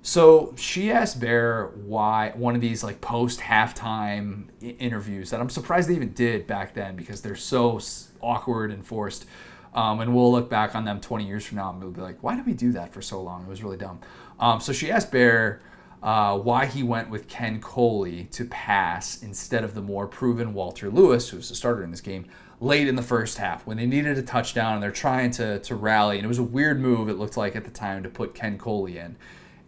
So 0.00 0.54
she 0.56 0.90
asked 0.90 1.20
Bear 1.20 1.72
why 1.84 2.32
one 2.36 2.54
of 2.54 2.60
these 2.62 2.82
like 2.84 3.00
post 3.02 3.40
halftime 3.40 4.44
interviews 4.62 5.28
that 5.30 5.40
I'm 5.40 5.50
surprised 5.50 5.88
they 5.90 5.96
even 5.96 6.12
did 6.14 6.46
back 6.46 6.72
then 6.72 6.96
because 6.96 7.20
they're 7.20 7.34
so 7.36 7.76
s- 7.76 8.12
awkward 8.22 8.70
and 8.70 8.86
forced. 8.86 9.26
Um, 9.74 10.00
and 10.00 10.14
we'll 10.14 10.32
look 10.32 10.48
back 10.48 10.74
on 10.74 10.84
them 10.86 10.98
20 11.00 11.26
years 11.26 11.44
from 11.44 11.56
now 11.58 11.70
and 11.70 11.80
we'll 11.82 11.90
be 11.90 12.00
like, 12.00 12.22
why 12.22 12.34
did 12.36 12.46
we 12.46 12.54
do 12.54 12.72
that 12.72 12.92
for 12.94 13.02
so 13.02 13.20
long? 13.20 13.42
It 13.42 13.48
was 13.48 13.62
really 13.62 13.76
dumb. 13.76 14.00
Um, 14.40 14.60
so 14.60 14.72
she 14.72 14.90
asked 14.90 15.10
Bear 15.10 15.60
uh, 16.02 16.38
why 16.38 16.66
he 16.66 16.82
went 16.82 17.10
with 17.10 17.28
Ken 17.28 17.60
Coley 17.60 18.24
to 18.32 18.44
pass 18.44 19.22
instead 19.22 19.64
of 19.64 19.74
the 19.74 19.82
more 19.82 20.06
proven 20.06 20.54
Walter 20.54 20.90
Lewis, 20.90 21.28
who 21.28 21.36
was 21.38 21.48
the 21.48 21.54
starter 21.54 21.82
in 21.82 21.90
this 21.90 22.00
game, 22.00 22.26
late 22.60 22.88
in 22.88 22.96
the 22.96 23.02
first 23.02 23.38
half 23.38 23.66
when 23.66 23.76
they 23.76 23.86
needed 23.86 24.16
a 24.16 24.22
touchdown 24.22 24.74
and 24.74 24.82
they're 24.82 24.90
trying 24.90 25.30
to, 25.32 25.58
to 25.60 25.74
rally. 25.74 26.16
And 26.16 26.24
it 26.24 26.28
was 26.28 26.38
a 26.38 26.44
weird 26.44 26.80
move, 26.80 27.08
it 27.08 27.18
looked 27.18 27.36
like 27.36 27.56
at 27.56 27.64
the 27.64 27.70
time, 27.70 28.02
to 28.02 28.08
put 28.08 28.34
Ken 28.34 28.58
Coley 28.58 28.98
in. 28.98 29.16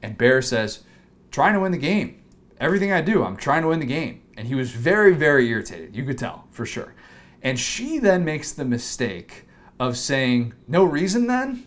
And 0.03 0.17
Bear 0.17 0.41
says, 0.41 0.85
trying 1.31 1.55
to 1.55 1.61
win 1.61 1.73
the 1.73 1.79
game. 1.79 2.23
Everything 2.59 2.93
I 2.93 3.01
do, 3.01 3.25
I'm 3.25 3.37
trying 3.37 3.63
to 3.63 3.69
win 3.69 3.81
the 3.81 3.87
game. 3.87 4.23
And 4.37 4.47
he 4.47 4.55
was 4.55 4.71
very, 4.71 5.15
very 5.15 5.49
irritated. 5.49 5.97
You 5.97 6.05
could 6.05 6.19
tell, 6.19 6.47
for 6.51 6.65
sure. 6.65 6.95
And 7.43 7.59
she 7.59 7.99
then 7.99 8.25
makes 8.25 8.53
the 8.53 8.65
mistake 8.65 9.47
of 9.79 9.97
saying, 9.97 10.55
no 10.69 10.85
reason 10.85 11.27
then? 11.27 11.67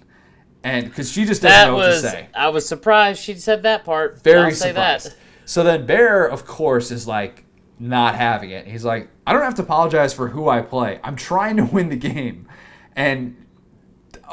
And 0.63 0.85
because 0.85 1.11
she 1.11 1.25
just 1.25 1.41
doesn't 1.41 1.57
That 1.57 1.67
know 1.67 1.75
was 1.75 2.03
what 2.03 2.09
to 2.09 2.15
say 2.17 2.27
I 2.33 2.49
was 2.49 2.67
surprised 2.67 3.21
she 3.21 3.35
said 3.35 3.63
that 3.63 3.83
part. 3.83 4.21
very 4.23 4.45
I'll 4.45 4.51
say 4.51 4.69
surprised. 4.69 5.07
that. 5.11 5.15
So 5.45 5.63
then 5.63 5.85
Bear, 5.85 6.25
of 6.25 6.45
course, 6.45 6.89
is 6.91 7.05
like 7.07 7.43
not 7.79 8.15
having 8.15 8.51
it. 8.51 8.65
He's 8.65 8.85
like, 8.85 9.09
I 9.27 9.33
don't 9.33 9.41
have 9.41 9.55
to 9.55 9.61
apologize 9.63 10.13
for 10.13 10.29
who 10.29 10.47
I 10.47 10.61
play. 10.61 10.99
I'm 11.03 11.15
trying 11.17 11.57
to 11.57 11.65
win 11.65 11.89
the 11.89 11.97
game. 11.97 12.47
And 12.95 13.35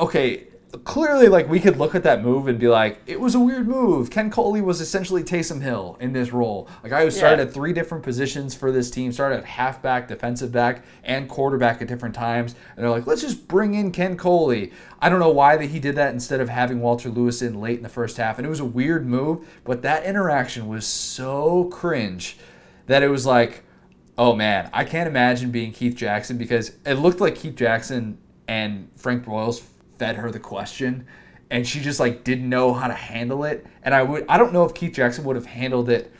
okay, 0.00 0.46
clearly, 0.84 1.28
like 1.28 1.48
we 1.48 1.58
could 1.60 1.76
look 1.76 1.94
at 1.94 2.02
that 2.04 2.22
move 2.22 2.46
and 2.46 2.58
be 2.58 2.68
like, 2.68 3.00
it 3.06 3.20
was 3.20 3.34
a 3.34 3.40
weird 3.40 3.66
move. 3.66 4.10
Ken 4.10 4.30
Coley 4.30 4.60
was 4.60 4.80
essentially 4.80 5.22
Taysom 5.22 5.60
Hill 5.62 5.96
in 6.00 6.12
this 6.12 6.32
role, 6.32 6.68
a 6.84 6.88
guy 6.88 7.04
who 7.04 7.10
started 7.10 7.38
Yeah. 7.38 7.44
at 7.46 7.52
three 7.52 7.72
different 7.72 8.04
positions 8.04 8.54
for 8.54 8.70
this 8.70 8.90
team, 8.90 9.10
started 9.12 9.38
at 9.38 9.44
halfback, 9.44 10.08
defensive 10.08 10.52
back, 10.52 10.84
and 11.02 11.28
quarterback 11.28 11.82
at 11.82 11.88
different 11.88 12.14
times. 12.14 12.54
And 12.76 12.84
they're 12.84 12.90
like, 12.90 13.06
let's 13.06 13.20
just 13.20 13.48
bring 13.48 13.74
in 13.74 13.90
Ken 13.90 14.16
Coley. 14.16 14.72
I 15.00 15.08
don't 15.08 15.18
know 15.20 15.30
why 15.30 15.56
that 15.56 15.66
he 15.66 15.78
did 15.80 15.96
that 15.96 16.12
instead 16.14 16.40
of 16.40 16.48
having 16.48 16.80
Walter 16.80 17.08
Lewis 17.08 17.42
in 17.42 17.60
late 17.60 17.78
in 17.78 17.82
the 17.82 17.88
first 17.88 18.16
half. 18.16 18.38
And 18.38 18.46
it 18.46 18.50
was 18.50 18.60
a 18.60 18.64
weird 18.64 19.06
move, 19.06 19.48
but 19.64 19.82
that 19.82 20.04
interaction 20.04 20.68
was 20.68 20.86
so 20.86 21.64
cringe 21.64 22.36
that 22.86 23.02
it 23.02 23.08
was 23.08 23.26
like, 23.26 23.64
oh 24.18 24.34
man, 24.34 24.68
I 24.72 24.84
can't 24.84 25.08
imagine 25.08 25.50
being 25.50 25.72
Keith 25.72 25.96
Jackson 25.96 26.36
because 26.38 26.72
it 26.84 26.94
looked 26.94 27.20
like 27.20 27.34
Keith 27.36 27.56
Jackson 27.56 28.18
and 28.46 28.88
Frank 28.96 29.24
Broyles 29.24 29.62
fed 30.01 30.16
her 30.16 30.30
the 30.30 30.40
question 30.40 31.07
and 31.51 31.66
she 31.66 31.80
just 31.80 32.01
like 32.01 32.24
didn't 32.24 32.48
know 32.48 32.72
how 32.72 32.88
to 32.88 32.94
handle 32.94 33.44
it. 33.44 33.66
And 33.82 33.94
I 33.94 34.03
would 34.03 34.24
I 34.28 34.38
don't 34.38 34.53
know 34.53 34.64
if 34.64 34.72
Keith 34.72 34.94
Jackson 34.94 35.24
would 35.24 35.36
have 35.36 35.46
handled 35.46 35.90
it 35.90 36.11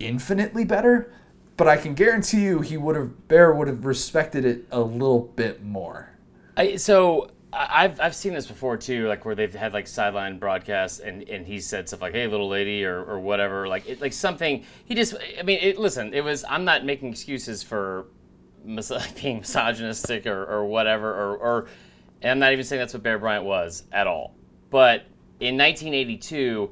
infinitely 0.00 0.64
better, 0.64 1.12
but 1.56 1.68
I 1.68 1.76
can 1.76 1.94
guarantee 1.94 2.42
you 2.42 2.60
he 2.60 2.76
would 2.76 2.96
have 2.96 3.28
Bear 3.28 3.52
would 3.52 3.68
have 3.68 3.84
respected 3.84 4.44
it 4.44 4.66
a 4.72 4.80
little 4.80 5.20
bit 5.20 5.62
more. 5.62 6.10
I, 6.56 6.74
so 6.76 7.30
I've 7.52 8.00
I've 8.00 8.16
seen 8.16 8.34
this 8.34 8.46
before 8.46 8.76
too, 8.76 9.06
like 9.06 9.24
where 9.24 9.36
they've 9.36 9.54
had 9.54 9.72
like 9.72 9.86
sideline 9.86 10.38
broadcasts, 10.38 10.98
and, 10.98 11.28
and 11.28 11.46
he 11.46 11.60
said 11.60 11.88
stuff 11.88 12.00
like 12.00 12.14
"Hey, 12.14 12.26
little 12.26 12.48
lady" 12.48 12.84
or, 12.84 13.02
or 13.02 13.20
whatever, 13.20 13.68
like 13.68 13.88
it, 13.88 14.00
like 14.00 14.12
something. 14.12 14.64
He 14.84 14.94
just, 14.94 15.14
I 15.38 15.42
mean, 15.42 15.58
it, 15.60 15.78
listen, 15.78 16.14
it 16.14 16.22
was. 16.22 16.44
I'm 16.48 16.64
not 16.64 16.84
making 16.84 17.10
excuses 17.10 17.62
for 17.62 18.06
mis- 18.64 18.92
being 19.20 19.38
misogynistic 19.38 20.26
or, 20.26 20.44
or 20.44 20.64
whatever, 20.64 21.12
or, 21.12 21.36
or 21.36 21.68
and 22.22 22.30
I'm 22.32 22.38
not 22.38 22.52
even 22.52 22.64
saying 22.64 22.80
that's 22.80 22.94
what 22.94 23.02
Bear 23.02 23.18
Bryant 23.18 23.44
was 23.44 23.84
at 23.92 24.06
all. 24.06 24.34
But 24.70 25.04
in 25.40 25.56
1982, 25.56 26.70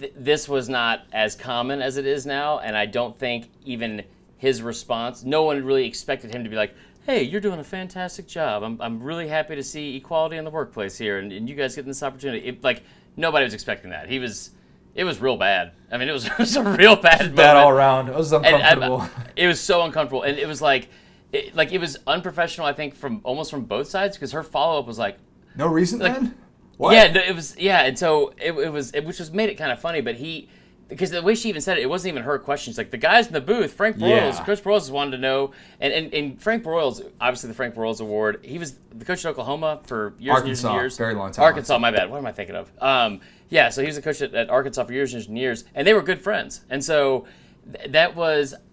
th- 0.00 0.12
this 0.16 0.48
was 0.48 0.68
not 0.68 1.02
as 1.12 1.34
common 1.34 1.80
as 1.82 1.96
it 1.96 2.06
is 2.06 2.26
now, 2.26 2.58
and 2.60 2.76
I 2.76 2.86
don't 2.86 3.16
think 3.18 3.50
even 3.64 4.04
his 4.36 4.62
response, 4.62 5.24
no 5.24 5.42
one 5.44 5.64
really 5.64 5.86
expected 5.86 6.34
him 6.34 6.44
to 6.44 6.50
be 6.50 6.56
like, 6.56 6.74
"Hey, 7.06 7.22
you're 7.22 7.40
doing 7.40 7.60
a 7.60 7.64
fantastic 7.64 8.26
job. 8.26 8.62
I'm, 8.62 8.80
I'm 8.80 9.02
really 9.02 9.28
happy 9.28 9.54
to 9.56 9.62
see 9.62 9.96
equality 9.96 10.36
in 10.36 10.44
the 10.44 10.50
workplace 10.50 10.96
here, 10.98 11.18
and, 11.18 11.32
and 11.32 11.48
you 11.48 11.54
guys 11.54 11.74
getting 11.74 11.90
this 11.90 12.02
opportunity." 12.02 12.46
It, 12.46 12.64
like 12.64 12.82
nobody 13.16 13.44
was 13.44 13.54
expecting 13.54 13.90
that. 13.90 14.08
He 14.08 14.18
was, 14.18 14.50
it 14.94 15.04
was 15.04 15.20
real 15.20 15.36
bad. 15.36 15.72
I 15.92 15.98
mean, 15.98 16.08
it 16.08 16.12
was, 16.12 16.26
it 16.26 16.38
was 16.38 16.56
a 16.56 16.62
real 16.62 16.96
bad. 16.96 17.34
Bad 17.34 17.54
moment. 17.54 17.56
all 17.58 17.70
around. 17.70 18.08
It 18.08 18.14
was 18.14 18.32
And- 18.32 18.46
and- 18.46 18.56
uncomfortable. 18.82 19.06
it 19.36 19.46
was 19.46 19.60
so 19.60 19.82
uncomfortable, 19.82 20.22
and 20.22 20.38
it 20.38 20.46
was 20.48 20.62
like, 20.62 20.88
it, 21.32 21.54
like 21.54 21.72
it 21.72 21.78
was 21.78 21.96
unprofessional. 22.06 22.66
I 22.66 22.72
think 22.72 22.94
from 22.94 23.20
almost 23.24 23.50
from 23.50 23.64
both 23.64 23.88
sides 23.88 24.16
because 24.16 24.32
her 24.32 24.42
follow 24.42 24.78
up 24.80 24.86
was 24.86 24.98
like, 24.98 25.18
no 25.56 25.66
reason 25.66 25.98
like- 26.00 26.14
then? 26.14 26.34
What? 26.76 26.94
yeah, 26.94 27.04
it 27.28 27.34
was 27.34 27.56
yeah, 27.58 27.82
and 27.82 27.98
so 27.98 28.32
it, 28.38 28.52
it 28.52 28.72
was, 28.72 28.90
it, 28.92 29.04
which 29.04 29.18
was 29.18 29.30
made 29.30 29.50
it 29.50 29.56
kind 29.56 29.70
of 29.70 29.78
funny. 29.78 30.00
But 30.00 30.14
he, 30.14 30.48
because 30.88 31.10
the 31.10 31.20
way 31.20 31.34
she 31.34 31.50
even 31.50 31.60
said 31.60 31.76
it, 31.76 31.82
it 31.82 31.90
wasn't 31.90 32.12
even 32.14 32.22
her 32.22 32.38
question. 32.38 32.70
It's 32.70 32.78
like 32.78 32.90
the 32.90 32.96
guys 32.96 33.26
in 33.26 33.34
the 33.34 33.40
booth, 33.42 33.74
Frank 33.74 33.98
Broyles, 33.98 34.08
Yeah. 34.38 34.44
Coach 34.46 34.64
Broyles 34.64 34.90
wanted 34.90 35.10
to 35.10 35.18
know, 35.18 35.52
and, 35.78 35.92
and 35.92 36.14
and 36.14 36.40
Frank 36.40 36.64
Broyles, 36.64 37.06
obviously 37.20 37.48
the 37.48 37.54
Frank 37.54 37.74
Broyles 37.74 38.00
Award. 38.00 38.40
He 38.46 38.56
was 38.58 38.76
the 38.94 39.04
coach 39.04 39.22
at 39.26 39.28
Oklahoma 39.28 39.80
for 39.84 40.14
years 40.18 40.36
Arkansas, 40.36 40.40
and 40.40 40.46
years 40.48 40.64
and 40.64 40.74
years. 40.80 40.96
very 40.96 41.14
long 41.14 41.32
time. 41.32 41.44
Arkansas, 41.44 41.76
my 41.78 41.90
bad. 41.90 42.10
What 42.10 42.16
am 42.16 42.24
I 42.24 42.32
thinking 42.32 42.56
of? 42.56 42.72
Um, 42.80 43.20
yeah, 43.50 43.68
so 43.68 43.82
he 43.82 43.86
was 43.86 43.98
a 43.98 44.02
coach 44.02 44.22
at, 44.22 44.32
at 44.34 44.48
Arkansas 44.48 44.82
for 44.84 44.92
years 44.94 45.12
and 45.12 45.36
years, 45.36 45.64
and 45.74 45.86
they 45.86 45.92
were 45.92 46.00
good 46.02 46.20
friends. 46.22 46.62
And 46.70 46.82
so 46.82 47.26
th- 47.70 47.92
that 47.92 48.16
was, 48.16 48.54
I, 48.54 48.58
and 48.58 48.69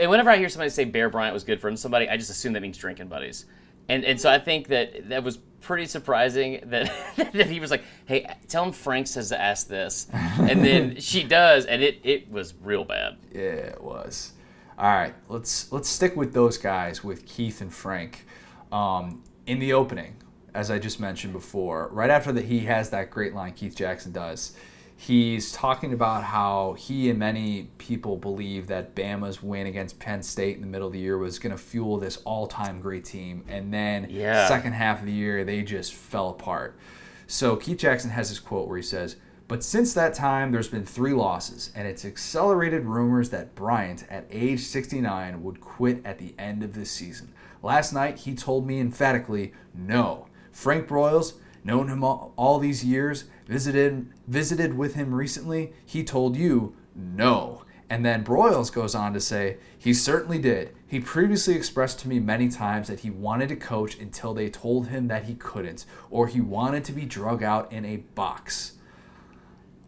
whenever 0.00 0.30
I 0.30 0.36
hear 0.36 0.48
somebody 0.48 0.70
say 0.70 0.84
Bear 0.84 1.08
Bryant 1.08 1.34
was 1.34 1.44
good 1.44 1.60
for 1.60 1.74
somebody, 1.76 2.08
I 2.08 2.16
just 2.16 2.30
assume 2.30 2.52
that 2.54 2.62
means 2.62 2.78
drinking 2.78 3.08
buddies. 3.08 3.46
And 3.88 4.04
and 4.04 4.20
so 4.20 4.30
I 4.30 4.38
think 4.38 4.68
that 4.68 5.08
that 5.10 5.22
was 5.22 5.38
pretty 5.60 5.86
surprising 5.86 6.60
that 6.66 6.92
that 7.16 7.46
he 7.46 7.60
was 7.60 7.70
like, 7.70 7.84
"Hey, 8.04 8.26
tell 8.48 8.64
him 8.64 8.72
Frank 8.72 9.06
says 9.06 9.28
to 9.28 9.40
ask 9.40 9.68
this," 9.68 10.08
and 10.12 10.64
then 10.64 10.96
she 11.00 11.22
does, 11.22 11.66
and 11.66 11.82
it 11.82 12.00
it 12.02 12.30
was 12.30 12.54
real 12.62 12.84
bad. 12.84 13.16
Yeah, 13.32 13.40
it 13.40 13.82
was. 13.82 14.32
All 14.78 14.92
right, 14.92 15.14
let's 15.28 15.70
let's 15.72 15.88
stick 15.88 16.16
with 16.16 16.34
those 16.34 16.58
guys 16.58 17.02
with 17.02 17.26
Keith 17.26 17.60
and 17.60 17.72
Frank. 17.72 18.26
Um, 18.72 19.22
in 19.46 19.60
the 19.60 19.72
opening, 19.72 20.16
as 20.54 20.70
I 20.70 20.78
just 20.78 20.98
mentioned 20.98 21.32
before, 21.32 21.88
right 21.92 22.10
after 22.10 22.32
that, 22.32 22.46
he 22.46 22.60
has 22.60 22.90
that 22.90 23.10
great 23.10 23.34
line 23.34 23.52
Keith 23.52 23.76
Jackson 23.76 24.10
does. 24.10 24.56
He's 24.98 25.52
talking 25.52 25.92
about 25.92 26.24
how 26.24 26.74
he 26.78 27.10
and 27.10 27.18
many 27.18 27.68
people 27.76 28.16
believe 28.16 28.66
that 28.68 28.94
Bama's 28.94 29.42
win 29.42 29.66
against 29.66 29.98
Penn 29.98 30.22
State 30.22 30.56
in 30.56 30.62
the 30.62 30.66
middle 30.66 30.86
of 30.86 30.92
the 30.94 30.98
year 30.98 31.18
was 31.18 31.38
going 31.38 31.54
to 31.54 31.62
fuel 31.62 31.98
this 31.98 32.16
all-time 32.24 32.80
great 32.80 33.04
team, 33.04 33.44
and 33.46 33.72
then 33.72 34.06
Yeah. 34.08 34.48
second 34.48 34.72
half 34.72 35.00
of 35.00 35.06
the 35.06 35.12
year 35.12 35.44
they 35.44 35.62
just 35.62 35.92
fell 35.92 36.30
apart. 36.30 36.78
So 37.26 37.56
Keith 37.56 37.78
Jackson 37.78 38.10
has 38.10 38.30
this 38.30 38.38
quote 38.38 38.68
where 38.68 38.78
he 38.78 38.82
says, 38.82 39.16
"But 39.48 39.62
since 39.62 39.92
that 39.92 40.14
time, 40.14 40.50
there's 40.50 40.68
been 40.68 40.86
three 40.86 41.12
losses, 41.12 41.70
and 41.76 41.86
it's 41.86 42.04
accelerated 42.04 42.86
rumors 42.86 43.28
that 43.30 43.54
Bryant, 43.54 44.04
at 44.10 44.26
age 44.30 44.60
69, 44.60 45.42
would 45.42 45.60
quit 45.60 46.00
at 46.06 46.18
the 46.18 46.34
end 46.38 46.62
of 46.62 46.72
this 46.74 46.90
season. 46.90 47.32
Last 47.62 47.92
night, 47.92 48.20
he 48.20 48.34
told 48.34 48.66
me 48.66 48.80
emphatically, 48.80 49.52
no. 49.74 50.26
Frank 50.52 50.88
Broyles, 50.88 51.34
known 51.66 51.88
him 51.88 52.02
all, 52.02 52.32
all 52.36 52.58
these 52.58 52.84
years, 52.84 53.24
visited 53.46 54.12
visited 54.26 54.76
with 54.76 54.94
him 54.94 55.14
recently. 55.14 55.72
He 55.84 56.04
told 56.04 56.36
you, 56.36 56.74
no." 56.94 57.62
And 57.88 58.04
then 58.04 58.24
Broyles 58.24 58.72
goes 58.72 58.94
on 58.94 59.12
to 59.12 59.20
say, 59.20 59.58
he 59.78 59.94
certainly 59.94 60.38
did. 60.38 60.74
He 60.88 60.98
previously 60.98 61.54
expressed 61.54 62.00
to 62.00 62.08
me 62.08 62.18
many 62.18 62.48
times 62.48 62.88
that 62.88 63.00
he 63.00 63.10
wanted 63.10 63.48
to 63.50 63.56
coach 63.56 63.96
until 63.98 64.34
they 64.34 64.48
told 64.48 64.88
him 64.88 65.06
that 65.06 65.24
he 65.24 65.34
couldn't, 65.34 65.84
or 66.10 66.26
he 66.26 66.40
wanted 66.40 66.84
to 66.86 66.92
be 66.92 67.04
drug 67.04 67.44
out 67.44 67.72
in 67.72 67.84
a 67.84 67.98
box. 67.98 68.72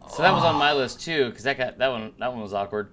So 0.09 0.23
that 0.23 0.31
was 0.33 0.43
on 0.43 0.55
my 0.55 0.71
ah. 0.71 0.75
list 0.75 1.01
too, 1.01 1.29
because 1.29 1.43
that 1.43 1.57
got 1.57 1.77
that 1.77 1.89
one 1.89 2.13
that 2.19 2.31
one 2.31 2.41
was 2.41 2.53
awkward. 2.53 2.89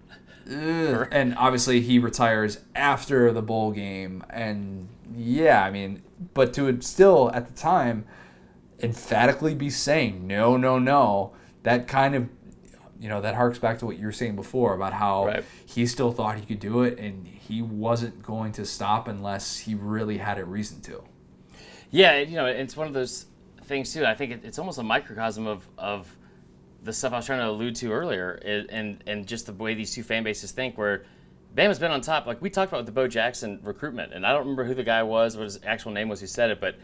Ugh. 0.51 1.09
And 1.11 1.35
obviously, 1.37 1.81
he 1.81 1.99
retires 1.99 2.61
after 2.75 3.33
the 3.33 3.43
bowl 3.43 3.73
game. 3.73 4.25
And 4.31 4.89
yeah, 5.17 5.63
I 5.63 5.71
mean, 5.71 6.03
but 6.35 6.53
to 6.55 6.81
still 6.83 7.31
at 7.33 7.47
the 7.47 7.55
time 7.55 8.05
emphatically 8.83 9.55
be 9.55 9.71
saying 9.71 10.27
no, 10.27 10.57
no, 10.57 10.79
no, 10.79 11.33
that 11.63 11.89
kind 11.89 12.15
of, 12.15 12.29
you 13.01 13.09
know, 13.09 13.21
that 13.21 13.35
harks 13.35 13.59
back 13.59 13.79
to 13.79 13.87
what 13.87 13.99
you 13.99 14.07
were 14.07 14.13
saying 14.13 14.37
before 14.37 14.75
about 14.75 14.93
how 14.93 15.27
Right. 15.27 15.45
he 15.65 15.87
still 15.87 16.13
thought 16.13 16.37
he 16.39 16.45
could 16.47 16.61
do 16.61 16.83
it 16.83 16.99
and 16.99 17.27
he 17.27 17.63
wasn't 17.63 18.23
going 18.23 18.53
to 18.53 18.65
stop 18.65 19.09
unless 19.09 19.59
he 19.59 19.75
really 19.75 20.19
had 20.19 20.39
a 20.39 20.45
reason 20.45 20.81
to. 20.83 21.03
Yeah, 21.91 22.19
you 22.19 22.37
know, 22.37 22.47
it's 22.47 22.77
one 22.77 22.87
of 22.87 22.95
those 22.95 23.27
things 23.65 23.93
too. 23.93 24.05
I 24.05 24.15
think 24.15 24.45
it's 24.45 24.59
almost 24.59 24.79
a 24.79 24.83
microcosm 24.83 25.47
of 25.47 25.67
of 25.79 26.15
the 26.83 26.93
stuff 26.93 27.13
I 27.13 27.17
was 27.17 27.27
trying 27.27 27.41
to 27.41 27.49
allude 27.49 27.75
to 27.77 27.93
earlier, 27.93 28.33
and 28.33 29.03
and 29.07 29.27
just 29.27 29.47
the 29.47 29.53
way 29.53 29.75
these 29.75 29.95
two 29.95 30.03
fan 30.03 30.23
bases 30.25 30.53
think. 30.53 30.77
Where 30.79 31.05
Bama's 31.55 31.79
been 31.79 31.91
on 31.91 32.01
top, 32.01 32.27
like 32.27 32.43
we 32.43 32.51
talked 32.51 32.71
about 32.71 32.79
with 32.79 32.87
the 32.87 32.93
Bo 32.93 33.09
Jackson 33.09 33.61
recruitment, 33.63 34.13
and 34.13 34.27
I 34.27 34.31
don't 34.33 34.41
remember 34.43 34.65
who 34.65 34.75
the 34.75 34.85
guy 34.85 35.03
was, 35.03 35.37
what 35.37 35.45
his 35.45 35.59
actual 35.65 35.93
name 35.93 36.09
was, 36.09 36.21
who 36.21 36.27
said 36.27 36.51
it, 36.51 36.61
but 36.61 36.77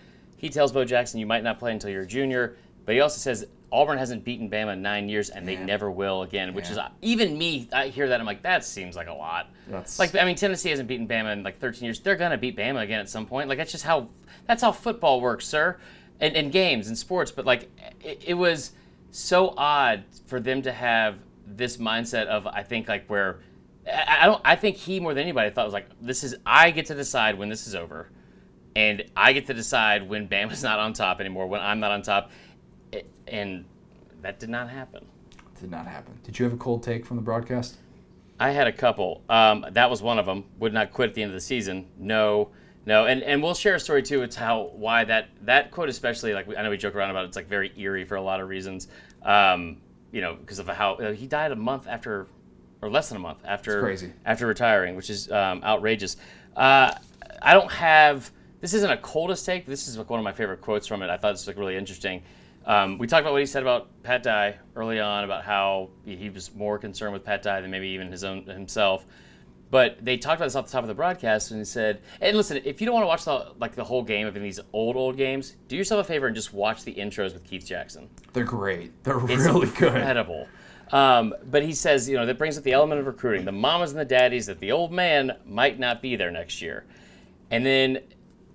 he 0.42 0.50
tells 0.50 0.72
Bo 0.72 0.84
Jackson, 0.84 1.18
"You 1.20 1.24
might 1.26 1.42
not 1.42 1.58
play 1.58 1.72
until 1.72 1.88
you're 1.88 2.02
a 2.02 2.06
junior," 2.06 2.56
but 2.84 2.94
he 2.94 3.00
also 3.00 3.16
says 3.18 3.46
Auburn 3.70 3.96
hasn't 3.96 4.22
beaten 4.24 4.50
Bama 4.50 4.74
in 4.74 4.82
nine 4.82 5.08
years, 5.08 5.30
and 5.30 5.48
they 5.48 5.54
Yeah. 5.54 5.64
never 5.64 5.90
will 5.90 6.20
again. 6.22 6.52
Which 6.52 6.66
Yeah. 6.68 6.72
is 6.72 6.92
even 7.00 7.38
me, 7.38 7.68
I 7.72 7.88
hear 7.88 8.08
that 8.10 8.20
I'm 8.20 8.26
like, 8.26 8.42
that 8.42 8.64
seems 8.66 8.96
like 8.96 9.06
a 9.08 9.14
lot. 9.14 9.48
That's- 9.66 9.98
like 9.98 10.14
I 10.14 10.24
mean, 10.26 10.34
Tennessee 10.36 10.68
hasn't 10.68 10.88
beaten 10.88 11.08
Bama 11.08 11.32
in 11.32 11.42
like 11.42 11.58
13 11.58 11.84
years. 11.86 11.98
They're 12.00 12.16
gonna 12.16 12.36
beat 12.36 12.54
Bama 12.56 12.82
again 12.82 13.00
at 13.00 13.08
some 13.08 13.24
point. 13.24 13.48
Like 13.48 13.56
that's 13.56 13.72
just 13.72 13.84
how 13.84 14.08
that's 14.46 14.62
how 14.62 14.72
football 14.72 15.20
works, 15.22 15.46
sir. 15.46 15.78
And, 16.20 16.36
and 16.36 16.52
games 16.52 16.86
and 16.88 16.98
sports, 16.98 17.30
but 17.32 17.46
like 17.46 17.70
it, 18.04 18.22
it 18.26 18.34
was 18.34 18.72
so 19.10 19.54
odd 19.56 20.04
for 20.26 20.38
them 20.38 20.60
to 20.62 20.72
have 20.72 21.16
this 21.46 21.76
mindset 21.78 22.26
of 22.26 22.46
I 22.46 22.62
think 22.62 22.88
like 22.88 23.06
where 23.08 23.40
I, 23.86 24.18
I 24.22 24.26
don't 24.26 24.40
I 24.44 24.54
think 24.56 24.76
he 24.76 25.00
more 25.00 25.14
than 25.14 25.22
anybody 25.22 25.50
thought 25.50 25.64
was 25.64 25.72
like 25.74 25.86
this 26.00 26.22
is 26.24 26.34
I 26.46 26.70
get 26.72 26.86
to 26.86 26.94
decide 26.94 27.38
when 27.38 27.48
this 27.48 27.66
is 27.66 27.74
over, 27.74 28.10
and 28.74 29.04
I 29.16 29.32
get 29.32 29.46
to 29.48 29.54
decide 29.54 30.08
when 30.08 30.28
Bama's 30.28 30.62
not 30.62 30.78
on 30.78 30.92
top 30.92 31.20
anymore 31.20 31.46
when 31.46 31.60
I'm 31.60 31.80
not 31.80 31.90
on 31.90 32.02
top, 32.02 32.30
and 33.28 33.64
that 34.22 34.38
did 34.38 34.48
not 34.48 34.70
happen. 34.70 35.06
Did 35.60 35.70
not 35.70 35.86
happen. 35.86 36.18
Did 36.24 36.38
you 36.38 36.44
have 36.44 36.52
a 36.52 36.56
cold 36.56 36.82
take 36.82 37.06
from 37.06 37.16
the 37.16 37.22
broadcast? 37.22 37.76
I 38.40 38.50
had 38.50 38.66
a 38.66 38.72
couple. 38.72 39.22
Um, 39.28 39.64
that 39.70 39.88
was 39.88 40.02
one 40.02 40.18
of 40.18 40.26
them. 40.26 40.44
Would 40.58 40.72
not 40.72 40.92
quit 40.92 41.10
at 41.10 41.14
the 41.14 41.22
end 41.22 41.30
of 41.30 41.34
the 41.34 41.40
season. 41.40 41.86
No, 41.98 42.50
no. 42.84 43.06
And 43.06 43.22
and 43.22 43.42
we'll 43.42 43.54
share 43.54 43.76
a 43.76 43.80
story 43.80 44.02
too. 44.02 44.22
It's 44.22 44.34
how 44.34 44.72
why 44.74 45.04
that 45.04 45.28
that 45.42 45.70
quote 45.70 45.88
especially 45.88 46.34
like 46.34 46.48
I 46.56 46.62
know 46.62 46.70
we 46.70 46.76
joke 46.76 46.96
around 46.96 47.10
about 47.10 47.24
it. 47.24 47.28
It's 47.28 47.36
like 47.36 47.48
very 47.48 47.72
eerie 47.76 48.04
for 48.04 48.16
a 48.16 48.22
lot 48.22 48.40
of 48.40 48.48
reasons. 48.48 48.88
Um, 49.22 49.76
you 50.10 50.20
know, 50.20 50.34
because 50.34 50.58
of 50.58 50.66
how 50.66 50.94
uh, 50.94 51.12
he 51.12 51.26
died 51.26 51.52
a 51.52 51.56
month 51.56 51.86
after, 51.86 52.26
or 52.82 52.90
less 52.90 53.08
than 53.08 53.16
a 53.16 53.20
month 53.20 53.38
after 53.44 53.80
crazy. 53.80 54.12
after 54.26 54.46
retiring, 54.46 54.96
which 54.96 55.08
is 55.08 55.30
um, 55.30 55.62
outrageous. 55.62 56.16
Uh, 56.56 56.92
I 57.40 57.54
don't 57.54 57.70
have. 57.70 58.30
This 58.62 58.72
isn't 58.74 58.90
a 58.90 58.96
coldest 58.96 59.44
take. 59.44 59.66
This 59.66 59.88
is 59.88 59.98
like 59.98 60.08
one 60.08 60.20
of 60.20 60.24
my 60.24 60.32
favorite 60.32 60.60
quotes 60.62 60.86
from 60.86 61.02
it. 61.02 61.10
I 61.10 61.16
thought 61.18 61.32
this 61.32 61.42
was 61.42 61.48
like 61.48 61.58
really 61.58 61.76
interesting. 61.76 62.22
Um, 62.64 62.96
we 62.96 63.08
talked 63.08 63.22
about 63.22 63.32
what 63.32 63.40
he 63.42 63.46
said 63.46 63.62
about 63.62 63.88
Pat 64.04 64.22
Dye 64.22 64.54
early 64.76 65.00
on 65.00 65.24
about 65.24 65.42
how 65.44 65.90
he 66.06 66.30
was 66.30 66.54
more 66.54 66.78
concerned 66.78 67.12
with 67.12 67.24
Pat 67.24 67.42
Dye 67.42 67.60
than 67.60 67.72
maybe 67.72 67.88
even 67.88 68.10
his 68.10 68.22
own 68.22 68.44
himself. 68.44 69.04
But 69.72 70.04
they 70.04 70.16
talked 70.16 70.36
about 70.36 70.46
this 70.46 70.54
off 70.54 70.66
the 70.66 70.72
top 70.72 70.84
of 70.84 70.88
the 70.88 70.94
broadcast, 70.94 71.50
and 71.50 71.58
he 71.58 71.64
said, 71.64 72.02
"And 72.20 72.36
listen, 72.36 72.60
if 72.64 72.80
you 72.80 72.86
don't 72.86 72.94
want 72.94 73.02
to 73.04 73.08
watch 73.08 73.24
the 73.24 73.52
like 73.58 73.74
the 73.74 73.82
whole 73.84 74.02
game 74.04 74.26
of 74.28 74.34
these 74.34 74.60
old 74.72 74.96
old 74.96 75.16
games, 75.16 75.56
do 75.66 75.76
yourself 75.76 76.04
a 76.04 76.08
favor 76.08 76.26
and 76.28 76.36
just 76.36 76.52
watch 76.54 76.84
the 76.84 76.94
intros 76.94 77.32
with 77.32 77.42
Keith 77.44 77.66
Jackson. 77.66 78.08
They're 78.32 78.44
great. 78.44 79.02
They're 79.02 79.18
It's 79.28 79.44
really 79.44 79.66
good. 79.70 79.96
incredible. 79.96 80.46
Um, 80.92 81.34
but 81.50 81.62
he 81.64 81.72
says, 81.72 82.06
you 82.08 82.16
know, 82.16 82.26
that 82.26 82.36
brings 82.38 82.58
up 82.58 82.64
the 82.64 82.72
element 82.74 83.00
of 83.00 83.06
recruiting. 83.06 83.44
The 83.46 83.50
mamas 83.52 83.90
and 83.90 83.98
the 83.98 84.04
daddies 84.04 84.46
that 84.46 84.60
the 84.60 84.70
old 84.72 84.92
man 84.92 85.32
might 85.46 85.78
not 85.80 86.00
be 86.02 86.14
there 86.16 86.30
next 86.30 86.60
year. 86.62 86.84
And 87.50 87.64
then 87.64 88.00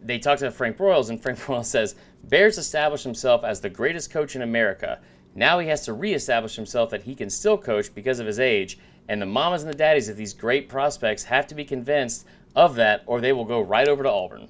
they 0.07 0.19
talk 0.19 0.39
to 0.39 0.49
Frank 0.51 0.77
Broyles, 0.77 1.09
and 1.09 1.21
Frank 1.21 1.39
Broyles 1.41 1.65
says, 1.65 1.95
Bears 2.23 2.57
established 2.57 3.03
himself 3.03 3.43
as 3.43 3.61
the 3.61 3.69
greatest 3.69 4.11
coach 4.11 4.35
in 4.35 4.41
America. 4.41 4.99
Now 5.35 5.59
he 5.59 5.67
has 5.67 5.85
to 5.85 5.93
reestablish 5.93 6.55
himself 6.55 6.89
that 6.89 7.03
he 7.03 7.13
can 7.13 7.29
still 7.29 7.57
coach 7.57 7.93
because 7.93 8.19
of 8.19 8.25
his 8.25 8.39
age. 8.39 8.79
And 9.07 9.21
the 9.21 9.25
mamas 9.25 9.63
and 9.63 9.71
the 9.71 9.77
daddies 9.77 10.09
of 10.09 10.17
these 10.17 10.33
great 10.33 10.67
prospects 10.67 11.25
have 11.25 11.47
to 11.47 11.55
be 11.55 11.63
convinced 11.63 12.25
of 12.55 12.75
that, 12.75 13.03
or 13.05 13.21
they 13.21 13.31
will 13.33 13.45
go 13.45 13.61
right 13.61 13.87
over 13.87 14.03
to 14.03 14.09
Auburn. 14.09 14.49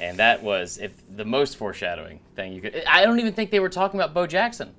And 0.00 0.18
that 0.18 0.42
was 0.42 0.78
if 0.78 0.92
the 1.14 1.24
most 1.24 1.56
foreshadowing 1.56 2.20
thing 2.34 2.52
you 2.52 2.60
could. 2.60 2.82
I 2.88 3.04
don't 3.04 3.20
even 3.20 3.32
think 3.32 3.50
they 3.50 3.60
were 3.60 3.68
talking 3.68 4.00
about 4.00 4.12
Bo 4.12 4.26
Jackson. 4.26 4.74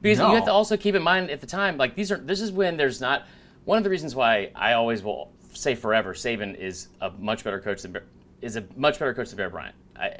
Because 0.00 0.18
you 0.18 0.34
have 0.34 0.46
to 0.46 0.52
also 0.52 0.78
keep 0.78 0.94
in 0.94 1.02
mind 1.02 1.30
at 1.30 1.42
the 1.42 1.46
time, 1.46 1.76
like 1.76 1.94
these 1.94 2.10
are 2.10 2.16
this 2.16 2.40
is 2.40 2.50
when 2.50 2.78
there's 2.78 3.02
not 3.02 3.26
one 3.66 3.76
of 3.76 3.84
the 3.84 3.90
reasons 3.90 4.14
why 4.14 4.50
I 4.54 4.72
always 4.72 5.02
will 5.02 5.30
say 5.52 5.74
forever 5.74 6.14
Saban 6.14 6.56
is 6.56 6.88
a 7.02 7.10
much 7.10 7.44
better 7.44 7.60
coach 7.60 7.82
than 7.82 7.92
is 8.40 8.56
a 8.56 8.64
much 8.76 8.98
better 8.98 9.14
coach 9.14 9.28
than 9.28 9.36
Bear 9.36 9.50
Bryant. 9.50 9.74
I 9.96 10.14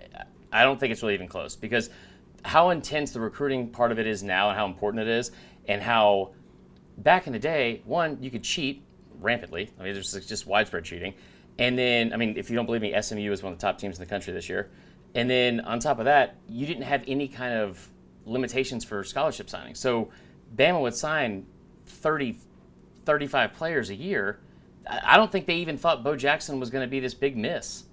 I 0.52 0.64
don't 0.64 0.78
think 0.80 0.92
it's 0.92 1.02
really 1.02 1.14
even 1.14 1.28
close 1.28 1.56
because 1.56 1.90
how 2.44 2.70
intense 2.70 3.12
the 3.12 3.20
recruiting 3.20 3.68
part 3.68 3.92
of 3.92 3.98
it 3.98 4.06
is 4.06 4.22
now 4.22 4.48
and 4.48 4.58
how 4.58 4.66
important 4.66 5.02
it 5.02 5.08
is 5.08 5.30
and 5.68 5.82
how 5.82 6.32
back 6.98 7.26
in 7.26 7.32
the 7.32 7.38
day, 7.38 7.82
one 7.84 8.18
you 8.20 8.30
could 8.30 8.42
cheat 8.42 8.82
rampantly. 9.20 9.70
I 9.78 9.84
mean, 9.84 9.94
there's 9.94 10.12
just- 10.12 10.46
widespread 10.46 10.84
cheating, 10.84 11.14
and 11.58 11.78
then 11.78 12.12
I 12.12 12.16
mean, 12.16 12.36
if 12.36 12.50
you 12.50 12.56
don't 12.56 12.66
believe 12.66 12.82
me, 12.82 12.92
SMU 12.94 13.30
is 13.32 13.42
one 13.42 13.52
of 13.52 13.58
the 13.58 13.66
top 13.66 13.78
teams 13.78 13.96
in 13.96 14.00
the 14.04 14.08
country 14.08 14.32
this 14.32 14.48
year, 14.48 14.70
and 15.14 15.28
then 15.30 15.60
on 15.60 15.78
top 15.78 15.98
of 15.98 16.06
that, 16.06 16.36
you 16.48 16.66
didn't 16.66 16.84
have 16.84 17.04
any 17.06 17.28
kind 17.28 17.54
of 17.54 17.88
limitations 18.24 18.84
for 18.84 19.04
scholarship 19.04 19.48
signing. 19.50 19.74
So 19.74 20.10
Bama 20.54 20.80
would 20.80 20.94
sign 20.94 21.46
30, 21.86 22.36
35 23.04 23.52
players 23.52 23.90
a 23.90 23.94
year. 23.94 24.40
I 24.86 25.16
don't 25.16 25.30
think 25.30 25.46
they 25.46 25.56
even 25.56 25.76
thought 25.76 26.02
Bo 26.02 26.16
Jackson 26.16 26.58
was 26.60 26.70
going 26.70 26.84
to 26.84 26.90
be 26.90 27.00
this 27.00 27.14
big 27.14 27.36
miss. 27.36 27.84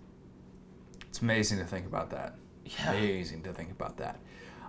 It's 1.10 1.22
amazing 1.22 1.60
to 1.60 1.66
think 1.66 1.86
about 1.86 2.10
that. 2.12 2.36
Yeah. 2.66 2.94
Amazing 2.94 3.44
to 3.44 3.54
think 3.54 3.72
about 3.72 3.98
that. 3.98 4.20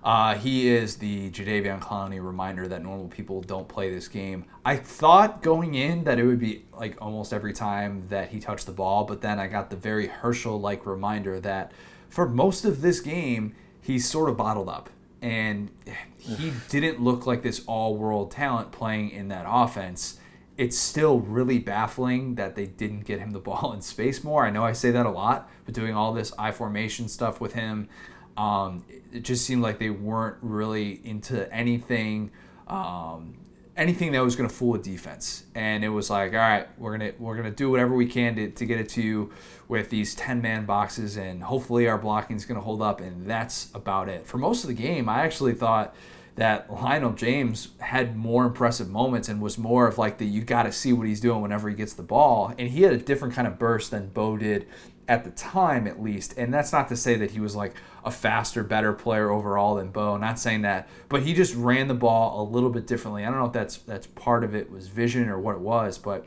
Uh, 0.02 0.36
he 0.36 0.68
is 0.68 0.96
the 0.96 1.30
Jadeveon 1.30 1.80
Clowney 1.80 2.24
reminder 2.24 2.68
that 2.68 2.82
normal 2.82 3.08
people 3.08 3.42
don't 3.42 3.68
play 3.68 3.92
this 3.92 4.06
game. 4.06 4.44
I 4.64 4.76
thought 4.76 5.42
going 5.42 5.74
in 5.74 6.04
that 6.04 6.18
it 6.18 6.24
would 6.24 6.38
be 6.38 6.64
like 6.72 6.96
almost 7.02 7.32
every 7.32 7.52
time 7.52 8.04
that 8.08 8.30
he 8.30 8.38
touched 8.38 8.66
the 8.66 8.72
ball, 8.72 9.04
but 9.04 9.20
then 9.20 9.40
I 9.40 9.48
got 9.48 9.70
the 9.70 9.76
very 9.76 10.06
Herschel 10.06 10.60
like 10.60 10.86
reminder 10.86 11.40
that 11.40 11.72
for 12.08 12.28
most 12.28 12.64
of 12.64 12.80
this 12.80 13.00
game, 13.00 13.54
he's 13.80 14.08
sort 14.08 14.30
of 14.30 14.36
bottled 14.36 14.68
up. 14.68 14.90
And 15.20 15.70
he 16.16 16.52
didn't 16.68 17.02
look 17.02 17.26
like 17.26 17.42
this 17.42 17.64
all 17.66 17.96
world 17.96 18.30
talent 18.30 18.70
playing 18.70 19.10
in 19.10 19.28
that 19.28 19.46
offense 19.48 20.20
it's 20.58 20.76
still 20.76 21.20
really 21.20 21.60
baffling 21.60 22.34
that 22.34 22.56
they 22.56 22.66
didn't 22.66 23.04
get 23.04 23.20
him 23.20 23.30
the 23.30 23.38
ball 23.38 23.72
in 23.72 23.80
space 23.80 24.24
more. 24.24 24.44
I 24.44 24.50
know 24.50 24.64
I 24.64 24.72
say 24.72 24.90
that 24.90 25.06
a 25.06 25.10
lot, 25.10 25.48
but 25.64 25.72
doing 25.72 25.94
all 25.94 26.12
this 26.12 26.32
I 26.36 26.50
formation 26.50 27.08
stuff 27.08 27.40
with 27.40 27.54
him, 27.54 27.88
um, 28.36 28.84
it 29.12 29.20
just 29.20 29.46
seemed 29.46 29.62
like 29.62 29.78
they 29.78 29.90
weren't 29.90 30.36
really 30.42 31.00
into 31.06 31.50
anything, 31.54 32.32
um, 32.66 33.36
anything 33.76 34.10
that 34.12 34.20
was 34.20 34.34
going 34.34 34.48
to 34.48 34.54
fool 34.54 34.74
a 34.74 34.78
defense. 34.78 35.44
And 35.54 35.84
it 35.84 35.90
was 35.90 36.10
like, 36.10 36.32
all 36.32 36.38
right, 36.38 36.66
we're 36.76 36.98
gonna 36.98 37.12
we're 37.20 37.36
gonna 37.36 37.52
do 37.52 37.70
whatever 37.70 37.94
we 37.94 38.06
can 38.06 38.34
to, 38.34 38.50
to 38.50 38.66
get 38.66 38.80
it 38.80 38.88
to 38.90 39.02
you 39.02 39.32
with 39.68 39.90
these 39.90 40.16
ten 40.16 40.42
man 40.42 40.66
boxes, 40.66 41.16
and 41.16 41.40
hopefully 41.40 41.86
our 41.86 41.98
blocking 41.98 42.34
is 42.36 42.44
going 42.44 42.58
to 42.58 42.64
hold 42.64 42.82
up. 42.82 43.00
And 43.00 43.30
that's 43.30 43.70
about 43.74 44.08
it. 44.08 44.26
For 44.26 44.38
most 44.38 44.64
of 44.64 44.68
the 44.68 44.74
game, 44.74 45.08
I 45.08 45.22
actually 45.22 45.54
thought 45.54 45.94
that 46.38 46.72
Lionel 46.72 47.14
James 47.14 47.70
had 47.80 48.16
more 48.16 48.44
impressive 48.44 48.88
moments 48.88 49.28
and 49.28 49.42
was 49.42 49.58
more 49.58 49.88
of 49.88 49.98
like 49.98 50.18
the 50.18 50.24
you 50.24 50.42
got 50.42 50.62
to 50.62 50.72
see 50.72 50.92
what 50.92 51.08
he's 51.08 51.20
doing 51.20 51.42
whenever 51.42 51.68
he 51.68 51.74
gets 51.74 51.94
the 51.94 52.04
ball. 52.04 52.54
And 52.56 52.68
he 52.68 52.82
had 52.82 52.92
a 52.92 52.96
different 52.96 53.34
kind 53.34 53.48
of 53.48 53.58
burst 53.58 53.90
than 53.90 54.10
Bo 54.10 54.36
did 54.36 54.68
at 55.08 55.24
the 55.24 55.32
time 55.32 55.88
at 55.88 56.00
least. 56.00 56.38
And 56.38 56.54
that's 56.54 56.72
not 56.72 56.88
to 56.90 56.96
say 56.96 57.16
that 57.16 57.32
he 57.32 57.40
was 57.40 57.56
like 57.56 57.74
a 58.04 58.12
faster, 58.12 58.62
better 58.62 58.92
player 58.92 59.32
overall 59.32 59.74
than 59.74 59.90
Bo. 59.90 60.16
Not 60.16 60.38
saying 60.38 60.62
that, 60.62 60.88
but 61.08 61.24
he 61.24 61.34
just 61.34 61.56
ran 61.56 61.88
the 61.88 61.94
ball 61.94 62.40
a 62.40 62.44
little 62.48 62.70
bit 62.70 62.86
differently. 62.86 63.24
I 63.24 63.30
don't 63.30 63.40
know 63.40 63.46
if 63.46 63.52
that's 63.52 63.78
that's 63.78 64.06
part 64.06 64.44
of 64.44 64.54
it 64.54 64.70
was 64.70 64.86
vision 64.86 65.28
or 65.28 65.40
what 65.40 65.56
it 65.56 65.60
was, 65.60 65.98
but 65.98 66.24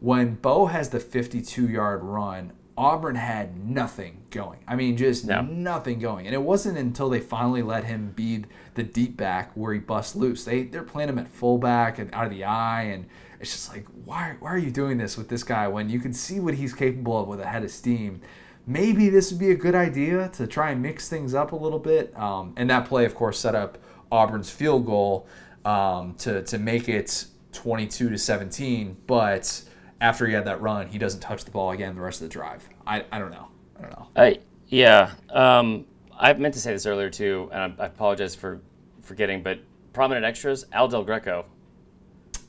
when 0.00 0.34
Bo 0.34 0.66
has 0.66 0.88
the 0.88 0.98
52 0.98 1.68
yard 1.68 2.02
run, 2.02 2.52
Auburn 2.76 3.14
had 3.14 3.56
nothing 3.68 4.22
going. 4.30 4.58
I 4.66 4.74
mean, 4.74 4.96
just 4.96 5.26
no. 5.26 5.42
nothing 5.42 6.00
going. 6.00 6.26
And 6.26 6.34
it 6.34 6.42
wasn't 6.42 6.76
until 6.76 7.08
they 7.08 7.20
finally 7.20 7.62
let 7.62 7.84
him 7.84 8.12
be 8.16 8.44
the 8.74 8.82
deep 8.82 9.16
back 9.16 9.52
where 9.54 9.72
he 9.72 9.78
busts 9.78 10.16
loose. 10.16 10.44
They 10.44 10.64
they're 10.64 10.82
playing 10.82 11.08
him 11.08 11.18
at 11.18 11.28
fullback 11.28 11.98
and 11.98 12.12
out 12.12 12.24
of 12.24 12.30
the 12.30 12.44
eye, 12.44 12.82
and 12.82 13.06
it's 13.38 13.52
just 13.52 13.72
like, 13.72 13.86
why 14.04 14.36
why 14.40 14.50
are 14.50 14.58
you 14.58 14.72
doing 14.72 14.98
this 14.98 15.16
with 15.16 15.28
this 15.28 15.44
guy 15.44 15.68
when 15.68 15.88
you 15.88 16.00
can 16.00 16.12
see 16.12 16.40
what 16.40 16.54
he's 16.54 16.74
capable 16.74 17.20
of 17.20 17.28
with 17.28 17.40
a 17.40 17.46
head 17.46 17.62
of 17.62 17.70
steam? 17.70 18.20
Maybe 18.66 19.08
this 19.08 19.30
would 19.30 19.38
be 19.38 19.50
a 19.50 19.56
good 19.56 19.74
idea 19.74 20.30
to 20.30 20.46
try 20.46 20.70
and 20.70 20.82
mix 20.82 21.08
things 21.08 21.34
up 21.34 21.52
a 21.52 21.56
little 21.56 21.78
bit. 21.78 22.16
Um, 22.18 22.54
and 22.56 22.70
that 22.70 22.86
play, 22.86 23.04
of 23.04 23.14
course, 23.14 23.38
set 23.38 23.54
up 23.54 23.78
Auburn's 24.10 24.50
field 24.50 24.86
goal 24.86 25.28
um, 25.64 26.14
to 26.18 26.42
to 26.42 26.58
make 26.58 26.88
it 26.88 27.26
22 27.52 28.10
to 28.10 28.18
17, 28.18 28.96
but 29.06 29.62
after 30.04 30.26
he 30.26 30.34
had 30.34 30.44
that 30.44 30.60
run, 30.60 30.88
he 30.88 30.98
doesn't 30.98 31.20
touch 31.20 31.44
the 31.44 31.50
ball 31.50 31.70
again 31.70 31.94
the 31.94 32.00
rest 32.00 32.20
of 32.20 32.28
the 32.28 32.32
drive. 32.32 32.68
I, 32.86 33.04
I 33.10 33.18
don't 33.18 33.30
know. 33.30 33.48
I 33.78 33.82
don't 33.82 33.90
know. 33.90 34.08
I, 34.14 34.38
yeah. 34.68 35.12
Um, 35.30 35.86
I 36.16 36.34
meant 36.34 36.52
to 36.54 36.60
say 36.60 36.72
this 36.72 36.84
earlier 36.84 37.08
too, 37.08 37.48
and 37.52 37.74
I, 37.78 37.84
I 37.84 37.86
apologize 37.86 38.34
for 38.34 38.60
forgetting, 39.00 39.42
but 39.42 39.60
prominent 39.94 40.26
extras, 40.26 40.66
Al 40.72 40.88
Del 40.88 41.04
Greco. 41.04 41.46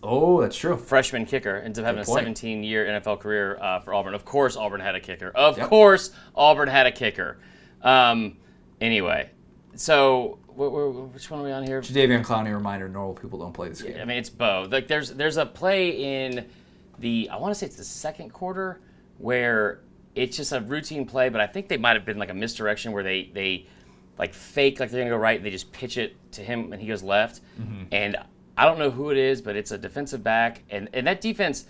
Oh, 0.04 0.42
that's 0.42 0.58
true. 0.58 0.76
Freshman 0.76 1.26
kicker 1.26 1.56
ends 1.56 1.80
up 1.80 1.86
having 1.86 2.02
a 2.02 2.06
17 2.06 2.62
year 2.62 2.86
NFL 2.86 3.22
career 3.22 3.58
uh, 3.62 3.80
for 3.80 3.94
Auburn. 3.94 4.14
Of 4.14 4.26
course, 4.26 4.58
Auburn 4.58 4.82
had 4.82 4.96
a 4.96 5.00
kicker. 5.00 5.32
Of 5.34 5.58
yep. 5.58 5.70
course, 5.70 6.12
Auburn 6.36 6.68
had 6.68 6.86
a 6.88 6.92
kicker. 6.92 7.38
Um, 7.82 8.38
anyway, 8.82 9.30
so 9.76 10.40
which 10.56 11.32
one 11.32 11.40
are 11.40 11.44
we 11.44 11.52
on 11.54 11.64
here? 11.64 11.82
Jadeveon 11.82 12.26
Clowney 12.26 12.54
reminder: 12.54 12.90
normal 12.90 13.14
people 13.14 13.40
don't 13.40 13.54
play 13.54 13.70
this 13.70 13.82
game. 13.82 13.98
I 14.00 14.04
mean, 14.04 14.18
it's 14.18 14.30
Bo. 14.30 14.68
Like, 14.70 14.88
there's 14.88 15.12
there's 15.14 15.38
a 15.38 15.46
play 15.46 16.26
in 16.26 16.46
the 17.00 17.30
I 17.32 17.38
want 17.38 17.52
to 17.52 17.56
say 17.56 17.66
it's 17.66 17.78
the 17.78 17.84
second 17.84 18.34
quarter 18.34 18.82
where 19.18 19.82
it's 20.16 20.38
just 20.38 20.52
a 20.52 20.62
routine 20.62 21.06
play, 21.06 21.30
but 21.30 21.42
I 21.42 21.48
think 21.48 21.68
they 21.68 21.78
might 21.78 21.96
have 21.96 22.06
been 22.06 22.18
like 22.18 22.30
a 22.30 22.34
misdirection 22.34 22.92
where 22.92 23.04
they 23.04 23.30
they 23.34 23.68
like 24.18 24.34
fake 24.34 24.80
like 24.80 24.92
they're 24.92 25.02
gonna 25.02 25.10
go 25.10 25.18
right 25.18 25.38
and 25.38 25.46
they 25.46 25.52
just 25.52 25.72
pitch 25.72 25.98
it 25.98 26.16
to 26.34 26.42
him 26.42 26.72
and 26.72 26.82
he 26.82 26.88
goes 26.88 27.04
left. 27.04 27.42
Mm-hmm. 27.60 27.84
And 27.92 28.18
I 28.58 28.66
don't 28.66 28.80
know 28.80 28.92
who 28.92 29.10
it 29.12 29.18
is, 29.18 29.42
but 29.42 29.56
it's 29.56 29.72
a 29.72 29.78
defensive 29.78 30.24
back 30.24 30.64
and 30.70 30.90
and 30.94 31.08
that 31.08 31.22
defense 31.22 31.66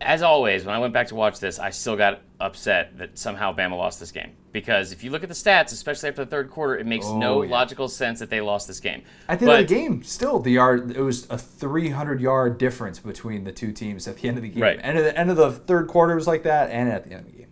as 0.00 0.22
always, 0.22 0.64
when 0.64 0.74
I 0.74 0.78
went 0.78 0.92
back 0.92 1.08
to 1.08 1.14
watch 1.14 1.40
this, 1.40 1.58
I 1.58 1.70
still 1.70 1.96
got 1.96 2.20
upset 2.38 2.98
that 2.98 3.18
somehow 3.18 3.54
Bama 3.54 3.76
lost 3.76 3.98
this 3.98 4.12
game. 4.12 4.32
Because 4.52 4.92
if 4.92 5.02
you 5.04 5.10
look 5.10 5.22
at 5.22 5.28
the 5.28 5.34
stats, 5.34 5.72
especially 5.72 6.08
after 6.08 6.24
the 6.24 6.30
third 6.30 6.50
quarter, 6.50 6.76
it 6.76 6.86
makes 6.86 7.06
oh, 7.06 7.18
no 7.18 7.42
yeah. 7.42 7.50
logical 7.50 7.88
sense 7.88 8.18
that 8.20 8.30
they 8.30 8.40
lost 8.40 8.66
this 8.66 8.80
game. 8.80 9.02
At 9.28 9.38
the 9.38 9.46
but, 9.46 9.52
end 9.52 9.62
of 9.62 9.68
the 9.68 9.74
game, 9.74 10.02
still 10.02 10.38
the 10.38 10.52
yard 10.52 10.96
it 10.96 11.00
was 11.00 11.28
a 11.30 11.38
300 11.38 12.20
yard 12.20 12.58
difference 12.58 12.98
between 12.98 13.44
the 13.44 13.52
two 13.52 13.72
teams 13.72 14.06
at 14.08 14.16
the 14.18 14.28
end 14.28 14.38
of 14.38 14.42
the 14.42 14.48
game. 14.48 14.62
Right. 14.62 14.78
And 14.82 14.98
at 14.98 15.02
the 15.02 15.18
end 15.18 15.30
of 15.30 15.36
the 15.36 15.52
third 15.52 15.88
quarter 15.88 16.14
was 16.14 16.26
like 16.26 16.42
that, 16.44 16.70
and 16.70 16.88
at 16.88 17.04
the 17.04 17.12
end 17.12 17.26
of 17.26 17.32
the 17.32 17.38
game, 17.38 17.48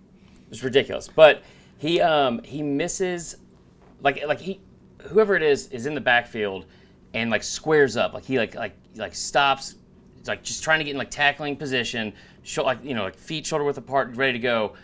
it's 0.50 0.62
ridiculous. 0.62 1.08
But 1.08 1.42
he 1.78 2.00
um 2.00 2.42
he 2.42 2.62
misses, 2.62 3.36
like 4.00 4.24
like 4.26 4.40
he 4.40 4.60
whoever 5.08 5.34
it 5.34 5.42
is 5.42 5.68
is 5.68 5.86
in 5.86 5.94
the 5.94 6.00
backfield, 6.00 6.66
and 7.12 7.30
like 7.30 7.42
squares 7.42 7.96
up, 7.96 8.14
like 8.14 8.24
he 8.24 8.38
like 8.38 8.54
like 8.54 8.76
like 8.96 9.14
stops, 9.14 9.76
like 10.26 10.42
just 10.42 10.62
trying 10.62 10.78
to 10.78 10.84
get 10.84 10.92
in 10.92 10.98
like 10.98 11.10
tackling 11.10 11.56
position 11.56 12.14
like 12.64 12.84
you 12.84 12.94
know, 12.94 13.04
like 13.04 13.16
feet 13.16 13.46
shoulder 13.46 13.64
width 13.64 13.78
apart, 13.78 14.16
ready 14.16 14.34
to 14.34 14.38
go. 14.38 14.74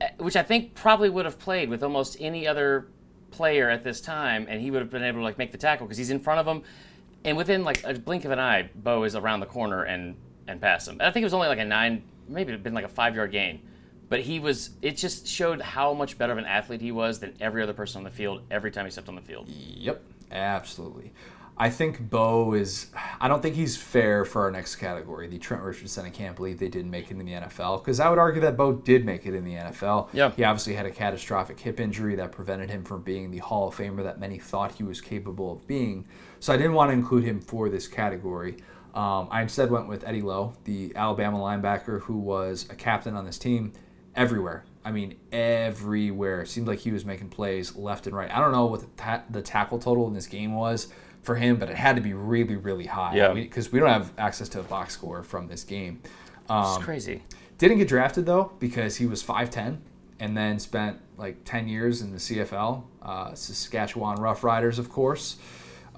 Eh, 0.00 0.08
which 0.18 0.36
I 0.36 0.42
think 0.42 0.74
probably 0.74 1.08
would 1.08 1.24
have 1.24 1.38
played 1.38 1.68
with 1.68 1.82
almost 1.82 2.16
any 2.20 2.46
other 2.46 2.88
player 3.30 3.70
at 3.70 3.84
this 3.84 4.00
time, 4.00 4.46
and 4.48 4.60
he 4.60 4.70
would 4.70 4.80
have 4.80 4.90
been 4.90 5.02
able 5.02 5.20
to 5.20 5.24
like 5.24 5.38
make 5.38 5.52
the 5.52 5.58
tackle 5.58 5.86
because 5.86 5.98
he's 5.98 6.10
in 6.10 6.20
front 6.20 6.40
of 6.40 6.46
him, 6.46 6.62
and 7.24 7.36
within 7.36 7.64
like 7.64 7.82
a 7.84 7.94
blink 7.94 8.24
of 8.24 8.30
an 8.30 8.38
eye, 8.38 8.70
Bo 8.74 9.04
is 9.04 9.14
around 9.14 9.40
the 9.40 9.46
corner 9.46 9.84
and 9.84 10.16
and 10.46 10.60
past 10.60 10.88
him. 10.88 10.94
And 10.94 11.02
I 11.02 11.10
think 11.10 11.22
it 11.22 11.26
was 11.26 11.34
only 11.34 11.48
like 11.48 11.58
a 11.58 11.64
nine, 11.64 12.02
maybe 12.28 12.50
it 12.50 12.54
had 12.54 12.62
been 12.62 12.74
like 12.74 12.84
a 12.84 12.88
five 12.88 13.14
yard 13.14 13.32
gain, 13.32 13.62
but 14.08 14.20
he 14.20 14.38
was. 14.40 14.70
It 14.82 14.96
just 14.96 15.26
showed 15.26 15.60
how 15.60 15.94
much 15.94 16.18
better 16.18 16.32
of 16.32 16.38
an 16.38 16.46
athlete 16.46 16.80
he 16.80 16.92
was 16.92 17.20
than 17.20 17.34
every 17.40 17.62
other 17.62 17.72
person 17.72 17.98
on 17.98 18.04
the 18.04 18.10
field 18.10 18.42
every 18.50 18.70
time 18.70 18.84
he 18.84 18.90
stepped 18.90 19.08
on 19.08 19.14
the 19.14 19.22
field. 19.22 19.48
Yep, 19.48 20.02
absolutely. 20.30 21.12
I 21.56 21.68
think 21.68 22.08
Bo 22.08 22.54
is. 22.54 22.86
I 23.20 23.28
don't 23.28 23.42
think 23.42 23.56
he's 23.56 23.76
fair 23.76 24.24
for 24.24 24.42
our 24.42 24.50
next 24.50 24.76
category, 24.76 25.28
the 25.28 25.38
Trent 25.38 25.62
Richardson. 25.62 26.06
I 26.06 26.10
can't 26.10 26.34
believe 26.34 26.58
they 26.58 26.68
didn't 26.68 26.90
make 26.90 27.10
it 27.10 27.18
in 27.18 27.24
the 27.24 27.32
NFL 27.32 27.84
because 27.84 28.00
I 28.00 28.08
would 28.08 28.18
argue 28.18 28.40
that 28.40 28.56
Bo 28.56 28.72
did 28.72 29.04
make 29.04 29.26
it 29.26 29.34
in 29.34 29.44
the 29.44 29.54
NFL. 29.54 30.08
Yeah. 30.12 30.30
He 30.30 30.44
obviously 30.44 30.74
had 30.74 30.86
a 30.86 30.90
catastrophic 30.90 31.60
hip 31.60 31.78
injury 31.78 32.16
that 32.16 32.32
prevented 32.32 32.70
him 32.70 32.84
from 32.84 33.02
being 33.02 33.30
the 33.30 33.38
Hall 33.38 33.68
of 33.68 33.76
Famer 33.76 34.02
that 34.02 34.18
many 34.18 34.38
thought 34.38 34.72
he 34.72 34.82
was 34.82 35.00
capable 35.00 35.52
of 35.52 35.66
being. 35.66 36.06
So 36.40 36.52
I 36.52 36.56
didn't 36.56 36.74
want 36.74 36.88
to 36.88 36.94
include 36.94 37.24
him 37.24 37.40
for 37.40 37.68
this 37.68 37.86
category. 37.86 38.56
Um, 38.94 39.28
I 39.30 39.42
instead 39.42 39.70
went 39.70 39.88
with 39.88 40.04
Eddie 40.04 40.22
Lowe, 40.22 40.54
the 40.64 40.92
Alabama 40.96 41.38
linebacker 41.38 42.00
who 42.02 42.18
was 42.18 42.66
a 42.70 42.74
captain 42.74 43.14
on 43.14 43.24
this 43.24 43.38
team 43.38 43.72
everywhere. 44.16 44.64
I 44.84 44.90
mean, 44.90 45.16
everywhere. 45.30 46.42
It 46.42 46.48
seemed 46.48 46.66
like 46.66 46.80
he 46.80 46.90
was 46.90 47.04
making 47.04 47.28
plays 47.28 47.76
left 47.76 48.06
and 48.06 48.16
right. 48.16 48.30
I 48.34 48.40
don't 48.40 48.52
know 48.52 48.66
what 48.66 48.80
the, 48.80 48.86
ta- 48.96 49.22
the 49.30 49.42
tackle 49.42 49.78
total 49.78 50.08
in 50.08 50.14
this 50.14 50.26
game 50.26 50.54
was 50.54 50.88
for 51.22 51.36
him, 51.36 51.56
but 51.56 51.70
it 51.70 51.76
had 51.76 51.96
to 51.96 52.02
be 52.02 52.14
really, 52.14 52.56
really 52.56 52.86
high. 52.86 53.14
Yeah. 53.16 53.32
Because 53.32 53.70
we, 53.70 53.78
we, 53.78 53.80
don't 53.80 53.92
have 53.92 54.12
access 54.18 54.48
to 54.50 54.60
a 54.60 54.64
box 54.64 54.94
score 54.94 55.22
from 55.22 55.48
this 55.48 55.64
game. 55.64 56.02
Um, 56.48 56.76
it's 56.76 56.84
crazy. 56.84 57.22
Didn't 57.58 57.78
get 57.78 57.88
drafted 57.88 58.26
though 58.26 58.52
because 58.58 58.96
he 58.96 59.06
was 59.06 59.22
5'10 59.22 59.78
and 60.18 60.36
then 60.36 60.58
spent 60.58 61.00
like 61.16 61.44
10 61.44 61.68
years 61.68 62.02
in 62.02 62.10
the 62.10 62.18
CFL, 62.18 62.82
uh, 63.02 63.34
Saskatchewan 63.34 64.18
Roughriders, 64.18 64.78
of 64.78 64.88
course. 64.88 65.36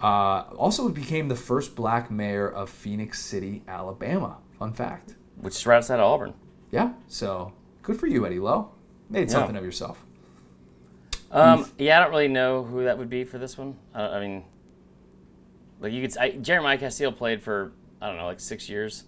Uh, 0.02 0.44
also 0.56 0.88
became 0.88 1.28
the 1.28 1.36
first 1.36 1.74
black 1.74 2.10
mayor 2.10 2.48
of 2.48 2.68
Phenix 2.68 3.20
City, 3.20 3.62
Alabama. 3.66 4.38
Fun 4.58 4.72
fact. 4.72 5.14
Which 5.36 5.54
is 5.54 5.66
right 5.66 5.78
outside 5.78 6.00
of 6.00 6.06
Auburn. 6.06 6.34
Yeah. 6.70 6.92
So 7.08 7.52
good 7.82 7.98
for 7.98 8.06
you, 8.06 8.26
Eddie 8.26 8.40
Lowe. 8.40 8.72
Made 9.08 9.28
yeah. 9.28 9.34
something 9.34 9.56
of 9.56 9.64
yourself. 9.64 10.04
Um, 11.30 11.70
yeah, 11.78 11.98
I 11.98 12.02
don't 12.02 12.10
really 12.10 12.28
know 12.28 12.62
who 12.62 12.84
that 12.84 12.96
would 12.96 13.10
be 13.10 13.24
for 13.24 13.38
this 13.38 13.58
one. 13.58 13.76
Uh, 13.94 14.10
I 14.12 14.20
mean, 14.20 14.44
like 15.84 15.92
you 15.92 16.02
could, 16.06 16.18
I, 16.18 16.30
Jeremiah 16.30 16.78
Castille 16.78 17.12
played 17.12 17.42
for 17.42 17.72
I 18.00 18.08
don't 18.08 18.16
know, 18.16 18.26
like 18.26 18.40
six 18.40 18.68
years. 18.68 19.04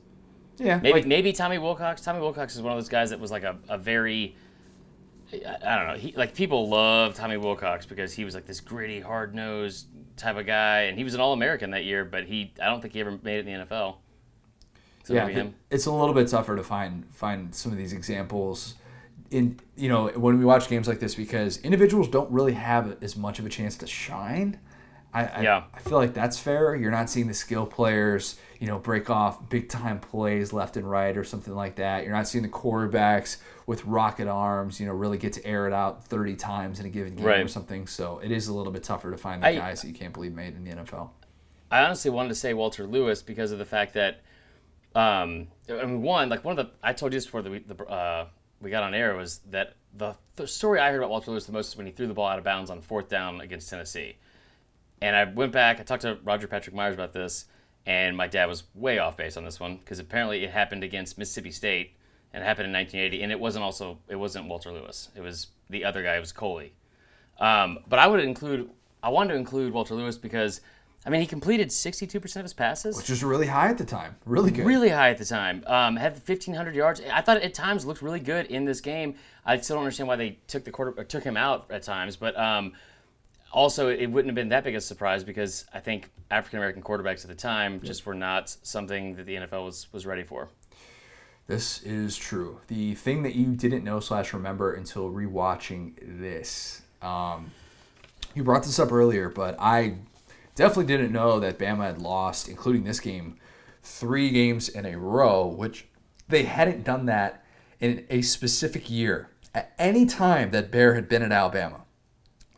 Yeah, 0.58 0.78
maybe 0.78 1.00
like, 1.00 1.06
maybe 1.06 1.32
Tommy 1.32 1.58
Wilcox. 1.58 2.00
Tommy 2.00 2.20
Wilcox 2.20 2.54
is 2.54 2.62
one 2.62 2.72
of 2.72 2.78
those 2.78 2.88
guys 2.88 3.10
that 3.10 3.20
was 3.20 3.30
like 3.30 3.42
a, 3.42 3.56
a 3.68 3.76
very 3.76 4.36
I, 5.32 5.56
I 5.64 5.76
don't 5.76 5.88
know. 5.88 5.94
He 5.96 6.12
like 6.12 6.34
people 6.34 6.68
love 6.68 7.14
Tommy 7.14 7.36
Wilcox 7.36 7.86
because 7.86 8.12
he 8.12 8.24
was 8.24 8.34
like 8.34 8.46
this 8.46 8.60
gritty, 8.60 9.00
hard 9.00 9.34
nosed 9.34 9.86
type 10.16 10.36
of 10.36 10.46
guy, 10.46 10.82
and 10.82 10.96
he 10.96 11.04
was 11.04 11.14
an 11.14 11.20
All 11.20 11.32
American 11.32 11.70
that 11.70 11.84
year. 11.84 12.04
But 12.04 12.24
he, 12.24 12.52
I 12.62 12.66
don't 12.66 12.80
think 12.80 12.94
he 12.94 13.00
ever 13.00 13.18
made 13.22 13.38
it 13.38 13.46
in 13.46 13.60
the 13.60 13.66
NFL. 13.66 13.96
So 15.04 15.14
yeah, 15.14 15.46
it's 15.70 15.86
a 15.86 15.92
little 15.92 16.14
bit 16.14 16.28
tougher 16.28 16.56
to 16.56 16.64
find 16.64 17.06
find 17.12 17.54
some 17.54 17.70
of 17.70 17.78
these 17.78 17.92
examples 17.92 18.74
in 19.30 19.58
you 19.76 19.88
know 19.88 20.08
when 20.08 20.38
we 20.38 20.44
watch 20.44 20.68
games 20.68 20.88
like 20.88 21.00
this 21.00 21.14
because 21.14 21.58
individuals 21.58 22.08
don't 22.08 22.30
really 22.30 22.54
have 22.54 22.96
as 23.02 23.16
much 23.16 23.38
of 23.38 23.46
a 23.46 23.48
chance 23.48 23.76
to 23.78 23.86
shine. 23.86 24.58
I, 25.16 25.42
yeah. 25.42 25.64
I, 25.72 25.76
I 25.78 25.80
feel 25.80 25.98
like 25.98 26.12
that's 26.12 26.38
fair. 26.38 26.74
You're 26.76 26.90
not 26.90 27.08
seeing 27.08 27.26
the 27.26 27.34
skill 27.34 27.64
players, 27.64 28.36
you 28.60 28.66
know, 28.66 28.78
break 28.78 29.08
off 29.08 29.48
big 29.48 29.68
time 29.68 29.98
plays 29.98 30.52
left 30.52 30.76
and 30.76 30.88
right 30.88 31.16
or 31.16 31.24
something 31.24 31.54
like 31.54 31.76
that. 31.76 32.04
You're 32.04 32.12
not 32.12 32.28
seeing 32.28 32.42
the 32.42 32.50
quarterbacks 32.50 33.38
with 33.66 33.84
rocket 33.84 34.28
arms, 34.28 34.78
you 34.78 34.86
know, 34.86 34.92
really 34.92 35.16
get 35.16 35.32
to 35.34 35.46
air 35.46 35.66
it 35.66 35.72
out 35.72 36.04
30 36.04 36.36
times 36.36 36.80
in 36.80 36.86
a 36.86 36.90
given 36.90 37.16
game 37.16 37.24
right. 37.24 37.40
or 37.40 37.48
something. 37.48 37.86
So 37.86 38.20
it 38.22 38.30
is 38.30 38.48
a 38.48 38.54
little 38.54 38.72
bit 38.72 38.82
tougher 38.82 39.10
to 39.10 39.16
find 39.16 39.42
the 39.42 39.48
I, 39.48 39.56
guys 39.56 39.82
that 39.82 39.88
you 39.88 39.94
can't 39.94 40.12
believe 40.12 40.34
made 40.34 40.54
in 40.54 40.64
the 40.64 40.72
NFL. 40.72 41.10
I 41.70 41.82
honestly 41.82 42.10
wanted 42.10 42.28
to 42.28 42.34
say 42.34 42.52
Walter 42.52 42.86
Lewis 42.86 43.22
because 43.22 43.52
of 43.52 43.58
the 43.58 43.64
fact 43.64 43.94
that, 43.94 44.20
um, 44.94 45.48
I 45.68 45.84
mean, 45.84 46.02
one, 46.02 46.28
like 46.28 46.44
one 46.44 46.58
of 46.58 46.66
the, 46.66 46.72
I 46.82 46.92
told 46.92 47.12
you 47.12 47.16
this 47.16 47.24
before 47.24 47.42
the, 47.42 47.58
the 47.66 47.84
uh, 47.86 48.26
we 48.60 48.70
got 48.70 48.82
on 48.82 48.94
air 48.94 49.16
was 49.16 49.38
that 49.50 49.76
the, 49.96 50.14
the 50.36 50.46
story 50.46 50.78
I 50.78 50.90
heard 50.90 50.98
about 50.98 51.10
Walter 51.10 51.30
Lewis 51.30 51.46
the 51.46 51.52
most 51.52 51.68
is 51.68 51.76
when 51.76 51.86
he 51.86 51.92
threw 51.92 52.06
the 52.06 52.14
ball 52.14 52.28
out 52.28 52.38
of 52.38 52.44
bounds 52.44 52.70
on 52.70 52.82
fourth 52.82 53.08
down 53.08 53.40
against 53.40 53.70
Tennessee 53.70 54.16
and 55.00 55.14
I 55.14 55.24
went 55.24 55.52
back, 55.52 55.80
I 55.80 55.82
talked 55.82 56.02
to 56.02 56.18
Roger 56.24 56.46
Patrick 56.46 56.74
Myers 56.74 56.94
about 56.94 57.12
this, 57.12 57.46
and 57.84 58.16
my 58.16 58.26
dad 58.26 58.46
was 58.46 58.64
way 58.74 58.98
off 58.98 59.16
base 59.16 59.36
on 59.36 59.44
this 59.44 59.60
one 59.60 59.76
because 59.76 59.98
apparently 59.98 60.42
it 60.44 60.50
happened 60.50 60.82
against 60.82 61.18
Mississippi 61.18 61.50
State 61.50 61.96
and 62.32 62.42
it 62.42 62.46
happened 62.46 62.66
in 62.66 62.72
1980, 62.72 63.22
and 63.22 63.32
it 63.32 63.40
wasn't 63.40 63.64
also 63.64 63.98
it 64.08 64.16
wasn't 64.16 64.46
Walter 64.46 64.72
Lewis, 64.72 65.10
it 65.14 65.20
was 65.20 65.48
the 65.70 65.84
other 65.84 66.02
guy, 66.02 66.16
it 66.16 66.20
was 66.20 66.32
Coley. 66.32 66.74
Um, 67.38 67.78
but 67.88 67.98
I 67.98 68.06
would 68.06 68.20
include, 68.20 68.70
I 69.02 69.08
wanted 69.10 69.34
to 69.34 69.38
include 69.38 69.72
Walter 69.72 69.94
Lewis 69.94 70.18
because. 70.18 70.60
I 71.04 71.08
mean, 71.08 71.20
he 71.20 71.26
completed 71.28 71.68
62% 71.68 72.36
of 72.36 72.42
his 72.42 72.52
passes, 72.52 72.96
which 72.96 73.08
was 73.08 73.22
really 73.22 73.46
high 73.46 73.68
at 73.68 73.78
the 73.78 73.84
time. 73.84 74.16
Really 74.24 74.50
good. 74.50 74.66
Really 74.66 74.88
high 74.88 75.10
at 75.10 75.18
the 75.18 75.24
time. 75.24 75.62
Um, 75.68 75.94
had 75.94 76.14
1,500 76.14 76.74
yards. 76.74 77.00
I 77.12 77.20
thought 77.20 77.36
at 77.36 77.54
times 77.54 77.86
looked 77.86 78.02
really 78.02 78.18
good 78.18 78.46
in 78.46 78.64
this 78.64 78.80
game. 78.80 79.14
I 79.44 79.56
still 79.60 79.76
don't 79.76 79.84
understand 79.84 80.08
why 80.08 80.16
they 80.16 80.38
took 80.48 80.64
the 80.64 80.72
quarter 80.72 81.04
took 81.04 81.22
him 81.22 81.36
out 81.36 81.66
at 81.70 81.84
times, 81.84 82.16
but 82.16 82.36
um, 82.36 82.72
also, 83.52 83.88
it 83.88 84.06
wouldn't 84.06 84.28
have 84.28 84.34
been 84.34 84.50
that 84.50 84.64
big 84.64 84.74
a 84.74 84.80
surprise 84.80 85.24
because 85.24 85.64
I 85.72 85.80
think 85.80 86.10
African 86.30 86.58
American 86.58 86.82
quarterbacks 86.82 87.22
at 87.22 87.28
the 87.28 87.34
time 87.34 87.80
just 87.80 88.04
were 88.04 88.14
not 88.14 88.54
something 88.62 89.16
that 89.16 89.26
the 89.26 89.36
NFL 89.36 89.64
was, 89.64 89.86
was 89.92 90.04
ready 90.04 90.24
for. 90.24 90.48
This 91.46 91.82
is 91.82 92.16
true. 92.16 92.60
The 92.66 92.94
thing 92.94 93.22
that 93.22 93.36
you 93.36 93.46
didn't 93.54 93.84
know 93.84 94.00
slash 94.00 94.32
remember 94.32 94.74
until 94.74 95.10
rewatching 95.10 96.20
this. 96.20 96.82
Um, 97.00 97.52
you 98.34 98.42
brought 98.42 98.64
this 98.64 98.80
up 98.80 98.90
earlier, 98.90 99.28
but 99.28 99.54
I 99.60 99.98
definitely 100.56 100.86
didn't 100.86 101.12
know 101.12 101.38
that 101.38 101.58
Bama 101.58 101.84
had 101.84 101.98
lost, 101.98 102.48
including 102.48 102.82
this 102.82 102.98
game, 102.98 103.38
three 103.82 104.30
games 104.30 104.68
in 104.68 104.84
a 104.84 104.98
row, 104.98 105.46
which 105.46 105.86
they 106.28 106.42
hadn't 106.42 106.82
done 106.82 107.06
that 107.06 107.44
in 107.78 108.04
a 108.10 108.22
specific 108.22 108.90
year 108.90 109.30
at 109.54 109.72
any 109.78 110.04
time 110.04 110.50
that 110.50 110.72
Bear 110.72 110.94
had 110.94 111.08
been 111.08 111.22
at 111.22 111.30
Alabama. 111.30 111.82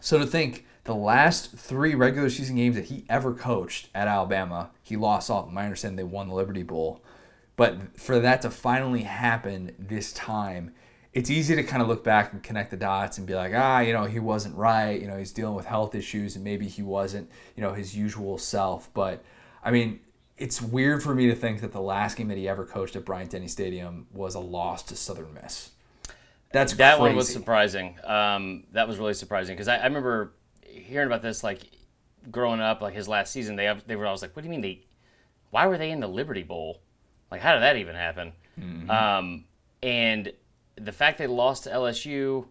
So 0.01 0.19
to 0.19 0.27
think 0.27 0.65
the 0.89 0.95
last 0.95 1.53
three 1.53 1.95
regular 1.95 2.31
season 2.31 2.57
games 2.57 2.75
that 2.75 2.87
he 2.87 3.05
ever 3.11 3.35
coached 3.35 3.91
at 3.95 4.09
Alabama, 4.09 4.71
he 4.83 4.97
lost 4.97 5.29
all. 5.29 5.47
My 5.53 5.65
understanding, 5.65 5.97
they 5.97 6.03
won 6.03 6.29
the 6.29 6.35
Liberty 6.35 6.63
Bowl. 6.63 7.05
But 7.57 8.01
for 8.01 8.19
that 8.21 8.41
to 8.41 8.51
finally 8.51 9.03
happen 9.03 9.75
this 9.79 10.15
time, 10.15 10.73
it's 11.13 11.29
easy 11.29 11.55
to 11.57 11.63
kind 11.63 11.83
of 11.83 11.89
look 11.89 12.03
back 12.03 12.33
and 12.33 12.43
connect 12.43 12.71
the 12.71 12.79
dots 12.79 13.19
and 13.19 13.27
be 13.27 13.35
like, 13.35 13.53
ah, 13.55 13.81
you 13.81 13.93
know, 13.93 14.05
he 14.05 14.19
wasn't 14.19 14.57
right. 14.57 14.99
You 14.99 15.09
know, 15.09 15.19
he's 15.19 15.31
dealing 15.31 15.55
with 15.55 15.67
health 15.67 15.95
issues 15.95 16.37
and 16.37 16.45
maybe 16.45 16.67
he 16.67 16.83
wasn't, 16.83 17.31
you 17.55 17.63
know, 17.63 17.75
his 17.75 17.95
usual 17.95 18.39
self. 18.39 18.89
But 18.95 19.23
I 19.63 19.71
mean, 19.71 20.01
it's 20.39 20.63
weird 20.63 21.03
for 21.03 21.15
me 21.15 21.27
to 21.27 21.35
think 21.35 21.61
that 21.61 21.73
the 21.73 21.83
last 21.83 22.17
game 22.17 22.29
that 22.29 22.39
he 22.39 22.49
ever 22.49 22.65
coached 22.65 22.97
at 22.97 23.05
Bryant 23.05 23.33
Denny 23.33 23.49
Stadium 23.49 24.07
was 24.11 24.35
a 24.35 24.41
loss 24.41 24.83
to 24.85 24.97
Southern 24.97 25.35
Miss. 25.35 25.73
That's 26.51 26.73
that 26.75 26.97
crazy. 26.97 27.03
one 27.03 27.15
was 27.15 27.31
surprising. 27.31 27.99
Um, 28.05 28.65
that 28.73 28.89
was 28.89 28.97
really 28.97 29.13
surprising 29.13 29.55
because 29.55 29.69
I, 29.69 29.77
I 29.77 29.85
remember 29.85 30.33
hearing 30.69 31.07
about 31.07 31.23
this 31.23 31.43
like 31.43 31.61
growing 32.31 32.61
up, 32.61 32.81
like 32.81 32.95
his 32.95 33.09
last 33.09 33.33
season. 33.33 33.57
They 33.57 33.75
they 33.87 33.97
were 33.97 34.07
always 34.07 34.23
like, 34.23 34.35
"What 34.37 34.43
do 34.43 34.47
you 34.47 34.51
mean 34.51 34.61
they? 34.61 34.85
Why 35.51 35.67
were 35.67 35.79
they 35.79 35.91
in 35.91 36.01
the 36.01 36.09
Liberty 36.09 36.43
Bowl? 36.43 36.81
Like, 37.31 37.41
how 37.41 37.55
did 37.55 37.63
that 37.63 37.77
even 37.77 37.95
happen?" 37.95 38.33
Mm-hmm. 38.59 38.91
Um, 38.91 39.45
and 39.83 40.33
the 40.77 40.93
fact 40.93 41.19
they 41.19 41.27
lost 41.27 41.65
to 41.65 41.71
LSU 41.71 42.47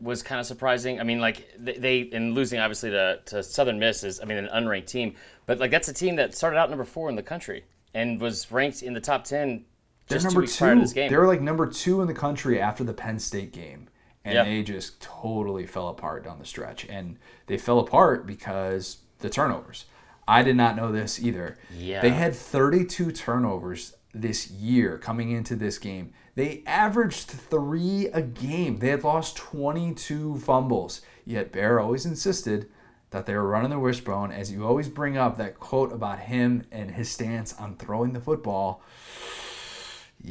was 0.00 0.22
kind 0.22 0.40
of 0.40 0.46
surprising. 0.46 1.00
I 1.00 1.04
mean, 1.04 1.20
like 1.20 1.48
they, 1.58 2.08
and 2.12 2.34
losing 2.34 2.58
obviously 2.58 2.90
to, 2.90 3.20
to 3.26 3.42
Southern 3.42 3.78
Miss 3.78 4.02
is, 4.02 4.20
I 4.20 4.24
mean, 4.24 4.38
an 4.38 4.48
unranked 4.48 4.86
team, 4.86 5.14
but 5.46 5.58
like 5.58 5.70
that's 5.70 5.88
a 5.88 5.92
team 5.92 6.16
that 6.16 6.34
started 6.34 6.56
out 6.56 6.70
number 6.70 6.84
four 6.84 7.08
in 7.10 7.16
the 7.16 7.22
country 7.22 7.64
and 7.94 8.20
was 8.20 8.50
ranked 8.50 8.82
in 8.82 8.94
the 8.94 9.00
top 9.00 9.24
ten 9.24 9.64
They're 10.08 10.16
just 10.16 10.30
two 10.30 10.34
number 10.34 10.46
to 10.46 10.52
two. 10.52 10.80
this 10.80 10.92
game. 10.92 11.10
They 11.10 11.16
were 11.16 11.26
like 11.26 11.42
number 11.42 11.66
two 11.66 12.00
in 12.00 12.06
the 12.06 12.14
country 12.14 12.60
after 12.60 12.84
the 12.84 12.94
Penn 12.94 13.18
State 13.18 13.52
game. 13.52 13.88
And 14.24 14.34
Yep. 14.34 14.44
they 14.46 14.62
just 14.62 15.00
totally 15.00 15.66
fell 15.66 15.88
apart 15.88 16.24
down 16.24 16.38
the 16.38 16.44
stretch. 16.44 16.84
And 16.86 17.16
they 17.46 17.56
fell 17.56 17.78
apart 17.78 18.26
because 18.26 18.98
the 19.20 19.30
turnovers. 19.30 19.86
I 20.28 20.42
did 20.42 20.56
not 20.56 20.76
know 20.76 20.92
this 20.92 21.18
either. 21.22 21.58
Yeah. 21.74 22.00
They 22.02 22.10
had 22.10 22.34
32 22.34 23.12
turnovers 23.12 23.94
this 24.12 24.50
year 24.50 24.98
coming 24.98 25.30
into 25.30 25.56
this 25.56 25.78
game. 25.78 26.12
They 26.34 26.62
averaged 26.66 27.28
three 27.28 28.06
a 28.08 28.22
game. 28.22 28.78
They 28.78 28.88
had 28.88 29.04
lost 29.04 29.36
22 29.36 30.38
fumbles. 30.38 31.00
Yet 31.24 31.50
Bear 31.52 31.80
always 31.80 32.04
insisted 32.06 32.68
that 33.10 33.26
they 33.26 33.34
were 33.34 33.48
running 33.48 33.70
the 33.70 33.78
wishbone, 33.78 34.30
as 34.30 34.52
you 34.52 34.64
always 34.66 34.88
bring 34.88 35.16
up 35.16 35.36
that 35.38 35.58
quote 35.58 35.92
about 35.92 36.20
him 36.20 36.64
and 36.70 36.92
his 36.92 37.10
stance 37.10 37.52
on 37.54 37.74
throwing 37.76 38.12
the 38.12 38.20
football. 38.20 38.82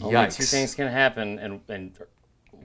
Only 0.02 0.16
Yikes. 0.16 0.36
two 0.38 0.44
things 0.44 0.76
can 0.76 0.88
happen, 0.88 1.40
and 1.40 1.62
and 1.68 1.92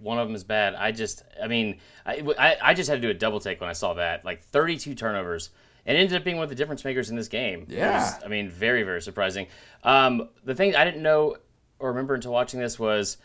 one 0.05 0.19
of 0.19 0.29
them 0.29 0.37
is 0.37 0.45
bad. 0.45 0.75
I 0.75 0.93
just, 0.93 1.25
I 1.43 1.49
mean, 1.49 1.79
I, 2.07 2.23
I, 2.39 2.57
I 2.63 2.75
just 2.75 2.89
had 2.89 2.97
to 2.97 3.01
do 3.01 3.11
a 3.11 3.15
double 3.15 3.41
take 3.41 3.61
when 3.61 3.71
I 3.71 3.73
saw 3.73 3.95
that, 3.95 4.25
like 4.25 4.43
32 4.45 4.95
turnovers, 4.95 5.51
and 5.87 5.97
it 5.97 6.01
ended 6.01 6.17
up 6.17 6.25
being 6.25 6.37
one 6.37 6.45
of 6.45 6.51
the 6.51 6.55
difference 6.55 6.85
makers 6.85 7.11
in 7.11 7.17
this 7.17 7.29
game. 7.29 7.67
Yeah. 7.69 8.01
was, 8.01 8.25
I 8.25 8.29
mean, 8.29 8.51
very 8.51 8.83
very 8.85 9.03
surprising. 9.03 9.47
Um, 9.83 10.29
the 10.45 10.55
thing 10.55 10.77
I 10.77 10.85
didn't 10.85 11.03
know 11.03 11.37
or 11.79 11.89
remember 11.89 12.15
until 12.15 12.33
watching 12.33 12.61
this 12.61 12.79
was, 12.79 13.17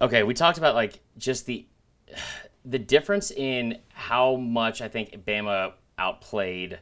okay, 0.00 0.22
we 0.22 0.34
talked 0.34 0.58
about 0.58 0.74
like 0.74 1.00
just 1.18 1.46
the 1.46 1.66
the 2.64 2.78
difference 2.78 3.30
in 3.30 3.78
how 3.92 4.36
much 4.36 4.82
I 4.82 4.88
think 4.88 5.24
Bama 5.24 5.72
outplayed 5.98 6.78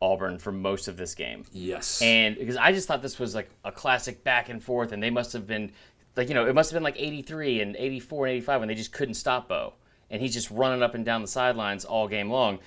Auburn 0.00 0.38
for 0.38 0.50
most 0.50 0.88
of 0.88 0.96
this 0.96 1.14
game. 1.14 1.44
Yes. 1.52 2.02
And 2.02 2.36
because 2.36 2.56
I 2.56 2.72
just 2.72 2.88
thought 2.88 3.02
this 3.02 3.20
was 3.20 3.34
like 3.34 3.48
a 3.64 3.70
classic 3.70 4.24
back 4.24 4.48
and 4.48 4.62
forth, 4.62 4.92
and 4.92 5.02
they 5.02 5.10
must 5.10 5.32
have 5.32 5.46
been 5.46 5.72
like, 6.16 6.28
you 6.28 6.34
know, 6.34 6.46
it 6.46 6.54
must 6.54 6.70
have 6.70 6.76
been 6.76 6.82
like 6.82 6.96
83 6.98 7.60
and 7.60 7.76
84 7.76 8.26
and 8.26 8.34
85 8.34 8.60
when 8.60 8.68
they 8.68 8.74
just 8.74 8.92
couldn't 8.92 9.14
stop 9.14 9.48
Bo. 9.48 9.74
And 10.10 10.20
he's 10.20 10.34
just 10.34 10.50
running 10.50 10.82
up 10.82 10.94
and 10.94 11.04
down 11.04 11.22
the 11.22 11.28
sidelines 11.28 11.84
all 11.84 12.06
game 12.06 12.30
long. 12.30 12.58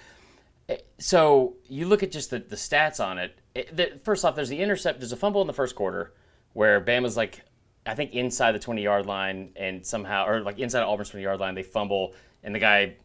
Eh, 0.69 0.77
So 0.97 1.55
you 1.69 1.87
look 1.87 2.01
at 2.01 2.11
just 2.11 2.31
the, 2.31 2.39
the 2.39 2.55
stats 2.55 3.03
on 3.03 3.17
it. 3.17 3.37
it 3.53 3.75
the, 3.75 3.99
first 4.03 4.25
off, 4.25 4.35
there's 4.35 4.49
the 4.49 4.59
intercept, 4.59 4.99
there's 4.99 5.11
a 5.11 5.17
fumble 5.17 5.41
in 5.41 5.47
the 5.47 5.53
first 5.53 5.75
quarter 5.75 6.13
where 6.53 6.81
Bama's 6.81 7.15
like, 7.15 7.41
I 7.85 7.93
think 7.93 8.13
inside 8.13 8.53
the 8.53 8.59
20 8.59 8.81
yard 8.81 9.05
line 9.05 9.51
and 9.55 9.85
somehow, 9.85 10.25
or 10.25 10.41
like 10.41 10.57
inside 10.57 10.81
Auburn's 10.81 11.09
20 11.09 11.23
yard 11.23 11.39
line, 11.39 11.53
they 11.53 11.63
fumble 11.63 12.15
and 12.43 12.53
the 12.55 12.59
guy 12.59 12.95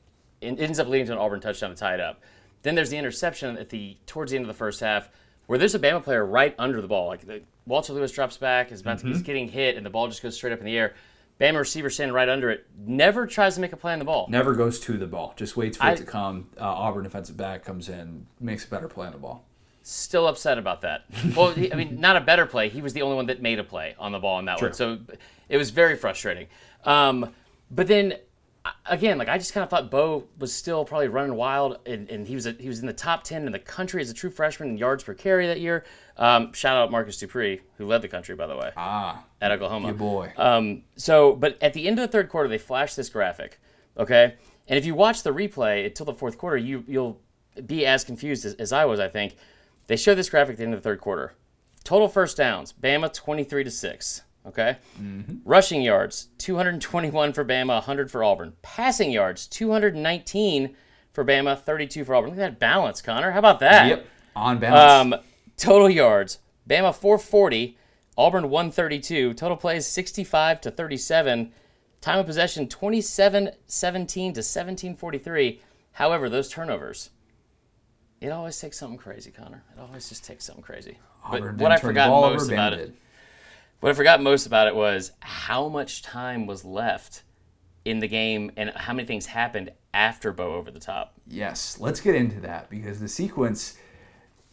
ends 0.41 0.79
up 0.79 0.89
leading 0.89 1.07
to 1.07 1.12
an 1.12 1.19
Auburn 1.19 1.41
touchdown 1.41 1.71
to 1.71 1.77
tie 1.77 1.95
it 1.95 2.01
up. 2.01 2.23
Then 2.62 2.75
there's 2.75 2.91
the 2.91 2.97
interception 2.97 3.57
at 3.59 3.69
the 3.71 3.97
towards 4.07 4.31
the 4.31 4.37
end 4.37 4.45
of 4.45 4.49
the 4.49 4.55
first 4.55 4.81
half 4.81 5.11
where 5.51 5.59
there's 5.59 5.74
a 5.74 5.81
Bama 5.81 6.01
player 6.01 6.24
right 6.24 6.55
under 6.60 6.81
the 6.81 6.86
ball. 6.86 7.09
Like 7.09 7.27
the, 7.27 7.43
Walter 7.66 7.93
Lewis 7.93 8.12
drops 8.12 8.36
back, 8.36 8.70
is 8.70 8.82
about 8.82 9.01
to, 9.01 9.09
he's 9.09 9.20
getting 9.20 9.48
hit, 9.48 9.77
and 9.77 9.85
the 9.85 9.90
ball 9.90 10.06
just 10.06 10.22
goes 10.22 10.36
straight 10.36 10.52
up 10.52 10.60
in 10.60 10.64
the 10.64 10.78
air. 10.78 10.94
Bama 11.40 11.59
receiver 11.59 11.90
standing 11.90 12.14
right 12.14 12.28
under 12.28 12.51
it, 12.51 12.68
never 12.78 13.27
tries 13.27 13.56
to 13.56 13.60
make 13.60 13.72
a 13.72 13.77
play 13.77 13.93
on 13.93 13.98
the 13.98 14.05
ball. 14.05 14.28
Never 14.31 14.55
goes 14.55 14.78
to 14.78 14.97
the 14.97 15.09
ball. 15.09 15.35
Just 15.36 15.56
waits 15.56 15.77
for 15.77 15.82
I- 15.82 15.94
it 15.94 15.97
to 15.97 16.05
come. 16.05 16.51
Uh, 16.56 16.66
Auburn 16.66 17.02
defensive 17.02 17.36
back 17.36 17.64
comes 17.64 17.89
in, 17.89 18.28
makes 18.39 18.64
a 18.64 18.68
better 18.68 18.86
play 18.86 19.09
on 19.09 19.12
the 19.12 19.18
ball. 19.18 19.44
Still 19.82 20.28
upset 20.28 20.56
about 20.56 20.82
that. 20.82 21.06
Well, 21.36 21.51
he, 21.51 21.72
I 21.72 21.74
mean, 21.74 21.98
not 21.98 22.14
a 22.14 22.20
better 22.20 22.47
play. 22.47 22.68
He 22.68 22.81
was 22.81 22.93
the 22.93 23.02
only 23.02 23.16
one 23.16 23.27
that 23.27 23.43
made 23.43 23.59
a 23.59 23.64
play 23.64 23.97
on 23.98 24.12
the 24.12 24.20
ball 24.20 24.36
on 24.36 24.44
that 24.44 24.62
one. 24.62 24.72
So 24.72 25.01
it 25.48 25.56
was 25.56 25.70
very 25.70 25.97
frustrating. 25.97 26.47
Um, 26.85 27.28
but 27.72 27.89
then 27.89 28.14
again, 28.87 29.19
like 29.19 29.28
I 29.28 29.39
just 29.39 29.53
kind 29.55 29.65
of 29.65 29.70
thought 29.70 29.91
Bo 29.91 30.24
was 30.39 30.53
still 30.53 30.85
probably 30.85 31.09
running 31.09 31.35
wild, 31.35 31.78
and, 31.87 32.09
and 32.11 32.27
he 32.27 32.35
was 32.35 32.47
a, 32.47 32.53
he 32.53 32.69
was 32.69 32.81
in 32.81 32.87
the 32.87 32.93
top 32.93 33.24
ten 33.24 33.47
in 33.47 33.53
the 33.53 33.59
country 33.59 34.01
as 34.03 34.11
a 34.11 34.15
true 34.15 34.31
freshman 34.31 34.69
in 34.70 34.78
yards 34.78 35.03
per 35.05 35.15
carry 35.15 35.47
that 35.47 35.61
year. 35.61 35.85
Um, 36.16 36.53
shout 36.53 36.77
out 36.77 36.91
Marcus 36.91 37.16
Dupree, 37.19 37.61
who 37.78 37.87
led 37.87 38.03
the 38.03 38.09
country 38.09 38.35
by 38.35 38.47
the 38.47 38.57
way 38.57 38.70
Ah, 38.77 39.24
at 39.41 39.51
Oklahoma. 39.53 39.89
your 39.89 39.97
boy. 39.97 40.32
Um, 40.37 40.82
so, 40.97 41.35
but 41.35 41.57
at 41.62 41.73
the 41.73 41.87
end 41.89 41.99
of 41.99 42.03
the 42.07 42.12
third 42.12 42.28
quarter, 42.28 42.49
they 42.49 42.59
flash 42.59 42.95
this 42.95 43.09
graphic, 43.09 43.59
okay? 43.97 44.35
And 44.69 44.78
if 44.78 44.85
you 44.85 44.95
watch 44.95 45.23
the 45.23 45.31
replay 45.32 45.87
until 45.87 46.07
the 46.07 46.15
fourth 46.15 46.37
quarter, 46.39 46.57
you 46.59 46.85
you'll 46.87 47.20
be 47.66 47.87
as 47.87 48.05
confused 48.05 48.45
as, 48.45 48.55
as 48.55 48.73
I 48.73 48.85
was. 48.85 49.01
I 49.01 49.09
think 49.09 49.37
they 49.87 49.97
show 49.97 50.15
this 50.15 50.28
graphic 50.31 50.53
at 50.55 50.57
the 50.59 50.65
end 50.65 50.74
of 50.74 50.82
the 50.82 50.89
third 50.89 51.01
quarter. 51.01 51.32
Total 51.82 52.09
first 52.09 52.37
downs: 52.37 52.74
Bama 52.81 53.12
twenty 53.12 53.43
three 53.45 53.65
to 53.65 53.70
six. 53.70 54.23
Okay. 54.47 54.79
Rushing 55.45 55.83
yards: 55.83 56.29
two 56.39 56.57
hundred 56.57 56.81
twenty 56.81 57.11
one 57.11 57.33
for 57.33 57.45
Bama, 57.45 57.83
hundred 57.83 58.11
for 58.11 58.25
Auburn. 58.25 58.55
Passing 58.62 59.11
yards: 59.11 59.47
two 59.47 59.71
hundred 59.71 59.95
nineteen 59.95 60.77
for 61.12 61.25
Bama, 61.25 61.59
thirty 61.59 61.87
two 61.87 62.05
for 62.05 62.15
Auburn. 62.15 62.31
Look 62.31 62.39
at 62.39 62.53
that 62.53 62.59
balance, 62.59 63.03
Connor. 63.03 63.33
How 63.33 63.39
about 63.39 63.61
that? 63.61 63.89
yep. 63.89 64.07
On 64.35 64.59
balance. 64.59 65.15
Um, 65.15 65.21
total 65.57 65.91
yards: 65.91 66.39
Bama 66.69 66.95
440, 66.95 67.77
Auburn 68.17 68.49
132. 68.49 69.35
Total 69.35 69.57
plays 69.57 69.87
65 69.87 70.61
to 70.62 70.71
37. 70.71 71.53
Time 72.01 72.19
of 72.19 72.27
possession 72.27 72.67
27 72.67 73.51
17 73.67 74.25
to 74.33 74.39
1743. 74.39 75.61
However, 75.93 76.31
those 76.31 76.49
turnovers, 76.49 77.11
it 78.21 78.31
always 78.31 78.59
takes 78.59 78.79
something 78.79 78.99
crazy, 78.99 79.31
Connor. 79.31 79.65
It 79.75 79.81
always 79.81 80.09
just 80.09 80.25
takes 80.25 80.47
something 80.47 80.62
crazy. 80.62 80.99
Auburn 81.25 81.57
but 81.57 81.62
what 81.62 81.73
I 81.73 81.75
didn't 81.75 81.83
turn 81.83 81.95
the 81.95 82.01
forgot 82.01 82.09
most 82.09 82.51
about 82.51 82.73
it. 82.73 82.95
What 83.81 83.90
I 83.90 83.93
forgot 83.94 84.23
most 84.23 84.47
about 84.47 84.69
it 84.69 84.74
was 84.77 85.12
how 85.20 85.69
much 85.69 86.02
time 86.02 86.47
was 86.47 86.65
left 86.65 87.23
in 87.85 88.01
the 88.01 88.09
game 88.09 88.51
and 88.57 88.70
how 88.70 88.93
many 88.93 89.07
things 89.07 89.27
happened 89.27 89.73
after 89.93 90.32
Bo 90.32 90.55
over 90.55 90.70
the 90.70 90.81
top. 90.81 91.15
Yes, 91.27 91.78
let's 91.81 92.01
get 92.01 92.15
into 92.15 92.40
that 92.40 92.70
because 92.70 93.01
the 93.01 93.09
sequence. 93.09 93.77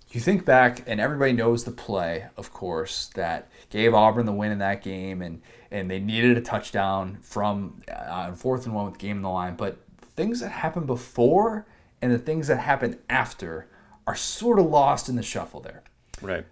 You 0.10 0.22
think 0.22 0.46
back, 0.46 0.84
and 0.88 1.02
everybody 1.02 1.34
knows 1.34 1.66
the 1.66 1.72
play, 1.72 2.28
of 2.38 2.54
course, 2.54 3.08
that 3.16 3.50
gave 3.70 3.94
Auburn 3.94 4.26
the 4.26 4.32
win 4.32 4.54
in 4.54 4.60
that 4.60 4.82
game, 4.82 5.22
and 5.22 5.42
and 5.70 5.92
they 5.92 6.00
needed 6.00 6.38
a 6.38 6.42
touchdown 6.42 7.18
from 7.22 7.82
uh, 7.92 8.32
fourth 8.32 8.66
and 8.66 8.74
one 8.74 8.86
with 8.86 8.94
the 8.94 9.00
game 9.00 9.18
in 9.18 9.24
the 9.24 9.30
line. 9.30 9.58
But 9.58 9.80
things 10.16 10.40
that 10.40 10.50
happened 10.50 10.88
before 10.88 11.68
and 12.02 12.12
the 12.12 12.18
things 12.18 12.48
that 12.48 12.58
happened 12.58 12.98
after 13.10 13.68
are 14.06 14.16
sort 14.16 14.60
of 14.60 14.66
lost 14.66 15.10
in 15.10 15.18
the 15.18 15.24
shuffle 15.24 15.60
there. 15.60 15.84
Right. 16.22 16.46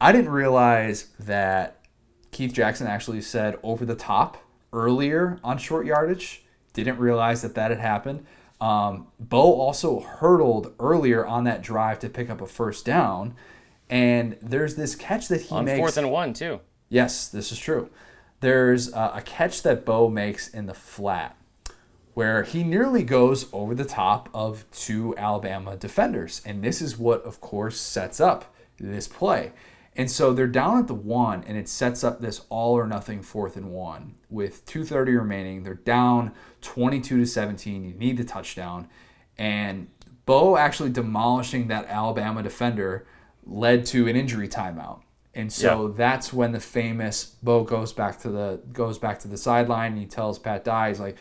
I 0.00 0.12
didn't 0.12 0.30
realize 0.30 1.08
that 1.20 1.77
Keith 2.38 2.52
Jackson 2.52 2.86
actually 2.86 3.20
said 3.20 3.58
over 3.64 3.84
the 3.84 3.96
top 3.96 4.36
earlier 4.72 5.40
on 5.42 5.58
short 5.58 5.84
yardage. 5.86 6.44
Didn't 6.72 6.96
realize 6.98 7.42
that 7.42 7.56
that 7.56 7.72
had 7.72 7.80
happened. 7.80 8.24
Um, 8.60 9.08
Bo 9.18 9.54
also 9.54 9.98
hurdled 9.98 10.72
earlier 10.78 11.26
on 11.26 11.42
that 11.44 11.62
drive 11.62 11.98
to 11.98 12.08
pick 12.08 12.30
up 12.30 12.40
a 12.40 12.46
first 12.46 12.86
down, 12.86 13.34
and 13.90 14.36
there's 14.40 14.76
this 14.76 14.94
catch 14.94 15.26
that 15.26 15.40
he 15.40 15.52
On 15.52 15.64
makes. 15.64 15.80
fourth 15.80 15.96
and 15.96 16.12
one, 16.12 16.32
too. 16.32 16.60
Yes, 16.88 17.26
this 17.26 17.50
is 17.50 17.58
true. 17.58 17.90
There's 18.38 18.94
uh, 18.94 19.14
a 19.16 19.22
catch 19.22 19.62
that 19.62 19.84
Bo 19.84 20.08
makes 20.08 20.46
in 20.46 20.66
the 20.66 20.74
flat 20.74 21.36
where 22.14 22.44
he 22.44 22.62
nearly 22.62 23.02
goes 23.02 23.46
over 23.52 23.74
the 23.74 23.84
top 23.84 24.28
of 24.32 24.64
two 24.70 25.12
Alabama 25.16 25.76
defenders. 25.76 26.40
And 26.46 26.62
this 26.62 26.80
is 26.80 26.96
what, 26.96 27.24
of 27.24 27.40
course, 27.40 27.80
sets 27.80 28.20
up 28.20 28.54
this 28.78 29.08
play. 29.08 29.50
And 29.98 30.08
so 30.08 30.32
they're 30.32 30.46
down 30.46 30.78
at 30.78 30.86
the 30.86 30.94
one, 30.94 31.42
and 31.48 31.58
it 31.58 31.68
sets 31.68 32.04
up 32.04 32.20
this 32.20 32.42
all 32.50 32.74
or 32.74 32.86
nothing 32.86 33.20
fourth 33.20 33.56
and 33.56 33.72
one 33.72 34.14
with 34.30 34.64
2:30 34.64 35.18
remaining. 35.18 35.64
They're 35.64 35.74
down 35.74 36.32
22 36.60 37.18
to 37.18 37.26
17. 37.26 37.84
You 37.84 37.94
need 37.94 38.16
the 38.16 38.24
touchdown, 38.24 38.88
and 39.36 39.88
Bo 40.24 40.56
actually 40.56 40.90
demolishing 40.90 41.66
that 41.68 41.86
Alabama 41.88 42.44
defender 42.44 43.06
led 43.44 43.84
to 43.86 44.06
an 44.06 44.14
injury 44.14 44.46
timeout. 44.46 45.02
And 45.34 45.52
so 45.52 45.88
yeah. 45.88 45.94
that's 45.96 46.32
when 46.32 46.52
the 46.52 46.60
famous 46.60 47.36
Bo 47.42 47.64
goes 47.64 47.92
back 47.92 48.20
to 48.20 48.30
the 48.30 48.60
goes 48.72 48.98
back 48.98 49.18
to 49.20 49.28
the 49.28 49.36
sideline 49.36 49.92
and 49.92 50.00
he 50.00 50.06
tells 50.06 50.38
Pat 50.38 50.64
Dye, 50.64 50.88
he's 50.88 51.00
like, 51.00 51.16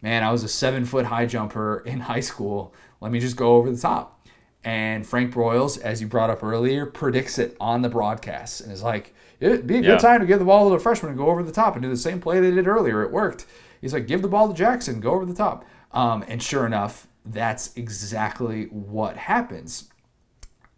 Man, 0.00 0.22
I 0.22 0.32
was 0.32 0.42
a 0.42 0.48
seven 0.48 0.84
foot 0.86 1.06
high 1.06 1.26
jumper 1.26 1.82
in 1.84 2.00
high 2.00 2.20
school. 2.20 2.74
Let 3.00 3.12
me 3.12 3.20
just 3.20 3.36
go 3.36 3.56
over 3.56 3.70
the 3.70 3.80
top. 3.80 4.21
And 4.64 5.06
Frank 5.06 5.34
Broyles, 5.34 5.80
as 5.80 6.00
you 6.00 6.06
brought 6.06 6.30
up 6.30 6.42
earlier, 6.42 6.86
predicts 6.86 7.38
it 7.38 7.56
on 7.58 7.82
the 7.82 7.88
broadcast 7.88 8.60
and 8.60 8.72
is 8.72 8.82
like, 8.82 9.14
It'd 9.40 9.66
be 9.66 9.78
a 9.78 9.80
good 9.80 9.88
yeah. 9.88 9.98
time 9.98 10.20
to 10.20 10.26
give 10.26 10.38
the 10.38 10.44
ball 10.44 10.68
to 10.68 10.76
the 10.76 10.80
freshman 10.80 11.10
and 11.10 11.18
go 11.18 11.26
over 11.26 11.42
the 11.42 11.50
top 11.50 11.74
and 11.74 11.82
do 11.82 11.88
the 11.88 11.96
same 11.96 12.20
play 12.20 12.38
they 12.38 12.52
did 12.52 12.68
earlier. 12.68 13.02
It 13.02 13.10
worked. 13.10 13.44
He's 13.80 13.92
like, 13.92 14.06
give 14.06 14.22
the 14.22 14.28
ball 14.28 14.46
to 14.46 14.54
Jackson, 14.54 15.00
go 15.00 15.10
over 15.10 15.26
the 15.26 15.34
top. 15.34 15.64
Um, 15.90 16.24
and 16.28 16.40
sure 16.40 16.64
enough, 16.64 17.08
that's 17.26 17.76
exactly 17.76 18.66
what 18.66 19.16
happens. 19.16 19.90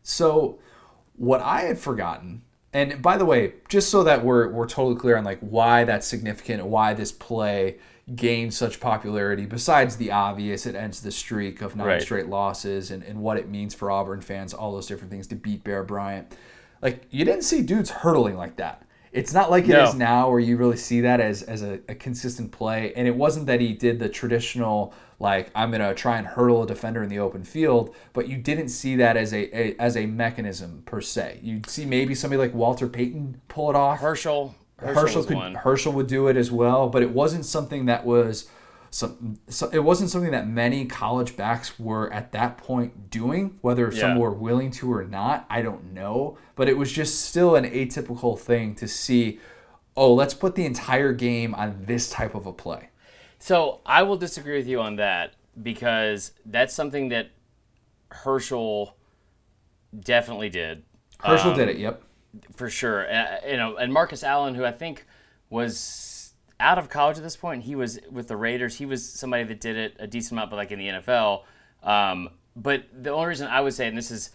So, 0.02 0.58
what 1.16 1.42
I 1.42 1.62
had 1.62 1.78
forgotten 1.78 2.42
and 2.74 3.00
by 3.00 3.16
the 3.16 3.24
way, 3.24 3.54
just 3.68 3.88
so 3.88 4.02
that 4.02 4.24
we're 4.24 4.50
we're 4.50 4.66
totally 4.66 4.96
clear 4.96 5.16
on 5.16 5.22
like 5.22 5.38
why 5.38 5.84
that's 5.84 6.06
significant 6.06 6.60
and 6.60 6.70
why 6.70 6.92
this 6.92 7.12
play 7.12 7.76
gained 8.14 8.52
such 8.52 8.80
popularity, 8.80 9.46
besides 9.46 9.96
the 9.96 10.10
obvious, 10.10 10.66
it 10.66 10.74
ends 10.74 11.00
the 11.00 11.10
streak 11.10 11.62
of 11.62 11.74
nine 11.74 11.86
right. 11.86 12.02
straight 12.02 12.28
losses 12.28 12.90
and, 12.90 13.02
and 13.02 13.20
what 13.20 13.38
it 13.38 13.48
means 13.48 13.74
for 13.74 13.90
Auburn 13.90 14.20
fans, 14.20 14.52
all 14.52 14.72
those 14.72 14.86
different 14.86 15.10
things 15.10 15.26
to 15.28 15.34
beat 15.34 15.64
Bear 15.64 15.82
Bryant. 15.82 16.36
Like 16.82 17.06
you 17.10 17.24
didn't 17.24 17.44
see 17.44 17.62
dudes 17.62 17.90
hurtling 17.90 18.36
like 18.36 18.56
that. 18.56 18.82
It's 19.10 19.32
not 19.32 19.50
like 19.50 19.64
it 19.64 19.68
no. 19.68 19.84
is 19.84 19.94
now 19.94 20.28
where 20.28 20.40
you 20.40 20.56
really 20.56 20.76
see 20.76 21.00
that 21.02 21.20
as, 21.20 21.42
as 21.42 21.62
a, 21.62 21.78
a 21.88 21.94
consistent 21.94 22.50
play. 22.50 22.92
And 22.94 23.06
it 23.06 23.14
wasn't 23.14 23.46
that 23.46 23.60
he 23.60 23.72
did 23.72 24.00
the 24.00 24.08
traditional 24.08 24.92
like 25.20 25.50
I'm 25.54 25.70
gonna 25.70 25.94
try 25.94 26.18
and 26.18 26.26
hurdle 26.26 26.64
a 26.64 26.66
defender 26.66 27.02
in 27.02 27.08
the 27.08 27.20
open 27.20 27.44
field, 27.44 27.94
but 28.12 28.28
you 28.28 28.36
didn't 28.36 28.68
see 28.68 28.96
that 28.96 29.16
as 29.16 29.32
a, 29.32 29.56
a 29.56 29.76
as 29.78 29.96
a 29.96 30.06
mechanism 30.06 30.82
per 30.84 31.00
se. 31.00 31.38
You'd 31.42 31.70
see 31.70 31.86
maybe 31.86 32.14
somebody 32.14 32.38
like 32.38 32.52
Walter 32.52 32.88
Payton 32.88 33.40
pull 33.46 33.70
it 33.70 33.76
off. 33.76 34.00
Herschel 34.00 34.54
Herschel, 34.78 35.02
Herschel 35.02 35.24
could 35.24 35.36
one. 35.36 35.54
Herschel 35.54 35.92
would 35.92 36.06
do 36.06 36.28
it 36.28 36.36
as 36.36 36.50
well, 36.50 36.88
but 36.88 37.02
it 37.02 37.10
wasn't 37.10 37.44
something 37.44 37.86
that 37.86 38.04
was 38.04 38.48
some, 38.90 39.40
so 39.48 39.68
it 39.72 39.80
wasn't 39.80 40.10
something 40.10 40.30
that 40.30 40.46
many 40.46 40.84
college 40.84 41.36
backs 41.36 41.78
were 41.80 42.12
at 42.12 42.32
that 42.32 42.58
point 42.58 43.10
doing. 43.10 43.58
Whether 43.60 43.90
yeah. 43.92 44.00
some 44.00 44.18
were 44.18 44.30
willing 44.30 44.70
to 44.72 44.92
or 44.92 45.04
not, 45.04 45.46
I 45.50 45.62
don't 45.62 45.92
know. 45.92 46.38
But 46.54 46.68
it 46.68 46.78
was 46.78 46.92
just 46.92 47.24
still 47.24 47.56
an 47.56 47.64
atypical 47.64 48.38
thing 48.38 48.74
to 48.76 48.86
see. 48.86 49.40
Oh, 49.96 50.14
let's 50.14 50.34
put 50.34 50.54
the 50.54 50.64
entire 50.64 51.12
game 51.12 51.54
on 51.54 51.84
this 51.86 52.08
type 52.10 52.34
of 52.34 52.46
a 52.46 52.52
play. 52.52 52.90
So 53.38 53.80
I 53.84 54.04
will 54.04 54.16
disagree 54.16 54.56
with 54.56 54.66
you 54.66 54.80
on 54.80 54.96
that 54.96 55.34
because 55.60 56.32
that's 56.46 56.72
something 56.72 57.08
that 57.08 57.30
Herschel 58.10 58.96
definitely 59.98 60.50
did. 60.50 60.84
Herschel 61.18 61.50
um, 61.50 61.56
did 61.56 61.68
it. 61.68 61.78
Yep, 61.78 62.02
for 62.54 62.70
sure. 62.70 63.10
Uh, 63.12 63.38
you 63.46 63.56
know, 63.56 63.76
and 63.76 63.92
Marcus 63.92 64.22
Allen, 64.22 64.54
who 64.54 64.64
I 64.64 64.72
think 64.72 65.06
was 65.50 66.32
out 66.60 66.78
of 66.78 66.88
college 66.88 67.16
at 67.16 67.22
this 67.22 67.36
point, 67.36 67.64
he 67.64 67.74
was 67.74 67.98
with 68.10 68.28
the 68.28 68.36
Raiders. 68.36 68.76
He 68.76 68.86
was 68.86 69.06
somebody 69.08 69.44
that 69.44 69.60
did 69.60 69.76
it 69.76 69.96
a 69.98 70.06
decent 70.06 70.32
amount, 70.32 70.50
but 70.50 70.56
like 70.56 70.70
in 70.70 70.78
the 70.78 70.88
NFL. 70.88 71.42
Um, 71.82 72.30
but 72.56 72.84
the 72.92 73.10
only 73.10 73.28
reason 73.28 73.48
I 73.48 73.60
would 73.60 73.74
say, 73.74 73.88
and 73.88 73.96
this 73.96 74.10
is 74.10 74.30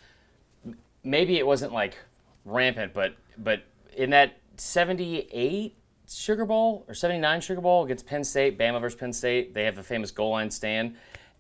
maybe 1.04 1.38
it 1.38 1.48
wasn't 1.48 1.74
like 1.74 1.98
rampant, 2.46 2.94
but 2.94 3.16
but 3.38 3.64
in 3.96 4.10
that 4.12 4.40
78 4.58 5.76
Sugar 6.08 6.46
Bowl 6.46 6.86
or 6.88 6.94
79 6.94 7.42
Sugar 7.42 7.62
Bowl 7.62 7.86
against 7.86 8.06
Penn 8.06 8.24
State, 8.24 8.58
Bama 8.58 8.82
versus 8.82 9.00
Penn 9.00 9.14
State. 9.14 9.54
They 9.54 9.66
have 9.66 9.76
the 9.76 9.84
famous 9.84 10.12
goal 10.12 10.32
line 10.32 10.52
stand. 10.52 10.96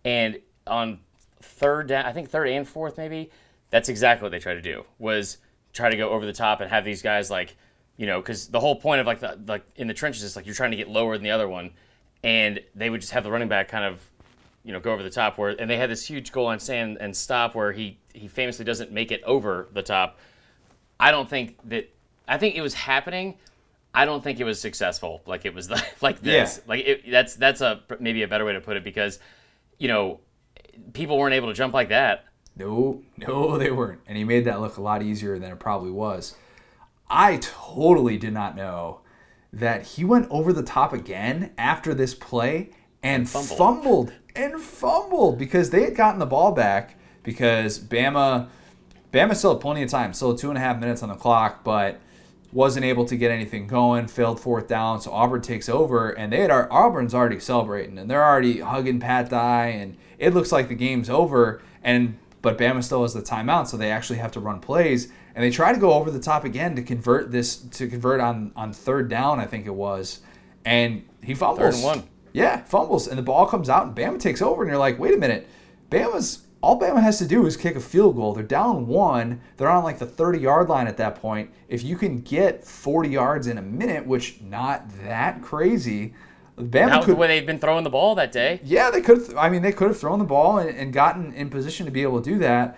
And 0.05 0.39
on 0.67 0.99
third 1.41 1.87
down, 1.87 2.05
I 2.05 2.11
think 2.11 2.29
third 2.29 2.47
and 2.47 2.67
fourth 2.67 2.97
maybe, 2.97 3.31
that's 3.71 3.89
exactly 3.89 4.25
what 4.25 4.31
they 4.31 4.39
tried 4.39 4.55
to 4.55 4.61
do 4.61 4.85
was 4.99 5.37
try 5.73 5.89
to 5.89 5.97
go 5.97 6.09
over 6.09 6.25
the 6.25 6.33
top 6.33 6.61
and 6.61 6.69
have 6.69 6.83
these 6.83 7.01
guys 7.01 7.29
like, 7.29 7.55
you 7.97 8.05
know, 8.05 8.19
because 8.19 8.47
the 8.47 8.59
whole 8.59 8.75
point 8.75 9.01
of 9.01 9.07
like 9.07 9.19
the 9.19 9.39
like 9.47 9.63
in 9.75 9.87
the 9.87 9.93
trenches 9.93 10.23
is 10.23 10.35
like 10.35 10.45
you're 10.45 10.55
trying 10.55 10.71
to 10.71 10.77
get 10.77 10.89
lower 10.89 11.15
than 11.15 11.23
the 11.23 11.31
other 11.31 11.47
one, 11.47 11.71
and 12.23 12.59
they 12.75 12.89
would 12.89 13.01
just 13.01 13.13
have 13.13 13.23
the 13.23 13.31
running 13.31 13.47
back 13.47 13.67
kind 13.67 13.85
of, 13.85 13.99
you 14.63 14.71
know, 14.73 14.79
go 14.79 14.91
over 14.91 15.03
the 15.03 15.09
top 15.09 15.37
where 15.37 15.49
and 15.49 15.69
they 15.69 15.77
had 15.77 15.89
this 15.89 16.05
huge 16.05 16.31
goal 16.31 16.45
line 16.45 16.59
stand 16.59 16.97
and 16.99 17.15
stop 17.15 17.55
where 17.55 17.71
he 17.71 17.97
he 18.13 18.27
famously 18.27 18.65
doesn't 18.65 18.91
make 18.91 19.11
it 19.11 19.21
over 19.23 19.67
the 19.73 19.83
top. 19.83 20.17
I 20.99 21.11
don't 21.11 21.29
think 21.29 21.57
that 21.65 21.89
I 22.27 22.37
think 22.37 22.55
it 22.55 22.61
was 22.61 22.73
happening, 22.73 23.35
I 23.93 24.05
don't 24.05 24.23
think 24.23 24.39
it 24.39 24.43
was 24.43 24.59
successful 24.59 25.21
like 25.25 25.45
it 25.45 25.53
was 25.53 25.69
like 26.01 26.21
this. 26.21 26.57
Yeah. 26.57 26.63
Like 26.67 26.85
it, 26.85 27.11
that's 27.11 27.35
that's 27.35 27.61
a 27.61 27.81
maybe 27.99 28.23
a 28.23 28.27
better 28.27 28.45
way 28.45 28.53
to 28.53 28.61
put 28.61 28.77
it 28.77 28.83
because 28.83 29.19
you 29.77 29.87
know 29.87 30.19
people 30.93 31.17
weren't 31.17 31.33
able 31.33 31.47
to 31.47 31.53
jump 31.53 31.73
like 31.73 31.89
that. 31.89 32.25
No, 32.59 33.01
no, 33.17 33.57
they 33.57 33.71
weren't, 33.71 34.01
and 34.05 34.17
he 34.17 34.23
made 34.23 34.45
that 34.45 34.61
look 34.61 34.77
a 34.77 34.81
lot 34.81 35.01
easier 35.01 35.39
than 35.39 35.51
it 35.51 35.59
probably 35.59 35.91
was. 35.91 36.35
I 37.09 37.37
totally 37.37 38.17
did 38.17 38.33
not 38.33 38.55
know 38.55 38.99
that 39.51 39.83
he 39.83 40.05
went 40.05 40.27
over 40.29 40.53
the 40.53 40.61
top 40.61 40.93
again 40.93 41.51
after 41.57 41.95
this 41.95 42.13
play 42.13 42.69
and 43.01 43.27
fumbled. 43.27 43.57
fumbled 43.57 44.13
and 44.35 44.61
fumbled 44.61 45.39
because 45.39 45.71
they 45.71 45.83
had 45.83 45.95
gotten 45.95 46.19
the 46.19 46.25
ball 46.27 46.51
back 46.51 46.99
because 47.23 47.79
Bama 47.79 48.47
Bama 49.11 49.35
still 49.35 49.53
had 49.53 49.61
plenty 49.61 49.81
of 49.81 49.89
time, 49.89 50.13
still 50.13 50.35
two 50.35 50.49
and 50.49 50.57
a 50.57 50.61
half 50.61 50.79
minutes 50.79 51.01
on 51.01 51.09
the 51.09 51.15
clock, 51.15 51.63
but 51.63 51.99
wasn't 52.51 52.85
able 52.85 53.05
to 53.05 53.15
get 53.15 53.31
anything 53.31 53.65
going, 53.67 54.07
failed 54.07 54.39
fourth 54.39 54.67
down, 54.67 55.01
so 55.01 55.11
Auburn 55.11 55.41
takes 55.41 55.69
over, 55.69 56.09
and 56.09 56.31
they 56.31 56.41
had 56.41 56.51
our 56.51 56.71
Auburn's 56.71 57.13
already 57.13 57.39
celebrating, 57.39 57.97
and 57.97 58.09
they're 58.09 58.23
already 58.23 58.59
hugging 58.59 58.99
Pat 58.99 59.29
Dye, 59.29 59.67
and 59.67 59.97
it 60.17 60.33
looks 60.33 60.51
like 60.51 60.67
the 60.67 60.75
game's 60.75 61.09
over, 61.09 61.61
and 61.83 62.17
but 62.41 62.57
Bama 62.57 62.83
still 62.83 63.01
has 63.01 63.13
the 63.13 63.21
timeout, 63.21 63.67
so 63.67 63.77
they 63.77 63.91
actually 63.91 64.19
have 64.19 64.31
to 64.33 64.39
run 64.39 64.59
plays, 64.59 65.11
and 65.35 65.43
they 65.43 65.51
try 65.51 65.73
to 65.73 65.79
go 65.79 65.93
over 65.93 66.11
the 66.11 66.19
top 66.19 66.43
again 66.43 66.75
to 66.75 66.81
convert 66.81 67.31
this 67.31 67.55
to 67.57 67.87
convert 67.87 68.21
on 68.21 68.51
on 68.55 68.73
third 68.73 69.09
down, 69.09 69.39
I 69.39 69.45
think 69.45 69.65
it 69.65 69.75
was, 69.75 70.19
and 70.65 71.03
he 71.23 71.33
fumbles. 71.33 71.59
Third 71.59 71.73
and 71.75 71.83
one. 71.83 72.09
Yeah, 72.31 72.63
fumbles, 72.63 73.07
and 73.07 73.17
the 73.17 73.23
ball 73.23 73.45
comes 73.45 73.69
out, 73.69 73.87
and 73.87 73.95
Bama 73.95 74.19
takes 74.19 74.41
over, 74.41 74.61
and 74.61 74.69
you're 74.69 74.79
like, 74.79 74.99
wait 74.99 75.13
a 75.13 75.17
minute, 75.17 75.47
Bama's 75.89 76.45
all 76.61 76.79
Bama 76.79 77.01
has 77.01 77.17
to 77.19 77.25
do 77.25 77.45
is 77.45 77.55
kick 77.55 77.75
a 77.75 77.79
field 77.79 78.15
goal. 78.15 78.33
They're 78.33 78.43
down 78.43 78.85
one. 78.87 79.41
They're 79.57 79.69
on 79.69 79.83
like 79.83 79.99
the 79.99 80.05
30 80.05 80.39
yard 80.39 80.67
line 80.67 80.87
at 80.87 80.97
that 80.97 81.15
point. 81.15 81.51
If 81.69 81.83
you 81.83 81.97
can 81.97 82.19
get 82.19 82.65
40 82.65 83.09
yards 83.09 83.47
in 83.47 83.57
a 83.57 83.61
minute, 83.61 84.05
which 84.05 84.41
not 84.41 84.83
that 85.03 85.41
crazy, 85.41 86.13
Bama 86.59 86.89
Not 86.89 87.03
could, 87.05 87.13
the 87.13 87.15
way 87.15 87.27
they've 87.27 87.45
been 87.45 87.59
throwing 87.59 87.83
the 87.83 87.89
ball 87.89 88.15
that 88.15 88.31
day. 88.31 88.59
Yeah, 88.63 88.91
they 88.91 89.01
could. 89.01 89.33
I 89.35 89.49
mean, 89.49 89.61
they 89.61 89.71
could 89.71 89.87
have 89.87 89.99
thrown 89.99 90.19
the 90.19 90.25
ball 90.25 90.57
and, 90.57 90.69
and 90.69 90.93
gotten 90.93 91.33
in 91.33 91.49
position 91.49 91.85
to 91.85 91.91
be 91.91 92.01
able 92.01 92.21
to 92.21 92.29
do 92.29 92.37
that. 92.39 92.77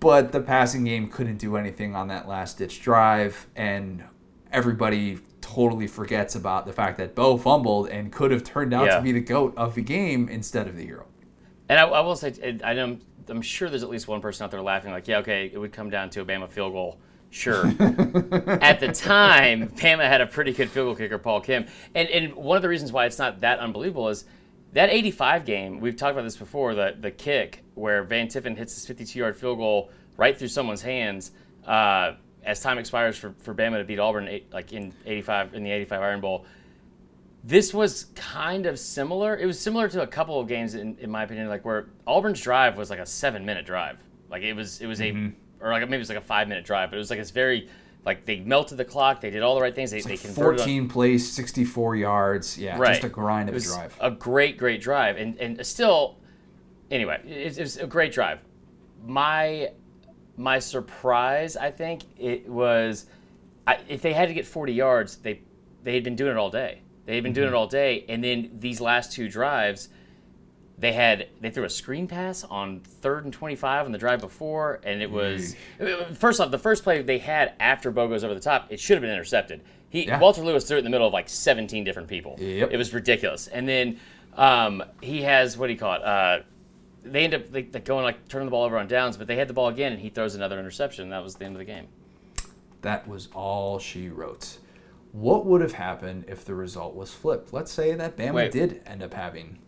But 0.00 0.32
the 0.32 0.40
passing 0.40 0.84
game 0.84 1.08
couldn't 1.08 1.36
do 1.36 1.56
anything 1.56 1.94
on 1.94 2.08
that 2.08 2.26
last 2.26 2.58
ditch 2.58 2.82
drive, 2.82 3.46
and 3.54 4.02
everybody 4.50 5.18
totally 5.40 5.86
forgets 5.86 6.34
about 6.34 6.66
the 6.66 6.72
fact 6.72 6.96
that 6.98 7.14
Bo 7.14 7.36
fumbled 7.36 7.88
and 7.88 8.10
could 8.10 8.30
have 8.30 8.42
turned 8.42 8.72
out 8.72 8.86
yeah. 8.86 8.96
to 8.96 9.02
be 9.02 9.12
the 9.12 9.20
goat 9.20 9.54
of 9.56 9.74
the 9.74 9.82
game 9.82 10.28
instead 10.28 10.66
of 10.66 10.76
the 10.76 10.84
hero. 10.84 11.06
And 11.68 11.78
I, 11.78 11.84
I 11.84 12.00
will 12.00 12.16
say, 12.16 12.58
I 12.64 12.74
know 12.74 12.98
I'm 13.28 13.42
sure 13.42 13.68
there's 13.68 13.82
at 13.82 13.90
least 13.90 14.08
one 14.08 14.20
person 14.20 14.44
out 14.44 14.50
there 14.50 14.62
laughing, 14.62 14.90
like, 14.92 15.06
yeah, 15.06 15.18
okay, 15.18 15.50
it 15.52 15.58
would 15.58 15.72
come 15.72 15.90
down 15.90 16.10
to 16.10 16.20
a 16.20 16.24
Bama 16.24 16.48
field 16.48 16.72
goal. 16.72 16.98
Sure. 17.32 17.64
At 18.60 18.78
the 18.80 18.92
time, 18.92 19.68
Bama 19.70 20.06
had 20.06 20.20
a 20.20 20.26
pretty 20.26 20.52
good 20.52 20.68
field 20.68 20.86
goal 20.86 20.94
kicker, 20.94 21.16
Paul 21.16 21.40
Kim. 21.40 21.64
And, 21.94 22.06
and 22.10 22.34
one 22.34 22.56
of 22.56 22.62
the 22.62 22.68
reasons 22.68 22.92
why 22.92 23.06
it's 23.06 23.18
not 23.18 23.40
that 23.40 23.58
unbelievable 23.58 24.10
is 24.10 24.26
that 24.74 24.90
85 24.90 25.46
game, 25.46 25.80
we've 25.80 25.96
talked 25.96 26.12
about 26.12 26.24
this 26.24 26.36
before, 26.36 26.74
the, 26.74 26.94
the 27.00 27.10
kick 27.10 27.64
where 27.74 28.04
Van 28.04 28.28
Tiffin 28.28 28.54
hits 28.54 28.74
his 28.74 28.86
52 28.86 29.18
yard 29.18 29.34
field 29.34 29.56
goal 29.56 29.90
right 30.18 30.38
through 30.38 30.48
someone's 30.48 30.82
hands 30.82 31.30
uh, 31.66 32.12
as 32.44 32.60
time 32.60 32.76
expires 32.76 33.16
for, 33.16 33.34
for 33.38 33.54
Bama 33.54 33.78
to 33.78 33.84
beat 33.84 33.98
Auburn 33.98 34.40
like 34.52 34.74
in 34.74 34.92
85 35.06 35.54
in 35.54 35.64
the 35.64 35.70
85 35.70 36.02
Iron 36.02 36.20
Bowl. 36.20 36.44
This 37.42 37.72
was 37.72 38.06
kind 38.14 38.66
of 38.66 38.78
similar. 38.78 39.38
It 39.38 39.46
was 39.46 39.58
similar 39.58 39.88
to 39.88 40.02
a 40.02 40.06
couple 40.06 40.38
of 40.38 40.48
games, 40.48 40.74
in, 40.74 40.98
in 40.98 41.10
my 41.10 41.22
opinion, 41.22 41.48
like 41.48 41.64
where 41.64 41.88
Auburn's 42.06 42.42
drive 42.42 42.76
was 42.76 42.90
like 42.90 42.98
a 42.98 43.06
seven 43.06 43.46
minute 43.46 43.64
drive. 43.64 44.02
Like 44.30 44.42
it 44.42 44.52
was, 44.52 44.82
it 44.82 44.86
was 44.86 45.00
mm-hmm. 45.00 45.28
a, 45.28 45.32
or 45.62 45.70
like 45.70 45.82
maybe 45.82 45.96
it 45.96 45.98
was 45.98 46.08
like 46.08 46.18
a 46.18 46.22
five 46.22 46.48
minute 46.48 46.64
drive, 46.64 46.90
but 46.90 46.96
it 46.96 46.98
was 46.98 47.10
like 47.10 47.18
it's 47.18 47.30
very, 47.30 47.68
like 48.04 48.24
they 48.24 48.40
melted 48.40 48.78
the 48.78 48.84
clock. 48.84 49.20
They 49.20 49.30
did 49.30 49.42
all 49.42 49.54
the 49.54 49.60
right 49.60 49.74
things. 49.74 49.90
They, 49.90 50.00
they 50.00 50.10
like 50.10 50.20
converted. 50.20 50.60
14 50.60 50.88
plays, 50.88 51.30
64 51.32 51.96
yards. 51.96 52.58
Yeah, 52.58 52.78
right. 52.78 52.94
just 52.94 53.04
a 53.04 53.08
grind 53.08 53.48
of 53.48 53.54
a 53.54 53.60
drive. 53.60 53.96
A 54.00 54.10
great, 54.10 54.58
great 54.58 54.80
drive, 54.80 55.16
and 55.16 55.38
and 55.38 55.64
still, 55.66 56.18
anyway, 56.90 57.20
it, 57.26 57.58
it 57.58 57.60
was 57.60 57.76
a 57.76 57.86
great 57.86 58.12
drive. 58.12 58.40
My 59.04 59.70
my 60.36 60.58
surprise, 60.58 61.56
I 61.56 61.70
think, 61.70 62.02
it 62.18 62.48
was 62.48 63.06
I, 63.66 63.78
if 63.88 64.02
they 64.02 64.12
had 64.12 64.28
to 64.28 64.34
get 64.34 64.46
40 64.46 64.72
yards, 64.72 65.16
they 65.16 65.42
they 65.82 65.94
had 65.94 66.04
been 66.04 66.16
doing 66.16 66.32
it 66.32 66.36
all 66.36 66.50
day. 66.50 66.82
They 67.06 67.14
had 67.16 67.24
been 67.24 67.32
doing 67.32 67.48
it 67.48 67.50
mm-hmm. 67.50 67.58
all 67.58 67.66
day, 67.66 68.04
and 68.08 68.22
then 68.22 68.50
these 68.54 68.80
last 68.80 69.12
two 69.12 69.28
drives, 69.28 69.88
they 70.82 70.92
had 70.92 71.28
they 71.40 71.48
threw 71.48 71.62
a 71.62 71.70
screen 71.70 72.08
pass 72.08 72.42
on 72.42 72.80
third 72.80 73.24
and 73.24 73.32
25 73.32 73.86
on 73.86 73.92
the 73.92 73.98
drive 73.98 74.20
before, 74.20 74.80
and 74.82 75.00
it 75.00 75.12
was 75.12 75.54
first 76.14 76.40
off 76.40 76.50
the 76.50 76.58
first 76.58 76.82
play 76.82 77.00
they 77.02 77.18
had 77.18 77.52
after 77.60 77.92
Bo 77.92 78.08
goes 78.08 78.24
over 78.24 78.34
the 78.34 78.40
top. 78.40 78.66
It 78.68 78.80
should 78.80 78.96
have 78.96 79.02
been 79.02 79.12
intercepted. 79.12 79.62
He 79.88 80.08
Yeah. 80.08 80.18
Walter 80.18 80.42
Lewis 80.42 80.66
threw 80.66 80.78
it 80.78 80.80
in 80.80 80.84
the 80.84 80.90
middle 80.90 81.06
of 81.06 81.12
like 81.12 81.28
17 81.28 81.84
different 81.84 82.08
people. 82.08 82.34
Yep. 82.40 82.72
It 82.72 82.76
was 82.76 82.92
ridiculous. 82.92 83.46
And 83.46 83.68
then 83.68 84.00
um, 84.36 84.82
he 85.00 85.22
has 85.22 85.56
what 85.56 85.68
do 85.68 85.72
you 85.72 85.78
call 85.78 85.94
it? 85.94 86.02
Uh, 86.02 86.40
they 87.04 87.22
end 87.22 87.34
up 87.34 87.54
like, 87.54 87.84
going 87.84 88.02
like 88.02 88.26
turning 88.26 88.46
the 88.46 88.50
ball 88.50 88.64
over 88.64 88.76
on 88.76 88.88
downs, 88.88 89.16
but 89.16 89.28
they 89.28 89.36
had 89.36 89.46
the 89.46 89.54
ball 89.54 89.68
again, 89.68 89.92
and 89.92 90.00
he 90.02 90.08
throws 90.08 90.34
another 90.34 90.58
interception. 90.58 91.04
And 91.04 91.12
that 91.12 91.22
was 91.22 91.36
the 91.36 91.44
end 91.44 91.54
of 91.54 91.60
the 91.60 91.64
game. 91.64 91.86
That 92.80 93.06
was 93.06 93.28
all 93.32 93.78
she 93.78 94.08
wrote. 94.08 94.58
What 95.12 95.46
would 95.46 95.60
have 95.60 95.74
happened 95.74 96.24
if 96.26 96.44
the 96.44 96.56
result 96.56 96.96
was 96.96 97.14
flipped? 97.14 97.52
Let's 97.52 97.70
say 97.70 97.94
that 97.94 98.16
Bama 98.16 98.34
Wait. 98.34 98.50
did 98.50 98.82
end 98.84 99.04
up 99.04 99.14
having 99.14 99.58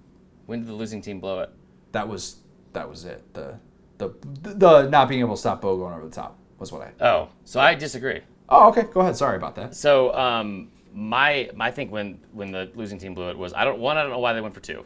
When 0.47 0.61
did 0.61 0.69
the 0.69 0.75
losing 0.75 1.03
team 1.03 1.21
blow 1.21 1.41
it? 1.41 1.51
that 1.95 2.09
was 2.09 2.37
that 2.75 2.91
was 2.91 3.07
it. 3.07 3.33
The 3.33 3.55
the 3.97 4.13
the 4.43 4.89
not 4.89 5.09
being 5.09 5.21
able 5.21 5.35
to 5.35 5.41
stop 5.41 5.63
Bo 5.63 5.79
going 5.79 5.95
over 5.95 6.05
the 6.05 6.15
top 6.15 6.37
was 6.59 6.71
what 6.71 6.83
I. 6.83 7.05
Oh, 7.05 7.29
so 7.45 7.59
I 7.59 7.75
disagree. 7.75 8.21
Oh, 8.49 8.69
okay. 8.69 8.83
Go 8.83 9.01
ahead. 9.01 9.17
Sorry 9.17 9.37
about 9.37 9.55
that. 9.55 9.75
So 9.75 10.15
um, 10.15 10.71
my 10.93 11.49
my 11.55 11.71
think 11.71 11.91
when 11.91 12.21
when 12.33 12.51
the 12.53 12.71
losing 12.75 12.99
team 12.99 13.15
blew 13.15 13.31
it 13.31 13.39
was 13.39 13.55
I 13.55 13.65
don't 13.65 13.79
one 13.79 13.97
I 13.97 14.03
don't 14.03 14.11
know 14.13 14.19
why 14.19 14.35
they 14.35 14.43
went 14.43 14.55
for 14.55 14.61
two. 14.61 14.85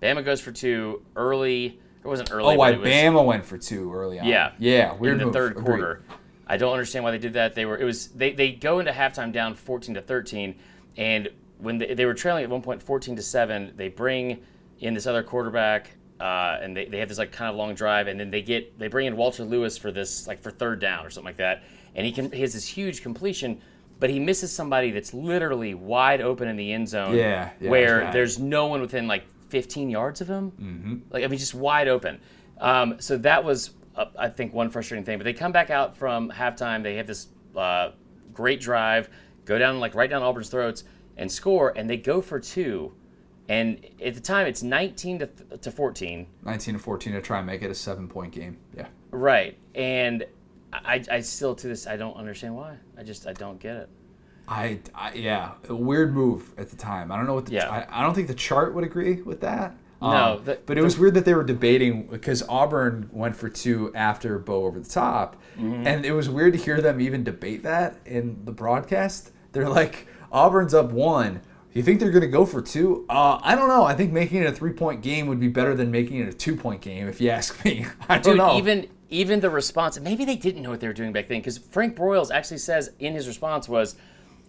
Bama 0.00 0.24
goes 0.24 0.40
for 0.40 0.52
two 0.52 1.04
early. 1.16 1.80
It 2.02 2.06
wasn't 2.06 2.30
early. 2.32 2.54
Oh, 2.54 2.58
why 2.58 2.72
was 2.72 2.88
Bama 2.88 3.24
went 3.24 3.44
for 3.44 3.58
two 3.58 3.92
early 3.92 4.20
on? 4.20 4.26
Yeah. 4.26 4.52
yeah. 4.58 4.94
Weird 4.94 5.14
in 5.14 5.18
the 5.18 5.24
move. 5.26 5.34
third 5.34 5.52
Agreed. 5.52 5.64
quarter. 5.64 6.04
I 6.46 6.56
don't 6.56 6.72
understand 6.72 7.04
why 7.04 7.10
they 7.10 7.18
did 7.18 7.32
that. 7.32 7.54
They 7.54 7.64
were 7.64 7.78
it 7.78 7.84
was 7.84 8.08
they, 8.08 8.32
they 8.32 8.52
go 8.52 8.78
into 8.78 8.92
halftime 8.92 9.32
down 9.32 9.54
14 9.54 9.94
to 9.94 10.02
13, 10.02 10.54
and 10.96 11.30
when 11.58 11.78
they, 11.78 11.94
they 11.94 12.04
were 12.04 12.14
trailing 12.14 12.44
at 12.44 12.50
one 12.50 12.62
point 12.62 12.82
14 12.82 13.16
to 13.16 13.22
seven, 13.22 13.72
they 13.76 13.88
bring 13.88 14.42
in 14.84 14.94
this 14.94 15.06
other 15.06 15.22
quarterback. 15.22 15.90
Uh, 16.20 16.58
and 16.62 16.76
they, 16.76 16.84
they 16.84 16.98
have 16.98 17.08
this 17.08 17.18
like 17.18 17.32
kind 17.32 17.50
of 17.50 17.56
long 17.56 17.74
drive, 17.74 18.06
and 18.06 18.20
then 18.20 18.30
they 18.30 18.40
get 18.40 18.78
they 18.78 18.86
bring 18.86 19.06
in 19.06 19.16
Walter 19.16 19.42
Lewis 19.42 19.76
for 19.76 19.90
this 19.90 20.28
like 20.28 20.40
for 20.40 20.50
third 20.50 20.78
down 20.78 21.04
or 21.04 21.10
something 21.10 21.26
like 21.26 21.38
that, 21.38 21.64
and 21.96 22.06
he 22.06 22.12
can 22.12 22.30
he 22.30 22.40
has 22.42 22.54
this 22.54 22.66
huge 22.66 23.02
completion, 23.02 23.60
but 23.98 24.10
he 24.10 24.20
misses 24.20 24.52
somebody 24.52 24.92
that's 24.92 25.12
literally 25.12 25.74
wide 25.74 26.20
open 26.20 26.46
in 26.46 26.54
the 26.56 26.72
end 26.72 26.88
zone. 26.88 27.16
Yeah, 27.16 27.50
yeah, 27.60 27.68
where 27.68 28.00
bad. 28.02 28.14
there's 28.14 28.38
no 28.38 28.68
one 28.68 28.80
within 28.80 29.08
like 29.08 29.24
15 29.48 29.90
yards 29.90 30.20
of 30.20 30.28
him. 30.28 30.52
Mm-hmm. 30.52 30.96
Like 31.10 31.24
I 31.24 31.26
mean, 31.26 31.38
just 31.38 31.54
wide 31.54 31.88
open. 31.88 32.20
Um, 32.60 33.00
so 33.00 33.16
that 33.18 33.42
was 33.42 33.70
uh, 33.96 34.06
I 34.16 34.28
think 34.28 34.54
one 34.54 34.70
frustrating 34.70 35.04
thing. 35.04 35.18
But 35.18 35.24
they 35.24 35.32
come 35.32 35.52
back 35.52 35.70
out 35.70 35.96
from 35.96 36.30
halftime. 36.30 36.84
They 36.84 36.94
have 36.94 37.08
this 37.08 37.26
uh, 37.56 37.90
great 38.32 38.60
drive, 38.60 39.10
go 39.44 39.58
down 39.58 39.80
like 39.80 39.96
right 39.96 40.08
down 40.08 40.22
Auburn's 40.22 40.48
throats 40.48 40.84
and 41.16 41.30
score, 41.30 41.72
and 41.76 41.90
they 41.90 41.96
go 41.96 42.20
for 42.20 42.38
two. 42.38 42.94
And 43.48 43.84
at 44.02 44.14
the 44.14 44.20
time, 44.20 44.46
it's 44.46 44.62
19 44.62 45.18
to, 45.18 45.26
to 45.58 45.70
14. 45.70 46.26
19 46.44 46.74
to 46.74 46.80
14 46.80 47.12
to 47.12 47.20
try 47.20 47.38
and 47.38 47.46
make 47.46 47.62
it 47.62 47.70
a 47.70 47.74
seven 47.74 48.08
point 48.08 48.32
game. 48.32 48.56
Yeah. 48.76 48.86
Right. 49.10 49.56
And 49.74 50.24
I, 50.72 51.04
I 51.10 51.20
still 51.20 51.54
to 51.56 51.68
this 51.68 51.86
I 51.86 51.96
don't 51.96 52.16
understand 52.16 52.56
why. 52.56 52.76
I 52.98 53.02
just 53.02 53.26
I 53.26 53.32
don't 53.32 53.60
get 53.60 53.76
it. 53.76 53.88
I, 54.48 54.80
I 54.94 55.12
yeah, 55.14 55.52
a 55.68 55.74
weird 55.74 56.14
move 56.14 56.52
at 56.58 56.68
the 56.70 56.76
time. 56.76 57.10
I 57.12 57.16
don't 57.16 57.26
know 57.26 57.34
what 57.34 57.46
the 57.46 57.52
Yeah. 57.52 57.68
I, 57.70 58.00
I 58.00 58.02
don't 58.02 58.14
think 58.14 58.28
the 58.28 58.34
chart 58.34 58.74
would 58.74 58.84
agree 58.84 59.22
with 59.22 59.40
that. 59.42 59.76
No, 60.02 60.08
Um, 60.08 60.44
the- 60.44 60.58
but 60.66 60.76
it 60.76 60.82
was 60.82 60.98
weird 60.98 61.14
that 61.14 61.24
they 61.24 61.32
were 61.34 61.44
debating 61.44 62.06
because 62.08 62.42
Auburn 62.48 63.08
went 63.12 63.36
for 63.36 63.48
two 63.48 63.90
after 63.94 64.38
Bo 64.38 64.64
over 64.64 64.78
the 64.80 64.88
top, 64.88 65.36
Mm-hmm. 65.56 65.86
and 65.86 66.04
it 66.04 66.12
was 66.12 66.28
weird 66.28 66.52
to 66.54 66.58
hear 66.58 66.80
them 66.82 67.00
even 67.00 67.22
debate 67.24 67.62
that 67.62 67.96
in 68.04 68.44
the 68.44 68.50
broadcast. 68.52 69.30
They're 69.52 69.68
like, 69.68 70.08
Auburn's 70.32 70.74
up 70.74 70.90
one. 70.90 71.40
You 71.74 71.82
think 71.82 71.98
they're 71.98 72.10
going 72.12 72.22
to 72.22 72.28
go 72.28 72.46
for 72.46 72.62
two? 72.62 73.04
Uh, 73.08 73.40
I 73.42 73.56
don't 73.56 73.68
know. 73.68 73.82
I 73.84 73.94
think 73.94 74.12
making 74.12 74.40
it 74.42 74.46
a 74.46 74.52
three 74.52 74.72
point 74.72 75.02
game 75.02 75.26
would 75.26 75.40
be 75.40 75.48
better 75.48 75.74
than 75.74 75.90
making 75.90 76.20
it 76.20 76.28
a 76.28 76.32
two 76.32 76.56
point 76.56 76.80
game, 76.80 77.08
if 77.08 77.20
you 77.20 77.30
ask 77.30 77.62
me. 77.64 77.84
I 78.08 78.18
don't 78.18 78.34
Dude, 78.34 78.38
know. 78.38 78.56
even 78.56 78.88
even 79.10 79.40
the 79.40 79.50
response, 79.50 79.98
maybe 80.00 80.24
they 80.24 80.36
didn't 80.36 80.62
know 80.62 80.70
what 80.70 80.80
they 80.80 80.86
were 80.86 80.92
doing 80.94 81.12
back 81.12 81.28
then 81.28 81.40
because 81.40 81.58
Frank 81.58 81.96
Broyles 81.96 82.30
actually 82.32 82.58
says 82.58 82.92
in 83.00 83.14
his 83.14 83.26
response 83.26 83.68
was, 83.68 83.96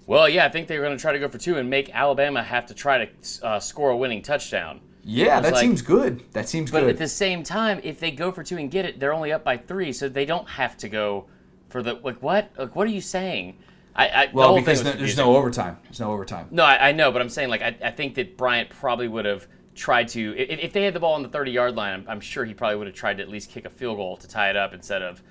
"Well, 0.06 0.30
yeah, 0.30 0.46
I 0.46 0.50
think 0.50 0.68
they 0.68 0.78
were 0.78 0.86
going 0.86 0.96
to 0.96 1.02
try 1.02 1.14
to 1.14 1.20
go 1.20 1.28
for 1.28 1.40
two 1.40 1.58
and 1.58 1.68
make 1.70 1.94
Alabama 1.94 2.44
have 2.44 2.68
to 2.68 2.74
try 2.76 3.06
to 3.06 3.46
uh, 3.46 3.60
score 3.60 3.90
a 3.90 3.98
winning 3.98 4.22
touchdown." 4.22 4.82
yeah, 5.04 5.40
that 5.40 5.54
like- 5.54 5.62
seems 5.62 5.82
good. 5.82 6.24
That 6.34 6.48
seems 6.48 6.70
But 6.72 6.82
good. 6.82 6.86
But 6.86 6.90
at 6.94 6.98
the 7.00 7.08
same 7.08 7.42
time, 7.44 7.80
if 7.84 8.00
they 8.00 8.12
go 8.12 8.32
for 8.32 8.44
two 8.44 8.58
and 8.58 8.70
get 8.72 8.86
it, 8.86 9.00
they're 9.00 9.14
only 9.14 9.32
up 9.32 9.44
by 9.44 9.58
three, 9.58 9.94
so 9.94 10.10
they 10.10 10.26
don't 10.26 10.48
have 10.50 10.78
to 10.78 10.90
go 10.90 11.26
for 11.70 11.82
the 11.82 11.94
like 11.96 12.22
what? 12.22 12.52
Like 12.56 12.76
what 12.76 12.86
are 12.88 12.92
you 12.92 13.02
saying? 13.02 13.58
I, 13.96 14.10
I 14.10 14.26
the 14.28 14.34
well, 14.36 14.48
whole 14.50 14.58
because 14.60 14.82
thing 14.82 14.98
there's 14.98 15.18
no 15.18 15.36
overtime. 15.38 15.78
There's 15.84 16.00
no 16.00 16.12
overtime. 16.12 16.48
No, 16.52 16.64
I, 16.64 16.90
I 16.90 16.92
know, 16.92 17.12
but 17.12 17.22
I'm 17.22 17.30
saying 17.30 17.50
like 17.50 17.62
I, 17.62 17.76
I 17.84 17.92
think 17.92 18.16
that 18.16 18.36
Bryant 18.38 18.70
probably 18.70 19.08
would 19.08 19.26
have 19.26 19.48
tried 19.74 20.08
to 20.10 20.36
if, 20.38 20.60
if 20.60 20.74
they 20.74 20.84
had 20.84 20.94
the 20.94 21.00
ball 21.00 21.14
on 21.14 21.24
the 21.24 21.30
30 21.30 21.52
yard 21.52 21.76
line. 21.76 21.94
I'm, 21.94 22.06
I'm 22.10 22.20
sure 22.20 22.44
he 22.46 22.54
probably 22.54 22.78
would 22.78 22.88
have 22.88 22.96
tried 22.96 23.18
to 23.18 23.24
at 23.24 23.30
least 23.30 23.50
kick 23.52 23.66
a 23.66 23.70
field 23.70 23.98
goal 23.98 24.18
to 24.18 24.28
tie 24.28 24.50
it 24.50 24.56
up 24.58 24.74
instead 24.74 25.02
of 25.02 25.22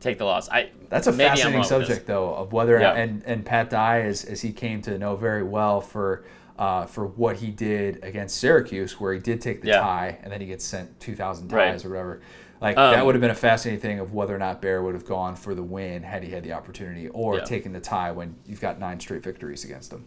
take 0.00 0.18
the 0.18 0.24
loss. 0.24 0.48
I 0.50 0.70
That's 0.88 1.06
a 1.06 1.12
fascinating 1.12 1.52
wrong 1.52 1.60
with 1.60 1.68
this. 1.68 1.88
subject, 1.88 2.06
though, 2.06 2.34
of 2.34 2.52
whether 2.52 2.78
Yeah. 2.78 2.92
and 2.92 3.22
and 3.24 3.44
Pat 3.44 3.70
Dye, 3.70 4.02
as, 4.02 4.24
as 4.24 4.42
he 4.42 4.52
came 4.52 4.82
to 4.82 4.98
know 4.98 5.16
very 5.16 5.42
well 5.42 5.80
for 5.80 6.24
uh, 6.58 6.84
for 6.84 7.06
what 7.06 7.36
he 7.36 7.50
did 7.50 8.04
against 8.04 8.36
Syracuse, 8.36 9.00
where 9.00 9.14
he 9.14 9.18
did 9.20 9.40
take 9.40 9.62
the 9.62 9.68
Yeah. 9.68 9.80
tie 9.80 10.18
and 10.22 10.30
then 10.30 10.42
he 10.42 10.46
gets 10.46 10.64
sent 10.64 11.00
two 11.00 11.16
thousand 11.16 11.50
Right. 11.52 11.70
ties 11.72 11.86
or 11.86 11.90
whatever. 11.90 12.20
Like 12.60 12.76
Um, 12.76 12.92
that 12.92 13.06
would 13.06 13.14
have 13.14 13.22
been 13.22 13.30
a 13.30 13.34
fascinating 13.34 13.80
thing 13.80 13.98
of 14.00 14.12
whether 14.12 14.34
or 14.34 14.38
not 14.38 14.60
Bear 14.60 14.82
would 14.82 14.94
have 14.94 15.06
gone 15.06 15.34
for 15.34 15.54
the 15.54 15.62
win 15.62 16.02
had 16.02 16.22
he 16.22 16.30
had 16.30 16.42
the 16.44 16.52
opportunity, 16.52 17.08
or 17.08 17.36
Yeah. 17.36 17.44
taken 17.44 17.72
the 17.72 17.80
tie 17.80 18.12
when 18.12 18.36
you've 18.46 18.60
got 18.60 18.78
nine 18.78 19.00
straight 19.00 19.22
victories 19.22 19.64
against 19.64 19.90
them. 19.90 20.04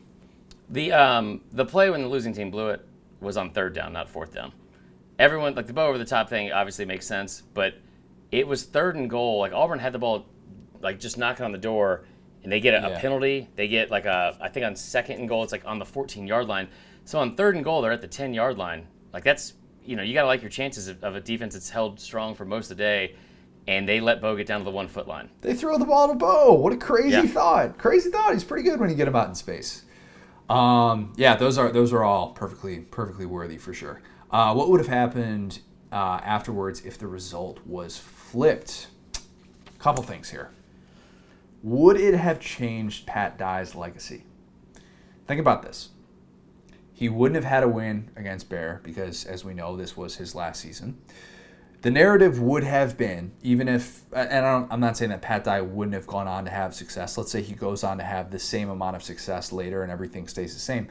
The 0.69 0.91
um 0.91 1.41
the 1.51 1.65
play 1.65 1.89
when 1.89 2.01
the 2.01 2.07
losing 2.07 2.33
team 2.33 2.51
blew 2.51 2.69
it 2.69 2.85
was 3.19 3.37
on 3.37 3.49
third 3.51 3.73
down, 3.73 3.93
not 3.93 4.09
fourth 4.09 4.33
down. 4.33 4.51
Everyone 5.19 5.55
like 5.55 5.67
the 5.67 5.73
Bo 5.73 5.87
over 5.87 5.97
the 5.97 6.05
top 6.05 6.29
thing 6.29 6.51
obviously 6.51 6.85
makes 6.85 7.05
sense, 7.07 7.41
but 7.53 7.75
it 8.31 8.47
was 8.47 8.63
third 8.63 8.95
and 8.95 9.09
goal. 9.09 9.39
Like 9.39 9.51
Auburn 9.53 9.79
had 9.79 9.93
the 9.93 9.99
ball 9.99 10.25
like 10.81 10.99
just 10.99 11.17
knocking 11.17 11.45
on 11.45 11.51
the 11.51 11.57
door 11.57 12.03
and 12.43 12.51
they 12.51 12.59
get 12.59 12.73
a, 12.73 12.93
a 12.95 12.99
penalty. 12.99 13.47
They 13.55 13.67
get 13.67 13.89
like 13.89 14.05
a 14.05 14.37
I 14.41 14.49
think 14.49 14.65
on 14.65 14.75
second 14.75 15.19
and 15.19 15.27
goal 15.29 15.43
it's 15.43 15.51
like 15.51 15.65
on 15.65 15.79
the 15.79 15.85
14 15.85 16.27
yard 16.27 16.47
line. 16.47 16.67
So 17.05 17.19
on 17.19 17.35
third 17.35 17.55
and 17.55 17.63
goal 17.63 17.81
they're 17.81 17.91
at 17.91 18.01
the 18.01 18.07
10 18.07 18.33
yard 18.33 18.57
line. 18.57 18.87
Like 19.11 19.23
that's 19.23 19.53
you 19.85 19.95
know, 19.95 20.03
you 20.03 20.13
got 20.13 20.21
to 20.21 20.27
like 20.27 20.41
your 20.41 20.49
chances 20.49 20.87
of, 20.87 21.03
of 21.03 21.15
a 21.15 21.21
defense 21.21 21.53
that's 21.53 21.69
held 21.69 21.99
strong 21.99 22.35
for 22.35 22.45
most 22.45 22.71
of 22.71 22.77
the 22.77 22.83
day 22.83 23.15
and 23.67 23.87
they 23.87 24.01
let 24.01 24.19
Bo 24.21 24.35
get 24.35 24.45
down 24.45 24.59
to 24.59 24.65
the 24.65 24.71
1 24.71 24.87
foot 24.89 25.07
line. 25.07 25.29
They 25.41 25.53
throw 25.53 25.77
the 25.77 25.85
ball 25.85 26.09
to 26.09 26.15
Bo. 26.15 26.53
What 26.53 26.73
a 26.73 26.77
crazy 26.77 27.09
Yeah. 27.11 27.21
thought! 27.27 27.77
Crazy 27.77 28.09
thought. 28.09 28.33
He's 28.33 28.43
pretty 28.43 28.67
good 28.67 28.79
when 28.79 28.89
you 28.89 28.95
get 28.95 29.07
him 29.07 29.15
out 29.15 29.29
in 29.29 29.35
space. 29.35 29.83
Um, 30.49 31.13
yeah, 31.15 31.35
those 31.37 31.57
are 31.57 31.71
those 31.71 31.93
are 31.93 32.03
all 32.03 32.31
perfectly 32.31 32.79
perfectly 32.79 33.25
worthy 33.25 33.57
for 33.57 33.73
sure. 33.73 34.01
Uh, 34.29 34.53
what 34.53 34.69
would 34.69 34.81
have 34.81 34.89
happened 34.89 35.59
uh, 35.91 36.19
afterwards 36.23 36.81
if 36.85 36.97
the 36.97 37.07
result 37.07 37.61
was 37.65 37.97
flipped? 37.97 38.87
Couple 39.79 40.03
things 40.03 40.31
here. 40.31 40.49
Would 41.61 41.95
it 41.97 42.13
have 42.13 42.41
changed 42.41 43.05
Pat 43.07 43.37
Dye's 43.37 43.73
legacy? 43.75 44.25
Think 45.27 45.39
about 45.39 45.63
this. 45.63 45.89
He 46.93 47.09
wouldn't 47.09 47.35
have 47.35 47.51
had 47.51 47.63
a 47.63 47.67
win 47.67 48.11
against 48.15 48.49
Bear 48.49 48.79
because, 48.83 49.25
as 49.25 49.43
we 49.43 49.53
know, 49.53 49.75
this 49.75 49.97
was 49.97 50.15
his 50.15 50.35
last 50.35 50.61
season 50.61 50.97
the 51.83 51.91
narrative 51.91 52.39
would 52.41 52.63
have 52.63 52.97
been, 52.97 53.33
even 53.43 53.67
if, 53.67 54.03
and 54.13 54.45
I 54.45 54.51
don't, 54.51 54.71
I'm 54.71 54.79
not 54.79 54.95
saying 54.95 55.11
that 55.11 55.21
Pat 55.21 55.43
Dye 55.43 55.59
wouldn't 55.59 55.93
have 55.93 56.07
gone 56.07 56.29
on 56.29 56.45
to 56.45 56.51
have 56.51 56.73
success. 56.73 57.17
Let's 57.17 57.29
say 57.29 57.41
he 57.41 57.53
goes 57.53 57.83
on 57.83 57.97
to 57.97 58.05
have 58.05 58.31
the 58.31 58.39
same 58.39 58.69
amount 58.69 58.95
of 58.95 59.03
success 59.03 59.51
later 59.51 59.83
and 59.83 59.91
everything 59.91 60.29
stays 60.29 60.53
the 60.53 60.61
same. 60.61 60.87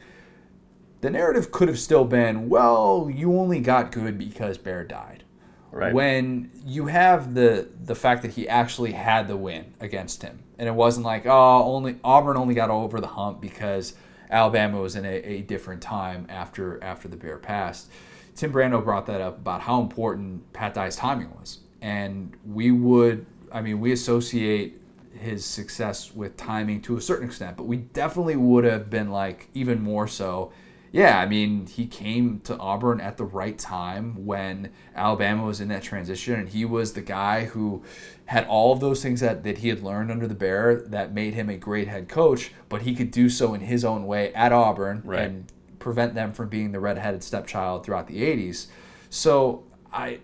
The 1.00 1.08
narrative 1.08 1.50
could 1.50 1.68
have 1.68 1.78
still 1.78 2.04
been, 2.04 2.50
well, 2.50 3.10
you 3.12 3.38
only 3.38 3.60
got 3.60 3.90
good 3.90 4.18
because 4.18 4.58
Bear 4.58 4.84
died. 4.84 5.24
Right. 5.70 5.94
When 5.94 6.50
you 6.66 6.84
have 6.88 7.32
the 7.32 7.66
the 7.82 7.94
fact 7.94 8.20
that 8.20 8.32
he 8.32 8.46
actually 8.46 8.92
had 8.92 9.26
the 9.26 9.38
win 9.38 9.72
against 9.80 10.20
him, 10.20 10.40
and 10.58 10.68
it 10.68 10.74
wasn't 10.74 11.06
like, 11.06 11.24
oh, 11.24 11.62
only 11.64 11.96
Auburn 12.04 12.36
only 12.36 12.52
got 12.52 12.68
over 12.68 13.00
the 13.00 13.06
hump 13.06 13.40
because 13.40 13.94
Alabama 14.32 14.80
was 14.80 14.96
in 14.96 15.04
a, 15.04 15.08
a 15.08 15.42
different 15.42 15.82
time 15.82 16.26
after 16.28 16.82
after 16.82 17.06
the 17.06 17.16
Bear 17.16 17.36
passed. 17.36 17.90
Tim 18.34 18.52
Brando 18.52 18.82
brought 18.82 19.06
that 19.06 19.20
up 19.20 19.38
about 19.38 19.60
how 19.60 19.80
important 19.80 20.52
Pat 20.54 20.72
Dye's 20.72 20.96
timing 20.96 21.30
was, 21.38 21.60
and 21.82 22.34
we 22.46 22.70
would, 22.70 23.26
I 23.52 23.60
mean, 23.60 23.78
we 23.78 23.92
associate 23.92 24.80
his 25.12 25.44
success 25.44 26.14
with 26.14 26.36
timing 26.38 26.80
to 26.82 26.96
a 26.96 27.00
certain 27.00 27.26
extent, 27.26 27.58
but 27.58 27.64
we 27.64 27.76
definitely 27.76 28.36
would 28.36 28.64
have 28.64 28.88
been 28.88 29.10
like 29.10 29.48
even 29.52 29.82
more 29.82 30.08
so. 30.08 30.50
Yeah, 30.92 31.18
I 31.18 31.24
mean, 31.26 31.66
he 31.66 31.86
came 31.86 32.40
to 32.40 32.56
Auburn 32.58 33.00
at 33.00 33.16
the 33.16 33.24
right 33.24 33.58
time 33.58 34.26
when 34.26 34.70
Alabama 34.94 35.44
was 35.46 35.58
in 35.58 35.68
that 35.68 35.82
transition, 35.82 36.34
and 36.38 36.48
he 36.50 36.66
was 36.66 36.92
the 36.92 37.00
guy 37.00 37.46
who 37.46 37.82
had 38.26 38.46
all 38.46 38.74
of 38.74 38.80
those 38.80 39.02
things 39.02 39.20
that, 39.20 39.42
that 39.44 39.58
he 39.58 39.68
had 39.68 39.82
learned 39.82 40.10
under 40.10 40.28
the 40.28 40.34
Bear 40.34 40.74
that 40.76 41.14
made 41.14 41.32
him 41.32 41.48
a 41.48 41.56
great 41.56 41.88
head 41.88 42.10
coach, 42.10 42.52
but 42.68 42.82
he 42.82 42.94
could 42.94 43.10
do 43.10 43.30
so 43.30 43.54
in 43.54 43.62
his 43.62 43.86
own 43.86 44.06
way 44.06 44.34
at 44.34 44.52
Auburn 44.52 45.00
Right. 45.04 45.22
and 45.22 45.50
prevent 45.78 46.14
them 46.14 46.32
from 46.34 46.48
being 46.50 46.72
the 46.72 46.78
redheaded 46.78 47.22
stepchild 47.24 47.84
throughout 47.86 48.06
the 48.06 48.22
80s. 48.22 48.66
So 49.08 49.64
I 49.92 50.18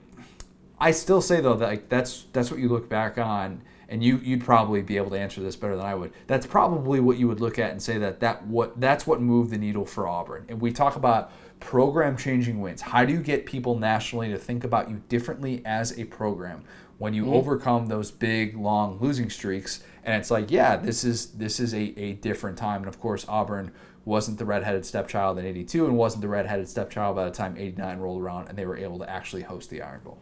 I 0.78 0.92
still 0.92 1.20
say 1.20 1.40
though 1.40 1.54
that 1.56 1.66
like 1.68 1.88
that's 1.88 2.26
that's 2.32 2.50
what 2.50 2.60
you 2.60 2.68
look 2.68 2.88
back 2.88 3.18
on 3.18 3.62
and 3.88 4.02
you 4.02 4.18
you'd 4.18 4.44
probably 4.44 4.82
be 4.82 4.96
able 4.96 5.10
to 5.10 5.18
answer 5.18 5.40
this 5.40 5.56
better 5.56 5.76
than 5.76 5.86
I 5.86 5.94
would. 5.94 6.12
That's 6.26 6.46
probably 6.46 7.00
what 7.00 7.16
you 7.16 7.28
would 7.28 7.40
look 7.40 7.58
at 7.58 7.70
and 7.70 7.82
say 7.82 7.98
that 7.98 8.20
that 8.20 8.46
what 8.46 8.80
that's 8.80 9.06
what 9.06 9.20
moved 9.20 9.50
the 9.50 9.58
needle 9.58 9.86
for 9.86 10.06
Auburn. 10.06 10.44
And 10.48 10.60
we 10.60 10.72
talk 10.72 10.96
about 10.96 11.32
program 11.60 12.16
changing 12.16 12.60
wins. 12.60 12.82
How 12.82 13.04
do 13.04 13.12
you 13.12 13.20
get 13.20 13.46
people 13.46 13.78
nationally 13.78 14.28
to 14.28 14.38
think 14.38 14.64
about 14.64 14.90
you 14.90 15.02
differently 15.08 15.62
as 15.64 15.98
a 15.98 16.04
program 16.04 16.64
when 16.98 17.14
you 17.14 17.24
mm-hmm. 17.24 17.34
overcome 17.34 17.86
those 17.86 18.10
big 18.10 18.56
long 18.56 18.98
losing 19.00 19.30
streaks? 19.30 19.82
And 20.04 20.14
it's 20.14 20.30
like, 20.30 20.50
yeah, 20.50 20.76
this 20.76 21.04
is 21.04 21.32
this 21.32 21.58
is 21.58 21.74
a, 21.74 21.98
a 21.98 22.12
different 22.14 22.58
time. 22.58 22.82
And 22.82 22.88
of 22.88 23.00
course, 23.00 23.24
Auburn 23.28 23.72
wasn't 24.04 24.38
the 24.38 24.44
redheaded 24.44 24.86
stepchild 24.86 25.38
in 25.38 25.44
82 25.44 25.84
and 25.84 25.96
wasn't 25.96 26.22
the 26.22 26.28
redheaded 26.28 26.68
stepchild 26.68 27.16
by 27.16 27.24
the 27.24 27.30
time 27.30 27.56
89 27.58 27.98
rolled 27.98 28.22
around 28.22 28.48
and 28.48 28.56
they 28.56 28.64
were 28.64 28.76
able 28.76 28.98
to 29.00 29.08
actually 29.08 29.42
host 29.42 29.68
the 29.68 29.82
Iron 29.82 30.00
Bowl. 30.02 30.18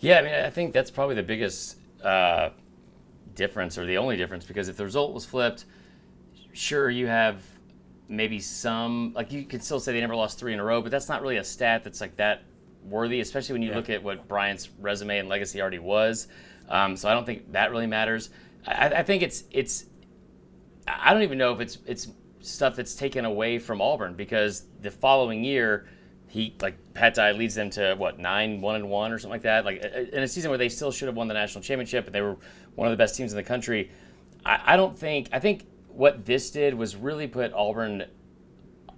Yeah, 0.00 0.18
I 0.18 0.22
mean, 0.22 0.34
I 0.34 0.50
think 0.50 0.74
that's 0.74 0.90
probably 0.90 1.14
the 1.14 1.22
biggest 1.22 1.78
uh, 2.04 2.50
difference 3.34 3.78
or 3.78 3.86
the 3.86 3.96
only 3.96 4.16
difference 4.16 4.44
because 4.44 4.68
if 4.68 4.76
the 4.76 4.84
result 4.84 5.12
was 5.12 5.24
flipped, 5.24 5.64
sure, 6.52 6.88
you 6.90 7.06
have 7.06 7.42
maybe 8.08 8.38
some, 8.38 9.12
like 9.14 9.32
you 9.32 9.44
could 9.44 9.62
still 9.64 9.80
say 9.80 9.92
they 9.92 10.00
never 10.00 10.16
lost 10.16 10.38
three 10.38 10.52
in 10.52 10.60
a 10.60 10.64
row, 10.64 10.80
but 10.80 10.90
that's 10.90 11.08
not 11.08 11.22
really 11.22 11.36
a 11.36 11.44
stat 11.44 11.84
that's 11.84 12.00
like 12.00 12.16
that 12.16 12.42
worthy, 12.84 13.20
especially 13.20 13.54
when 13.54 13.62
you 13.62 13.70
yeah. 13.70 13.76
look 13.76 13.90
at 13.90 14.02
what 14.02 14.28
Bryant's 14.28 14.68
resume 14.78 15.18
and 15.18 15.28
legacy 15.28 15.60
already 15.60 15.78
was. 15.78 16.28
Um, 16.68 16.96
so 16.96 17.08
I 17.08 17.14
don't 17.14 17.26
think 17.26 17.52
that 17.52 17.70
really 17.70 17.86
matters. 17.86 18.30
I, 18.66 18.88
I 18.88 19.02
think 19.02 19.22
it's 19.22 19.44
it's 19.50 19.84
I 20.86 21.12
don't 21.12 21.22
even 21.22 21.38
know 21.38 21.52
if 21.52 21.60
it's 21.60 21.78
it's 21.86 22.08
stuff 22.40 22.76
that's 22.76 22.94
taken 22.94 23.24
away 23.24 23.58
from 23.58 23.80
Auburn 23.80 24.14
because 24.14 24.66
the 24.80 24.90
following 24.90 25.44
year, 25.44 25.86
he 26.34 26.52
like 26.60 26.76
Pat 26.94 27.14
Dye 27.14 27.30
leads 27.30 27.54
them 27.54 27.70
to 27.70 27.94
what 27.96 28.18
nine 28.18 28.60
one 28.60 28.74
and 28.74 28.90
one 28.90 29.12
or 29.12 29.20
something 29.20 29.30
like 29.30 29.42
that. 29.42 29.64
Like 29.64 29.84
in 29.84 30.20
a 30.20 30.26
season 30.26 30.50
where 30.50 30.58
they 30.58 30.68
still 30.68 30.90
should 30.90 31.06
have 31.06 31.14
won 31.14 31.28
the 31.28 31.34
national 31.34 31.62
championship 31.62 32.06
and 32.06 32.14
they 32.14 32.20
were 32.20 32.36
one 32.74 32.88
of 32.88 32.90
the 32.90 32.96
best 32.96 33.14
teams 33.14 33.32
in 33.32 33.36
the 33.36 33.44
country. 33.44 33.92
I, 34.44 34.60
I 34.66 34.76
don't 34.76 34.98
think 34.98 35.28
I 35.30 35.38
think 35.38 35.64
what 35.86 36.26
this 36.26 36.50
did 36.50 36.74
was 36.74 36.96
really 36.96 37.28
put 37.28 37.52
Auburn, 37.52 38.06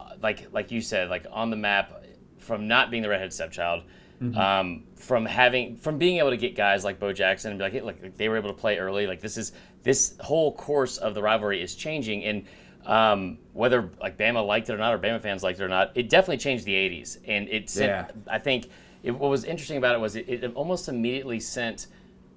uh, 0.01 0.15
like 0.23 0.49
like 0.51 0.71
you 0.71 0.81
said, 0.81 1.11
like 1.11 1.27
on 1.31 1.51
the 1.51 1.57
map 1.57 2.05
from 2.39 2.69
not 2.69 2.91
being 2.91 3.03
the 3.03 3.11
redhead 3.11 3.35
stepchild. 3.35 3.83
Mm-hmm. 4.23 4.39
Um, 4.39 4.85
from 4.95 5.27
having 5.27 5.77
from 5.77 5.99
being 5.99 6.17
able 6.17 6.31
to 6.31 6.39
get 6.39 6.57
guys 6.57 6.85
like 6.85 6.99
Bo 6.99 7.13
Jackson 7.13 7.51
and 7.51 7.59
be 7.59 7.65
like, 7.65 7.75
hey, 7.75 7.83
like 7.83 8.17
they 8.17 8.31
were 8.31 8.39
able 8.39 8.49
to 8.49 8.59
play 8.59 8.79
early. 8.79 9.07
Like 9.07 9.21
this 9.21 9.37
is 9.37 9.53
this 9.83 10.15
whole 10.21 10.55
course 10.55 10.97
of 10.97 11.13
the 11.13 11.21
rivalry 11.21 11.61
is 11.61 11.75
changing 11.75 12.25
and 12.25 12.47
um, 12.87 13.39
whether 13.53 13.91
like 14.01 14.17
Bama 14.17 14.47
liked 14.47 14.71
it 14.71 14.75
or 14.75 14.79
not, 14.79 14.95
or 14.95 14.99
Bama 14.99 15.21
fans 15.21 15.43
liked 15.43 15.61
it 15.61 15.65
or 15.65 15.69
not, 15.69 15.93
it 15.95 16.09
definitely 16.09 16.39
changed 16.39 16.65
the 16.65 16.75
'80s, 16.75 17.19
and 17.27 17.49
it 17.49 17.69
sent. 17.69 17.89
Yeah. 17.89 18.33
I 18.33 18.39
think 18.39 18.69
it, 19.03 19.11
what 19.11 19.29
was 19.29 19.45
interesting 19.45 19.77
about 19.77 19.95
it 19.95 20.01
was 20.01 20.17
it, 20.17 20.29
it, 20.29 20.55
almost 20.55 20.89
immediately 20.89 21.41
sent 21.41 21.89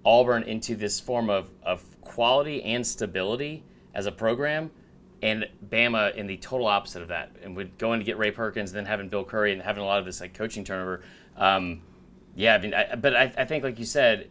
Auburn 0.03 0.43
into 0.43 0.75
this 0.75 0.99
form 0.99 1.29
of 1.29 1.49
of 1.63 1.83
quality 2.01 2.63
and 2.63 2.85
stability 2.85 3.63
as 3.93 4.07
a 4.07 4.11
program, 4.11 4.71
and 5.21 5.47
Bama 5.69 6.15
in 6.15 6.25
the 6.25 6.37
total 6.37 6.65
opposite 6.65 7.03
of 7.03 7.09
that, 7.09 7.35
and 7.43 7.55
would 7.55 7.77
going 7.77 7.99
to 7.99 8.05
get 8.05 8.17
Ray 8.17 8.31
Perkins, 8.31 8.71
and 8.71 8.77
then 8.77 8.85
having 8.85 9.07
Bill 9.07 9.23
Curry, 9.23 9.53
and 9.53 9.61
having 9.61 9.83
a 9.83 9.85
lot 9.85 9.99
of 9.99 10.05
this 10.05 10.19
like 10.19 10.33
coaching 10.33 10.63
turnover. 10.63 11.03
Um, 11.37 11.83
yeah, 12.35 12.55
I 12.55 12.57
mean, 12.57 12.73
I, 12.73 12.95
but 12.95 13.15
I, 13.15 13.31
I 13.37 13.45
think 13.45 13.63
like 13.63 13.77
you 13.77 13.85
said, 13.85 14.29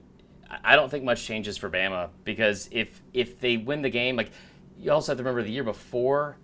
I 0.64 0.76
don't 0.76 0.90
think 0.90 1.04
much 1.04 1.24
changes 1.24 1.56
for 1.56 1.70
Bama 1.70 2.08
because 2.24 2.68
if 2.72 3.00
if 3.12 3.38
they 3.38 3.56
win 3.56 3.82
the 3.82 3.90
game, 3.90 4.16
like 4.16 4.30
you 4.78 4.92
also 4.92 5.12
have 5.12 5.18
to 5.18 5.22
remember 5.22 5.42
the 5.42 5.50
year 5.50 5.64
before 5.64 6.38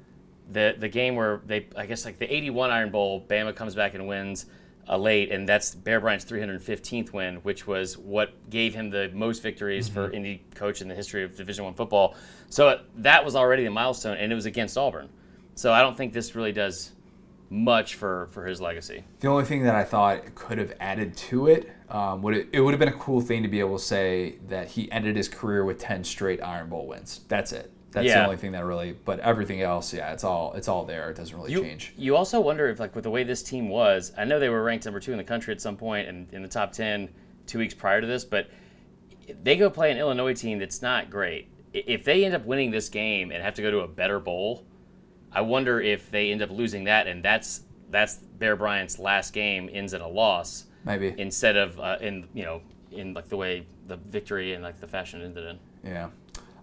the 0.50 0.74
the 0.78 0.88
game 0.88 1.16
where 1.16 1.40
they 1.46 1.68
I 1.76 1.86
guess 1.86 2.04
like 2.04 2.18
the 2.18 2.32
81 2.32 2.70
Iron 2.70 2.90
Bowl, 2.90 3.24
Bama 3.28 3.54
comes 3.54 3.74
back 3.74 3.94
and 3.94 4.06
wins 4.06 4.46
uh, 4.88 4.96
late, 4.96 5.32
and 5.32 5.48
that's 5.48 5.74
Bear 5.74 6.00
Bryant's 6.00 6.24
315th 6.26 7.12
win, 7.12 7.36
which 7.36 7.66
was 7.66 7.96
what 7.96 8.50
gave 8.50 8.74
him 8.74 8.90
the 8.90 9.10
most 9.14 9.42
victories 9.42 9.88
mm-hmm. 9.88 9.94
for 9.94 10.10
any 10.10 10.44
coach 10.54 10.82
in 10.82 10.88
the 10.88 10.94
history 10.94 11.24
of 11.24 11.36
Division 11.36 11.64
One 11.64 11.74
football. 11.74 12.14
So 12.50 12.68
uh, 12.68 12.82
that 12.96 13.24
was 13.24 13.34
already 13.34 13.64
a 13.64 13.70
milestone, 13.70 14.16
and 14.18 14.30
it 14.30 14.34
was 14.34 14.46
against 14.46 14.76
Auburn. 14.76 15.08
So 15.54 15.72
I 15.72 15.80
don't 15.80 15.96
think 15.96 16.12
this 16.12 16.34
really 16.34 16.52
does 16.52 16.92
much 17.48 17.94
for 17.94 18.28
for 18.32 18.46
his 18.46 18.60
legacy. 18.60 19.04
The 19.20 19.28
only 19.28 19.44
thing 19.44 19.62
that 19.64 19.74
I 19.74 19.84
thought 19.84 20.34
could 20.34 20.58
have 20.58 20.74
added 20.80 21.16
to 21.16 21.46
it 21.46 21.70
um, 21.88 22.22
would 22.22 22.34
it, 22.36 22.48
it 22.52 22.60
would 22.60 22.72
have 22.72 22.80
been 22.80 22.88
a 22.88 22.98
cool 22.98 23.20
thing 23.20 23.42
to 23.42 23.48
be 23.48 23.60
able 23.60 23.78
to 23.78 23.84
say 23.84 24.36
that 24.48 24.68
he 24.68 24.90
ended 24.90 25.16
his 25.16 25.28
career 25.28 25.64
with 25.64 25.78
10 25.78 26.04
straight 26.04 26.42
Iron 26.42 26.68
Bowl 26.68 26.86
wins. 26.86 27.20
That's 27.28 27.52
it. 27.52 27.70
That's 27.94 28.06
yeah. 28.06 28.18
the 28.18 28.24
only 28.24 28.36
thing 28.36 28.52
that 28.52 28.64
really. 28.64 28.92
But 29.04 29.20
everything 29.20 29.62
else, 29.62 29.94
yeah, 29.94 30.12
it's 30.12 30.24
all 30.24 30.52
it's 30.54 30.68
all 30.68 30.84
there. 30.84 31.10
It 31.10 31.16
doesn't 31.16 31.34
really 31.34 31.52
you, 31.52 31.62
change. 31.62 31.94
You 31.96 32.16
also 32.16 32.40
wonder 32.40 32.68
if, 32.68 32.80
like, 32.80 32.94
with 32.94 33.04
the 33.04 33.10
way 33.10 33.22
this 33.22 33.42
team 33.42 33.68
was, 33.68 34.12
I 34.18 34.24
know 34.24 34.40
they 34.40 34.48
were 34.48 34.62
ranked 34.62 34.84
number 34.84 35.00
two 35.00 35.12
in 35.12 35.18
the 35.18 35.24
country 35.24 35.54
at 35.54 35.60
some 35.60 35.76
point 35.76 36.08
and 36.08 36.32
in 36.32 36.42
the 36.42 36.48
top 36.48 36.72
ten 36.72 37.08
two 37.46 37.58
weeks 37.58 37.72
prior 37.72 38.00
to 38.00 38.06
this, 38.06 38.24
but 38.24 38.50
they 39.42 39.56
go 39.56 39.70
play 39.70 39.90
an 39.90 39.96
Illinois 39.96 40.34
team 40.34 40.58
that's 40.58 40.82
not 40.82 41.08
great. 41.08 41.48
If 41.72 42.04
they 42.04 42.24
end 42.24 42.34
up 42.34 42.44
winning 42.44 42.72
this 42.72 42.88
game 42.88 43.30
and 43.30 43.42
have 43.42 43.54
to 43.54 43.62
go 43.62 43.70
to 43.70 43.80
a 43.80 43.88
better 43.88 44.18
bowl, 44.18 44.64
I 45.32 45.40
wonder 45.42 45.80
if 45.80 46.10
they 46.10 46.32
end 46.32 46.42
up 46.42 46.50
losing 46.50 46.84
that, 46.84 47.06
and 47.06 47.22
that's 47.22 47.62
that's 47.90 48.16
Bear 48.16 48.56
Bryant's 48.56 48.98
last 48.98 49.32
game 49.32 49.70
ends 49.72 49.94
in 49.94 50.00
a 50.00 50.08
loss. 50.08 50.66
Maybe 50.84 51.14
instead 51.16 51.56
of 51.56 51.78
uh, 51.78 51.98
in 52.00 52.28
you 52.34 52.44
know 52.44 52.60
in 52.90 53.14
like 53.14 53.28
the 53.28 53.36
way 53.36 53.66
the 53.86 53.96
victory 53.96 54.54
and 54.54 54.62
like 54.62 54.80
the 54.80 54.88
fashion 54.88 55.22
ended 55.22 55.46
in. 55.46 55.58
Yeah. 55.90 56.08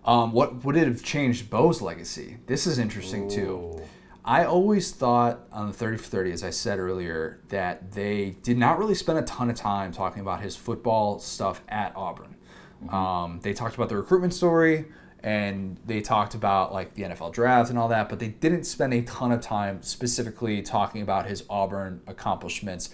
Um, 0.03 0.31
what 0.31 0.63
would 0.63 0.75
it 0.75 0.87
have 0.87 1.03
changed 1.03 1.49
Bo's 1.49 1.81
legacy? 1.81 2.37
This 2.47 2.65
is 2.65 2.79
interesting 2.79 3.25
Ooh. 3.25 3.35
too. 3.35 3.81
I 4.23 4.45
always 4.45 4.91
thought 4.91 5.47
on 5.51 5.67
the 5.67 5.73
30 5.73 5.97
for 5.97 6.03
30, 6.05 6.31
as 6.31 6.43
I 6.43 6.51
said 6.51 6.77
earlier, 6.77 7.39
that 7.49 7.93
they 7.93 8.37
did 8.43 8.57
not 8.57 8.77
really 8.77 8.93
spend 8.93 9.17
a 9.17 9.23
ton 9.23 9.49
of 9.49 9.55
time 9.55 9.91
talking 9.91 10.21
about 10.21 10.41
his 10.41 10.55
football 10.55 11.17
stuff 11.19 11.61
at 11.67 11.95
Auburn. 11.95 12.35
Mm-hmm. 12.83 12.95
Um, 12.95 13.39
they 13.41 13.53
talked 13.53 13.75
about 13.75 13.89
the 13.89 13.97
recruitment 13.97 14.33
story 14.33 14.85
and 15.23 15.77
they 15.85 16.01
talked 16.01 16.35
about 16.35 16.73
like 16.73 16.93
the 16.93 17.03
NFL 17.03 17.33
draft 17.33 17.69
and 17.69 17.79
all 17.79 17.87
that, 17.89 18.09
but 18.09 18.19
they 18.19 18.27
didn't 18.27 18.63
spend 18.65 18.93
a 18.93 19.01
ton 19.03 19.31
of 19.31 19.41
time 19.41 19.81
specifically 19.81 20.61
talking 20.61 21.01
about 21.01 21.27
his 21.27 21.43
Auburn 21.49 22.01
accomplishments. 22.07 22.89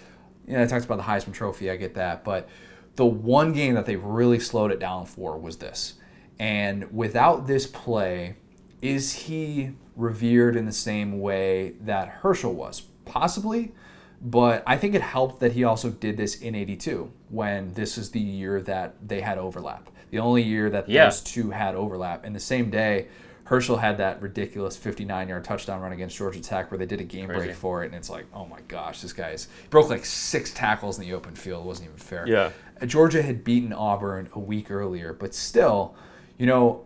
You 0.46 0.54
know, 0.54 0.64
they 0.64 0.70
talked 0.70 0.86
about 0.86 0.98
the 0.98 1.04
Heisman 1.04 1.34
Trophy, 1.34 1.70
I 1.70 1.76
get 1.76 1.96
that, 1.96 2.24
but 2.24 2.48
the 2.96 3.06
one 3.06 3.54
game 3.54 3.76
that 3.76 3.86
they 3.86 3.96
really 3.96 4.40
slowed 4.40 4.72
it 4.72 4.80
down 4.80 5.06
for 5.06 5.38
was 5.38 5.58
this. 5.58 5.96
And 6.40 6.92
without 6.92 7.48
this 7.48 7.66
play, 7.66 8.36
is 8.82 9.14
he 9.14 9.72
revered 9.96 10.56
in 10.56 10.66
the 10.66 10.72
same 10.72 11.20
way 11.20 11.74
that 11.82 12.08
Herschel 12.08 12.54
was? 12.54 12.82
Possibly, 13.06 13.74
but 14.22 14.64
I 14.68 14.78
think 14.78 14.96
it 14.96 15.02
helped 15.02 15.40
that 15.40 15.54
he 15.54 15.64
also 15.64 15.90
did 15.90 16.18
this 16.18 16.36
in 16.36 16.56
82 16.56 17.12
when 17.30 17.74
this 17.74 17.98
is 17.98 18.12
the 18.12 18.20
year 18.20 18.62
that 18.64 18.96
they 19.08 19.22
had 19.22 19.38
overlap. 19.38 19.90
The 20.10 20.20
only 20.20 20.44
year 20.44 20.70
that 20.70 20.88
yeah. 20.88 21.06
those 21.06 21.22
two 21.22 21.52
had 21.52 21.76
overlap. 21.76 22.24
And 22.24 22.36
the 22.36 22.40
same 22.40 22.70
day, 22.70 23.08
Herschel 23.46 23.78
had 23.78 23.98
that 24.00 24.22
ridiculous 24.22 24.76
59 24.76 25.30
yard 25.30 25.44
touchdown 25.44 25.82
run 25.82 25.94
against 25.94 26.18
Georgia 26.18 26.42
Tech 26.42 26.70
where 26.70 26.78
they 26.78 26.86
did 26.86 27.00
a 27.00 27.06
game 27.06 27.28
Crazy. 27.28 27.46
break 27.46 27.56
for 27.56 27.84
it. 27.84 27.88
And 27.88 27.96
it's 27.96 28.10
like, 28.10 28.26
oh 28.34 28.46
my 28.46 28.60
gosh, 28.68 29.02
this 29.02 29.14
guy's 29.14 29.48
broke 29.70 29.90
like 29.90 30.06
six 30.06 30.52
tackles 30.54 30.98
in 31.00 31.06
the 31.06 31.14
open 31.14 31.36
field. 31.36 31.64
It 31.64 31.68
wasn't 31.68 31.90
even 31.90 32.00
fair. 32.00 32.28
Yeah. 32.28 32.52
Georgia 32.86 33.22
had 33.22 33.44
beaten 33.44 33.72
Auburn 33.72 34.30
a 34.34 34.40
week 34.40 34.70
earlier, 34.70 35.14
but 35.14 35.34
still, 35.34 35.96
you 36.38 36.46
know, 36.46 36.86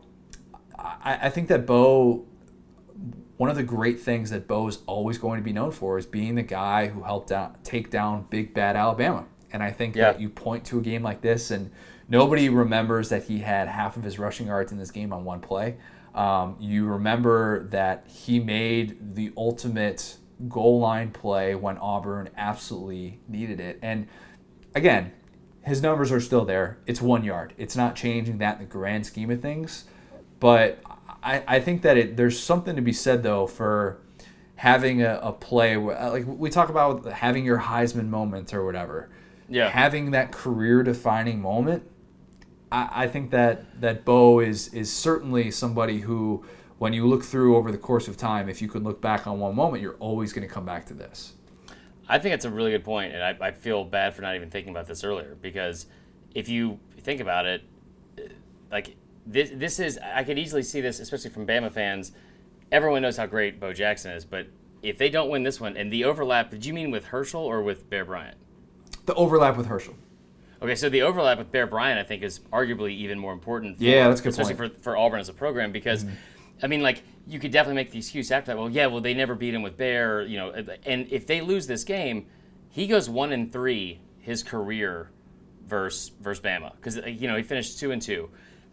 I, 0.78 1.20
I 1.24 1.30
think 1.30 1.48
that 1.50 1.66
Bo, 1.66 2.26
one 3.38 3.50
of 3.50 3.56
the 3.56 3.64
great 3.64 4.00
things 4.00 4.30
that 4.30 4.48
Bo 4.48 4.68
is 4.68 4.80
always 4.86 5.18
going 5.18 5.40
to 5.40 5.44
be 5.44 5.54
known 5.54 5.72
for 5.72 5.98
is 5.98 6.06
being 6.06 6.36
the 6.36 6.44
guy 6.44 6.88
who 6.88 7.04
helped 7.04 7.32
out, 7.32 7.64
take 7.64 7.90
down 7.90 8.26
big 8.30 8.54
bad 8.54 8.76
Alabama. 8.76 9.26
And 9.52 9.62
I 9.62 9.72
think 9.72 9.96
yeah. 9.96 10.12
that 10.12 10.22
you 10.22 10.30
point 10.30 10.66
to 10.66 10.80
a 10.80 10.82
game 10.82 11.04
like 11.04 11.22
this, 11.22 11.52
and 11.52 11.72
nobody 12.08 12.50
remembers 12.50 13.10
that 13.10 13.24
he 13.26 13.40
had 13.40 13.68
half 13.68 13.98
of 13.98 14.04
his 14.04 14.18
rushing 14.18 14.48
yards 14.48 14.72
in 14.72 14.78
this 14.78 14.92
game 14.92 15.12
on 15.12 15.26
one 15.26 15.42
play. 15.42 15.78
Um, 16.16 16.56
you 16.60 16.86
remember 16.86 17.68
that 17.70 18.06
he 18.08 18.40
made 18.40 19.16
the 19.16 19.32
ultimate 19.36 20.18
goal 20.48 20.80
line 20.80 21.12
play 21.12 21.56
when 21.56 21.78
Auburn 21.78 22.30
absolutely 22.38 23.20
needed 23.28 23.60
it. 23.60 23.80
And 23.82 24.08
again, 24.76 25.12
his 25.64 25.82
numbers 25.82 26.12
are 26.12 26.20
still 26.20 26.46
there. 26.46 26.78
It's 26.86 27.02
one 27.02 27.24
yard. 27.24 27.54
It's 27.58 27.76
not 27.76 27.96
changing 27.96 28.40
that 28.40 28.56
in 28.56 28.60
the 28.60 28.66
grand 28.66 29.06
scheme 29.06 29.30
of 29.30 29.42
things. 29.42 29.86
But 30.40 30.80
I, 31.22 31.44
I 31.48 31.60
think 31.60 31.84
that 31.84 31.98
it, 31.98 32.18
there's 32.18 32.40
something 32.40 32.76
to 32.76 32.82
be 32.82 32.94
said, 32.94 33.22
though, 33.22 33.46
for 33.46 34.00
having 34.56 35.04
a, 35.04 35.20
a 35.22 35.32
play. 35.32 35.78
Where, 35.78 36.00
uh, 36.00 36.10
like 36.12 36.26
we 36.26 36.50
talk 36.50 36.70
about 36.70 37.06
having 37.06 37.46
your 37.46 37.60
Heisman 37.60 38.08
moment 38.08 38.54
or 38.54 38.66
whatever. 38.66 39.10
Yeah. 39.48 39.70
Having 39.70 40.12
that 40.12 40.32
career 40.32 40.82
defining 40.82 41.42
moment. 41.42 41.84
I, 42.72 43.04
I 43.04 43.08
think 43.08 43.32
that, 43.32 43.82
that 43.82 44.04
Bo 44.04 44.40
is, 44.40 44.74
is 44.74 44.92
certainly 44.92 45.52
somebody 45.52 46.00
who, 46.00 46.44
when 46.80 46.94
you 46.94 47.06
look 47.06 47.24
through 47.24 47.56
over 47.56 47.72
the 47.72 47.78
course 47.78 48.08
of 48.08 48.18
time, 48.18 48.50
if 48.50 48.62
you 48.62 48.68
could 48.68 48.84
look 48.84 49.02
back 49.02 49.28
on 49.28 49.40
one 49.40 49.56
moment, 49.56 49.84
you're 49.84 49.98
always 50.00 50.34
going 50.34 50.48
to 50.48 50.52
come 50.52 50.66
back 50.66 50.88
to 50.88 50.96
this. 50.96 51.34
I 52.08 52.20
think 52.20 52.34
it's 52.34 52.46
a 52.46 52.50
really 52.50 52.72
good 52.72 52.84
point, 52.84 53.14
and 53.14 53.24
I, 53.24 53.48
I 53.48 53.52
feel 53.52 53.84
bad 53.84 54.14
for 54.16 54.22
not 54.22 54.36
even 54.36 54.50
thinking 54.50 54.72
about 54.72 54.88
this 54.88 55.04
earlier 55.04 55.36
because 55.42 55.86
if 56.34 56.50
you 56.50 56.80
think 57.00 57.22
about 57.22 57.46
it, 57.46 57.64
like 58.72 58.96
this, 59.26 59.52
this 59.54 59.80
is 59.80 59.98
I 59.98 60.24
could 60.24 60.38
easily 60.38 60.64
see 60.64 60.82
this, 60.82 61.00
especially 61.00 61.30
from 61.30 61.46
Bama 61.46 61.72
fans. 61.72 62.12
Everyone 62.72 63.02
knows 63.02 63.18
how 63.18 63.26
great 63.26 63.60
Bo 63.60 63.74
Jackson 63.74 64.12
is, 64.12 64.26
but 64.26 64.48
if 64.82 64.98
they 64.98 65.10
don't 65.10 65.30
win 65.30 65.44
this 65.44 65.60
one 65.60 65.78
and 65.78 65.92
the 65.92 66.06
overlap, 66.06 66.50
did 66.50 66.66
you 66.66 66.74
mean 66.74 66.92
with 66.92 67.06
Herschel 67.06 67.42
or 67.42 67.62
with 67.62 67.90
Bear 67.90 68.06
Bryant? 68.06 68.38
The 69.06 69.14
overlap 69.16 69.58
with 69.58 69.68
Herschel. 69.68 69.96
Okay, 70.62 70.76
so 70.76 70.90
the 70.90 71.02
overlap 71.02 71.38
with 71.40 71.52
Bear 71.52 71.66
Bryant, 71.66 72.00
I 72.00 72.04
think, 72.04 72.22
is 72.24 72.40
arguably 72.54 72.92
even 72.92 73.18
more 73.18 73.34
important. 73.34 73.78
For, 73.78 73.84
Yeah, 73.84 74.08
that's 74.08 74.22
a 74.22 74.24
good 74.24 74.30
especially 74.30 74.56
point. 74.56 74.78
for 74.78 74.84
for 74.84 74.98
Auburn 74.98 75.20
as 75.20 75.28
a 75.28 75.34
program 75.34 75.72
because, 75.72 76.04
mm-hmm. 76.04 76.16
I 76.64 76.68
mean, 76.68 76.82
like 76.82 77.04
you 77.28 77.40
could 77.40 77.52
definitely 77.52 77.76
make 77.76 77.92
the 77.92 77.98
excuse 78.00 78.32
after 78.32 78.52
that. 78.52 78.58
Well, 78.58 78.70
yeah, 78.70 78.88
well 78.88 79.02
they 79.02 79.14
never 79.14 79.36
beat 79.36 79.54
him 79.54 79.62
with 79.62 79.78
Bear, 79.78 80.22
you 80.24 80.38
know, 80.38 80.52
and 80.86 81.08
if 81.12 81.28
they 81.28 81.42
lose 81.42 81.68
this 81.68 81.84
game, 81.84 82.28
he 82.70 82.88
goes 82.88 83.10
one 83.10 83.32
and 83.32 83.52
three 83.52 84.02
his 84.20 84.44
career 84.44 85.10
versus 85.68 86.12
versus 86.22 86.44
Bama 86.44 86.76
because 86.76 86.98
you 87.08 87.28
know 87.28 87.36
he 87.36 87.44
finished 87.44 87.80
two 87.80 87.92
and 87.92 88.02
two. 88.02 88.30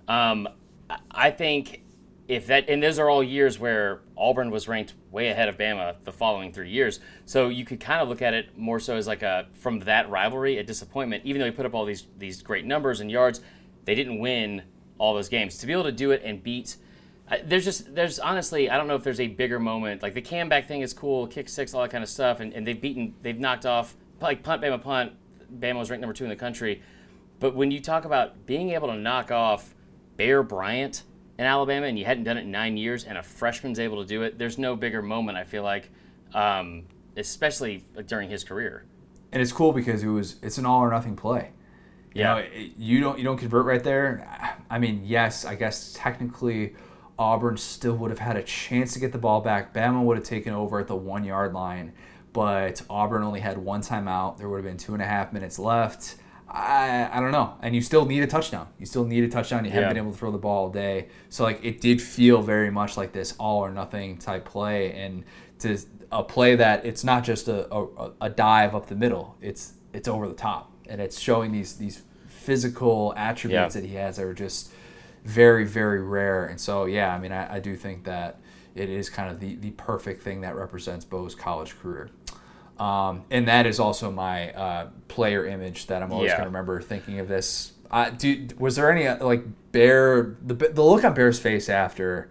Um, 0.07 0.49
I- 0.91 0.99
I 1.11 1.31
think 1.31 1.83
if 2.29 2.47
that 2.49 2.69
and 2.69 2.83
those 2.83 2.99
are 2.99 3.09
all 3.09 3.23
years 3.23 3.59
where 3.59 4.01
Auburn 4.17 4.51
was 4.51 4.69
ranked 4.69 4.95
way 5.11 5.29
ahead 5.29 5.49
of 5.49 5.57
Bama 5.57 5.97
the 6.05 6.13
following 6.13 6.53
three 6.53 6.71
years. 6.71 7.01
So 7.25 7.49
you 7.49 7.65
could 7.65 7.81
kind 7.81 8.01
of 8.03 8.09
look 8.09 8.21
at 8.23 8.35
it 8.35 8.57
more 8.57 8.79
so 8.81 8.97
as 8.97 9.07
like 9.07 9.23
a 9.23 9.47
from 9.55 9.81
that 9.81 10.11
rivalry 10.11 10.59
a 10.59 10.63
disappointment. 10.63 11.25
Even 11.25 11.41
though 11.41 11.47
he 11.47 11.53
put 11.53 11.65
up 11.67 11.75
all 11.75 11.85
these 11.87 12.07
these 12.19 12.43
great 12.43 12.65
numbers 12.67 13.01
and 13.01 13.11
yards, 13.11 13.41
they 13.85 13.95
didn't 13.95 14.19
win 14.19 14.63
all 14.99 15.15
those 15.15 15.29
games. 15.29 15.57
To 15.59 15.67
be 15.67 15.73
able 15.73 15.85
to 15.85 15.93
do 15.93 16.11
it 16.11 16.23
and 16.25 16.43
beat. 16.43 16.77
I- 17.31 17.43
There's 17.45 17.65
just 17.65 17.95
there's 17.95 18.19
honestly 18.19 18.71
I 18.71 18.77
don't 18.77 18.87
know 18.89 18.95
if 18.95 19.05
there's 19.05 19.21
a 19.21 19.27
bigger 19.29 19.59
moment 19.61 20.03
like 20.03 20.15
the 20.15 20.23
cam 20.23 20.49
back 20.49 20.67
thing 20.67 20.81
is 20.81 20.93
cool 20.95 21.27
kick 21.27 21.49
six 21.49 21.75
all 21.75 21.83
that 21.83 21.91
kind 21.91 22.03
of 22.05 22.11
stuff 22.11 22.41
and, 22.41 22.53
and 22.55 22.67
they've 22.67 22.81
beaten 22.81 23.15
they've 23.23 23.39
knocked 23.39 23.67
off 23.67 23.95
like 24.21 24.43
punt 24.43 24.63
Bama 24.63 24.81
punt 24.83 25.13
Bama 25.61 25.77
was 25.79 25.91
ranked 25.91 26.01
number 26.01 26.15
two 26.15 26.25
in 26.25 26.31
the 26.31 26.37
country 26.37 26.83
but 27.41 27.55
when 27.55 27.71
you 27.71 27.81
talk 27.81 28.05
about 28.05 28.47
being 28.47 28.71
able 28.71 28.89
to 28.89 28.97
knock 28.97 29.31
off 29.31 29.75
Bear 30.17 30.43
Bryant 30.43 31.03
in 31.39 31.45
Alabama 31.45 31.87
and 31.87 31.99
you 31.99 32.05
hadn't 32.05 32.25
done 32.25 32.37
it 32.39 32.43
in 32.43 32.51
nine 32.51 32.77
years 32.77 33.05
and 33.05 33.17
a 33.17 33.23
freshman's 33.23 33.79
able 33.79 34.03
to 34.03 34.09
do 34.09 34.23
it, 34.23 34.39
there's 34.41 34.59
no 34.59 34.75
bigger 34.75 35.01
moment, 35.03 35.39
I 35.39 35.45
feel 35.45 35.63
like, 35.63 35.89
um, 36.35 36.83
especially 37.17 37.85
during 38.07 38.29
his 38.29 38.43
career. 38.43 38.83
and 39.31 39.41
it's 39.41 39.53
cool 39.53 39.73
because 39.73 40.03
it 40.03 40.09
was 40.09 40.37
it's 40.43 40.59
an 40.59 40.67
all 40.67 40.81
or 40.81 40.91
nothing 40.91 41.15
play. 41.15 41.51
You 42.15 42.23
Yeah. 42.23 42.35
know, 42.35 42.39
it- 42.39 42.73
you 42.77 43.01
don't 43.01 43.19
you 43.19 43.25
don't 43.25 43.37
convert 43.39 43.67
right 43.67 43.85
there. 43.85 44.57
I 44.69 44.79
mean, 44.81 45.03
yes, 45.05 45.45
I 45.45 45.55
guess 45.55 45.93
technically 45.97 46.75
Auburn 47.19 47.57
still 47.57 47.95
would 47.97 48.11
have 48.11 48.21
had 48.21 48.37
a 48.37 48.43
chance 48.43 48.93
to 48.95 49.01
get 49.01 49.13
the 49.13 49.19
ball 49.19 49.41
back. 49.41 49.75
Bama 49.75 50.03
would 50.03 50.17
have 50.17 50.27
taken 50.27 50.53
over 50.55 50.79
at 50.79 50.87
the 50.87 50.97
one 50.97 51.25
yard 51.25 51.53
line, 51.53 51.93
but 52.33 52.83
Auburn 52.89 53.23
only 53.23 53.41
had 53.41 53.59
one 53.59 53.81
timeout. 53.83 54.39
There 54.39 54.49
would 54.49 54.59
have 54.59 54.65
been 54.65 54.77
two 54.77 54.93
and 54.93 55.03
a 55.03 55.07
half 55.07 55.33
minutes 55.33 55.59
left. 55.59 56.17
I, 56.49 57.11
I 57.13 57.21
don't 57.21 57.33
know. 57.33 57.57
And 57.61 57.75
you 57.75 57.83
still 57.83 58.07
need 58.07 58.23
a 58.23 58.27
touchdown. 58.27 58.69
You 58.79 58.87
still 58.87 59.05
need 59.05 59.23
a 59.25 59.29
touchdown. 59.29 59.65
You 59.65 59.71
haven't 59.71 59.91
been 59.91 59.97
able 59.99 60.13
to 60.13 60.17
throw 60.17 60.31
the 60.31 60.39
ball 60.39 60.65
all 60.65 60.71
day. 60.71 61.09
So 61.29 61.45
like 61.45 61.63
it 61.63 61.81
did 61.81 62.01
feel 62.01 62.41
very 62.41 62.71
much 62.71 62.97
like 62.97 63.13
this 63.13 63.35
all 63.39 63.59
or 63.59 63.71
nothing 63.71 64.17
type 64.17 64.45
play 64.47 64.93
and 64.93 65.25
to 65.59 65.77
a 66.11 66.23
play 66.23 66.55
that 66.57 66.87
it's 66.87 67.05
not 67.05 67.23
just 67.25 67.49
a, 67.49 67.71
a, 67.75 68.13
a 68.23 68.31
dive 68.31 68.75
up 68.75 68.87
the 68.87 68.95
middle. 68.97 69.37
It's 69.43 69.75
it's 69.93 70.09
over 70.09 70.27
the 70.27 70.35
top. 70.35 70.73
And 70.89 71.03
it's 71.03 71.19
showing 71.21 71.53
these 71.53 71.77
these 71.77 72.03
physical 72.29 73.13
attributes 73.17 73.75
Yeah. 73.75 73.81
that 73.83 73.87
he 73.87 73.95
has 73.97 74.17
that 74.17 74.25
are 74.25 74.33
just 74.33 74.73
very, 75.29 75.65
very 75.65 76.03
rare. 76.03 76.47
And 76.47 76.61
so 76.61 76.87
yeah, 76.87 77.15
I 77.15 77.19
mean 77.19 77.33
I, 77.33 77.57
I 77.57 77.61
do 77.61 77.77
think 77.77 78.05
that 78.05 78.41
it 78.75 78.89
is 78.89 79.11
kind 79.11 79.31
of 79.31 79.41
the, 79.41 79.57
the 79.57 79.73
perfect 79.73 80.23
thing 80.23 80.41
that 80.43 80.55
represents 80.57 81.05
Bo's 81.05 81.35
college 81.35 81.79
career. 81.79 82.11
Um, 82.79 83.25
and 83.31 83.49
that 83.49 83.67
is 83.67 83.81
also 83.81 84.11
my 84.11 84.53
uh, 84.53 84.89
player 85.09 85.47
image 85.47 85.87
that 85.89 86.03
I'm 86.03 86.13
always 86.13 86.31
Yeah. 86.31 86.37
going 86.39 86.45
to 86.45 86.49
remember 86.51 86.81
thinking 86.81 87.19
of 87.19 87.27
this. 87.29 87.73
Uh, 87.91 88.11
do, 88.11 88.47
was 88.59 88.77
there 88.77 88.91
any 88.93 89.07
uh, 89.07 89.25
like 89.25 89.43
Bear 89.73 90.37
the 90.47 90.55
the 90.55 90.83
look 90.83 91.05
on 91.05 91.13
Bear's 91.15 91.39
face 91.41 91.69
after 91.69 92.31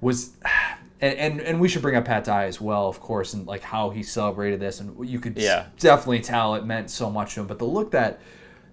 was, 0.00 0.32
and, 1.00 1.14
and 1.18 1.40
and 1.40 1.60
we 1.60 1.68
should 1.68 1.82
bring 1.82 1.94
up 1.96 2.04
Pat 2.04 2.24
Dye 2.24 2.46
as 2.46 2.60
well, 2.60 2.88
of 2.88 3.00
course, 3.00 3.32
and 3.34 3.46
like 3.46 3.62
how 3.62 3.90
he 3.90 4.02
celebrated 4.02 4.58
this, 4.60 4.80
and 4.80 5.08
you 5.08 5.20
could 5.20 5.36
Yeah. 5.38 5.66
definitely 5.78 6.20
tell 6.20 6.54
it 6.56 6.64
meant 6.66 6.90
so 6.90 7.08
much 7.10 7.34
to 7.34 7.40
him. 7.40 7.46
But 7.46 7.58
the 7.58 7.64
look 7.66 7.92
that 7.92 8.20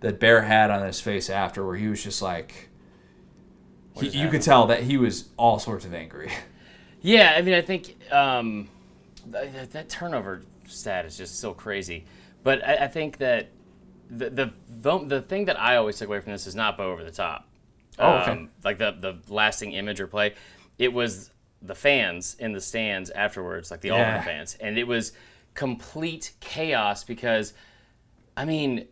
that 0.02 0.20
Bear 0.20 0.42
had 0.42 0.72
on 0.72 0.86
his 0.86 1.00
face 1.00 1.30
after, 1.30 1.66
where 1.66 1.76
he 1.76 1.88
was 1.88 2.04
just 2.04 2.22
like, 2.22 2.70
he, 4.00 4.10
you 4.10 4.30
could 4.30 4.42
tell 4.42 4.68
that 4.68 4.84
he 4.84 4.98
was 4.98 5.30
all 5.38 5.60
sorts 5.60 5.86
of 5.86 5.94
angry. 5.94 6.32
Yeah, 7.02 7.34
I 7.36 7.42
mean, 7.42 7.54
I 7.54 7.62
think 7.62 7.98
um, 8.12 8.70
that, 9.28 9.72
that 9.72 9.90
turnover 9.90 10.42
stat 10.68 11.06
is 11.06 11.18
just 11.18 11.40
so 11.40 11.54
crazy. 11.54 12.06
But 12.44 12.66
I, 12.68 12.86
I 12.86 12.88
think 12.88 13.18
that 13.18 13.50
the, 14.10 14.30
the 14.30 14.54
the 14.70 14.98
the 15.00 15.22
thing 15.22 15.46
that 15.46 15.60
I 15.60 15.76
always 15.76 15.98
took 15.98 16.08
away 16.08 16.20
from 16.20 16.32
this 16.32 16.48
is 16.48 16.56
not 16.56 16.78
Bo 16.78 16.92
over 16.92 17.04
the 17.04 17.12
top. 17.12 17.48
Oh, 18.00 18.14
okay. 18.20 18.32
Um, 18.32 18.50
like 18.64 18.78
the 18.78 18.92
the 19.00 19.18
lasting 19.34 19.74
image 19.74 20.00
or 20.00 20.08
play, 20.08 20.36
it 20.78 20.92
was 20.92 21.32
the 21.62 21.76
fans 21.76 22.36
in 22.40 22.52
the 22.52 22.62
stands 22.62 23.10
afterwards, 23.12 23.72
like 23.72 23.82
the 23.82 23.90
Yeah. 23.90 24.16
Auburn 24.16 24.24
fans, 24.24 24.58
and 24.60 24.78
it 24.78 24.88
was 24.88 25.14
complete 25.54 26.34
chaos 26.40 27.04
because, 27.04 27.54
I 28.36 28.46
mean, 28.46 28.88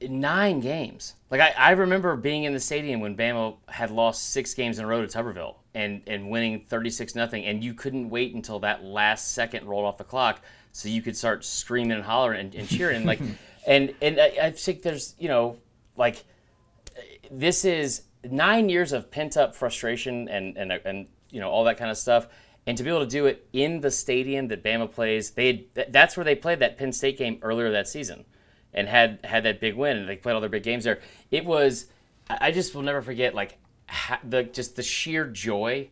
nine 0.00 0.60
games. 0.60 1.14
Like 1.30 1.40
I, 1.40 1.54
I 1.56 1.70
remember 1.72 2.16
being 2.16 2.44
in 2.44 2.52
the 2.52 2.60
stadium 2.60 3.00
when 3.00 3.16
Bama 3.16 3.56
had 3.68 3.90
lost 3.90 4.30
six 4.30 4.54
games 4.54 4.78
in 4.78 4.84
a 4.84 4.88
row 4.88 5.04
to 5.04 5.18
Tuberville 5.18 5.56
and, 5.74 6.02
and 6.06 6.30
winning 6.30 6.60
36 6.60 7.14
nothing 7.14 7.44
and 7.44 7.62
you 7.62 7.74
couldn't 7.74 8.08
wait 8.10 8.34
until 8.34 8.58
that 8.60 8.84
last 8.84 9.32
second 9.32 9.66
rolled 9.66 9.84
off 9.84 9.98
the 9.98 10.04
clock 10.04 10.40
so 10.72 10.88
you 10.88 11.02
could 11.02 11.16
start 11.16 11.44
screaming 11.44 11.92
and 11.92 12.04
hollering 12.04 12.40
and, 12.40 12.54
and 12.54 12.68
cheering 12.68 13.04
like 13.04 13.20
and 13.66 13.94
and 14.00 14.20
I, 14.20 14.32
I 14.42 14.50
think 14.50 14.82
there's 14.82 15.14
you 15.18 15.28
know 15.28 15.58
like 15.96 16.24
this 17.30 17.64
is 17.64 18.02
nine 18.24 18.68
years 18.68 18.92
of 18.92 19.10
pent 19.10 19.36
up 19.36 19.54
frustration 19.54 20.28
and 20.28 20.56
and 20.56 20.72
and 20.72 21.06
you 21.30 21.40
know 21.40 21.50
all 21.50 21.64
that 21.64 21.78
kind 21.78 21.90
of 21.90 21.98
stuff. 21.98 22.28
And 22.68 22.76
to 22.78 22.82
be 22.82 22.90
able 22.90 23.00
to 23.00 23.06
do 23.06 23.26
it 23.26 23.46
in 23.52 23.80
the 23.80 23.92
stadium 23.92 24.48
that 24.48 24.64
Bama 24.64 24.90
plays, 24.90 25.30
they 25.30 25.66
that's 25.74 26.16
where 26.16 26.24
they 26.24 26.34
played 26.34 26.58
that 26.60 26.76
Penn 26.76 26.92
State 26.92 27.16
game 27.16 27.38
earlier 27.42 27.70
that 27.70 27.86
season, 27.86 28.24
and 28.76 28.88
had 28.88 29.18
had 29.24 29.44
that 29.44 29.60
big 29.60 29.74
win. 29.74 29.96
And 29.96 30.08
they 30.08 30.16
played 30.16 30.34
all 30.34 30.40
their 30.40 30.50
big 30.50 30.62
games 30.62 30.84
there. 30.84 31.00
It 31.30 31.44
was 31.44 31.86
I 32.28 32.50
just 32.50 32.74
will 32.74 32.82
never 32.82 33.02
forget 33.02 33.34
like 33.34 33.58
the 34.24 34.44
just 34.44 34.76
the 34.76 34.82
sheer 34.82 35.26
joy 35.26 35.88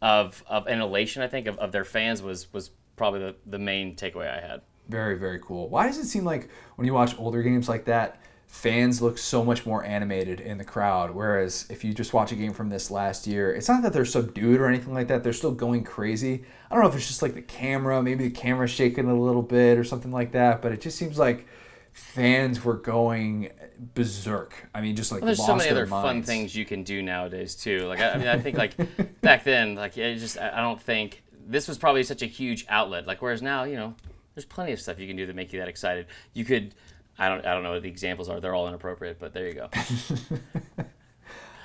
of 0.00 0.42
of 0.46 0.66
an 0.66 0.80
elation. 0.80 1.22
I 1.22 1.28
think 1.28 1.46
of, 1.46 1.58
of 1.58 1.72
their 1.72 1.84
fans 1.84 2.22
was 2.22 2.52
was 2.52 2.70
probably 2.96 3.20
the, 3.20 3.36
the 3.46 3.58
main 3.58 3.96
takeaway 3.96 4.30
I 4.30 4.40
had. 4.40 4.62
Very, 4.88 5.18
very 5.18 5.38
cool. 5.40 5.68
Why 5.68 5.86
does 5.86 5.98
it 5.98 6.06
seem 6.06 6.24
like 6.24 6.48
when 6.76 6.86
you 6.86 6.94
watch 6.94 7.18
older 7.18 7.42
games 7.42 7.68
like 7.68 7.84
that, 7.84 8.20
fans 8.46 9.02
look 9.02 9.18
so 9.18 9.44
much 9.44 9.66
more 9.66 9.84
animated 9.84 10.40
in 10.40 10.58
the 10.58 10.64
crowd? 10.64 11.10
Whereas 11.10 11.66
if 11.68 11.84
you 11.84 11.92
just 11.92 12.14
watch 12.14 12.32
a 12.32 12.34
game 12.34 12.54
from 12.54 12.70
this 12.70 12.90
last 12.90 13.26
year, 13.26 13.54
it's 13.54 13.68
not 13.68 13.82
that 13.82 13.92
they're 13.92 14.06
subdued 14.06 14.60
or 14.60 14.66
anything 14.66 14.94
like 14.94 15.08
that. 15.08 15.22
They're 15.22 15.34
still 15.34 15.52
going 15.52 15.84
crazy. 15.84 16.42
I 16.70 16.74
don't 16.74 16.82
know 16.82 16.88
if 16.88 16.96
it's 16.96 17.06
just 17.06 17.22
like 17.22 17.34
the 17.34 17.42
camera, 17.42 18.02
maybe 18.02 18.24
the 18.24 18.34
camera's 18.34 18.70
shaking 18.70 19.08
a 19.08 19.14
little 19.14 19.42
bit 19.42 19.78
or 19.78 19.84
something 19.84 20.10
like 20.10 20.32
that, 20.32 20.62
but 20.62 20.72
it 20.72 20.80
just 20.80 20.96
seems 20.96 21.18
like 21.18 21.46
fans 21.92 22.64
were 22.64 22.74
going 22.74 23.50
berserk. 23.94 24.68
I 24.74 24.80
mean, 24.80 24.96
just 24.96 25.12
like 25.12 25.20
Well, 25.20 25.26
there's 25.26 25.38
lost 25.38 25.48
so 25.48 25.56
many 25.56 25.70
other 25.70 25.86
fun 25.86 26.22
things 26.22 26.54
you 26.54 26.64
can 26.64 26.82
do 26.82 27.02
nowadays 27.02 27.54
too. 27.54 27.80
Like 27.80 28.00
I, 28.00 28.10
I 28.10 28.18
mean, 28.18 28.28
I 28.28 28.38
think 28.38 28.56
like 28.56 28.76
back 29.20 29.44
then, 29.44 29.74
like 29.74 29.96
it 29.96 30.18
just 30.18 30.38
I 30.38 30.50
I 30.54 30.60
don't 30.60 30.80
think 30.80 31.22
this 31.46 31.68
was 31.68 31.78
probably 31.78 32.04
such 32.04 32.22
a 32.22 32.26
huge 32.26 32.66
outlet. 32.68 33.06
Like 33.06 33.22
whereas 33.22 33.42
now, 33.42 33.64
you 33.64 33.76
know, 33.76 33.94
there's 34.34 34.44
plenty 34.44 34.72
of 34.72 34.80
stuff 34.80 34.98
you 34.98 35.06
can 35.06 35.16
do 35.16 35.26
that 35.26 35.34
make 35.36 35.52
you 35.52 35.58
that 35.60 35.68
excited. 35.68 36.06
You 36.32 36.44
could, 36.44 36.74
I 37.18 37.28
don't 37.28 37.44
I 37.44 37.54
don't 37.54 37.62
know 37.62 37.72
what 37.72 37.82
the 37.82 37.88
examples 37.88 38.28
are. 38.28 38.40
They're 38.40 38.54
all 38.54 38.68
inappropriate, 38.68 39.18
but 39.18 39.32
there 39.32 39.46
you 39.46 39.54
go. 39.54 39.68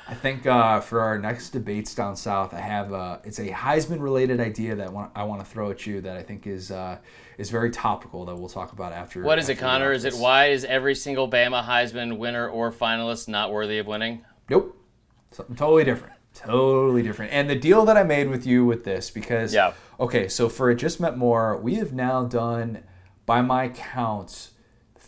I 0.07 0.13
think 0.13 0.45
uh, 0.45 0.81
for 0.81 0.99
our 0.99 1.17
next 1.17 1.51
debates 1.51 1.95
down 1.95 2.15
south, 2.15 2.53
I 2.53 2.59
have 2.59 2.91
uh, 2.91 3.19
it's 3.23 3.39
a 3.39 3.47
Heisman 3.49 4.01
related 4.01 4.39
idea 4.39 4.75
that 4.75 4.89
I 5.15 5.23
want 5.23 5.39
to 5.39 5.45
throw 5.45 5.71
at 5.71 5.85
you 5.85 6.01
that 6.01 6.17
I 6.17 6.23
think 6.23 6.45
is 6.45 6.71
uh, 6.71 6.97
is 7.37 7.49
very 7.49 7.71
topical 7.71 8.25
that 8.25 8.35
we'll 8.35 8.49
talk 8.49 8.73
about 8.73 8.91
after. 8.91 9.23
What 9.23 9.39
is 9.39 9.47
it, 9.47 9.53
after 9.53 9.65
we 9.65 9.69
Connor? 9.69 9.91
Is 9.93 10.05
it 10.05 10.15
why 10.15 10.47
is 10.47 10.65
every 10.65 10.95
single 10.95 11.29
Bama 11.29 11.63
Heisman 11.63 12.17
winner 12.17 12.47
or 12.47 12.71
finalist 12.71 13.27
not 13.27 13.51
worthy 13.51 13.77
of 13.77 13.87
winning? 13.87 14.25
Nope, 14.49 14.77
something 15.31 15.55
totally 15.55 15.85
different. 15.85 16.13
Totally 16.35 17.03
different. 17.03 17.31
And 17.31 17.49
the 17.49 17.55
deal 17.55 17.85
that 17.85 17.95
I 17.95 18.03
made 18.03 18.27
with 18.27 18.45
you 18.45 18.65
with 18.65 18.83
this 18.83 19.09
because 19.09 19.53
Yeah. 19.53 19.73
okay, 19.99 20.27
so 20.27 20.49
for 20.49 20.71
it 20.71 20.75
just 20.75 20.99
met 20.99 21.17
more, 21.17 21.55
we 21.57 21.75
have 21.75 21.93
now 21.93 22.23
done 22.25 22.83
by 23.25 23.41
my 23.41 23.69
count 23.69 24.49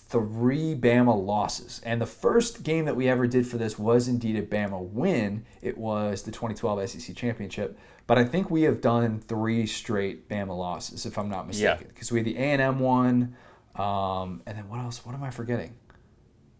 three 0.07 0.75
Bama 0.75 1.15
losses. 1.25 1.81
And 1.83 1.99
the 2.01 2.05
first 2.05 2.63
game 2.63 2.85
that 2.85 2.95
we 2.95 3.07
ever 3.09 3.27
did 3.27 3.47
for 3.47 3.57
this 3.57 3.77
was 3.79 4.07
indeed 4.07 4.35
a 4.35 4.43
Bama 4.43 4.79
win. 4.81 5.45
It 5.61 5.77
was 5.77 6.23
the 6.23 6.31
2012 6.31 6.89
SEC 6.89 7.15
Championship. 7.15 7.77
But 8.07 8.17
I 8.19 8.25
think 8.25 8.51
we 8.51 8.63
have 8.63 8.81
done 8.81 9.19
three 9.19 9.65
straight 9.65 10.29
Bama 10.29 10.55
losses, 10.55 11.05
if 11.05 11.17
I'm 11.17 11.29
not 11.29 11.47
mistaken. 11.47 11.87
Because 11.87 12.11
we 12.11 12.19
had 12.19 12.25
the 12.25 12.37
A&M 12.37 12.79
one, 12.79 13.35
um, 13.75 14.41
and 14.45 14.57
then 14.57 14.69
what 14.69 14.79
else? 14.79 15.05
What 15.05 15.15
am 15.15 15.23
I 15.23 15.31
forgetting? 15.31 15.75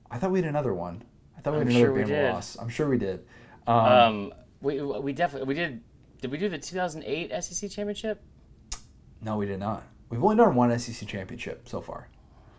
I 0.10 0.18
thought 0.18 0.32
we 0.32 0.40
had 0.40 0.50
another 0.50 0.74
one. 0.74 1.04
I 1.38 1.42
thought 1.42 1.54
we 1.54 1.60
had 1.60 1.68
I'm 1.68 1.76
another 1.76 1.86
sure 1.86 2.04
Bama 2.04 2.08
did. 2.08 2.34
loss. 2.34 2.58
I'm 2.60 2.70
sure 2.70 2.90
we 2.90 2.98
did. 2.98 3.26
Um, 3.68 4.34
we 4.62 4.82
we 4.82 5.14
definitely 5.14 5.48
we 5.48 5.54
did. 5.54 5.82
Did 6.22 6.32
we 6.32 6.38
do 6.38 6.50
the 6.50 6.58
2008 6.58 7.44
SEC 7.44 7.70
championship? 7.70 8.22
No, 9.22 9.38
we 9.38 9.46
did 9.46 9.60
not. 9.60 9.84
We've 10.10 10.24
only 10.24 10.36
done 10.36 10.56
one 10.56 10.78
SEC 10.80 11.08
championship 11.08 11.68
so 11.70 11.82
far. 11.82 12.10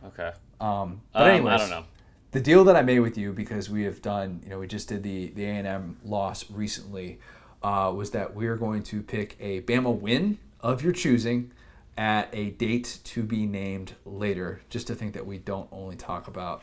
Okay. 0.09 0.33
Um, 0.61 1.01
but 1.13 1.23
Um, 1.23 1.29
anyways, 1.29 1.53
I 1.55 1.57
don't 1.59 1.71
know. 1.71 1.85
the 2.33 2.41
deal 2.41 2.65
that 2.65 2.77
I 2.77 2.83
made 2.83 3.01
with 3.01 3.19
you 3.19 3.33
because 3.33 3.69
we 3.71 3.83
have 3.85 4.01
done, 4.03 4.41
you 4.45 4.51
know, 4.51 4.59
we 4.59 4.67
just 4.67 4.89
did 4.89 5.03
the 5.03 5.29
the 5.31 5.45
A 5.45 5.49
and 5.51 5.67
M 5.67 5.97
loss 6.05 6.51
recently, 6.51 7.19
uh, 7.63 7.93
was 7.95 8.11
that 8.13 8.35
we 8.35 8.47
are 8.47 8.57
going 8.57 8.83
to 8.85 9.03
pick 9.03 9.37
a 9.41 9.61
Bama 9.63 9.95
win 9.99 10.39
of 10.61 10.83
your 10.83 10.93
choosing 10.93 11.53
at 11.99 12.29
a 12.33 12.51
date 12.51 12.99
to 13.05 13.23
be 13.23 13.47
named 13.47 13.95
later. 14.05 14.61
Just 14.69 14.87
to 14.89 14.95
think 14.95 15.15
that 15.15 15.27
we 15.27 15.39
don't 15.39 15.69
only 15.73 15.97
talk 15.97 16.29
about 16.29 16.63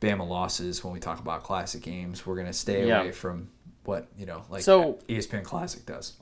Bama 0.00 0.26
losses 0.28 0.84
when 0.84 0.92
we 0.92 1.00
talk 1.00 1.18
about 1.20 1.42
classic 1.42 1.82
games. 1.82 2.26
We're 2.26 2.36
gonna 2.36 2.52
stay 2.52 2.86
Yeah. 2.88 3.00
away 3.02 3.12
from 3.12 3.48
what 3.84 4.08
you 4.18 4.26
know, 4.26 4.44
like 4.50 4.62
So- 4.62 4.98
ESPN 5.08 5.44
Classic 5.44 5.86
does. 5.86 6.14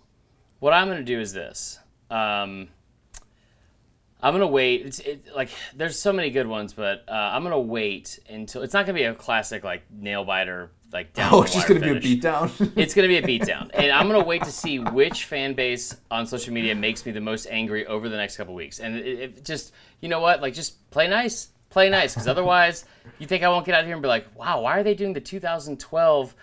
What 0.60 0.72
I'm 0.72 0.86
going 0.86 0.98
to 0.98 1.04
do 1.04 1.18
is 1.20 1.32
this. 1.32 1.78
Um, 2.10 2.68
I'm 4.22 4.32
going 4.32 4.40
to 4.40 4.46
wait. 4.46 4.86
It's 4.86 4.98
it, 5.00 5.34
like 5.34 5.50
there's 5.76 5.98
so 5.98 6.12
many 6.12 6.30
good 6.30 6.46
ones, 6.46 6.72
but 6.72 7.04
uh, 7.08 7.12
I'm 7.12 7.42
going 7.42 7.52
to 7.52 7.58
wait 7.58 8.18
until 8.28 8.62
it's 8.62 8.72
not 8.72 8.86
going 8.86 8.96
to 8.96 9.00
be 9.00 9.04
a 9.04 9.14
classic 9.14 9.64
like 9.64 9.82
nail 9.90 10.24
biter 10.24 10.70
like 10.94 11.12
down. 11.12 11.34
Oh, 11.34 11.42
it's 11.42 11.52
just 11.52 11.68
gonna 11.68 11.80
finish. 11.80 12.02
be 12.02 12.14
a 12.14 12.16
beatdown. 12.16 12.72
It's 12.76 12.94
going 12.94 13.08
to 13.08 13.08
be 13.08 13.18
a 13.18 13.38
beatdown, 13.38 13.70
and 13.74 13.92
I'm 13.92 14.08
going 14.08 14.20
to 14.20 14.26
wait 14.26 14.44
to 14.44 14.52
see 14.52 14.78
which 14.78 15.24
fan 15.24 15.52
base 15.52 15.94
on 16.10 16.26
social 16.26 16.54
media 16.54 16.74
makes 16.74 17.04
me 17.04 17.12
the 17.12 17.20
most 17.20 17.46
angry 17.50 17.84
over 17.86 18.08
the 18.08 18.16
next 18.16 18.36
couple 18.36 18.54
weeks. 18.54 18.78
And 18.78 18.96
it, 18.96 19.06
it 19.06 19.44
just, 19.44 19.74
you 20.00 20.08
know 20.08 20.20
what? 20.20 20.40
Like, 20.40 20.54
just 20.54 20.88
play 20.90 21.08
nice, 21.08 21.48
play 21.68 21.90
nice, 21.90 22.14
because 22.14 22.28
otherwise, 22.28 22.86
you 23.18 23.26
think 23.26 23.42
I 23.42 23.48
won't 23.48 23.66
get 23.66 23.74
out 23.74 23.84
here 23.84 23.94
and 23.94 24.02
be 24.02 24.08
like, 24.08 24.26
wow, 24.38 24.62
why 24.62 24.78
are 24.78 24.82
they 24.82 24.94
doing 24.94 25.12
the 25.12 25.20
2012 25.20 26.34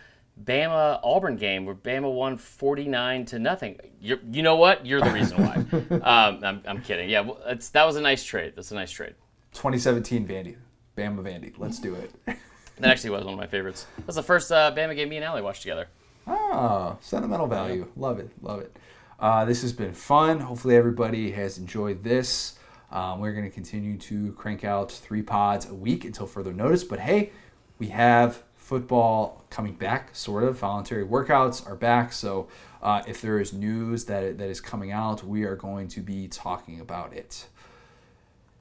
Bama 0.43 0.99
Auburn 1.03 1.35
game 1.35 1.65
where 1.65 1.75
Bama 1.75 2.13
won 2.13 2.37
49 2.37 3.25
to 3.25 3.39
nothing? 3.39 3.79
You're, 3.99 4.19
you 4.31 4.43
know 4.43 4.55
what? 4.55 4.85
You're 4.85 5.01
the 5.01 5.11
reason 5.11 5.43
why. 5.43 5.55
um, 5.97 6.43
I'm, 6.43 6.61
I'm 6.65 6.81
kidding. 6.81 7.09
Yeah, 7.09 7.21
well, 7.21 7.39
it's, 7.45 7.69
that 7.69 7.85
was 7.85 7.95
a 7.95 8.01
nice 8.01 8.23
trade. 8.23 8.53
That's 8.55 8.71
a 8.71 8.75
nice 8.75 8.91
trade. 8.91 9.15
2017 9.53 10.27
Vandy, 10.27 10.55
Bama 10.97 11.21
Vandy. 11.21 11.53
Let's 11.57 11.79
do 11.79 11.95
it. 11.95 12.11
That 12.81 12.89
actually 12.89 13.11
was 13.11 13.23
one 13.23 13.33
of 13.33 13.39
my 13.39 13.45
favorites. 13.45 13.85
That's 13.99 14.15
the 14.15 14.23
first 14.23 14.51
uh, 14.51 14.73
Bama 14.75 14.95
game 14.95 15.09
me 15.09 15.17
and 15.17 15.25
Allie 15.25 15.43
watched 15.43 15.61
together. 15.61 15.87
Ah, 16.25 16.97
sentimental 16.99 17.45
value. 17.45 17.87
Love 17.95 18.17
it. 18.17 18.31
Love 18.41 18.61
it. 18.61 18.75
Uh, 19.19 19.45
this 19.45 19.61
has 19.61 19.71
been 19.71 19.93
fun. 19.93 20.39
Hopefully, 20.39 20.75
everybody 20.75 21.29
has 21.31 21.59
enjoyed 21.59 22.03
this. 22.03 22.57
Um, 22.91 23.19
we're 23.19 23.33
going 23.33 23.45
to 23.45 23.51
continue 23.51 23.97
to 23.99 24.33
crank 24.33 24.63
out 24.63 24.91
three 24.91 25.21
pods 25.21 25.67
a 25.69 25.75
week 25.75 26.05
until 26.05 26.25
further 26.25 26.53
notice. 26.53 26.83
But 26.83 26.99
hey, 26.99 27.29
we 27.77 27.89
have 27.89 28.41
football 28.71 29.43
coming 29.49 29.73
back, 29.73 30.15
sort 30.15 30.45
of. 30.45 30.57
Voluntary 30.57 31.05
workouts 31.05 31.67
are 31.69 31.75
back. 31.75 32.13
So 32.13 32.47
uh, 32.81 33.01
if 33.05 33.19
there 33.21 33.37
is 33.37 33.51
news 33.51 34.05
that, 34.05 34.37
that 34.37 34.49
is 34.49 34.61
coming 34.61 34.93
out, 34.93 35.25
we 35.25 35.43
are 35.43 35.57
going 35.57 35.89
to 35.89 35.99
be 35.99 36.29
talking 36.29 36.79
about 36.79 37.11
it. 37.11 37.47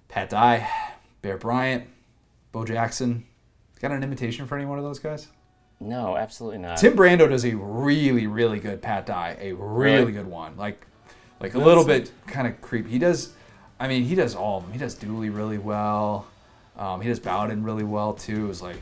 Pat 0.09 0.31
Dye, 0.31 0.69
Bear 1.23 1.37
Bryant, 1.37 1.85
Bo 2.51 2.65
Jackson. 2.65 3.24
Got 3.81 3.93
an 3.93 4.03
invitation 4.03 4.49
for 4.49 4.57
any 4.57 4.65
one 4.66 4.78
of 4.78 4.85
those 4.85 4.99
guys? 4.99 5.28
No, 5.78 6.16
absolutely 6.16 6.59
not. 6.59 6.78
Tim 6.78 6.97
Brando 6.97 7.28
does 7.28 7.45
a 7.45 7.55
really, 7.55 8.27
really 8.27 8.59
good 8.59 8.82
Pat 8.82 9.07
Dye, 9.07 9.37
a 9.41 9.53
really, 9.53 9.99
Really? 10.01 10.12
good 10.12 10.27
one. 10.27 10.57
Like, 10.57 10.85
like 11.39 11.55
a 11.55 11.59
little 11.59 11.85
bit 11.85 12.11
kind 12.27 12.49
of 12.49 12.61
creepy. 12.61 12.91
He 12.91 12.99
does, 12.99 13.32
I 13.78 13.87
mean, 13.87 14.03
he 14.03 14.16
does 14.16 14.35
all 14.35 14.59
of 14.59 14.65
them. 14.65 14.73
He 14.73 14.78
does 14.81 14.95
Dooley 14.97 15.31
really 15.31 15.59
well. 15.59 16.27
Um, 16.77 17.01
he 17.01 17.09
does 17.09 17.20
Bowden 17.20 17.62
really 17.62 17.85
well 17.85 18.12
too. 18.12 18.51
It's 18.51 18.61
like 18.61 18.77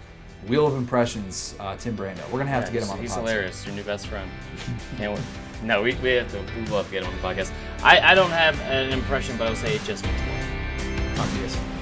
Wheel 0.47 0.67
of 0.67 0.77
Impressions, 0.77 1.55
uh, 1.59 1.77
Tim 1.77 1.97
Brando. 1.97 2.23
We're 2.31 2.39
gonna 2.39 2.51
have 2.51 2.67
to 2.67 2.73
get 2.73 2.85
him 2.85 2.91
on 2.91 2.99
the 2.99 3.03
podcast. 3.03 3.03
He's 3.03 3.13
podcast. 3.13 3.17
hilarious. 3.17 3.67
Your 3.67 3.75
new 3.75 3.83
best 3.83 4.07
friend. 4.07 4.31
Can't 4.97 5.15
wait. 5.15 5.23
No, 5.63 5.83
we, 5.83 5.95
we 5.97 6.11
have 6.11 6.31
to. 6.31 6.39
We 6.57 6.67
love 6.67 6.87
to 6.87 6.93
get 6.93 7.03
him 7.03 7.11
on 7.11 7.17
the 7.17 7.23
podcast. 7.23 7.53
I, 7.83 8.01
I 8.01 8.15
don't 8.15 8.31
have 8.31 8.61
an 8.63 8.91
impression, 8.91 9.37
but 9.37 9.49
I 9.49 9.51
would 9.51 9.59
say 9.59 9.75
it 9.75 9.83
just 9.83 10.05
makes 10.05 10.21
DSM. 11.19 11.78